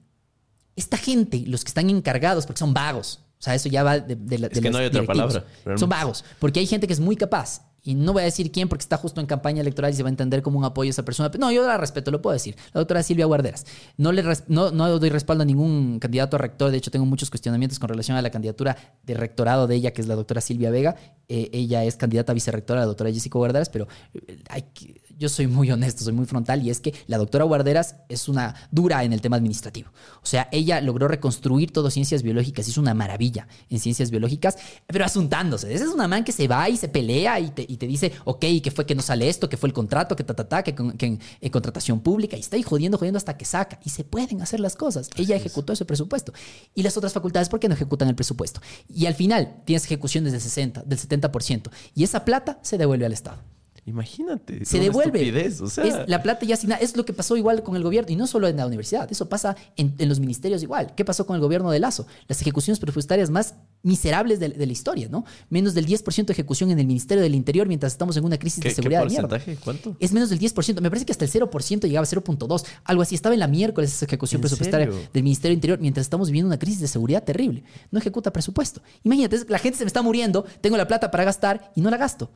Esta 0.77 0.95
gente, 0.95 1.43
los 1.45 1.65
que 1.65 1.67
están 1.67 1.89
encargados, 1.89 2.45
porque 2.45 2.59
son 2.59 2.73
vagos, 2.73 3.19
o 3.43 3.45
sea, 3.45 3.55
eso 3.55 3.67
ya 3.67 3.83
va 3.83 3.99
de, 3.99 4.39
la... 4.39 4.47
Es 4.47 4.61
que 4.61 4.69
no 4.69 4.77
hay 4.77 4.85
otra 4.85 5.03
palabra. 5.03 5.43
Son 5.75 5.89
vagos, 5.89 6.23
porque 6.39 6.61
hay 6.61 6.65
gente 6.65 6.87
que 6.87 6.93
es 6.93 7.01
muy 7.01 7.17
capaz 7.17 7.59
y 7.83 7.93
no 7.93 8.13
voy 8.13 8.21
a 8.21 8.25
decir 8.25 8.53
quién 8.53 8.69
porque 8.69 8.83
está 8.83 8.95
justo 8.95 9.19
en 9.19 9.27
campaña 9.27 9.59
electoral 9.59 9.91
y 9.91 9.95
se 9.95 10.01
va 10.01 10.07
a 10.07 10.11
entender 10.11 10.41
como 10.41 10.57
un 10.57 10.63
apoyo 10.63 10.87
a 10.87 10.91
esa 10.91 11.03
persona. 11.03 11.29
No, 11.37 11.51
yo 11.51 11.67
la 11.67 11.77
respeto, 11.77 12.09
lo 12.09 12.21
puedo 12.21 12.31
decir. 12.33 12.55
La 12.71 12.79
doctora 12.79 13.03
Silvia 13.03 13.25
Guarderas. 13.25 13.65
No, 13.97 14.13
le 14.13 14.23
no, 14.47 14.71
no 14.71 14.97
doy 14.97 15.09
respaldo 15.09 15.43
a 15.43 15.45
ningún 15.45 15.99
candidato 15.99 16.37
a 16.37 16.39
rector. 16.39 16.71
De 16.71 16.77
hecho, 16.77 16.89
tengo 16.89 17.05
muchos 17.05 17.29
cuestionamientos 17.29 17.79
con 17.79 17.89
relación 17.89 18.15
a 18.15 18.21
la 18.21 18.29
candidatura 18.29 18.77
de 19.03 19.13
rectorado 19.15 19.67
de 19.67 19.75
ella, 19.75 19.91
que 19.91 20.01
es 20.01 20.07
la 20.07 20.15
doctora 20.15 20.39
Silvia 20.39 20.71
Vega. 20.71 20.95
Eh, 21.27 21.49
ella 21.51 21.83
es 21.83 21.97
candidata 21.97 22.31
a 22.31 22.35
vicerrectora, 22.35 22.79
la 22.79 22.85
doctora 22.85 23.11
Jessica 23.11 23.37
Guarderas, 23.37 23.67
pero 23.67 23.89
eh, 24.13 24.41
hay 24.47 24.61
que 24.73 25.01
yo 25.17 25.29
soy 25.29 25.47
muy 25.47 25.71
honesto, 25.71 26.03
soy 26.03 26.13
muy 26.13 26.25
frontal 26.25 26.63
y 26.63 26.69
es 26.69 26.79
que 26.79 26.93
la 27.07 27.17
doctora 27.17 27.45
Guarderas 27.45 27.95
es 28.09 28.27
una 28.27 28.55
dura 28.71 29.03
en 29.03 29.13
el 29.13 29.21
tema 29.21 29.37
administrativo. 29.37 29.91
O 30.21 30.25
sea, 30.25 30.49
ella 30.51 30.81
logró 30.81 31.07
reconstruir 31.07 31.71
todo 31.71 31.89
ciencias 31.89 32.23
biológicas, 32.23 32.67
hizo 32.67 32.81
una 32.81 32.93
maravilla 32.93 33.47
en 33.69 33.79
ciencias 33.79 34.11
biológicas, 34.11 34.57
pero 34.87 35.05
asuntándose. 35.05 35.73
Esa 35.73 35.85
es 35.85 35.91
una 35.91 36.07
man 36.07 36.23
que 36.23 36.31
se 36.31 36.47
va 36.47 36.69
y 36.69 36.77
se 36.77 36.87
pelea 36.87 37.39
y 37.39 37.49
te, 37.49 37.87
dice, 37.87 38.11
ok, 38.25 38.45
que 38.63 38.71
fue 38.71 38.85
que 38.85 38.95
no 38.95 39.01
sale 39.01 39.29
esto, 39.29 39.49
que 39.49 39.57
fue 39.57 39.67
el 39.67 39.73
contrato, 39.73 40.15
que 40.15 40.23
ta, 40.23 40.33
ta, 40.33 40.47
ta, 40.47 40.63
que, 40.63 40.75
en, 41.05 41.19
contratación 41.51 41.99
pública 41.99 42.35
y 42.35 42.39
está 42.39 42.55
ahí 42.55 42.63
jodiendo, 42.63 42.97
jodiendo 42.97 43.17
hasta 43.17 43.37
que 43.37 43.45
saca 43.45 43.79
y 43.83 43.89
se 43.89 44.03
pueden 44.03 44.41
hacer 44.41 44.59
las 44.59 44.75
cosas. 44.75 45.09
Ella 45.15 45.35
ejecutó 45.35 45.73
ese 45.73 45.85
presupuesto. 45.85 46.33
Y 46.73 46.83
las 46.83 46.97
otras 46.97 47.13
facultades, 47.13 47.49
¿por 47.49 47.59
qué 47.59 47.67
no 47.67 47.75
ejecutan 47.75 48.07
el 48.07 48.15
presupuesto? 48.15 48.61
Y 48.89 49.05
al 49.05 49.15
final 49.15 49.61
tienes 49.65 49.85
ejecuciones 49.85 50.31
del 50.31 50.41
60, 50.41 50.83
del 50.83 50.99
70% 50.99 51.69
y 51.95 52.03
esa 52.03 52.25
plata 52.25 52.59
se 52.61 52.77
devuelve 52.77 53.05
al 53.05 53.13
Estado. 53.13 53.37
Imagínate. 53.85 54.63
Se 54.65 54.79
devuelve. 54.79 55.51
O 55.61 55.67
sea... 55.67 56.05
la 56.07 56.23
plata 56.23 56.45
ya 56.45 56.55
sin 56.55 56.69
nada. 56.69 56.81
Es 56.81 56.95
lo 56.95 57.05
que 57.05 57.13
pasó 57.13 57.35
igual 57.35 57.63
con 57.63 57.75
el 57.75 57.83
gobierno. 57.83 58.11
Y 58.11 58.15
no 58.15 58.27
solo 58.27 58.47
en 58.47 58.57
la 58.57 58.65
universidad. 58.65 59.11
Eso 59.11 59.27
pasa 59.27 59.55
en, 59.75 59.95
los 60.07 60.19
ministerios 60.19 60.63
igual. 60.63 60.95
¿Qué 60.95 61.03
pasó 61.03 61.25
con 61.25 61.35
el 61.35 61.41
gobierno 61.41 61.69
de 61.69 61.79
Lazo? 61.79 62.07
Las 62.27 62.41
ejecuciones 62.41 62.79
presupuestarias 62.79 63.29
más 63.29 63.55
miserables 63.81 64.39
de, 64.39 64.49
la 64.49 64.71
historia, 64.71 65.09
¿no? 65.09 65.25
Menos 65.49 65.73
del 65.73 65.85
10% 65.85 66.25
de 66.25 66.33
ejecución 66.33 66.71
en 66.71 66.79
el 66.79 66.87
Ministerio 66.87 67.21
del 67.21 67.35
Interior 67.35 67.67
mientras 67.67 67.91
estamos 67.91 68.15
en 68.15 68.23
una 68.23 68.37
crisis 68.37 68.63
de 68.63 68.71
seguridad. 68.71 69.01
¿Qué 69.01 69.15
porcentaje? 69.15 69.57
¿Cuánto? 69.57 69.97
Es 69.99 70.13
menos 70.13 70.29
del 70.29 70.39
10%. 70.39 70.79
Me 70.79 70.89
parece 70.89 71.05
que 71.05 71.11
hasta 71.11 71.25
el 71.25 71.31
0% 71.31 71.81
llegaba 71.81 72.05
a 72.05 72.09
0.2. 72.09 72.65
Algo 72.85 73.01
así. 73.01 73.15
Estaba 73.15 73.35
en 73.35 73.39
la 73.39 73.47
miércoles 73.47 73.93
esa 73.93 74.05
ejecución 74.05 74.39
presupuestaria 74.39 74.87
del 74.87 75.23
Ministerio 75.23 75.49
del 75.49 75.57
Interior 75.57 75.79
mientras 75.79 76.05
estamos 76.05 76.29
viviendo 76.29 76.47
una 76.47 76.57
crisis 76.57 76.79
de 76.79 76.87
seguridad 76.87 77.23
terrible. 77.23 77.63
No 77.91 77.99
ejecuta 77.99 78.31
presupuesto. 78.31 78.81
Imagínate, 79.03 79.41
la 79.49 79.59
gente 79.59 79.77
se 79.77 79.83
me 79.83 79.87
está 79.87 80.01
muriendo, 80.01 80.45
tengo 80.61 80.77
la 80.77 80.87
plata 80.87 81.11
para 81.11 81.25
gastar 81.25 81.71
y 81.75 81.81
no 81.81 81.89
la 81.89 81.97
gasto. 81.97 82.31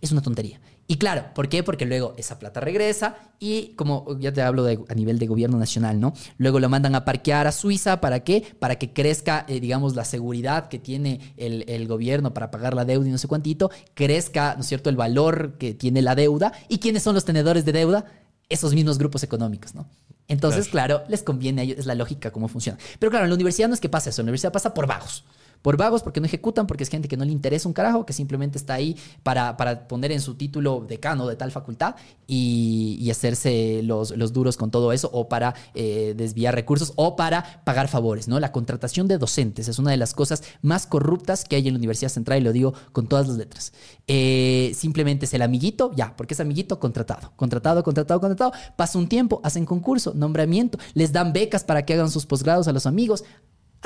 Es 0.00 0.12
una 0.12 0.22
tontería. 0.22 0.60
Y 0.88 0.98
claro, 0.98 1.24
¿por 1.34 1.48
qué? 1.48 1.64
Porque 1.64 1.84
luego 1.84 2.14
esa 2.16 2.38
plata 2.38 2.60
regresa 2.60 3.16
y 3.40 3.74
como 3.74 4.16
ya 4.20 4.32
te 4.32 4.40
hablo 4.42 4.62
de, 4.62 4.78
a 4.88 4.94
nivel 4.94 5.18
de 5.18 5.26
gobierno 5.26 5.58
nacional, 5.58 5.98
¿no? 5.98 6.14
Luego 6.38 6.60
lo 6.60 6.68
mandan 6.68 6.94
a 6.94 7.04
parquear 7.04 7.48
a 7.48 7.52
Suiza, 7.52 8.00
¿para 8.00 8.20
qué? 8.20 8.44
Para 8.60 8.76
que 8.76 8.92
crezca, 8.92 9.44
eh, 9.48 9.58
digamos, 9.58 9.96
la 9.96 10.04
seguridad 10.04 10.68
que 10.68 10.78
tiene 10.78 11.34
el, 11.36 11.64
el, 11.66 11.88
gobierno 11.88 12.32
para 12.32 12.52
pagar 12.52 12.74
la 12.74 12.84
deuda 12.84 13.08
y 13.08 13.10
no 13.10 13.18
sé 13.18 13.26
cuántito, 13.26 13.70
crezca, 13.94 14.54
¿no 14.54 14.60
es 14.60 14.68
cierto?, 14.68 14.88
el 14.88 14.96
valor 14.96 15.58
que 15.58 15.74
tiene 15.74 16.02
la 16.02 16.14
deuda. 16.14 16.52
¿Y 16.68 16.78
quiénes 16.78 17.02
son 17.02 17.14
los 17.14 17.24
tenedores 17.24 17.64
de 17.64 17.72
deuda? 17.72 18.04
Esos 18.48 18.72
mismos 18.72 18.98
grupos 18.98 19.24
económicos, 19.24 19.74
¿no? 19.74 19.88
Entonces, 20.28 20.68
claro. 20.68 21.02
les 21.08 21.24
conviene 21.24 21.62
a 21.62 21.64
ellos, 21.64 21.78
es 21.78 21.86
la 21.86 21.96
lógica 21.96 22.30
cómo 22.30 22.46
funciona. 22.46 22.78
Pero 23.00 23.10
claro, 23.10 23.24
en 23.24 23.30
la 23.30 23.34
universidad 23.34 23.66
no 23.66 23.74
es 23.74 23.80
que 23.80 23.88
pase 23.88 24.10
eso, 24.10 24.22
en 24.22 24.26
la 24.26 24.30
universidad 24.30 24.52
pasa 24.52 24.72
por 24.72 24.86
vagos 24.86 25.24
por 25.66 25.76
vagos, 25.76 26.04
porque 26.04 26.20
no 26.20 26.26
ejecutan, 26.26 26.68
porque 26.68 26.84
es 26.84 26.88
gente 26.88 27.08
que 27.08 27.16
no 27.16 27.24
le 27.24 27.32
interesa 27.32 27.66
un 27.66 27.72
carajo, 27.72 28.06
que 28.06 28.12
simplemente 28.12 28.56
está 28.56 28.74
ahí 28.74 28.96
para, 29.24 29.56
para 29.56 29.88
poner 29.88 30.12
en 30.12 30.20
su 30.20 30.36
título 30.36 30.86
decano 30.88 31.26
de 31.26 31.34
tal 31.34 31.50
facultad 31.50 31.96
y, 32.28 33.10
hacerse 33.10 33.80
los, 33.82 34.16
los, 34.16 34.32
duros 34.32 34.56
con 34.56 34.70
todo 34.70 34.92
eso, 34.92 35.10
o 35.12 35.28
para 35.28 35.56
eh, 35.74 36.14
desviar 36.16 36.54
recursos, 36.54 36.92
o 36.94 37.16
para 37.16 37.64
pagar 37.64 37.88
favores. 37.88 38.28
¿no? 38.28 38.38
La 38.38 38.52
contratación 38.52 39.08
de 39.08 39.18
docentes 39.18 39.66
es 39.66 39.80
una 39.80 39.90
de 39.90 39.96
las 39.96 40.14
cosas 40.14 40.44
más 40.62 40.86
corruptas 40.86 41.44
que 41.44 41.56
hay 41.56 41.66
en 41.66 41.74
la 41.74 41.78
Universidad 41.78 42.10
Central, 42.10 42.38
y 42.38 42.44
lo 42.44 42.52
digo 42.52 42.72
con 42.92 43.08
todas 43.08 43.26
las 43.26 43.36
letras. 43.36 43.72
Eh, 44.06 44.70
simplemente 44.72 45.26
es 45.26 45.34
el 45.34 45.42
amiguito, 45.42 45.90
ya, 45.96 46.14
porque 46.16 46.34
es 46.34 46.38
amiguito 46.40 46.78
contratado, 46.78 47.32
contratado, 47.34 47.82
contratado, 47.82 48.20
contratado. 48.20 48.52
Pasa 48.76 49.00
un 49.00 49.08
tiempo, 49.08 49.40
hacen 49.42 49.66
concurso, 49.66 50.14
nombramiento, 50.14 50.78
les 50.94 51.10
dan 51.10 51.32
becas 51.32 51.64
para 51.64 51.84
que 51.84 51.94
hagan 51.94 52.08
sus 52.08 52.24
posgrados 52.24 52.68
a 52.68 52.72
los 52.72 52.86
amigos 52.86 53.24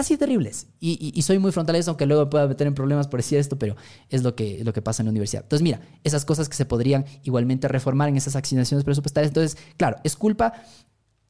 así 0.01 0.17
terribles. 0.17 0.67
Y, 0.81 1.21
soy 1.23 1.39
muy 1.39 1.53
frontal 1.53 1.77
eso, 1.77 1.91
aunque 1.91 2.07
luego 2.07 2.29
pueda 2.29 2.47
meter 2.47 2.67
en 2.67 2.75
problemas 2.75 3.09
por 3.09 3.21
decir 3.21 3.39
esto, 3.39 3.59
pero 3.59 3.77
es 4.09 4.23
lo 4.23 4.35
que, 4.35 4.65
lo 4.65 4.73
que 4.73 4.83
pasa 4.83 5.03
en 5.03 5.07
la 5.07 5.11
universidad. 5.11 5.43
Entonces, 5.43 5.63
mira, 5.63 5.81
esas 6.05 6.25
cosas 6.25 6.49
que 6.49 6.57
se 6.57 6.65
podrían 6.65 7.05
igualmente 7.23 7.69
reformar 7.69 8.09
en 8.09 8.17
esas 8.17 8.37
asignaciones 8.37 8.85
presupuestarias. 8.85 9.31
Entonces, 9.31 9.59
claro, 9.77 9.99
es 10.05 10.17
culpa. 10.17 10.53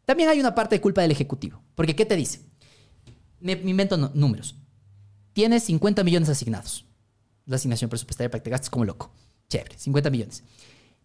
También 0.05 0.29
hay 0.29 0.41
una 0.41 0.55
parte 0.55 0.77
de 0.77 0.81
culpa 0.81 1.03
del 1.03 1.11
Ejecutivo. 1.11 1.63
Porque, 1.75 1.95
¿qué 1.95 2.07
te 2.07 2.17
dice? 2.17 2.41
Me, 3.41 3.53
invento 3.53 3.97
números. 3.97 4.57
Tienes 5.33 5.65
50 5.65 6.03
millones 6.05 6.29
asignados. 6.29 6.87
La 7.47 7.57
asignación 7.57 7.91
presupuestaria 7.91 8.31
para 8.31 8.41
que 8.41 8.45
te 8.45 8.51
gastes 8.51 8.71
como 8.71 8.85
loco. 8.85 9.13
Chévere, 9.49 9.79
50 9.79 10.11
millones. 10.11 10.45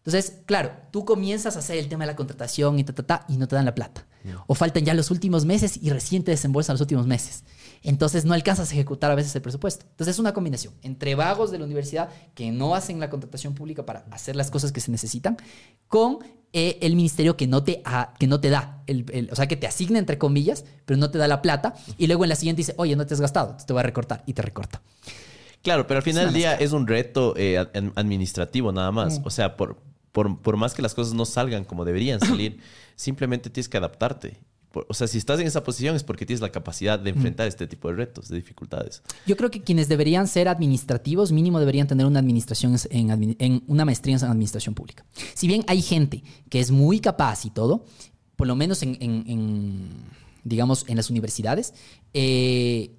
Entonces, 0.05 0.41
claro, 0.45 0.71
tú 0.91 1.03
comienzas 1.03 1.55
a 1.55 1.59
hacer 1.59 1.77
el 1.77 1.89
tema 1.89 2.03
de 2.03 2.11
la 2.11 2.15
contratación 2.15 2.77
y 2.77 2.83
ta, 2.83 2.93
ta, 2.93 3.03
ta, 3.03 3.25
y 3.27 3.37
no 3.37 3.47
te 3.47 3.55
dan 3.55 3.65
la 3.65 3.73
plata. 3.73 4.05
O 4.47 4.55
faltan 4.55 4.83
ya 4.83 4.93
los 4.95 5.11
últimos 5.11 5.45
meses 5.45 5.77
y 5.81 5.91
recién 5.91 6.23
te 6.23 6.31
desembolsan 6.31 6.73
los 6.73 6.81
últimos 6.81 7.05
meses. 7.05 7.43
Entonces 7.83 8.25
no 8.25 8.33
alcanzas 8.33 8.71
a 8.71 8.73
ejecutar 8.73 9.11
a 9.11 9.15
veces 9.15 9.35
el 9.35 9.41
presupuesto. 9.43 9.85
Entonces 9.89 10.15
es 10.15 10.19
una 10.19 10.33
combinación 10.33 10.73
entre 10.81 11.13
vagos 11.13 11.51
de 11.51 11.59
la 11.59 11.65
universidad 11.65 12.09
que 12.33 12.51
no 12.51 12.73
hacen 12.73 12.99
la 12.99 13.09
contratación 13.11 13.53
pública 13.53 13.85
para 13.85 14.05
hacer 14.11 14.35
las 14.35 14.49
cosas 14.49 14.71
que 14.71 14.79
se 14.79 14.89
necesitan, 14.89 15.37
con 15.87 16.19
eh, 16.53 16.79
el 16.81 16.95
ministerio 16.95 17.37
que 17.37 17.45
no 17.45 17.63
te, 17.63 17.83
que 18.17 18.27
no 18.27 18.39
te 18.39 18.49
da, 18.49 18.81
el, 18.87 19.29
o 19.31 19.35
sea, 19.35 19.47
que 19.47 19.57
te 19.57 19.67
asigna 19.67 19.99
entre 19.99 20.17
comillas, 20.17 20.65
pero 20.85 20.97
no 20.97 21.11
te 21.11 21.17
da 21.17 21.27
la 21.27 21.41
plata, 21.41 21.75
y 21.97 22.07
luego 22.07 22.23
en 22.23 22.29
la 22.29 22.35
siguiente 22.35 22.61
dice, 22.61 22.73
oye, 22.77 22.95
no 22.95 23.05
te 23.05 23.13
has 23.13 23.21
gastado, 23.21 23.57
te 23.65 23.73
voy 23.73 23.81
a 23.81 23.83
recortar, 23.83 24.23
y 24.25 24.33
te 24.33 24.41
recorta. 24.41 24.81
Claro, 25.61 25.85
pero 25.87 25.97
al 25.97 26.03
final 26.03 26.25
del 26.25 26.33
día 26.33 26.53
es 26.55 26.71
un 26.73 26.87
reto 26.87 27.33
eh, 27.37 27.57
administrativo 27.95 28.71
nada 28.71 28.91
más. 28.91 29.19
O 29.23 29.31
sea, 29.31 29.57
por, 29.57 29.81
por, 30.15 30.55
más 30.55 30.73
que 30.73 30.81
las 30.81 30.95
cosas 30.95 31.13
no 31.13 31.25
salgan 31.25 31.65
como 31.65 31.83
deberían 31.83 32.21
salir, 32.21 32.59
simplemente 32.95 33.49
tienes 33.49 33.67
que 33.67 33.75
adaptarte. 33.75 34.39
O 34.87 34.93
sea, 34.93 35.07
si 35.07 35.17
estás 35.17 35.39
en 35.39 35.47
esa 35.47 35.63
posición 35.63 35.95
es 35.95 36.03
porque 36.03 36.25
tienes 36.25 36.41
la 36.41 36.51
capacidad 36.51 36.99
de 36.99 37.09
enfrentar 37.09 37.47
este 37.47 37.65
tipo 37.65 37.89
de 37.89 37.95
retos, 37.95 38.27
de 38.27 38.37
dificultades. 38.37 39.03
Yo 39.25 39.37
creo 39.37 39.49
que 39.51 39.61
quienes 39.61 39.87
deberían 39.87 40.27
ser 40.27 40.47
administrativos, 40.49 41.31
mínimo 41.31 41.59
deberían 41.59 41.87
tener 41.87 42.05
una 42.05 42.19
administración 42.19 42.75
en, 42.89 43.63
una 43.67 43.85
maestría 43.85 44.15
en 44.17 44.23
administración 44.23 44.75
pública. 44.75 45.05
Si 45.33 45.47
bien 45.47 45.63
hay 45.67 45.81
gente 45.81 46.23
que 46.49 46.59
es 46.59 46.71
muy 46.71 46.99
capaz 46.99 47.45
y 47.45 47.49
todo, 47.51 47.85
por 48.35 48.47
lo 48.47 48.55
menos 48.55 48.83
en, 48.83 49.89
digamos, 50.43 50.85
en 50.87 50.97
las 50.97 51.09
universidades, 51.09 51.73
eh, 52.13 52.91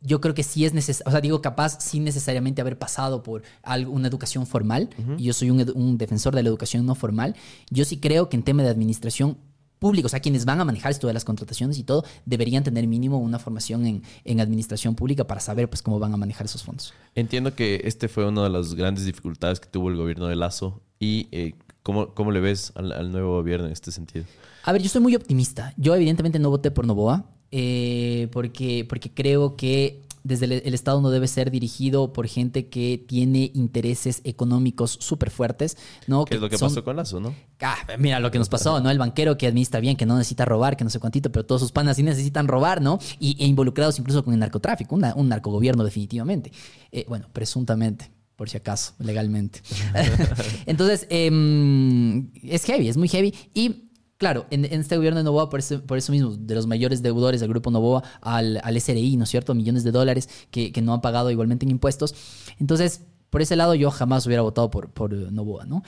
yo 0.00 0.20
creo 0.20 0.34
que 0.34 0.42
sí 0.42 0.64
es 0.64 0.72
necesario, 0.72 1.08
o 1.08 1.10
sea, 1.10 1.20
digo 1.20 1.42
capaz 1.42 1.78
sin 1.80 2.04
necesariamente 2.04 2.60
haber 2.60 2.78
pasado 2.78 3.22
por 3.22 3.42
una 3.88 4.08
educación 4.08 4.46
formal, 4.46 4.90
y 5.18 5.24
yo 5.24 5.32
soy 5.32 5.50
un, 5.50 5.98
defensor 5.98 6.34
de 6.34 6.42
la 6.42 6.48
educación 6.48 6.86
no 6.86 6.94
formal, 6.94 7.36
yo 7.70 7.84
sí 7.84 7.98
creo 7.98 8.28
que 8.28 8.36
en 8.36 8.42
tema 8.42 8.62
de 8.62 8.70
administración 8.70 9.36
pública, 9.78 10.06
o 10.06 10.08
sea, 10.08 10.20
quienes 10.20 10.44
van 10.44 10.60
a 10.60 10.64
manejar 10.64 10.90
esto 10.90 11.06
de 11.06 11.14
las 11.14 11.24
contrataciones 11.24 11.78
y 11.78 11.84
todo, 11.84 12.04
deberían 12.26 12.62
tener 12.62 12.86
mínimo 12.86 13.18
una 13.18 13.38
formación 13.38 13.86
en, 13.86 14.02
en, 14.24 14.40
administración 14.40 14.94
pública 14.94 15.26
para 15.26 15.40
saber 15.40 15.68
pues 15.68 15.82
cómo 15.82 15.98
van 15.98 16.12
a 16.12 16.16
manejar 16.18 16.46
esos 16.46 16.62
fondos. 16.62 16.92
Entiendo 17.14 17.54
que 17.54 17.80
este 17.84 18.08
fue 18.08 18.26
una 18.26 18.42
de 18.42 18.50
las 18.50 18.74
grandes 18.74 19.06
dificultades 19.06 19.58
que 19.58 19.68
tuvo 19.68 19.88
el 19.88 19.96
gobierno 19.96 20.26
de 20.28 20.36
Lazo 20.36 20.82
y 20.98 21.28
eh, 21.32 21.54
¿cómo, 21.82 22.14
¿cómo, 22.14 22.30
le 22.30 22.40
ves 22.40 22.72
al, 22.74 22.92
al 22.92 23.10
nuevo 23.10 23.36
gobierno 23.36 23.66
en 23.66 23.72
este 23.72 23.90
sentido? 23.90 24.26
A 24.64 24.72
ver, 24.72 24.82
yo 24.82 24.90
soy 24.90 25.00
muy 25.00 25.16
optimista. 25.16 25.72
Yo 25.78 25.94
evidentemente 25.94 26.38
no 26.38 26.50
voté 26.50 26.70
por 26.70 26.86
Novoa. 26.86 27.24
Eh, 27.52 28.28
porque, 28.32 28.86
porque 28.88 29.10
creo 29.10 29.56
que 29.56 30.02
desde 30.22 30.44
el, 30.66 30.74
Estado 30.74 31.00
no 31.00 31.10
debe 31.10 31.26
ser 31.26 31.50
dirigido 31.50 32.12
por 32.12 32.26
gente 32.26 32.68
que 32.68 33.02
tiene 33.06 33.50
intereses 33.54 34.20
económicos 34.24 34.98
súper 35.00 35.30
fuertes, 35.30 35.76
¿no? 36.06 36.24
¿Qué 36.24 36.34
es 36.34 36.40
lo 36.40 36.48
que 36.48 36.58
pasó 36.58 36.84
con 36.84 36.96
Lazo, 36.96 37.20
no? 37.20 37.34
Ah, 37.60 37.76
mira 37.98 38.20
lo 38.20 38.30
que 38.30 38.38
nos 38.38 38.48
pasó, 38.48 38.80
¿no? 38.80 38.90
El 38.90 38.98
banquero 38.98 39.38
que 39.38 39.46
administra 39.46 39.80
bien, 39.80 39.96
que 39.96 40.06
no 40.06 40.16
necesita 40.16 40.44
robar, 40.44 40.76
que 40.76 40.84
no 40.84 40.90
sé 40.90 40.98
cuántito, 40.98 41.32
pero 41.32 41.46
todos 41.46 41.60
sus 41.60 41.72
panas 41.72 41.96
sí 41.96 42.02
necesitan 42.02 42.48
robar, 42.48 42.82
¿no? 42.82 42.98
Y, 43.18 43.42
e 43.42 43.46
involucrados 43.46 43.98
incluso 43.98 44.24
con 44.24 44.34
el 44.34 44.40
narcotráfico, 44.40 44.94
un 44.94 45.28
narcogobierno 45.28 45.84
definitivamente. 45.84 46.52
Eh, 46.92 47.04
bueno, 47.08 47.28
presuntamente 47.32 48.10
por 48.36 48.48
si 48.48 48.56
acaso, 48.56 48.94
legalmente. 48.98 49.60
Entonces, 50.66 51.06
em, 51.10 52.30
es 52.42 52.64
heavy, 52.64 52.88
es 52.88 52.96
muy 52.96 53.08
heavy. 53.08 53.34
Y 53.52 53.89
Claro, 54.20 54.44
en, 54.50 54.66
este 54.66 54.98
gobierno 54.98 55.20
de 55.20 55.24
Novoa, 55.24 55.48
por 55.48 55.60
eso, 55.60 55.80
por 55.80 55.96
eso, 55.96 56.12
mismo, 56.12 56.36
de 56.36 56.54
los 56.54 56.66
mayores 56.66 57.00
deudores 57.00 57.40
del 57.40 57.48
grupo 57.48 57.70
Novoa 57.70 58.02
al, 58.20 58.60
al 58.62 58.78
SRI, 58.78 59.16
¿no 59.16 59.24
es 59.24 59.30
cierto? 59.30 59.54
Millones 59.54 59.82
de 59.82 59.92
dólares 59.92 60.28
que, 60.50 60.70
no 60.82 60.92
han 60.92 61.00
pagado 61.00 61.30
igualmente 61.30 61.64
en 61.64 61.70
impuestos. 61.70 62.14
Entonces, 62.58 63.06
por 63.30 63.40
ese 63.40 63.56
lado, 63.56 63.74
yo 63.74 63.90
jamás 63.90 64.26
hubiera 64.26 64.42
votado 64.42 64.70
por, 64.70 64.90
por 64.90 65.14
Novoa, 65.14 65.64
¿no? 65.64 65.82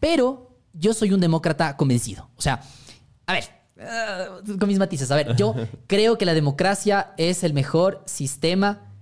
Pero 0.00 0.58
yo 0.72 0.92
soy 0.92 1.12
un 1.12 1.20
demócrata 1.20 1.76
convencido. 1.76 2.28
O 2.36 2.42
sea, 2.42 2.64
a 3.26 3.32
ver, 3.32 3.44
uh, 3.76 4.58
con 4.58 4.68
mis 4.68 4.80
matices, 4.80 5.08
a 5.12 5.14
ver, 5.14 5.36
yo 5.36 5.54
creo 5.86 6.18
que 6.18 6.26
la 6.26 6.34
democracia 6.34 7.12
es 7.16 7.44
el 7.44 7.54
mejor 7.54 8.02
sistema 8.06 8.92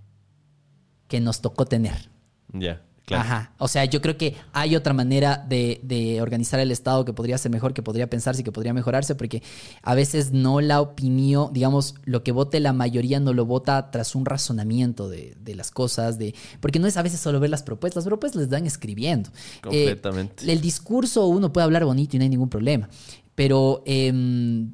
que 1.08 1.18
nos 1.18 1.40
tocó 1.40 1.64
tener. 1.64 2.10
Ya. 2.52 2.82
Ajá. 3.14 3.52
O 3.58 3.68
sea, 3.68 3.84
yo 3.84 4.00
creo 4.02 4.16
que 4.16 4.34
hay 4.52 4.74
otra 4.74 4.92
manera 4.92 5.44
de, 5.48 6.18
organizar 6.20 6.58
el 6.58 6.72
Estado 6.72 7.04
que 7.04 7.12
podría 7.12 7.38
ser 7.38 7.52
mejor, 7.52 7.72
que 7.72 7.82
podría 7.82 8.10
pensarse 8.10 8.40
y 8.40 8.44
que 8.44 8.52
podría 8.52 8.74
mejorarse, 8.74 9.14
porque 9.14 9.42
a 9.82 9.94
veces 9.94 10.32
no 10.32 10.60
la 10.60 10.80
opinión, 10.80 11.52
digamos, 11.52 11.94
lo 12.04 12.24
que 12.24 12.32
vote 12.32 12.58
la 12.58 12.72
mayoría 12.72 13.20
no 13.20 13.32
lo 13.32 13.44
vota 13.44 13.90
tras 13.90 14.14
un 14.14 14.24
razonamiento 14.24 15.08
de, 15.08 15.36
las 15.54 15.70
cosas, 15.70 16.18
de 16.18 16.34
porque 16.60 16.78
no 16.78 16.86
es 16.86 16.96
a 16.96 17.02
veces 17.02 17.20
solo 17.20 17.38
ver 17.38 17.50
las 17.50 17.62
propuestas, 17.62 18.04
las 18.04 18.08
propuestas 18.08 18.40
les 18.40 18.50
dan 18.50 18.66
escribiendo. 18.66 19.30
Eh, 19.30 19.60
Completamente. 19.62 20.50
el 20.50 20.60
discurso 20.60 21.26
uno 21.26 21.52
puede 21.52 21.64
hablar 21.64 21.84
bonito 21.84 22.16
y 22.16 22.18
no 22.18 22.24
hay 22.24 22.30
ningún 22.30 22.50
problema, 22.50 22.88
pero... 23.34 23.82
Em, 23.86 24.72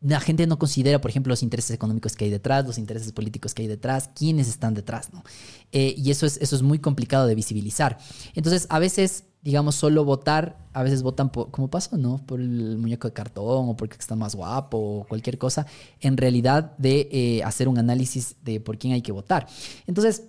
la 0.00 0.20
gente 0.20 0.46
no 0.46 0.58
considera, 0.58 1.00
por 1.00 1.10
ejemplo, 1.10 1.30
los 1.30 1.42
intereses 1.42 1.72
económicos 1.72 2.14
que 2.14 2.24
hay 2.24 2.30
detrás, 2.30 2.64
los 2.66 2.78
intereses 2.78 3.12
políticos 3.12 3.52
que 3.52 3.62
hay 3.62 3.68
detrás, 3.68 4.10
quiénes 4.14 4.48
están 4.48 4.74
detrás, 4.74 5.12
¿no? 5.12 5.24
Eh, 5.72 5.94
y 5.96 6.10
eso 6.10 6.24
es, 6.24 6.36
eso 6.36 6.54
es 6.54 6.62
muy 6.62 6.78
complicado 6.78 7.26
de 7.26 7.34
visibilizar. 7.34 7.98
Entonces, 8.34 8.66
a 8.70 8.78
veces, 8.78 9.24
digamos, 9.42 9.74
solo 9.74 10.04
votar, 10.04 10.56
a 10.72 10.84
veces 10.84 11.02
votan 11.02 11.30
por, 11.30 11.50
como 11.50 11.68
pasó, 11.68 11.96
¿no? 11.96 12.24
Por 12.26 12.40
el 12.40 12.78
muñeco 12.78 13.08
de 13.08 13.14
cartón 13.14 13.70
o 13.70 13.76
porque 13.76 13.96
está 13.98 14.14
más 14.14 14.36
guapo 14.36 14.78
o 14.78 15.04
cualquier 15.04 15.36
cosa, 15.36 15.66
en 16.00 16.16
realidad 16.16 16.76
de 16.78 17.08
eh, 17.10 17.42
hacer 17.42 17.66
un 17.66 17.78
análisis 17.78 18.36
de 18.44 18.60
por 18.60 18.78
quién 18.78 18.92
hay 18.92 19.02
que 19.02 19.12
votar. 19.12 19.48
Entonces, 19.88 20.24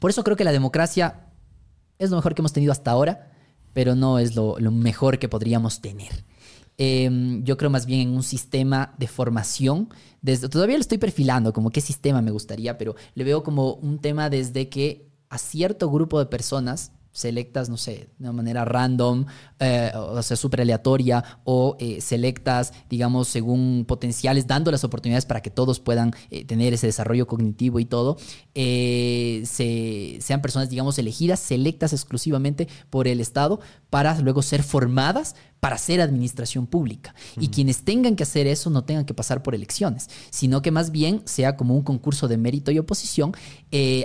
por 0.00 0.10
eso 0.10 0.24
creo 0.24 0.36
que 0.36 0.44
la 0.44 0.52
democracia 0.52 1.26
es 1.98 2.08
lo 2.10 2.16
mejor 2.16 2.34
que 2.34 2.40
hemos 2.40 2.52
tenido 2.54 2.72
hasta 2.72 2.90
ahora, 2.90 3.32
pero 3.74 3.94
no 3.94 4.18
es 4.18 4.34
lo, 4.34 4.58
lo 4.58 4.70
mejor 4.70 5.18
que 5.18 5.28
podríamos 5.28 5.82
tener. 5.82 6.24
Em, 6.80 7.42
yo 7.42 7.56
creo 7.56 7.70
más 7.70 7.86
bien 7.86 8.08
en 8.08 8.14
un 8.14 8.22
sistema 8.22 8.94
de 8.98 9.08
formación. 9.08 9.88
Desde, 10.22 10.48
todavía 10.48 10.76
lo 10.76 10.80
estoy 10.80 10.98
perfilando, 10.98 11.52
como 11.52 11.70
qué 11.70 11.80
sistema 11.80 12.22
me 12.22 12.30
gustaría, 12.30 12.78
pero 12.78 12.94
le 13.14 13.24
veo 13.24 13.42
como 13.42 13.74
un 13.74 13.98
tema 13.98 14.30
desde 14.30 14.68
que 14.68 15.08
a 15.28 15.38
cierto 15.38 15.90
grupo 15.90 16.20
de 16.20 16.26
personas 16.26 16.92
selectas, 17.18 17.68
no 17.68 17.76
sé, 17.76 18.10
de 18.16 18.28
una 18.28 18.32
manera 18.32 18.64
random, 18.64 19.26
eh, 19.58 19.90
o 19.96 20.22
sea, 20.22 20.36
súper 20.36 20.60
aleatoria, 20.60 21.24
o 21.42 21.76
eh, 21.80 22.00
selectas, 22.00 22.72
digamos, 22.88 23.26
según 23.26 23.84
potenciales, 23.88 24.46
dando 24.46 24.70
las 24.70 24.84
oportunidades 24.84 25.26
para 25.26 25.42
que 25.42 25.50
todos 25.50 25.80
puedan 25.80 26.14
eh, 26.30 26.44
tener 26.44 26.74
ese 26.74 26.86
desarrollo 26.86 27.26
cognitivo 27.26 27.80
y 27.80 27.86
todo, 27.86 28.18
se, 28.54 30.18
sean 30.20 30.40
personas, 30.40 30.70
digamos, 30.70 30.96
elegidas, 30.98 31.40
selectas 31.40 31.92
exclusivamente 31.92 32.68
por 32.88 33.08
el 33.08 33.20
Estado 33.20 33.58
para 33.90 34.20
luego 34.20 34.42
ser 34.42 34.62
formadas 34.62 35.34
para 35.58 35.76
ser 35.76 36.00
administración 36.00 36.68
pública. 36.68 37.16
Y 37.40 37.48
quienes 37.48 37.82
tengan 37.82 38.14
que 38.14 38.22
hacer 38.22 38.46
eso 38.46 38.70
no 38.70 38.84
tengan 38.84 39.04
que 39.04 39.14
pasar 39.14 39.42
por 39.42 39.56
elecciones, 39.56 40.08
sino 40.30 40.62
que 40.62 40.70
más 40.70 40.92
bien 40.92 41.22
sea 41.24 41.56
como 41.56 41.74
un 41.74 41.82
concurso 41.82 42.28
de 42.28 42.36
mérito 42.36 42.70
y 42.70 42.78
oposición, 42.78 43.32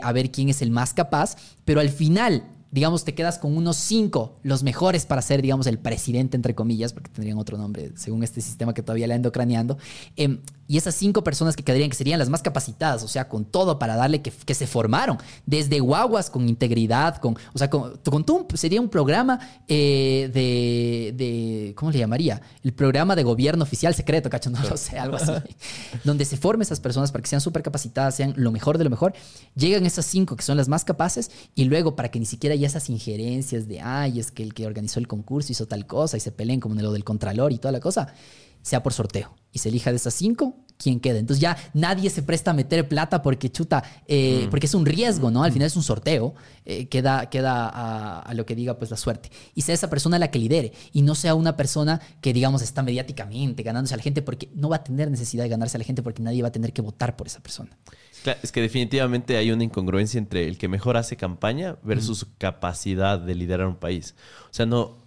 a 0.02 0.12
ver 0.14 0.32
quién 0.32 0.50
es 0.50 0.64
el 0.64 0.72
más 0.72 0.96
capaz, 0.96 1.36
pero 1.64 1.80
al 1.80 1.90
final 1.90 2.50
digamos, 2.74 3.04
te 3.04 3.14
quedas 3.14 3.38
con 3.38 3.56
unos 3.56 3.78
cinco, 3.78 4.40
los 4.42 4.64
mejores 4.64 5.06
para 5.06 5.22
ser, 5.22 5.44
digamos, 5.44 5.68
el 5.68 5.78
presidente, 5.78 6.36
entre 6.36 6.56
comillas, 6.56 6.92
porque 6.92 7.12
tendrían 7.12 7.38
otro 7.38 7.56
nombre 7.56 7.92
según 7.96 8.24
este 8.24 8.42
sistema 8.42 8.74
que 8.74 8.82
todavía 8.82 9.06
le 9.06 9.14
ando 9.14 9.32
craneando. 9.32 9.78
Em, 10.16 10.40
y 10.68 10.78
esas 10.78 10.96
cinco 10.96 11.24
personas 11.24 11.56
que 11.56 11.62
quedarían, 11.62 11.92
que 11.92 11.96
serían 11.96 12.18
las 12.18 12.30
más 12.30 12.42
capacitadas, 12.42 13.04
o 13.04 13.08
sea, 13.08 13.30
con 13.30 13.46
todo 13.46 13.78
para 13.78 13.96
darle 13.96 14.24
que, 14.24 14.32
que 14.32 14.56
se 14.56 14.66
formaron, 14.66 15.20
desde 15.46 15.82
guaguas, 15.82 16.32
con 16.32 16.50
integridad, 16.50 17.18
con, 17.18 17.38
o 17.54 17.58
sea, 17.60 17.70
con, 17.70 17.98
con 17.98 18.26
todo 18.26 18.48
sería 18.56 18.82
un 18.82 18.90
programa 18.90 19.40
eh, 19.68 20.32
de, 20.34 21.14
de, 21.16 21.76
¿cómo 21.76 21.92
le 21.92 22.00
llamaría? 22.00 22.42
El 22.64 22.74
programa 22.74 23.16
de 23.16 23.22
gobierno 23.22 23.62
oficial 23.62 23.94
secreto, 23.94 24.32
cacho, 24.32 24.50
no 24.50 24.60
lo 24.68 24.78
sé, 24.78 24.98
algo 24.98 25.18
así, 25.18 25.32
donde 26.04 26.26
se 26.26 26.38
formen 26.38 26.64
esas 26.64 26.80
personas 26.80 27.12
para 27.12 27.22
que 27.22 27.30
sean 27.30 27.42
súper 27.42 27.62
capacitadas, 27.62 28.16
sean 28.16 28.34
lo 28.36 28.52
mejor 28.52 28.80
de 28.80 28.84
lo 28.84 28.90
mejor. 28.90 29.14
Llegan 29.56 29.86
esas 29.86 30.06
cinco 30.06 30.36
que 30.36 30.44
son 30.44 30.58
las 30.58 30.70
más 30.70 30.84
capaces 30.86 31.30
y 31.54 31.66
luego 31.66 31.96
para 31.96 32.10
que 32.10 32.20
ni 32.20 32.26
siquiera 32.26 32.56
esas 32.66 32.90
injerencias 32.90 33.68
de, 33.68 33.82
ay, 33.82 34.20
es 34.20 34.32
que 34.32 34.44
el 34.44 34.54
que 34.54 34.66
organizó 34.66 35.00
el 35.00 35.08
concurso 35.08 35.52
hizo 35.52 35.68
tal 35.68 35.86
cosa 35.86 36.18
y 36.18 36.20
se 36.20 36.32
peleen 36.32 36.60
como 36.60 36.76
en 36.76 36.84
lo 36.84 36.92
del 36.92 37.04
contralor 37.04 37.52
y 37.52 37.58
toda 37.58 37.72
la 37.72 37.80
cosa, 37.80 38.14
sea 38.62 38.82
por 38.82 38.94
sorteo 38.94 39.36
y 39.52 39.60
se 39.60 39.70
elija 39.70 39.92
de 39.92 39.98
esas 39.98 40.14
cinco 40.14 40.56
quién 40.78 41.00
queda. 41.00 41.20
Entonces 41.20 41.42
ya 41.42 41.56
nadie 41.74 42.10
se 42.10 42.24
presta 42.24 42.52
a 42.52 42.54
meter 42.54 42.88
plata 42.88 43.22
porque 43.22 43.52
chuta, 43.52 43.84
eh, 44.08 44.44
mm. 44.46 44.50
porque 44.50 44.66
es 44.66 44.74
un 44.74 44.86
riesgo, 44.86 45.32
¿no? 45.32 45.44
Al 45.44 45.52
mm. 45.52 45.54
final 45.54 45.68
es 45.68 45.76
un 45.76 45.84
sorteo, 45.84 46.34
eh, 46.66 46.88
queda, 46.88 47.30
queda 47.30 48.20
a, 48.20 48.34
lo 48.34 48.46
que 48.46 48.56
diga 48.56 48.78
pues 48.78 48.92
la 48.92 48.98
suerte. 48.98 49.30
Y 49.56 49.62
sea 49.62 49.76
esa 49.76 49.90
persona 49.90 50.20
la 50.20 50.32
que 50.32 50.40
lidere 50.40 50.74
y 50.92 51.04
no 51.04 51.16
sea 51.16 51.36
una 51.36 51.56
persona 51.56 52.02
que 52.20 52.34
digamos 52.34 52.62
está 52.62 52.84
mediáticamente 52.84 53.64
ganándose 53.64 53.94
a 53.94 53.98
la 53.98 54.04
gente 54.04 54.22
porque 54.22 54.50
no 54.56 54.70
va 54.70 54.78
a 54.78 54.84
tener 54.84 55.10
necesidad 55.10 55.44
de 55.44 55.50
ganarse 55.50 55.78
a 55.78 55.80
la 55.80 55.86
gente 55.86 56.02
porque 56.02 56.22
nadie 56.22 56.42
va 56.42 56.50
a 56.50 56.52
tener 56.52 56.74
que 56.74 56.82
votar 56.82 57.16
por 57.16 57.28
esa 57.28 57.40
persona. 57.42 57.78
Claro, 58.24 58.40
es 58.42 58.52
que 58.52 58.62
definitivamente 58.62 59.38
hay 59.38 59.52
una 59.52 59.64
incongruencia 59.64 60.18
entre 60.18 60.48
el 60.48 60.58
que 60.58 60.68
mejor 60.68 60.98
hace 60.98 61.18
campaña 61.18 61.78
versus 61.84 62.20
su 62.20 62.28
capacidad 62.38 63.20
de 63.20 63.36
liderar 63.36 63.68
un 63.68 63.76
país. 63.76 64.16
O 64.46 64.54
sea, 64.54 64.66
no, 64.66 65.04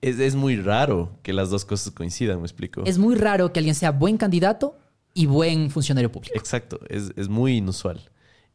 es, 0.00 0.34
muy 0.34 0.56
raro 0.56 1.18
que 1.22 1.32
las 1.32 1.50
dos 1.50 1.64
cosas 1.64 1.92
coincidan, 1.92 2.38
me 2.38 2.44
explico. 2.44 2.82
Es 2.84 2.98
muy 2.98 3.14
raro 3.14 3.52
que 3.52 3.60
alguien 3.60 3.74
sea 3.74 3.92
buen 3.92 4.16
candidato 4.16 4.76
y 5.14 5.26
buen 5.26 5.70
funcionario 5.70 6.10
público. 6.10 6.34
Exacto, 6.36 6.80
es, 6.88 7.28
muy 7.28 7.58
inusual. 7.58 8.00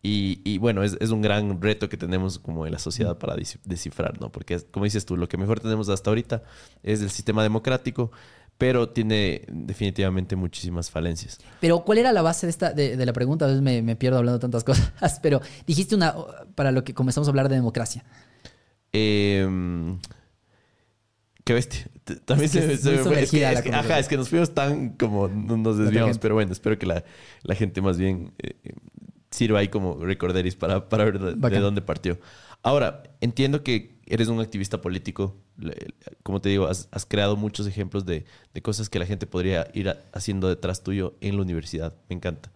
Y, 0.03 0.57
bueno, 0.57 0.83
es, 0.83 0.97
un 1.09 1.21
gran 1.21 1.61
reto 1.61 1.87
que 1.87 1.95
tenemos 1.95 2.39
como 2.39 2.65
en 2.65 2.73
la 2.73 2.79
sociedad 2.79 3.17
para 3.17 3.35
descifrar, 3.63 4.19
¿no? 4.19 4.31
Porque, 4.31 4.59
como 4.71 4.83
dices 4.83 5.05
tú, 5.05 5.15
lo 5.15 5.29
que 5.29 5.37
mejor 5.37 5.59
tenemos 5.59 5.89
hasta 5.89 6.09
ahorita 6.09 6.43
es 6.83 7.01
el 7.01 7.11
sistema 7.11 7.43
democrático, 7.43 8.11
pero 8.61 8.89
tiene 8.89 9.41
definitivamente 9.47 10.35
muchísimas 10.35 10.91
falencias. 10.91 11.39
Pero, 11.61 11.83
¿cuál 11.83 11.97
era 11.97 12.13
la 12.13 12.21
base 12.21 12.45
de, 12.45 12.51
esta, 12.51 12.71
de, 12.71 13.03
la 13.03 13.11
pregunta? 13.11 13.45
A 13.45 13.47
veces 13.47 13.63
me, 13.63 13.81
me, 13.81 13.95
pierdo 13.95 14.19
hablando 14.19 14.37
tantas 14.37 14.63
cosas, 14.63 15.19
pero 15.19 15.41
dijiste 15.65 15.95
una, 15.95 16.13
para 16.53 16.71
lo 16.71 16.83
que 16.83 16.93
comenzamos 16.93 17.27
a 17.27 17.31
hablar 17.31 17.49
de 17.49 17.55
democracia. 17.55 18.05
Eh, 18.93 19.47
Qué 21.43 21.53
bestia. 21.55 21.87
También 22.25 22.49
se, 22.51 22.61
me 22.61 22.77
fue. 22.99 23.23
Es 23.23 23.31
que, 23.31 23.43
ajá, 23.47 23.97
es 23.97 24.07
que 24.07 24.15
nos 24.15 24.29
fuimos 24.29 24.53
tan 24.53 24.89
como 24.91 25.27
nos 25.27 25.79
desviamos, 25.79 26.19
pero 26.19 26.35
bueno, 26.35 26.51
espero 26.51 26.77
que 26.77 26.85
la, 26.85 27.03
la 27.41 27.55
gente 27.55 27.81
más 27.81 27.97
bien 27.97 28.31
eh, 28.37 28.53
sirva 29.31 29.57
ahí 29.57 29.69
como 29.69 30.05
recorderis 30.05 30.55
para, 30.55 30.87
para 30.87 31.05
ver 31.05 31.19
de, 31.19 31.59
dónde 31.59 31.81
partió. 31.81 32.19
Ahora, 32.61 33.01
entiendo 33.21 33.63
que 33.63 34.00
eres 34.11 34.27
un 34.27 34.39
activista 34.39 34.81
político. 34.81 35.35
Como 36.23 36.41
te 36.41 36.49
digo, 36.49 36.67
has, 36.67 36.87
has 36.91 37.05
creado 37.05 37.35
muchos 37.35 37.65
ejemplos 37.65 38.05
de, 38.05 38.25
de, 38.53 38.61
cosas 38.61 38.89
que 38.89 38.99
la 38.99 39.05
gente 39.05 39.25
podría 39.25 39.67
ir 39.73 39.95
haciendo 40.13 40.49
detrás 40.49 40.83
tuyo 40.83 41.15
en 41.21 41.37
la 41.37 41.41
universidad. 41.41 41.95
Me 42.09 42.15
encanta. 42.15 42.51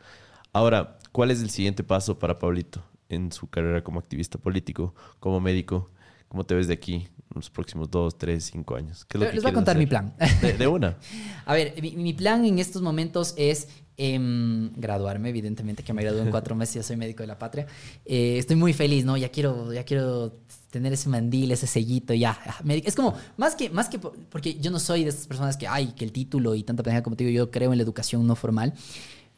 Ahora, 0.54 1.00
¿cuál 1.12 1.32
es 1.32 1.42
el 1.42 1.50
siguiente 1.50 1.84
paso 1.84 2.20
para 2.20 2.40
Pablito 2.40 2.84
en 3.10 3.32
su 3.32 3.48
carrera 3.48 3.84
como 3.84 4.00
activista 4.00 4.38
político, 4.38 4.94
como 5.20 5.40
médico? 5.40 5.90
¿Cómo 6.28 6.44
te 6.44 6.56
ves 6.56 6.68
de 6.68 6.74
aquí? 6.74 7.08
los 7.34 7.50
próximos 7.50 7.92
dos, 7.92 8.18
tres, 8.18 8.46
cinco 8.46 8.76
años? 8.76 9.06
Les 9.14 9.42
voy 9.42 9.52
a 9.52 9.54
contar 9.54 9.78
mi 9.78 9.86
plan. 9.86 10.14
De, 10.58 10.68
una. 10.68 10.98
a 11.46 11.54
ver, 11.54 11.74
mi, 11.82 12.14
plan 12.14 12.46
en 12.46 12.60
estos 12.60 12.82
momentos 12.82 13.34
es 13.38 13.68
em, 13.98 14.72
graduarme, 14.76 15.30
evidentemente, 15.30 15.84
que 15.84 15.94
me 15.94 16.02
gradué 16.02 16.22
en 16.22 16.32
cuatro 16.32 16.56
meses, 16.56 16.76
ya 16.76 16.84
soy 16.84 16.96
médico 16.96 17.24
de 17.24 17.28
la 17.28 17.38
patria. 17.38 17.68
Eh, 18.06 18.38
estoy 18.38 18.56
muy 18.56 18.74
feliz, 18.74 19.06
¿no? 19.06 19.18
Ya 19.18 19.30
quiero, 19.30 19.74
ya 19.74 19.84
quiero 19.84 20.34
tener 20.76 20.92
ese 20.92 21.08
mandil, 21.08 21.54
ese 21.54 21.68
sellito, 21.68 22.14
ya. 22.14 22.38
Es 22.84 22.98
como, 22.98 23.14
más 23.38 23.56
que, 23.56 23.70
más 23.70 23.88
que, 23.88 23.98
porque 23.98 24.56
yo 24.56 24.72
no 24.72 24.80
soy 24.80 25.06
de 25.06 25.10
esas 25.12 25.26
personas 25.26 25.56
que, 25.56 25.70
ay, 25.70 25.94
que 25.96 26.04
el 26.04 26.12
título 26.12 26.54
y 26.54 26.64
tanta 26.64 26.84
pendeja 26.84 27.02
como 27.02 27.16
te 27.16 27.24
digo, 27.24 27.34
yo 27.34 27.50
creo 27.50 27.72
en 27.72 27.78
la 27.78 27.84
educación 27.84 28.28
no 28.28 28.36
formal, 28.36 28.74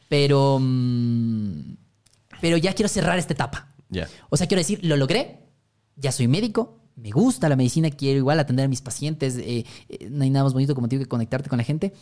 pero, 0.08 0.58
mm, 0.60 1.76
pero 2.40 2.56
ya 2.56 2.72
quiero 2.72 2.88
cerrar 2.88 3.20
esta 3.20 3.34
etapa. 3.34 3.72
Ya. 3.88 4.08
O 4.30 4.36
sea, 4.36 4.48
quiero 4.48 4.58
decir, 4.58 4.80
lo 4.82 4.96
logré, 4.96 5.44
ya 5.94 6.10
soy 6.10 6.26
médico, 6.26 6.80
me 6.96 7.12
gusta 7.12 7.48
la 7.48 7.54
medicina, 7.54 7.88
quiero 7.90 8.18
igual 8.18 8.40
atender 8.40 8.64
a 8.64 8.68
mis 8.68 8.82
pacientes, 8.82 9.36
eh, 9.36 9.64
eh, 9.88 10.08
no 10.10 10.24
hay 10.24 10.30
nada 10.30 10.42
más 10.42 10.54
bonito 10.54 10.74
como 10.74 10.88
tengo 10.88 11.04
que 11.04 11.08
conectarte 11.08 11.48
con 11.48 11.58
la 11.58 11.64
gente, 11.64 11.92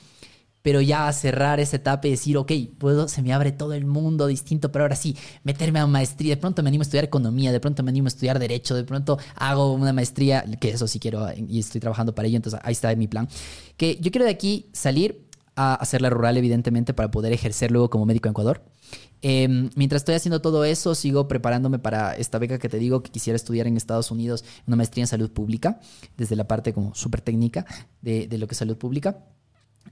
pero 0.66 0.80
ya 0.80 1.12
cerrar 1.12 1.60
esa 1.60 1.76
etapa 1.76 2.08
y 2.08 2.10
decir, 2.10 2.36
ok, 2.36 2.50
puedo, 2.76 3.06
se 3.06 3.22
me 3.22 3.32
abre 3.32 3.52
todo 3.52 3.72
el 3.72 3.86
mundo 3.86 4.26
distinto, 4.26 4.72
pero 4.72 4.82
ahora 4.82 4.96
sí, 4.96 5.16
meterme 5.44 5.78
a 5.78 5.86
maestría, 5.86 6.34
de 6.34 6.40
pronto 6.40 6.60
me 6.64 6.70
animo 6.70 6.82
a 6.82 6.86
estudiar 6.86 7.04
economía, 7.04 7.52
de 7.52 7.60
pronto 7.60 7.84
me 7.84 7.90
animo 7.90 8.06
a 8.06 8.08
estudiar 8.08 8.40
derecho, 8.40 8.74
de 8.74 8.82
pronto 8.82 9.16
hago 9.36 9.72
una 9.74 9.92
maestría, 9.92 10.44
que 10.58 10.70
eso 10.70 10.88
sí 10.88 10.98
quiero 10.98 11.24
y 11.36 11.60
estoy 11.60 11.80
trabajando 11.80 12.16
para 12.16 12.26
ello, 12.26 12.38
entonces 12.38 12.58
ahí 12.64 12.72
está 12.72 12.92
mi 12.96 13.06
plan, 13.06 13.28
que 13.76 13.96
yo 14.00 14.10
quiero 14.10 14.24
de 14.24 14.32
aquí 14.32 14.66
salir 14.72 15.28
a 15.54 15.76
hacer 15.76 16.02
la 16.02 16.10
rural, 16.10 16.36
evidentemente, 16.36 16.94
para 16.94 17.12
poder 17.12 17.32
ejercer 17.32 17.70
luego 17.70 17.88
como 17.88 18.04
médico 18.04 18.26
en 18.26 18.32
Ecuador. 18.32 18.64
Em, 19.22 19.70
mientras 19.76 20.02
estoy 20.02 20.16
haciendo 20.16 20.40
todo 20.42 20.64
eso, 20.64 20.96
sigo 20.96 21.28
preparándome 21.28 21.78
para 21.78 22.14
esta 22.16 22.38
beca 22.38 22.58
que 22.58 22.68
te 22.68 22.78
digo 22.78 23.04
que 23.04 23.12
quisiera 23.12 23.36
estudiar 23.36 23.68
en 23.68 23.76
Estados 23.76 24.10
Unidos, 24.10 24.44
una 24.66 24.76
maestría 24.76 25.04
en 25.04 25.08
salud 25.08 25.30
pública, 25.30 25.78
desde 26.16 26.34
la 26.34 26.48
parte 26.48 26.72
como 26.72 26.92
súper 26.96 27.20
técnica 27.20 27.64
de, 28.02 28.28
lo 28.36 28.48
que 28.48 28.54
es 28.54 28.58
salud 28.58 28.76
pública. 28.76 29.24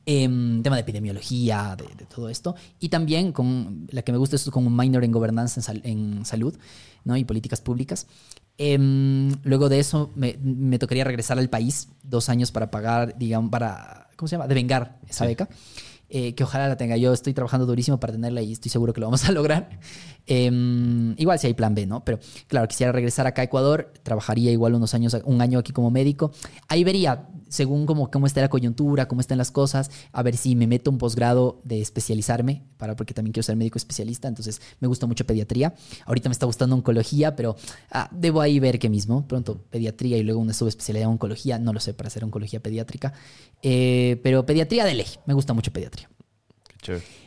Eh, 0.06 0.28
tema 0.62 0.76
de 0.76 0.82
epidemiología, 0.82 1.76
de, 1.76 2.04
todo 2.06 2.28
esto. 2.28 2.54
Y 2.80 2.88
también 2.88 3.32
con 3.32 3.86
la 3.90 4.02
que 4.02 4.12
me 4.12 4.18
gusta 4.18 4.36
es 4.36 4.48
con 4.50 4.66
un 4.66 4.76
minor 4.76 5.04
en 5.04 5.12
gobernanza 5.12 5.60
en, 5.82 6.24
salud 6.24 6.56
¿no? 7.04 7.16
y 7.16 7.24
políticas 7.24 7.60
públicas. 7.60 8.06
Em, 8.58 9.34
luego 9.42 9.68
de 9.68 9.80
eso 9.80 10.10
me, 10.14 10.38
me, 10.42 10.78
tocaría 10.78 11.04
regresar 11.04 11.38
al 11.38 11.48
país 11.48 11.88
dos 12.02 12.28
años 12.28 12.52
para 12.52 12.70
pagar, 12.70 13.18
digamos, 13.18 13.50
para, 13.50 14.08
¿cómo 14.16 14.28
se 14.28 14.36
llama? 14.36 14.46
Devengar 14.46 15.00
esa 15.08 15.26
beca. 15.26 15.48
Eh, 16.16 16.32
que 16.36 16.44
ojalá 16.44 16.68
la 16.68 16.76
tenga. 16.76 16.96
Yo 16.96 17.12
estoy 17.12 17.34
trabajando 17.34 17.66
durísimo 17.66 17.98
para 17.98 18.12
tenerla 18.12 18.40
y 18.40 18.52
estoy 18.52 18.70
seguro 18.70 18.92
que 18.92 19.00
lo 19.00 19.08
vamos 19.08 19.24
a 19.24 19.32
lograr. 19.32 19.80
Em, 20.28 21.12
igual 21.18 21.40
si 21.40 21.48
hay 21.48 21.54
plan 21.54 21.74
B, 21.74 21.86
¿no? 21.86 22.04
Pero 22.04 22.20
claro, 22.46 22.68
quisiera 22.68 22.92
regresar 22.92 23.26
acá 23.26 23.42
a 23.42 23.46
Ecuador, 23.46 23.92
trabajaría 24.04 24.52
igual 24.52 24.74
unos 24.74 24.94
años, 24.94 25.16
un 25.24 25.40
año 25.40 25.58
aquí 25.58 25.72
como 25.72 25.90
médico. 25.90 26.30
Ahí 26.68 26.84
vería, 26.84 27.26
según 27.48 27.84
cómo, 27.84 28.26
está 28.28 28.40
la 28.40 28.48
coyuntura, 28.48 29.08
cómo 29.08 29.20
están 29.20 29.38
las 29.38 29.50
cosas, 29.50 29.90
a 30.12 30.22
ver 30.22 30.36
si 30.36 30.54
me 30.54 30.68
meto 30.68 30.88
un 30.88 30.98
posgrado 30.98 31.60
de 31.64 31.80
especializarme, 31.80 32.62
para, 32.76 32.94
porque 32.94 33.12
también 33.12 33.32
quiero 33.32 33.42
ser 33.42 33.56
médico 33.56 33.76
especialista, 33.76 34.28
entonces 34.28 34.62
me 34.78 34.86
gusta 34.86 35.08
mucho 35.08 35.26
pediatría. 35.26 35.74
Ahorita 36.06 36.28
me 36.28 36.32
está 36.32 36.46
gustando 36.46 36.76
oncología, 36.76 37.34
pero 37.34 37.56
ah, 37.90 38.08
debo 38.12 38.40
ahí 38.40 38.60
ver 38.60 38.78
qué 38.78 38.88
mismo. 38.88 39.26
Pronto 39.26 39.64
pediatría 39.68 40.16
y 40.16 40.22
luego 40.22 40.40
una 40.40 40.54
subespecialidad 40.54 41.06
en 41.08 41.14
oncología, 41.14 41.58
no 41.58 41.72
lo 41.72 41.80
sé, 41.80 41.92
para 41.92 42.06
hacer 42.06 42.22
oncología 42.22 42.60
pediátrica. 42.60 43.12
Eh, 43.62 44.20
pero 44.22 44.46
pediatría 44.46 44.84
de 44.84 44.94
ley, 44.94 45.06
me 45.26 45.34
gusta 45.34 45.54
mucho 45.54 45.72
pediatría. 45.72 46.03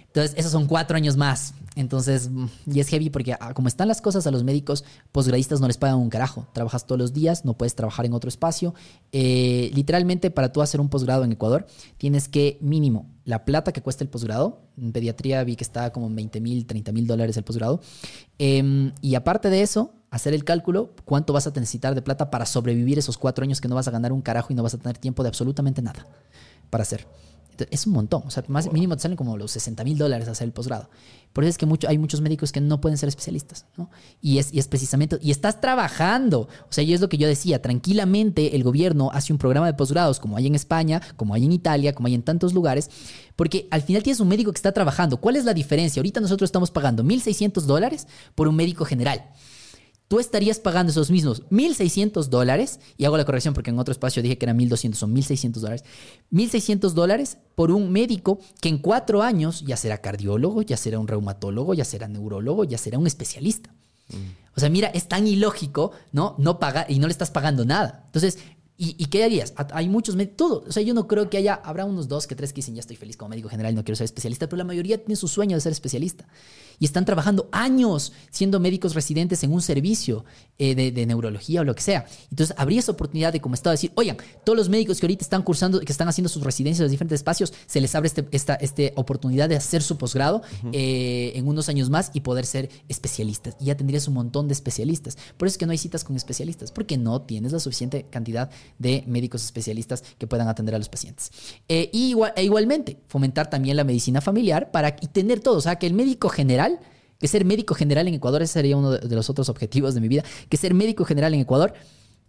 Entonces, 0.07 0.33
esos 0.37 0.51
son 0.51 0.65
cuatro 0.65 0.97
años 0.97 1.15
más. 1.15 1.53
Entonces, 1.75 2.29
mm, 2.31 2.47
y 2.73 2.79
es 2.79 2.87
heavy 2.87 3.11
porque 3.11 3.33
ah, 3.39 3.53
como 3.53 3.67
están 3.67 3.87
las 3.87 4.01
cosas 4.01 4.25
a 4.25 4.31
los 4.31 4.43
médicos 4.43 4.83
posgradistas 5.11 5.61
no 5.61 5.67
les 5.67 5.77
pagan 5.77 5.97
un 5.97 6.09
carajo. 6.09 6.47
Trabajas 6.53 6.87
todos 6.87 6.97
los 6.97 7.13
días, 7.13 7.45
no 7.45 7.55
puedes 7.55 7.75
trabajar 7.75 8.05
en 8.07 8.13
otro 8.13 8.27
espacio. 8.27 8.73
Eh, 9.11 9.69
literalmente, 9.75 10.31
para 10.31 10.51
tú 10.51 10.63
hacer 10.63 10.81
un 10.81 10.89
posgrado 10.89 11.23
en 11.23 11.33
Ecuador, 11.33 11.67
tienes 11.97 12.27
que 12.27 12.57
mínimo 12.61 13.05
la 13.25 13.45
plata 13.45 13.71
que 13.73 13.83
cuesta 13.83 14.03
el 14.03 14.09
posgrado. 14.09 14.61
En 14.75 14.91
pediatría 14.91 15.43
vi 15.43 15.55
que 15.55 15.63
está 15.63 15.91
como 15.91 16.09
20 16.09 16.41
mil, 16.41 16.65
30 16.65 16.91
mil 16.93 17.05
dólares 17.05 17.37
el 17.37 17.43
posgrado. 17.43 17.79
Em, 18.39 18.93
y 19.01 19.13
aparte 19.13 19.51
de 19.51 19.61
eso, 19.61 19.93
hacer 20.09 20.33
el 20.33 20.43
cálculo, 20.43 20.95
cuánto 21.05 21.31
vas 21.31 21.45
a 21.45 21.51
necesitar 21.51 21.93
de 21.93 22.01
plata 22.01 22.31
para 22.31 22.47
sobrevivir 22.47 22.97
esos 22.97 23.19
cuatro 23.19 23.43
años 23.43 23.61
que 23.61 23.67
no 23.67 23.75
vas 23.75 23.87
a 23.87 23.91
ganar 23.91 24.13
un 24.13 24.21
carajo 24.21 24.51
y 24.51 24.55
no 24.55 24.63
vas 24.63 24.73
a 24.73 24.79
tener 24.79 24.97
tiempo 24.97 25.21
de 25.21 25.29
absolutamente 25.29 25.83
nada 25.83 26.07
para 26.71 26.81
hacer. 26.81 27.05
Es 27.71 27.87
un 27.87 27.93
montón. 27.93 28.23
O 28.25 28.31
sea, 28.31 28.43
más 28.47 28.71
mínimo 28.71 28.95
te 28.95 29.03
salen 29.03 29.17
como 29.17 29.37
los 29.37 29.51
60 29.51 29.83
mil 29.83 29.97
dólares 29.97 30.27
hacer 30.27 30.45
el 30.45 30.53
posgrado. 30.53 30.89
Por 31.33 31.43
eso 31.43 31.49
es 31.49 31.57
que 31.57 31.65
mucho, 31.65 31.87
hay 31.87 31.97
muchos 31.97 32.21
médicos 32.21 32.51
que 32.51 32.61
no 32.61 32.81
pueden 32.81 32.97
ser 32.97 33.09
especialistas, 33.09 33.65
¿no? 33.77 33.89
Y 34.21 34.39
es, 34.39 34.53
y 34.53 34.59
es 34.59 34.67
precisamente, 34.67 35.19
y 35.21 35.31
estás 35.31 35.61
trabajando. 35.61 36.41
O 36.63 36.71
sea, 36.71 36.83
y 36.83 36.93
es 36.93 37.01
lo 37.01 37.09
que 37.09 37.17
yo 37.17 37.27
decía, 37.27 37.61
tranquilamente 37.61 38.55
el 38.55 38.63
gobierno 38.63 39.11
hace 39.13 39.33
un 39.33 39.39
programa 39.39 39.67
de 39.67 39.73
posgrados 39.73 40.19
como 40.19 40.37
hay 40.37 40.47
en 40.47 40.55
España, 40.55 41.01
como 41.15 41.33
hay 41.33 41.45
en 41.45 41.51
Italia, 41.51 41.93
como 41.93 42.07
hay 42.07 42.15
en 42.15 42.23
tantos 42.23 42.53
lugares, 42.53 42.89
porque 43.35 43.67
al 43.71 43.83
final 43.83 44.03
tienes 44.03 44.19
un 44.19 44.27
médico 44.27 44.51
que 44.51 44.57
está 44.57 44.71
trabajando. 44.71 45.17
¿Cuál 45.17 45.35
es 45.35 45.45
la 45.45 45.53
diferencia? 45.53 45.99
Ahorita 45.99 46.19
nosotros 46.21 46.47
estamos 46.47 46.71
pagando 46.71 47.03
1.600 47.03 47.61
dólares 47.61 48.07
por 48.33 48.47
un 48.47 48.55
médico 48.55 48.85
general 48.85 49.23
tú 50.07 50.19
estarías 50.19 50.59
pagando 50.59 50.91
esos 50.91 51.11
mismos 51.11 51.43
1.600 51.49 52.25
dólares, 52.27 52.79
y 52.97 53.05
hago 53.05 53.17
la 53.17 53.25
corrección 53.25 53.53
porque 53.53 53.69
en 53.69 53.79
otro 53.79 53.91
espacio 53.91 54.23
dije 54.23 54.37
que 54.37 54.45
eran 54.45 54.57
1.200, 54.57 54.93
son 54.95 55.15
1.600 55.15 55.53
dólares, 55.53 55.83
1.600 56.31 56.91
dólares 56.91 57.37
por 57.55 57.71
un 57.71 57.91
médico 57.91 58.39
que 58.61 58.69
en 58.69 58.77
cuatro 58.77 59.21
años 59.21 59.63
ya 59.65 59.77
será 59.77 59.99
cardiólogo, 59.99 60.61
ya 60.61 60.77
será 60.77 60.99
un 60.99 61.07
reumatólogo, 61.07 61.73
ya 61.73 61.85
será 61.85 62.07
neurólogo, 62.07 62.63
ya 62.63 62.77
será 62.77 62.97
un 62.97 63.07
especialista. 63.07 63.73
Mm. 64.09 64.47
O 64.55 64.59
sea, 64.59 64.69
mira, 64.69 64.87
es 64.87 65.07
tan 65.07 65.27
ilógico, 65.27 65.91
¿no? 66.11 66.35
No 66.39 66.59
paga 66.59 66.85
y 66.89 66.99
no 66.99 67.07
le 67.07 67.11
estás 67.11 67.29
pagando 67.29 67.65
nada. 67.65 68.03
Entonces, 68.05 68.39
¿Y, 68.79 69.07
qué 69.07 69.23
harías? 69.23 69.55
Hay 69.73 69.89
muchos, 69.89 70.15
todo. 70.35 70.63
O 70.67 70.71
sea, 70.71 70.83
yo 70.83 70.93
no 70.93 71.07
creo 71.07 71.31
que 71.31 71.37
haya, 71.37 71.55
habrá 71.55 71.83
unos 71.85 72.07
dos 72.07 72.27
que 72.27 72.35
tres 72.35 72.53
que 72.53 72.57
dicen, 72.57 72.75
ya 72.75 72.81
estoy 72.81 72.95
feliz 72.95 73.17
como 73.17 73.29
médico 73.29 73.49
general, 73.49 73.73
no 73.73 73.83
quiero 73.83 73.95
ser 73.95 74.05
especialista, 74.05 74.47
pero 74.47 74.57
la 74.57 74.65
mayoría 74.65 74.99
tiene 74.99 75.15
su 75.15 75.27
sueño 75.27 75.57
de 75.57 75.61
ser 75.61 75.71
especialista. 75.71 76.27
Y 76.79 76.85
están 76.85 77.05
trabajando 77.05 77.49
años 77.51 78.13
siendo 78.31 78.59
médicos 78.59 78.93
residentes 78.93 79.43
en 79.43 79.51
un 79.51 79.61
servicio 79.61 80.25
eh, 80.59 80.73
de, 80.75 81.05
neurología 81.05 81.61
o 81.61 81.63
lo 81.63 81.75
que 81.75 81.81
sea. 81.81 82.05
Entonces, 82.29 82.55
habría 82.57 82.79
esa 82.79 82.91
oportunidad 82.91 83.31
de, 83.31 83.39
como 83.39 83.55
estaba, 83.55 83.73
decir, 83.73 83.91
oigan, 83.95 84.17
todos 84.43 84.57
los 84.57 84.69
médicos 84.69 84.99
que 84.99 85.05
ahorita 85.05 85.23
están 85.23 85.43
cursando, 85.43 85.79
que 85.79 85.91
están 85.91 86.07
haciendo 86.07 86.29
sus 86.29 86.43
residencias 86.43 86.79
en 86.79 86.85
los 86.85 86.91
diferentes 86.91 87.19
espacios, 87.19 87.53
se 87.65 87.79
les 87.79 87.93
abre 87.95 88.07
este, 88.07 88.27
esta 88.31 88.55
este 88.55 88.93
oportunidad 88.95 89.49
de 89.49 89.55
hacer 89.55 89.81
su 89.81 89.97
posgrado 89.97 90.41
eh, 90.73 91.31
en 91.35 91.47
unos 91.47 91.69
años 91.69 91.89
más 91.89 92.11
y 92.13 92.21
poder 92.21 92.45
ser 92.45 92.69
especialistas. 92.89 93.55
Y 93.59 93.65
ya 93.65 93.77
tendrías 93.77 94.07
un 94.07 94.15
montón 94.15 94.47
de 94.47 94.53
especialistas. 94.53 95.17
Por 95.37 95.47
eso 95.47 95.53
es 95.53 95.57
que 95.57 95.65
no 95.65 95.71
hay 95.71 95.77
citas 95.77 96.03
con 96.03 96.15
especialistas, 96.15 96.71
porque 96.71 96.97
no 96.97 97.21
tienes 97.21 97.51
la 97.51 97.59
suficiente 97.59 98.07
cantidad 98.09 98.49
de 98.79 99.03
médicos 99.07 99.43
especialistas 99.43 100.03
que 100.17 100.27
puedan 100.27 100.47
atender 100.47 100.75
a 100.75 100.77
los 100.77 100.89
pacientes. 100.89 101.31
Eh, 101.69 101.89
y 101.93 102.15
e 102.35 102.43
igualmente, 102.43 102.97
fomentar 103.07 103.49
también 103.49 103.77
la 103.77 103.83
medicina 103.83 104.21
familiar 104.21 104.71
para 104.71 104.95
tener 104.95 105.39
todo, 105.39 105.57
o 105.57 105.61
sea, 105.61 105.77
que 105.77 105.87
el 105.87 105.93
médico 105.93 106.29
general, 106.29 106.66
que 107.19 107.27
ser 107.27 107.45
médico 107.45 107.73
general 107.73 108.07
en 108.07 108.13
Ecuador, 108.13 108.41
ese 108.41 108.53
sería 108.53 108.77
uno 108.77 108.91
de 108.91 109.15
los 109.15 109.29
otros 109.29 109.49
objetivos 109.49 109.95
de 109.95 110.01
mi 110.01 110.07
vida, 110.07 110.23
que 110.49 110.57
ser 110.57 110.73
médico 110.73 111.05
general 111.05 111.33
en 111.33 111.41
Ecuador 111.41 111.73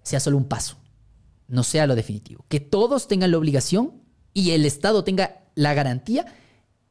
sea 0.02 0.20
solo 0.20 0.36
un 0.36 0.44
paso, 0.44 0.78
no 1.46 1.62
sea 1.62 1.86
lo 1.86 1.94
definitivo. 1.94 2.44
Que 2.48 2.60
todos 2.60 3.08
tengan 3.08 3.30
la 3.30 3.38
obligación 3.38 4.02
y 4.32 4.52
el 4.52 4.64
Estado 4.64 5.04
tenga 5.04 5.42
la 5.54 5.74
garantía 5.74 6.26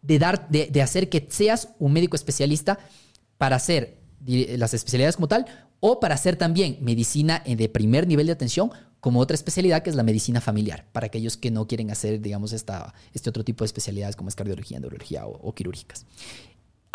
de, 0.02 0.20
dar, 0.20 0.48
de, 0.50 0.82
hacer 0.82 1.10
que 1.10 1.28
seas 1.30 1.70
un 1.80 1.94
médico 1.94 2.16
especialista 2.16 2.80
para 3.38 3.56
hacer 3.56 4.00
las 4.26 4.74
especialidades 4.74 5.16
como 5.16 5.28
tal 5.28 5.46
o 5.80 6.00
para 6.00 6.16
hacer 6.16 6.36
también 6.36 6.78
medicina 6.82 7.44
de 7.46 7.70
primer 7.70 8.08
nivel 8.08 8.28
de 8.28 8.34
atención 8.34 8.72
como 9.00 9.20
otra 9.20 9.36
especialidad 9.36 9.84
que 9.84 9.90
es 9.90 9.96
la 9.96 10.04
medicina 10.04 10.42
familiar, 10.42 10.86
para 10.92 11.08
aquellos 11.08 11.38
que 11.38 11.52
no 11.52 11.68
quieren 11.68 11.92
hacer, 11.92 12.20
digamos, 12.20 12.52
esta, 12.52 12.94
este 13.14 13.30
otro 13.30 13.44
tipo 13.44 13.64
de 13.64 13.68
especialidades 13.68 14.16
como 14.16 14.30
es 14.30 14.36
cardiología, 14.36 14.80
neurología 14.80 15.26
o, 15.26 15.54
quirúrgicas. 15.54 16.06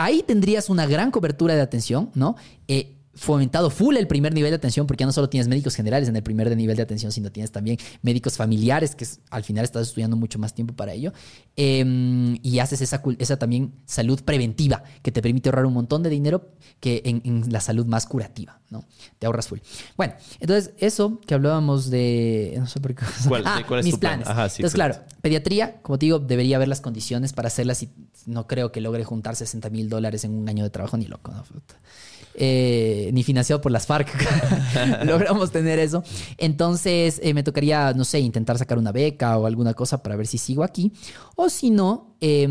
Ahí 0.03 0.23
tendrías 0.23 0.69
una 0.69 0.87
gran 0.87 1.11
cobertura 1.11 1.55
de 1.55 1.61
atención, 1.61 2.11
¿no? 2.15 2.37
Eh, 2.67 2.97
fomentado 3.15 3.69
full 3.71 3.97
el 3.97 4.07
primer 4.07 4.33
nivel 4.33 4.51
de 4.51 4.57
atención, 4.57 4.87
porque 4.87 5.03
ya 5.03 5.07
no 5.07 5.13
solo 5.13 5.29
tienes 5.29 5.49
médicos 5.49 5.75
generales 5.75 6.09
en 6.09 6.17
el 6.17 6.23
primer 6.23 6.55
nivel 6.57 6.77
de 6.77 6.83
atención, 6.83 7.13
sino 7.13 7.31
tienes 7.31 7.53
también 7.53 7.79
médicos 8.01 8.37
familiares, 8.37 8.95
que 8.95 9.07
al 9.31 9.45
final 9.45 9.65
estás 9.65 9.89
estudiando 9.89 10.17
mucho 10.17 10.39
más 10.39 10.55
tiempo 10.55 10.75
para 10.75 10.93
ello, 10.93 11.13
em, 11.57 12.39
y 12.43 12.59
haces 12.59 12.81
esa, 12.81 13.03
esa 13.19 13.39
también 13.39 13.75
salud 13.85 14.21
preventiva, 14.23 14.83
que 15.03 15.13
te 15.13 15.21
permite 15.21 15.49
ahorrar 15.51 15.67
un 15.67 15.75
montón 15.75 16.03
de 16.03 16.11
dinero 16.11 16.53
que 16.81 17.03
en, 17.05 17.53
la 17.53 17.61
salud 17.61 17.87
más 17.87 18.07
curativa, 18.07 18.61
¿no? 18.71 18.85
Te 19.19 19.27
ahorras 19.27 19.49
full. 19.49 19.59
Bueno, 19.97 20.15
entonces 20.41 20.73
eso 20.79 21.21
que 21.27 21.35
hablábamos 21.35 21.91
de... 21.91 22.55
No 22.59 22.67
sé 22.67 22.81
por 22.81 22.95
qué... 22.95 23.05
¿Cuál, 23.29 23.43
ah, 23.47 23.63
es 23.79 23.85
mis 23.85 23.97
planes. 23.99 24.27
entonces, 24.29 24.73
claro, 24.73 24.97
pediatría, 25.21 25.83
como 25.83 25.99
te 25.99 26.07
digo, 26.07 26.19
debería 26.19 26.57
haber 26.57 26.69
las 26.69 26.81
condiciones 26.81 27.33
para 27.33 27.49
hacerlas 27.49 27.83
y 27.83 27.91
no 28.27 28.47
creo 28.47 28.73
que 28.73 28.81
logre 28.81 29.05
juntar 29.05 29.37
60 29.37 29.69
mil 29.71 29.89
dólares 29.89 30.25
en 30.25 30.33
un 30.35 30.49
año 30.49 30.65
de 30.65 30.71
trabajo 30.71 30.97
ni 30.97 31.07
loco, 31.07 31.33
¿no? 31.33 31.45
Eh, 32.35 33.11
ni 33.13 33.23
financiado 33.23 33.61
por 33.61 33.71
las 33.73 33.87
FARC 33.87 34.09
logramos 35.05 35.51
tener 35.51 35.79
eso. 35.79 36.03
Entonces 36.39 37.21
eh, 37.23 37.35
me 37.35 37.43
tocaría, 37.43 37.93
no 37.93 38.05
sé, 38.05 38.21
intentar 38.21 38.57
sacar 38.59 38.79
una 38.79 38.91
beca 38.91 39.37
o 39.37 39.47
alguna 39.47 39.75
cosa 39.75 40.03
para 40.03 40.17
ver 40.17 40.27
si 40.27 40.39
sigo 40.39 40.65
aquí. 40.65 40.93
O 41.37 41.51
si 41.51 41.71
no, 41.71 42.17
eh, 42.21 42.45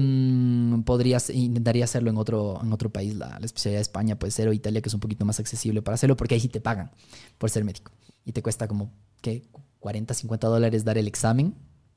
intentaría 1.33 1.85
hacerlo 1.85 2.09
en 2.09 2.17
otro, 2.17 2.59
en 2.61 2.71
otro 2.73 2.91
país. 2.91 3.15
La, 3.15 3.39
especialidad 3.41 3.79
de 3.79 3.83
España 3.83 4.19
puede 4.19 4.31
ser 4.31 4.47
o 4.47 4.53
Italia, 4.53 4.81
que 4.81 4.89
es 4.89 4.93
un 4.93 4.99
poquito 4.99 5.25
más 5.25 5.39
accesible 5.39 5.81
para 5.81 5.95
hacerlo, 5.95 6.15
porque 6.15 6.35
ahí 6.35 6.41
sí 6.41 6.49
te 6.49 6.61
pagan 6.61 6.91
por 7.37 7.49
ser 7.49 7.63
médico. 7.63 7.91
Y 8.23 8.33
te 8.33 8.43
cuesta 8.43 8.67
como, 8.67 8.91
¿qué? 9.21 9.43
40, 9.79 10.13
50 10.13 10.47
dólares 10.47 10.85
dar 10.85 10.97
el 10.97 11.07
examen. 11.07 11.55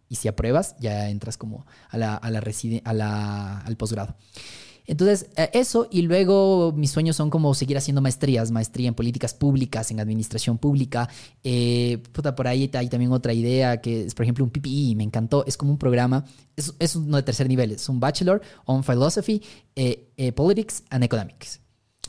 Y 0.08 0.16
si 0.16 0.28
apruebas, 0.28 0.76
ya 0.78 1.10
entras 1.10 1.36
como 1.36 1.66
a 1.88 1.98
la, 1.98 2.14
a 2.14 2.30
la, 2.30 2.42
a 2.84 2.92
la 2.92 3.58
al 3.60 3.76
posgrado. 3.76 4.16
Entonces, 4.86 5.30
eh, 5.36 5.50
eso 5.54 5.88
y 5.90 6.02
luego 6.02 6.72
mis 6.72 6.90
sueños 6.90 7.16
son 7.16 7.30
como 7.30 7.54
seguir 7.54 7.76
haciendo 7.76 8.02
maestrías, 8.02 8.50
maestría 8.50 8.88
en 8.88 8.94
políticas 8.94 9.34
públicas, 9.34 9.90
en 9.90 10.00
administración 10.00 10.58
pública. 10.58 11.08
Eh, 11.42 12.02
puta, 12.12 12.34
por 12.34 12.46
ahí 12.46 12.70
hay 12.74 12.88
también 12.88 13.12
otra 13.12 13.32
idea 13.32 13.80
que 13.80 14.04
es, 14.04 14.14
por 14.14 14.24
ejemplo, 14.24 14.44
un 14.44 14.50
PPE, 14.50 14.94
me 14.96 15.04
encantó. 15.04 15.44
Es 15.46 15.56
como 15.56 15.72
un 15.72 15.78
programa, 15.78 16.24
es, 16.56 16.74
es 16.78 16.96
uno 16.96 17.16
de 17.16 17.22
tercer 17.22 17.48
nivel, 17.48 17.72
es 17.72 17.88
un 17.88 18.00
Bachelor 18.00 18.42
on 18.66 18.82
Philosophy, 18.84 19.42
eh, 19.74 20.32
Politics 20.34 20.82
and 20.90 21.04
Economics. 21.04 21.60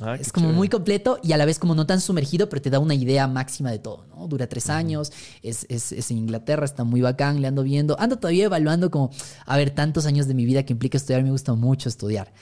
Ah, 0.01 0.17
es 0.19 0.33
como 0.33 0.51
muy 0.51 0.67
completo 0.67 1.19
y 1.23 1.31
a 1.31 1.37
la 1.37 1.45
vez 1.45 1.57
como 1.57 1.73
no 1.73 1.85
tan 1.85 2.01
sumergido, 2.01 2.49
pero 2.49 2.61
te 2.61 2.69
da 2.69 2.79
una 2.79 2.93
idea 2.93 3.27
máxima 3.27 3.71
de 3.71 3.79
todo, 3.79 4.05
¿no? 4.07 4.27
Dura 4.27 4.47
tres 4.47 4.69
años, 4.69 5.13
es, 5.41 5.65
es, 5.69 5.93
es, 5.93 6.11
en 6.11 6.17
Inglaterra, 6.17 6.65
está 6.65 6.83
muy 6.83 6.99
bacán, 6.99 7.41
le 7.41 7.47
ando 7.47 7.63
viendo, 7.63 7.97
ando 7.97 8.17
todavía 8.17 8.45
evaluando 8.45 8.91
como, 8.91 9.09
a 9.45 9.55
ver, 9.55 9.69
tantos 9.69 10.05
años 10.05 10.27
de 10.27 10.33
mi 10.33 10.43
vida 10.43 10.63
que 10.63 10.73
implica 10.73 10.97
estudiar, 10.97 11.23
me 11.23 11.31
gusta 11.31 11.53
mucho 11.53 11.87
estudiar 11.87 12.33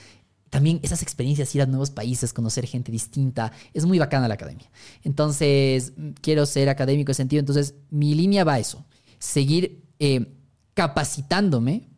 también 0.54 0.78
esas 0.84 1.02
experiencias, 1.02 1.52
ir 1.56 1.62
a 1.62 1.66
nuevos 1.66 1.90
países, 1.90 2.32
conocer 2.32 2.64
gente 2.64 2.92
distinta, 2.92 3.50
es 3.72 3.86
muy 3.86 3.98
bacana 3.98 4.28
la 4.28 4.34
academia. 4.34 4.70
Entonces, 5.02 5.94
quiero 6.20 6.46
ser 6.46 6.68
académico 6.68 7.10
en 7.10 7.16
sentido, 7.16 7.40
entonces 7.40 7.74
mi 7.90 8.14
línea 8.14 8.44
va 8.44 8.52
a 8.52 8.58
eso, 8.60 8.86
seguir 9.18 9.82
eh, 9.98 10.32
capacitándome, 10.74 11.88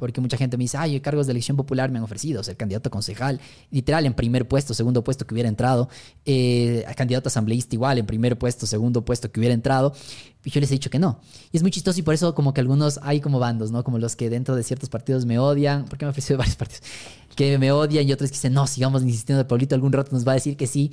porque 0.00 0.20
mucha 0.20 0.36
gente 0.36 0.56
me 0.56 0.64
dice, 0.64 0.76
ay, 0.78 0.98
cargos 0.98 1.26
de 1.26 1.32
elección 1.32 1.56
popular 1.56 1.90
me 1.90 1.98
han 1.98 2.04
ofrecido, 2.04 2.42
ser 2.42 2.56
candidato 2.56 2.88
a 2.88 2.90
concejal, 2.90 3.40
literal, 3.70 4.04
en 4.06 4.14
primer 4.14 4.48
puesto, 4.48 4.74
segundo 4.74 5.04
puesto 5.04 5.26
que 5.26 5.34
hubiera 5.34 5.48
entrado, 5.48 5.88
eh, 6.24 6.84
candidato 6.96 7.28
asambleísta 7.28 7.76
igual, 7.76 7.98
en 7.98 8.06
primer 8.06 8.36
puesto, 8.36 8.66
segundo 8.66 9.04
puesto 9.04 9.30
que 9.30 9.38
hubiera 9.38 9.54
entrado, 9.54 9.94
y 10.44 10.50
yo 10.50 10.60
les 10.60 10.70
he 10.70 10.74
dicho 10.74 10.90
que 10.90 10.98
no. 10.98 11.20
Y 11.52 11.56
es 11.58 11.62
muy 11.62 11.70
chistoso 11.70 12.00
y 12.00 12.02
por 12.02 12.14
eso 12.14 12.34
como 12.34 12.54
que 12.54 12.60
algunos 12.60 12.98
hay 13.02 13.20
como 13.20 13.38
bandos, 13.38 13.70
¿no? 13.70 13.84
Como 13.84 13.98
los 13.98 14.16
que 14.16 14.30
dentro 14.30 14.56
de 14.56 14.62
ciertos 14.62 14.88
partidos 14.88 15.26
me 15.26 15.38
odian, 15.38 15.84
porque 15.84 16.04
me 16.04 16.08
ha 16.08 16.10
ofrecido 16.10 16.38
varios 16.38 16.56
partidos, 16.56 16.82
que 17.36 17.58
me 17.58 17.70
odian 17.72 18.08
y 18.08 18.12
otros 18.12 18.30
que 18.30 18.34
dicen, 18.34 18.54
no, 18.54 18.66
sigamos 18.66 19.02
insistiendo, 19.02 19.46
Paulito 19.46 19.74
algún 19.74 19.92
rato 19.92 20.10
nos 20.12 20.26
va 20.26 20.32
a 20.32 20.34
decir 20.36 20.56
que 20.56 20.66
sí. 20.66 20.90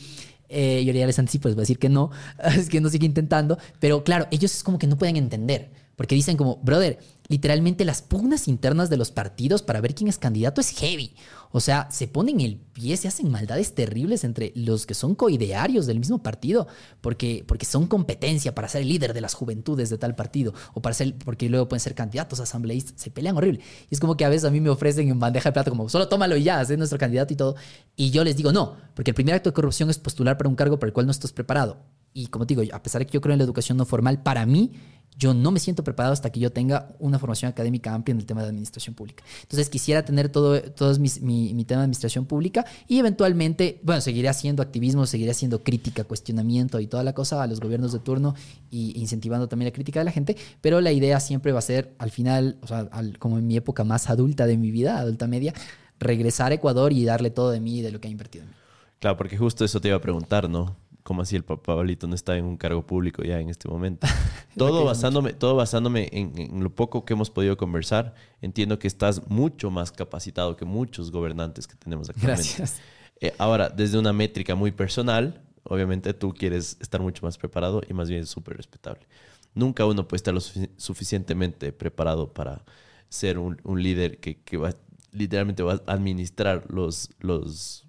Eh, 0.49 0.83
yo 0.85 0.93
ya 0.93 1.05
les 1.05 1.19
anticipo, 1.19 1.49
les 1.49 1.55
voy 1.55 1.61
a 1.61 1.63
decir 1.63 1.77
que 1.77 1.89
no, 1.89 2.09
es 2.57 2.69
que 2.69 2.79
no 2.79 2.89
sigue 2.89 3.05
intentando, 3.05 3.57
pero 3.79 4.03
claro, 4.03 4.27
ellos 4.31 4.53
es 4.53 4.63
como 4.63 4.79
que 4.79 4.87
no 4.87 4.97
pueden 4.97 5.17
entender 5.17 5.71
Porque 5.97 6.13
dicen 6.13 6.37
como, 6.37 6.57
brother, 6.57 6.99
literalmente 7.27 7.83
las 7.83 8.03
pugnas 8.03 8.47
internas 8.47 8.91
de 8.91 8.97
los 8.97 9.09
partidos 9.09 9.63
para 9.63 9.81
ver 9.81 9.95
quién 9.95 10.07
es 10.07 10.19
candidato 10.19 10.61
es 10.61 10.69
heavy. 10.69 11.15
O 11.51 11.59
sea, 11.59 11.89
se 11.89 12.07
ponen 12.07 12.39
el 12.39 12.57
pie, 12.57 12.95
se 12.97 13.07
hacen 13.07 13.31
maldades 13.31 13.73
terribles 13.73 14.23
entre 14.23 14.51
los 14.53 14.85
que 14.85 14.93
son 14.93 15.15
coidearios 15.15 15.87
del 15.87 15.97
mismo 15.97 16.21
partido, 16.21 16.67
porque, 17.01 17.43
porque 17.47 17.65
son 17.65 17.87
competencia 17.87 18.53
para 18.53 18.69
ser 18.69 18.83
el 18.83 18.89
líder 18.89 19.15
de 19.15 19.21
las 19.21 19.33
juventudes 19.33 19.89
de 19.89 19.97
tal 19.97 20.13
partido, 20.15 20.53
o 20.75 20.83
para 20.83 20.93
ser, 20.93 21.17
porque 21.17 21.49
luego 21.49 21.67
pueden 21.67 21.79
ser 21.79 21.95
candidatos 21.95 22.39
asambleístas, 22.39 22.93
se 23.01 23.09
pelean 23.09 23.35
horrible. 23.35 23.61
Y 23.89 23.95
es 23.95 23.99
como 23.99 24.15
que 24.15 24.25
a 24.25 24.29
veces 24.29 24.45
a 24.45 24.51
mí 24.51 24.61
me 24.61 24.69
ofrecen 24.69 25.09
en 25.09 25.19
bandeja 25.19 25.49
de 25.49 25.53
plata 25.53 25.71
como, 25.71 25.89
solo 25.89 26.07
tómalo 26.07 26.37
y 26.37 26.43
ya, 26.43 26.61
es 26.61 26.77
nuestro 26.77 26.99
candidato 26.99 27.33
y 27.33 27.37
todo. 27.37 27.55
Y 27.95 28.11
yo 28.11 28.23
les 28.23 28.37
digo, 28.37 28.51
no, 28.51 28.75
porque 28.93 29.09
el 29.09 29.15
primer 29.15 29.33
acto 29.33 29.49
de 29.49 29.55
corrupción 29.55 29.89
es 29.89 29.97
postular 29.97 30.37
para 30.37 30.47
un 30.47 30.55
cargo 30.55 30.77
para 30.77 30.89
el 30.89 30.93
cual 30.93 31.07
no 31.07 31.11
estás 31.11 31.31
preparado. 31.31 31.96
Y 32.17 32.27
como 32.27 32.47
te 32.47 32.55
digo, 32.55 32.75
a 32.75 32.81
pesar 32.81 32.97
de 32.97 33.05
que 33.05 33.11
yo 33.11 33.21
creo 33.21 33.33
en 33.33 33.37
la 33.37 33.43
educación 33.43 33.77
no 33.77 33.85
formal, 33.85 34.23
para 34.23 34.43
mí 34.47 34.71
yo 35.15 35.35
no 35.35 35.51
me 35.51 35.59
siento 35.59 35.83
preparado 35.83 36.13
hasta 36.13 36.31
que 36.31 36.39
yo 36.39 36.51
tenga 36.51 36.95
una 36.97 37.19
formación 37.19 37.49
académica 37.49 37.93
amplia 37.93 38.13
en 38.13 38.19
el 38.19 38.25
tema 38.25 38.41
de 38.41 38.47
administración 38.47 38.95
pública. 38.95 39.23
Entonces 39.43 39.69
quisiera 39.69 40.03
tener 40.03 40.29
todo, 40.29 40.59
todo 40.63 40.97
mi, 40.97 41.11
mi, 41.21 41.63
tema 41.63 41.81
de 41.81 41.83
administración 41.83 42.25
pública 42.25 42.65
y 42.87 42.97
eventualmente, 42.97 43.79
bueno, 43.83 44.01
seguiré 44.01 44.29
haciendo 44.29 44.63
activismo, 44.63 45.05
seguiré 45.05 45.29
haciendo 45.29 45.61
crítica, 45.61 46.05
cuestionamiento 46.05 46.79
y 46.79 46.87
toda 46.87 47.03
la 47.03 47.13
cosa 47.13 47.43
a 47.43 47.45
los 47.45 47.59
gobiernos 47.59 47.93
de 47.93 47.99
turno 47.99 48.33
y 48.71 48.99
incentivando 48.99 49.47
también 49.47 49.67
la 49.67 49.73
crítica 49.73 49.99
de 49.99 50.05
la 50.05 50.11
gente, 50.11 50.35
pero 50.59 50.81
la 50.81 50.91
idea 50.91 51.19
siempre 51.19 51.51
va 51.51 51.59
a 51.59 51.61
ser 51.61 51.93
al 51.99 52.09
final, 52.09 52.57
o 52.63 52.67
sea, 52.67 52.89
como 53.19 53.37
en 53.37 53.45
mi 53.45 53.57
época 53.57 53.83
más 53.83 54.09
adulta 54.09 54.47
de 54.47 54.57
mi 54.57 54.71
vida, 54.71 54.97
adulta 54.97 55.27
media, 55.27 55.53
regresar 55.99 56.51
a 56.51 56.55
Ecuador 56.55 56.93
y 56.93 57.05
darle 57.05 57.29
todo 57.29 57.51
de 57.51 57.59
mí 57.59 57.77
y 57.77 57.81
de 57.83 57.91
lo 57.91 58.01
que 58.01 58.07
ha 58.07 58.11
invertido 58.11 58.43
en 58.43 58.49
mí. 58.49 58.55
Claro, 58.97 59.17
porque 59.17 59.37
justo 59.37 59.63
eso 59.63 59.79
te 59.79 59.89
iba 59.89 59.97
a 59.97 60.01
preguntar, 60.01 60.49
¿no? 60.49 60.75
Como 61.07 61.21
así 61.21 61.37
el 61.37 61.45
Pablito 61.45 62.05
no 62.05 62.15
está 62.15 62.35
en 62.35 62.43
un 62.43 62.57
cargo 62.57 62.85
público 62.85 63.23
ya 63.23 63.39
en 63.39 63.47
este 63.47 63.69
momento. 63.69 64.05
todo 64.57 64.83
basándome, 64.83 65.31
todo 65.31 65.55
basándome 65.55 66.09
en, 66.11 66.61
lo 66.61 66.69
poco 66.69 67.05
que 67.05 67.13
hemos 67.13 67.29
podido 67.29 67.55
conversar, 67.55 68.13
entiendo 68.41 68.77
que 68.77 68.89
estás 68.89 69.25
mucho 69.29 69.71
más 69.71 69.93
capacitado 69.93 70.57
que 70.57 70.65
muchos 70.65 71.09
gobernantes 71.09 71.65
que 71.65 71.75
tenemos 71.75 72.09
actualmente. 72.09 72.43
Gracias. 72.57 72.81
Eh, 73.21 73.33
ahora, 73.37 73.69
desde 73.69 73.97
una 73.97 74.11
métrica 74.11 74.53
muy 74.55 74.71
personal, 74.71 75.41
obviamente 75.63 76.13
tú 76.13 76.33
quieres 76.33 76.75
estar 76.81 76.99
mucho 76.99 77.25
más 77.25 77.37
preparado 77.37 77.81
y 77.87 77.93
más 77.93 78.09
bien 78.09 78.25
súper 78.25 78.57
respetable. 78.57 79.07
Nunca 79.53 79.85
uno 79.85 80.09
puede 80.09 80.17
estar 80.17 80.33
lo 80.33 80.41
suficientemente 80.41 81.71
preparado 81.71 82.33
para 82.33 82.65
ser 83.07 83.39
un, 83.39 83.57
líder 83.81 84.19
que, 84.19 84.41
que 84.41 84.57
va, 84.57 84.73
literalmente 85.13 85.63
va 85.63 85.81
a 85.87 85.93
administrar 85.93 86.65
los, 86.69 87.11
los 87.19 87.86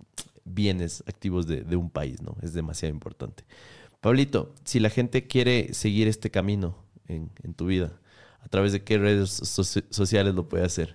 bienes 0.48 1.02
activos 1.06 1.46
de, 1.46 1.76
un 1.76 1.90
país, 1.90 2.22
¿no? 2.22 2.36
Es 2.42 2.52
demasiado 2.52 2.94
importante. 2.94 3.44
Pablito, 4.00 4.54
si 4.64 4.80
la 4.80 4.90
gente 4.90 5.26
quiere 5.26 5.74
seguir 5.74 6.08
este 6.08 6.30
camino 6.30 6.76
en, 7.06 7.30
tu 7.54 7.66
vida, 7.66 8.00
¿a 8.40 8.48
través 8.48 8.72
de 8.72 8.82
qué 8.82 8.98
redes 8.98 9.30
sociales 9.30 10.34
lo 10.34 10.48
puede 10.48 10.64
hacer? 10.64 10.94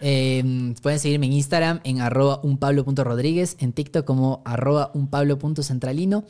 Em, 0.00 0.74
pueden 0.74 0.98
seguirme 0.98 1.26
en 1.26 1.34
Instagram 1.34 1.80
en 1.84 2.00
arroba 2.00 2.40
unpablo.rodríguez, 2.42 3.56
en 3.60 3.72
TikTok 3.72 4.04
como 4.04 4.42
arroba 4.44 4.90
unpablo.centralino, 4.94 6.24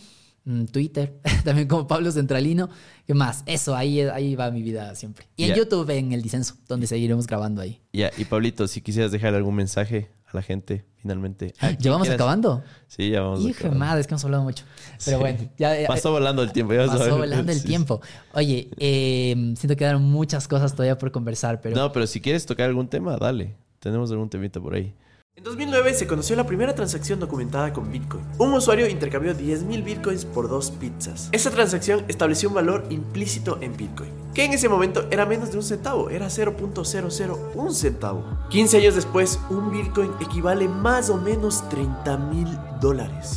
en 0.44 0.66
Twitter 0.66 1.18
también 1.44 1.68
como 1.68 1.86
Pablo 1.86 2.12
Centralino. 2.12 2.68
¿Qué 3.06 3.14
más? 3.14 3.42
Eso, 3.46 3.74
ahí, 3.74 4.00
ahí 4.00 4.34
va 4.36 4.50
mi 4.50 4.62
vida 4.62 4.94
siempre. 4.94 5.26
Y 5.36 5.44
en 5.44 5.56
YouTube 5.56 5.88
en 5.90 6.12
El 6.12 6.22
Disenso, 6.22 6.56
donde 6.68 6.86
seguiremos 6.86 7.26
grabando 7.26 7.62
ahí. 7.62 7.80
Ya, 7.92 8.10
y 8.16 8.24
Pablito, 8.24 8.68
si 8.68 8.80
quisieras 8.80 9.10
dejar 9.10 9.34
algún 9.34 9.54
mensaje 9.54 10.10
a 10.32 10.36
la 10.36 10.42
gente 10.42 10.84
finalmente. 10.96 11.54
¿Ya 11.78 11.90
vamos 11.90 12.08
acabando? 12.08 12.62
Sí, 12.86 13.10
ya 13.10 13.22
vamos 13.22 13.40
Hijo 13.40 13.68
de 13.68 13.74
madre, 13.74 14.00
es 14.00 14.06
que 14.06 14.14
hemos 14.14 14.24
hablado 14.24 14.44
mucho. 14.44 14.64
Pero 15.04 15.18
bueno, 15.18 15.38
ya, 15.58 15.74
Pasó 15.86 16.12
volando 16.12 16.42
el 16.42 16.52
tiempo. 16.52 16.74
pasó 16.74 17.18
volando 17.18 17.52
el 17.52 17.62
tiempo. 17.64 18.00
Oye, 18.34 18.70
eh, 18.78 19.34
siento 19.56 19.68
que 19.68 19.76
quedaron 19.76 20.02
muchas 20.02 20.46
cosas 20.46 20.72
todavía 20.72 20.96
por 20.98 21.10
conversar, 21.10 21.60
pero... 21.60 21.76
No, 21.76 21.92
pero 21.92 22.06
si 22.06 22.20
quieres 22.20 22.46
tocar 22.46 22.68
algún 22.68 22.88
tema, 22.88 23.16
dale. 23.16 23.56
Tenemos 23.80 24.12
algún 24.12 24.30
temita 24.30 24.60
por 24.60 24.74
ahí. 24.74 24.94
En 25.34 25.44
2009 25.44 25.94
se 25.94 26.06
conoció 26.06 26.36
la 26.36 26.44
primera 26.44 26.74
transacción 26.74 27.18
documentada 27.18 27.72
con 27.72 27.90
Bitcoin. 27.90 28.22
Un 28.36 28.52
usuario 28.52 28.86
intercambió 28.86 29.34
10.000 29.34 29.82
Bitcoins 29.82 30.26
por 30.26 30.46
dos 30.46 30.70
pizzas. 30.70 31.30
Esa 31.32 31.50
transacción 31.50 32.04
estableció 32.06 32.50
un 32.50 32.56
valor 32.56 32.84
implícito 32.90 33.56
en 33.62 33.74
Bitcoin, 33.74 34.10
que 34.34 34.44
en 34.44 34.52
ese 34.52 34.68
momento 34.68 35.06
era 35.10 35.24
menos 35.24 35.50
de 35.50 35.56
un 35.56 35.62
centavo, 35.62 36.10
era 36.10 36.26
0.001 36.26 37.72
centavo. 37.72 38.22
15 38.50 38.76
años 38.76 38.94
después, 38.94 39.40
un 39.48 39.72
Bitcoin 39.72 40.10
equivale 40.20 40.68
más 40.68 41.08
o 41.08 41.16
menos 41.16 41.66
30 41.70 42.14
mil 42.18 42.48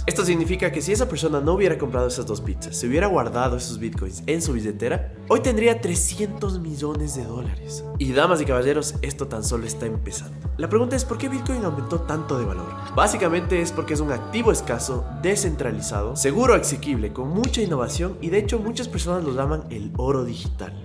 Esto 0.07 0.26
significa 0.26 0.72
que 0.72 0.81
si 0.81 0.91
esa 0.91 1.07
persona 1.07 1.39
no 1.39 1.53
hubiera 1.53 1.77
comprado 1.77 2.07
esas 2.07 2.26
dos 2.26 2.41
pizzas, 2.41 2.76
se 2.76 2.88
hubiera 2.88 3.07
guardado 3.07 3.57
esos 3.57 3.77
Bitcoins 3.80 4.23
en 4.26 4.41
su 4.41 4.53
billetera, 4.53 5.13
hoy 5.27 5.41
tendría 5.41 5.80
300 5.80 6.59
millones 6.59 7.15
de 7.15 7.26
dólares. 7.26 7.84
Y 7.99 8.11
damas 8.11 8.41
y 8.41 8.45
caballeros, 8.45 8.95
esto 9.01 9.27
tan 9.27 9.43
solo 9.43 9.65
está 9.65 9.85
empezando. 9.85 10.49
La 10.57 10.67
pregunta 10.67 10.95
es, 10.95 11.05
¿por 11.05 11.17
qué 11.17 11.30
Bitcoin 11.30 11.63
aumentó? 11.63 11.95
tanto 12.01 12.39
de 12.39 12.45
valor? 12.45 12.67
Básicamente 12.95 13.61
es 13.61 13.72
porque 13.72 13.93
es 13.93 13.99
un 13.99 14.11
activo 14.11 14.51
escaso, 14.51 15.05
descentralizado, 15.22 16.15
seguro, 16.15 16.53
asequible, 16.53 17.13
con 17.13 17.30
mucha 17.30 17.61
innovación 17.61 18.17
y 18.22 18.30
de 18.30 18.39
hecho 18.39 18.59
muchas 18.59 18.88
personas 18.88 19.23
lo 19.23 19.34
llaman 19.34 19.63
el 19.69 19.91
oro 19.97 20.23
digital. 20.23 20.84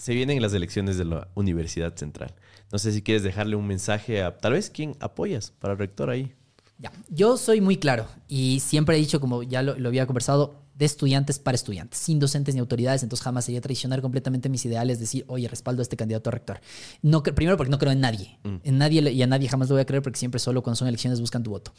se 0.00 0.14
vienen 0.14 0.40
las 0.40 0.54
elecciones 0.54 0.96
de 0.96 1.04
la 1.04 1.28
Universidad 1.34 1.94
Central. 1.94 2.34
No 2.72 2.78
sé 2.78 2.90
si 2.90 3.02
quieres 3.02 3.22
dejarle 3.22 3.54
un 3.54 3.66
mensaje 3.66 4.22
a 4.22 4.38
tal 4.38 4.54
vez 4.54 4.70
quién 4.70 4.96
apoyas 4.98 5.52
para 5.58 5.74
rector 5.74 6.08
ahí. 6.08 6.32
Ya, 6.78 6.90
yo 7.10 7.36
soy 7.36 7.60
muy 7.60 7.76
claro 7.76 8.06
y 8.26 8.60
siempre 8.60 8.96
he 8.96 8.98
dicho, 8.98 9.20
como 9.20 9.42
ya 9.42 9.62
lo, 9.62 9.72
había 9.86 10.06
conversado, 10.06 10.54
de 10.74 10.86
estudiantes 10.86 11.38
para 11.38 11.54
estudiantes, 11.54 11.98
sin 11.98 12.18
docentes 12.18 12.54
ni 12.54 12.60
autoridades, 12.60 13.02
entonces 13.02 13.22
jamás 13.22 13.44
sería 13.44 13.60
traicionar 13.60 14.00
completamente 14.00 14.48
mis 14.48 14.64
ideales, 14.64 14.98
decir, 14.98 15.26
oye, 15.28 15.46
respaldo 15.46 15.82
a 15.82 15.84
este 15.84 15.98
candidato 15.98 16.30
a 16.30 16.32
rector. 16.32 16.62
No, 17.02 17.22
primero 17.22 17.58
porque 17.58 17.70
no 17.70 17.78
creo 17.78 17.92
en 17.92 18.00
nadie, 18.00 18.38
mm. 18.42 18.56
en 18.62 18.78
nadie 18.78 19.12
y 19.12 19.22
a 19.22 19.26
nadie 19.26 19.50
jamás 19.50 19.68
lo 19.68 19.74
voy 19.74 19.82
a 19.82 19.84
creer 19.84 20.02
porque 20.02 20.18
siempre 20.18 20.38
solo 20.38 20.62
cuando 20.62 20.76
son 20.76 20.88
elecciones 20.88 21.20
buscan 21.20 21.42
tu 21.42 21.50
voto. 21.50 21.74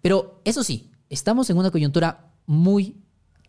Pero 0.00 0.40
eso 0.46 0.64
sí, 0.64 0.90
estamos 1.10 1.50
en 1.50 1.58
una 1.58 1.70
coyuntura 1.70 2.32
muy 2.46 2.96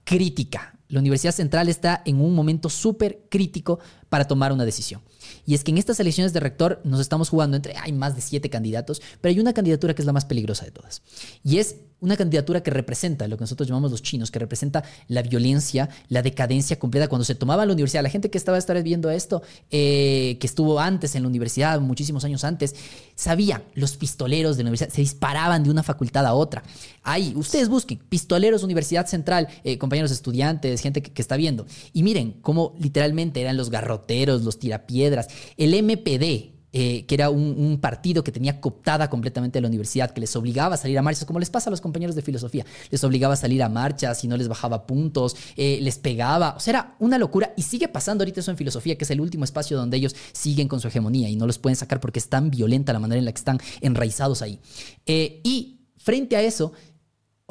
crítica. 0.04 0.78
La 0.92 1.00
Universidad 1.00 1.34
Central 1.34 1.70
está 1.70 2.02
en 2.06 2.20
un 2.20 2.36
momento 2.36 2.70
súper 2.70 3.24
crítico 3.30 3.80
para 4.10 4.26
tomar 4.26 4.52
una 4.52 4.66
decisión. 4.66 5.02
Y 5.46 5.56
es 5.56 5.64
que 5.64 5.72
en 5.72 5.78
estas 5.78 6.00
elecciones 6.00 6.34
de 6.34 6.40
rector 6.40 6.82
nos 6.84 7.00
estamos 7.00 7.30
jugando 7.30 7.58
entre, 7.58 7.76
hay 7.78 7.92
más 7.92 8.16
de 8.16 8.22
siete 8.22 8.50
candidatos, 8.50 9.02
pero 9.22 9.32
hay 9.32 9.40
una 9.40 9.54
candidatura 9.54 9.94
que 9.94 10.02
es 10.02 10.06
la 10.06 10.14
más 10.14 10.26
peligrosa 10.26 10.66
de 10.66 10.72
todas. 10.72 11.02
Y 11.44 11.58
es 11.58 11.76
una 12.02 12.18
candidatura 12.18 12.62
que 12.62 12.72
representa 12.72 13.28
lo 13.28 13.38
que 13.38 13.42
nosotros 13.42 13.68
llamamos 13.68 13.92
los 13.92 14.02
chinos, 14.02 14.32
que 14.32 14.40
representa 14.40 14.84
la 15.08 15.22
violencia, 15.22 15.88
la 16.10 16.24
decadencia 16.24 16.80
completa. 16.80 17.08
Cuando 17.08 17.24
se 17.24 17.36
tomaba 17.36 17.66
la 17.66 17.74
universidad, 17.74 18.02
la 18.02 18.10
gente 18.10 18.32
que 18.32 18.40
estaba 18.40 18.58
estar 18.58 18.82
viendo 18.82 19.10
esto, 19.12 19.44
eh, 19.70 20.38
que 20.40 20.48
estuvo 20.48 20.80
antes 20.80 21.16
en 21.16 21.22
la 21.22 21.30
universidad, 21.30 21.80
muchísimos 21.80 22.26
años 22.26 22.44
antes, 22.44 22.76
sabía, 23.16 23.64
los 23.76 23.98
pistoleros 23.98 24.58
de 24.58 24.64
la 24.64 24.70
universidad 24.70 24.94
se 24.94 25.02
disparaban 25.02 25.64
de 25.64 25.70
una 25.70 25.84
facultad 25.84 26.26
a 26.26 26.34
otra. 26.34 26.64
Ahí, 27.04 27.34
ustedes 27.36 27.70
busquen, 27.70 28.00
pistoleros, 28.10 28.64
Universidad 28.64 29.06
Central, 29.06 29.48
eh, 29.64 29.78
compañeros 29.78 30.12
estudiantes, 30.12 30.82
gente 30.82 31.04
que, 31.04 31.12
que, 31.12 31.22
está 31.22 31.38
viendo. 31.38 31.68
Y 31.94 32.02
miren 32.02 32.34
cómo 32.42 32.74
literalmente 32.80 33.42
eran 33.42 33.58
los 33.58 33.70
garroteros, 33.70 34.42
los 34.42 34.58
tirapiedras, 34.58 35.21
el 35.58 35.84
MPD, 35.84 36.52
eh, 36.74 37.06
que 37.06 37.16
era 37.16 37.30
un, 37.30 37.80
partido 37.82 38.24
que 38.24 38.32
tenía 38.32 38.62
cooptada 38.62 39.10
completamente 39.10 39.60
la 39.60 39.68
universidad, 39.68 40.12
que 40.12 40.22
les 40.22 40.34
obligaba 40.38 40.76
a 40.76 40.78
salir 40.78 40.98
a 40.98 41.02
marchas, 41.02 41.26
como 41.26 41.40
les 41.40 41.50
pasa 41.50 41.70
a 41.70 41.72
los 41.72 41.82
compañeros 41.82 42.16
de 42.16 42.22
filosofía, 42.22 42.66
les 42.90 43.04
obligaba 43.04 43.34
a 43.34 43.38
salir 43.38 43.62
a 43.62 43.68
marchas 43.68 44.24
y 44.24 44.30
no 44.30 44.38
les 44.38 44.48
bajaba 44.48 44.88
puntos, 44.88 45.36
eh, 45.58 45.80
les 45.82 45.98
pegaba, 45.98 46.56
o 46.56 46.62
sea, 46.62 46.72
era 46.72 46.96
una 47.00 47.18
locura 47.18 47.54
y 47.58 47.64
sigue 47.64 47.90
pasando 47.90 48.22
ahorita 48.22 48.40
eso 48.40 48.52
en 48.52 48.58
filosofía, 48.58 48.98
que 48.98 49.04
es 49.04 49.12
el 49.12 49.20
último 49.20 49.44
espacio 49.44 49.76
donde 49.76 49.98
ellos 49.98 50.16
siguen 50.32 50.70
con 50.70 50.80
su 50.80 50.88
hegemonía 50.88 51.28
y 51.28 51.36
no 51.36 51.46
los 51.46 51.60
pueden 51.60 51.76
sacar 51.76 52.00
porque 52.00 52.20
es 52.20 52.30
tan 52.30 52.50
violenta 52.50 52.94
la 52.94 53.00
manera 53.00 53.20
en 53.20 53.26
la 53.26 53.34
que 53.34 53.40
están 53.40 53.60
enraizados 53.82 54.42
ahí. 54.42 54.60
Eh, 55.06 55.42
y 55.44 55.82
frente 55.98 56.38
a 56.38 56.42
eso, 56.42 56.72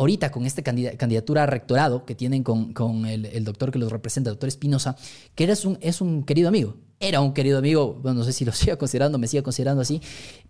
ahorita 0.00 0.30
con 0.30 0.46
esta 0.46 0.62
candidatura 0.62 1.42
a 1.42 1.46
rectorado 1.46 2.06
que 2.06 2.14
tienen 2.14 2.42
con, 2.42 3.04
el, 3.04 3.44
doctor 3.44 3.70
que 3.70 3.78
los 3.78 3.92
representa, 3.92 4.30
el 4.30 4.36
doctor 4.36 4.48
Espinosa, 4.48 4.96
que 5.34 5.44
eres 5.44 5.66
un, 5.66 5.76
es 5.82 6.00
un 6.00 6.22
querido 6.22 6.48
amigo, 6.48 6.78
era 6.98 7.20
un 7.20 7.34
querido 7.34 7.58
amigo, 7.58 8.00
bueno, 8.02 8.20
no 8.20 8.24
sé 8.24 8.32
si 8.32 8.46
lo 8.46 8.52
siga 8.54 8.76
considerando, 8.76 9.18
me 9.18 9.26
siga 9.26 9.42
considerando 9.42 9.82
así, 9.82 10.00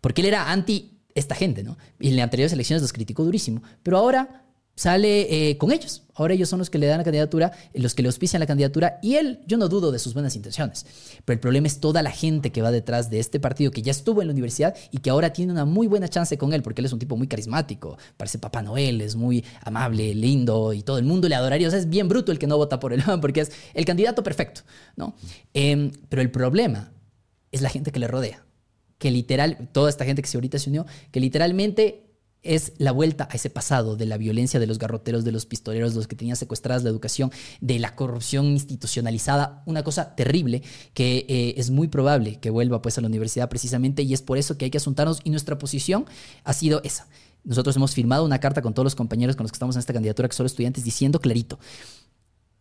porque 0.01 0.20
él 0.20 0.28
era 0.28 0.52
anti 0.52 1.01
esta 1.16 1.35
gente, 1.35 1.64
¿no? 1.64 1.77
Y 1.98 2.10
en 2.10 2.16
las 2.16 2.24
anteriores 2.24 2.52
elecciones 2.52 2.81
los 2.81 2.93
criticó 2.93 3.24
durísimo, 3.24 3.60
pero 3.82 3.98
ahora 3.98 4.44
sale 4.77 5.51
eh, 5.51 5.59
con 5.59 5.72
ellos. 5.72 6.05
Ahora 6.20 6.34
ellos 6.34 6.51
son 6.51 6.59
los 6.59 6.68
que 6.68 6.76
le 6.76 6.86
dan 6.86 6.98
la 6.98 7.05
candidatura, 7.05 7.51
los 7.72 7.94
que 7.94 8.02
le 8.02 8.09
auspician 8.09 8.40
la 8.40 8.47
candidatura 8.47 8.98
y 9.01 9.14
él, 9.14 9.40
yo 9.47 9.56
no 9.56 9.70
dudo 9.70 9.90
de 9.90 9.98
sus 9.98 10.12
buenas 10.12 10.36
intenciones. 10.36 10.84
Pero 11.24 11.34
el 11.34 11.40
problema 11.40 11.66
es 11.66 11.80
toda 11.80 12.02
la 12.02 12.10
gente 12.10 12.52
que 12.52 12.60
va 12.60 12.70
detrás 12.70 13.09
de 13.09 13.20
este 13.20 13.40
partido 13.40 13.70
que 13.70 13.80
ya 13.80 13.90
estuvo 13.90 14.20
en 14.20 14.28
la 14.28 14.34
universidad 14.34 14.76
y 14.90 14.98
que 14.98 15.09
ahora 15.09 15.32
tiene 15.32 15.51
una 15.51 15.64
muy 15.64 15.86
buena 15.86 16.09
chance 16.09 16.36
con 16.36 16.52
él 16.52 16.62
porque 16.62 16.82
él 16.82 16.84
es 16.84 16.92
un 16.92 16.98
tipo 16.98 17.16
muy 17.16 17.26
carismático, 17.26 17.97
parece 18.18 18.38
Papá 18.38 18.60
Noel, 18.60 19.01
es 19.01 19.16
muy 19.16 19.42
amable, 19.62 20.14
lindo 20.14 20.74
y 20.74 20.82
todo 20.82 20.98
el 20.98 21.06
mundo 21.06 21.26
le 21.26 21.36
adoraría. 21.36 21.68
O 21.68 21.70
sea, 21.70 21.80
es 21.80 21.88
bien 21.88 22.06
bruto 22.06 22.32
el 22.32 22.38
que 22.38 22.47
no 22.47 22.59
vota 22.59 22.78
por 22.78 22.92
él 22.92 23.02
porque 23.22 23.40
es 23.40 23.52
el 23.72 23.86
candidato 23.86 24.22
perfecto, 24.22 24.60
¿no? 24.97 25.14
Em, 25.55 25.90
pero 26.10 26.20
el 26.20 26.30
problema 26.30 26.92
es 27.51 27.62
la 27.62 27.70
gente 27.70 27.92
que 27.92 27.98
le 27.98 28.09
rodea. 28.09 28.44
Que 28.98 29.10
literal, 29.10 29.70
toda 29.72 29.88
esta 29.88 30.05
gente 30.05 30.20
que 30.20 30.28
se 30.28 30.36
ahorita 30.36 30.59
se 30.59 30.68
unió, 30.68 30.84
que 31.12 31.20
literalmente 31.20 32.10
es 32.42 32.72
la 32.78 32.92
vuelta 32.92 33.28
a 33.30 33.34
ese 33.34 33.50
pasado 33.50 33.96
de 33.96 34.06
la 34.06 34.16
violencia 34.16 34.58
de 34.58 34.66
los 34.66 34.78
garroteros, 34.78 35.24
de 35.24 35.32
los 35.32 35.46
pistoleros, 35.46 35.92
de 35.92 35.98
los 35.98 36.08
que 36.08 36.16
tenían 36.16 36.36
secuestradas 36.36 36.82
la 36.82 36.90
educación, 36.90 37.30
de 37.60 37.78
la 37.78 37.94
corrupción 37.94 38.46
institucionalizada, 38.46 39.62
una 39.66 39.82
cosa 39.82 40.14
terrible 40.14 40.62
que 40.94 41.26
eh, 41.28 41.54
es 41.56 41.70
muy 41.70 41.88
probable 41.88 42.38
que 42.40 42.50
vuelva 42.50 42.82
pues 42.82 42.98
a 42.98 43.00
la 43.00 43.08
universidad 43.08 43.48
precisamente 43.48 44.02
y 44.02 44.14
es 44.14 44.22
por 44.22 44.38
eso 44.38 44.56
que 44.56 44.66
hay 44.66 44.70
que 44.70 44.78
asuntarnos 44.78 45.20
y 45.24 45.30
nuestra 45.30 45.58
posición 45.58 46.06
ha 46.44 46.52
sido 46.52 46.80
esa. 46.84 47.08
Nosotros 47.44 47.76
hemos 47.76 47.94
firmado 47.94 48.24
una 48.24 48.38
carta 48.38 48.62
con 48.62 48.74
todos 48.74 48.84
los 48.84 48.94
compañeros 48.94 49.36
con 49.36 49.44
los 49.44 49.52
que 49.52 49.56
estamos 49.56 49.76
en 49.76 49.80
esta 49.80 49.92
candidatura, 49.92 50.28
que 50.28 50.36
son 50.36 50.46
estudiantes, 50.46 50.84
diciendo 50.84 51.20
clarito, 51.20 51.58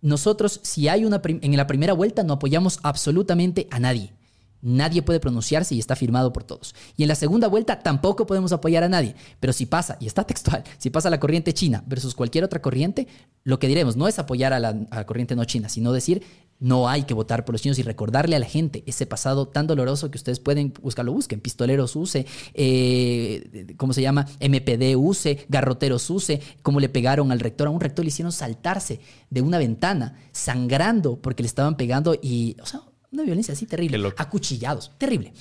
nosotros 0.02 0.62
si 0.64 0.88
hay 0.88 1.04
una 1.04 1.22
en 1.24 1.58
la 1.58 1.68
primera 1.68 1.94
vuelta 1.94 2.24
no 2.24 2.34
apoyamos 2.34 2.80
absolutamente 2.84 3.68
a 3.72 3.80
nadie. 3.80 4.14
Nadie 4.62 5.02
puede 5.02 5.20
pronunciarse 5.20 5.74
y 5.74 5.80
está 5.80 5.96
firmado 5.96 6.34
por 6.34 6.44
todos. 6.44 6.76
Y 6.98 7.04
en 7.04 7.10
la 7.10 7.16
segunda 7.16 7.48
vuelta 7.48 7.80
tampoco 7.80 8.26
podemos 8.26 8.52
apoyar 8.52 8.84
a 8.84 8.90
nadie. 8.90 9.16
Pero 9.40 9.54
si 9.54 9.66
pasa, 9.66 9.98
y 10.00 10.08
está 10.08 10.24
textual, 10.28 10.64
si 10.78 10.90
pasa 10.90 11.10
la 11.10 11.20
corriente 11.20 11.54
china 11.54 11.84
versus 11.88 12.14
cualquier 12.16 12.44
otra 12.44 12.62
corriente, 12.62 13.08
lo 13.44 13.60
que 13.60 13.68
diremos 13.68 13.96
no 13.96 14.08
es 14.08 14.20
apoyar 14.20 14.54
a 14.54 14.60
la, 14.60 15.06
corriente 15.06 15.36
no 15.36 15.46
china, 15.46 15.70
sino 15.70 15.94
decir 15.94 16.24
no 16.60 16.90
hay 16.90 17.04
que 17.04 17.14
votar 17.14 17.46
por 17.46 17.54
los 17.54 17.62
chinos 17.62 17.80
y 17.80 17.84
recordarle 17.84 18.36
a 18.36 18.40
la 18.40 18.46
gente 18.46 18.84
ese 18.86 19.06
pasado 19.06 19.48
tan 19.48 19.66
doloroso 19.66 20.12
que 20.12 20.18
ustedes 20.18 20.42
pueden 20.42 20.74
buscarlo, 20.82 21.14
busquen. 21.14 21.40
Pistoleros 21.40 21.96
use, 21.96 22.26
eh, 22.54 23.76
¿cómo 23.78 23.94
se 23.94 24.02
llama? 24.02 24.28
MPD 24.42 24.98
use, 24.98 25.46
garroteros 25.48 26.10
use, 26.10 26.42
cómo 26.62 26.82
le 26.82 26.90
pegaron 26.90 27.32
al 27.32 27.40
rector. 27.40 27.68
A 27.68 27.72
un 27.72 27.80
rector 27.80 28.04
le 28.04 28.10
hicieron 28.10 28.34
saltarse 28.34 29.00
de 29.30 29.42
una 29.42 29.58
ventana, 29.58 30.20
sangrando 30.34 31.16
porque 31.16 31.44
le 31.44 31.48
estaban 31.48 31.78
pegando 31.78 32.14
y, 32.22 32.58
o 32.62 32.66
sea, 32.66 32.82
una 33.12 33.24
violencia 33.24 33.54
así 33.54 33.66
terrible. 33.66 34.14
Acuchillados. 34.18 34.92
Terrible. 34.98 35.34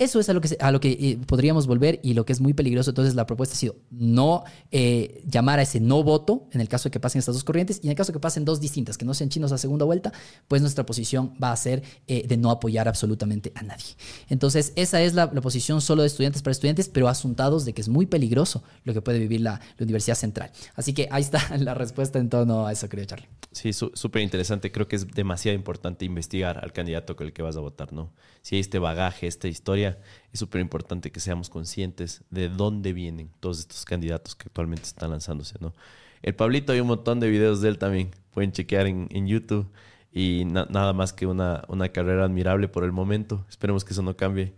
Eso 0.00 0.18
es 0.18 0.30
a 0.30 0.32
lo 0.32 0.40
que, 0.40 0.56
a 0.60 0.72
lo 0.72 0.80
que 0.80 0.92
eh, 0.92 1.18
podríamos 1.26 1.66
volver 1.66 2.00
y 2.02 2.14
lo 2.14 2.24
que 2.24 2.32
es 2.32 2.40
muy 2.40 2.54
peligroso. 2.54 2.90
Entonces, 2.90 3.14
la 3.14 3.26
propuesta 3.26 3.54
ha 3.54 3.58
sido 3.58 3.76
no 3.90 4.44
eh, 4.70 5.22
llamar 5.28 5.58
a 5.58 5.62
ese 5.62 5.78
no 5.78 6.02
voto 6.02 6.48
en 6.52 6.62
el 6.62 6.70
caso 6.70 6.88
de 6.88 6.90
que 6.90 7.00
pasen 7.00 7.18
estas 7.18 7.34
dos 7.34 7.44
corrientes 7.44 7.80
y 7.82 7.88
en 7.88 7.90
el 7.90 7.96
caso 7.96 8.10
de 8.10 8.14
que 8.14 8.20
pasen 8.20 8.46
dos 8.46 8.60
distintas, 8.60 8.96
que 8.96 9.04
no 9.04 9.12
sean 9.12 9.28
chinos 9.28 9.52
a 9.52 9.58
segunda 9.58 9.84
vuelta, 9.84 10.10
pues 10.48 10.62
nuestra 10.62 10.86
posición 10.86 11.34
va 11.42 11.52
a 11.52 11.56
ser 11.56 11.82
eh, 12.08 12.26
de 12.26 12.38
no 12.38 12.50
apoyar 12.50 12.88
absolutamente 12.88 13.52
a 13.54 13.62
nadie. 13.62 13.94
Entonces, 14.30 14.72
esa 14.74 15.02
es 15.02 15.12
la, 15.12 15.30
posición 15.30 15.82
solo 15.82 16.00
de 16.00 16.06
estudiantes 16.06 16.40
para 16.40 16.52
estudiantes, 16.52 16.88
pero 16.88 17.06
asuntados 17.06 17.66
de 17.66 17.74
que 17.74 17.82
es 17.82 17.90
muy 17.90 18.06
peligroso 18.06 18.62
lo 18.84 18.94
que 18.94 19.02
puede 19.02 19.18
vivir 19.18 19.42
la, 19.42 19.60
la 19.76 19.84
Universidad 19.84 20.16
Central. 20.16 20.50
Así 20.76 20.94
que 20.94 21.08
ahí 21.10 21.20
está 21.20 21.42
la 21.58 21.74
respuesta 21.74 22.18
en 22.18 22.30
torno 22.30 22.66
a 22.66 22.72
eso, 22.72 22.88
querido 22.88 23.06
Charlie. 23.06 23.28
Sí, 23.52 23.72
súper 23.72 24.22
interesante. 24.22 24.70
Creo 24.70 24.86
que 24.86 24.94
es 24.94 25.08
demasiado 25.08 25.56
importante 25.56 26.04
investigar 26.04 26.58
al 26.62 26.72
candidato 26.72 27.16
con 27.16 27.26
el 27.26 27.32
que 27.32 27.42
vas 27.42 27.56
a 27.56 27.60
votar, 27.60 27.92
¿no? 27.92 28.12
Si 28.42 28.54
hay 28.54 28.60
este 28.60 28.78
bagaje, 28.78 29.26
esta 29.26 29.48
historia, 29.48 29.89
es 30.32 30.40
súper 30.40 30.60
importante 30.60 31.10
que 31.10 31.20
seamos 31.20 31.50
conscientes 31.50 32.22
de 32.30 32.48
dónde 32.48 32.92
vienen 32.92 33.30
todos 33.40 33.60
estos 33.60 33.84
candidatos 33.84 34.34
que 34.34 34.44
actualmente 34.48 34.84
están 34.84 35.10
lanzándose, 35.10 35.56
¿no? 35.60 35.74
El 36.22 36.34
Pablito, 36.34 36.72
hay 36.72 36.80
un 36.80 36.88
montón 36.88 37.18
de 37.20 37.30
videos 37.30 37.60
de 37.60 37.68
él 37.70 37.78
también. 37.78 38.10
Pueden 38.32 38.52
chequear 38.52 38.86
en, 38.86 39.26
YouTube. 39.26 39.70
Y 40.12 40.44
nada 40.44 40.92
más 40.92 41.12
que 41.12 41.26
una, 41.26 41.64
una 41.68 41.88
carrera 41.90 42.24
admirable 42.24 42.68
por 42.68 42.84
el 42.84 42.92
momento. 42.92 43.46
Esperemos 43.48 43.84
que 43.84 43.92
eso 43.92 44.02
no 44.02 44.16
cambie. 44.16 44.54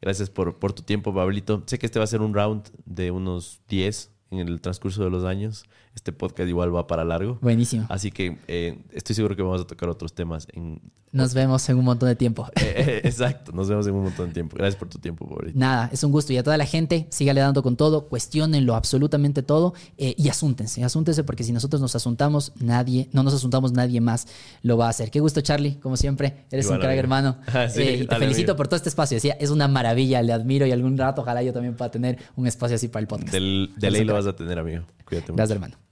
Gracias 0.00 0.30
por, 0.30 0.58
por 0.58 0.72
tu 0.72 0.82
tiempo, 0.82 1.14
Pablito. 1.14 1.62
Sé 1.66 1.78
que 1.78 1.86
este 1.86 1.98
va 1.98 2.04
a 2.04 2.08
ser 2.08 2.22
un 2.22 2.34
round 2.34 2.70
de 2.86 3.10
unos 3.10 3.60
10 3.68 4.10
en 4.30 4.38
el 4.38 4.60
transcurso 4.60 5.04
de 5.04 5.10
los 5.10 5.24
años. 5.24 5.64
Este 5.94 6.12
podcast 6.12 6.48
igual 6.48 6.74
va 6.74 6.86
para 6.86 7.04
largo. 7.04 7.38
Buenísimo. 7.42 7.86
Así 7.90 8.10
que 8.10 8.38
eh, 8.48 8.78
estoy 8.92 9.14
seguro 9.14 9.36
que 9.36 9.42
vamos 9.42 9.60
a 9.60 9.66
tocar 9.66 9.88
otros 9.88 10.14
temas. 10.14 10.48
En... 10.52 10.80
Nos 11.10 11.34
vemos 11.34 11.68
en 11.68 11.76
un 11.76 11.84
montón 11.84 12.08
de 12.08 12.16
tiempo. 12.16 12.48
Eh, 12.62 12.74
eh, 12.76 13.00
exacto, 13.04 13.52
nos 13.52 13.68
vemos 13.68 13.86
en 13.86 13.94
un 13.94 14.04
montón 14.04 14.28
de 14.28 14.34
tiempo. 14.34 14.56
Gracias 14.56 14.78
por 14.78 14.88
tu 14.88 14.98
tiempo, 14.98 15.26
Boris. 15.26 15.54
Nada, 15.54 15.90
es 15.92 16.02
un 16.04 16.12
gusto. 16.12 16.32
Y 16.32 16.38
a 16.38 16.42
toda 16.42 16.56
la 16.56 16.64
gente, 16.64 17.06
sígale 17.10 17.40
dando 17.40 17.62
con 17.62 17.76
todo, 17.76 18.08
cuestionenlo 18.08 18.74
absolutamente 18.74 19.42
todo 19.42 19.74
y 19.98 20.28
asúntense, 20.28 20.82
asúntense 20.84 21.24
porque 21.24 21.44
si 21.44 21.52
nosotros 21.52 21.82
nos 21.82 21.94
asuntamos, 21.96 22.52
nadie, 22.60 23.08
no 23.12 23.22
nos 23.22 23.34
asuntamos, 23.34 23.72
nadie 23.72 24.00
más 24.00 24.26
lo 24.62 24.78
va 24.78 24.86
a 24.86 24.90
hacer. 24.90 25.10
Qué 25.10 25.20
gusto, 25.20 25.40
Charlie, 25.40 25.74
como 25.80 25.96
siempre. 25.96 26.46
Eres 26.50 26.68
un 26.68 26.78
crack, 26.78 26.96
hermano. 26.96 27.36
Ah, 27.52 27.66
y 27.66 28.06
te 28.06 28.16
felicito 28.16 28.56
por 28.56 28.66
todo 28.66 28.76
este 28.76 28.88
espacio. 28.88 29.16
Decía, 29.16 29.36
es 29.38 29.50
una 29.50 29.68
maravilla, 29.68 30.22
le 30.22 30.32
admiro 30.32 30.64
y 30.66 30.72
algún 30.72 30.96
rato 30.96 31.20
ojalá 31.20 31.42
yo 31.42 31.52
también 31.52 31.76
pueda 31.76 31.90
tener 31.90 32.18
un 32.34 32.46
espacio 32.46 32.76
así 32.76 32.88
para 32.88 33.02
el 33.02 33.08
podcast. 33.08 33.32
Del, 33.32 33.72
de 33.76 33.90
ley 33.90 34.04
lo 34.04 34.14
vas 34.14 34.26
a 34.26 34.34
tener, 34.34 34.58
amigo. 34.58 34.84
Cuídate 35.04 35.32
mucho. 35.32 35.36
Gracias, 35.36 35.56
hermano. 35.56 35.91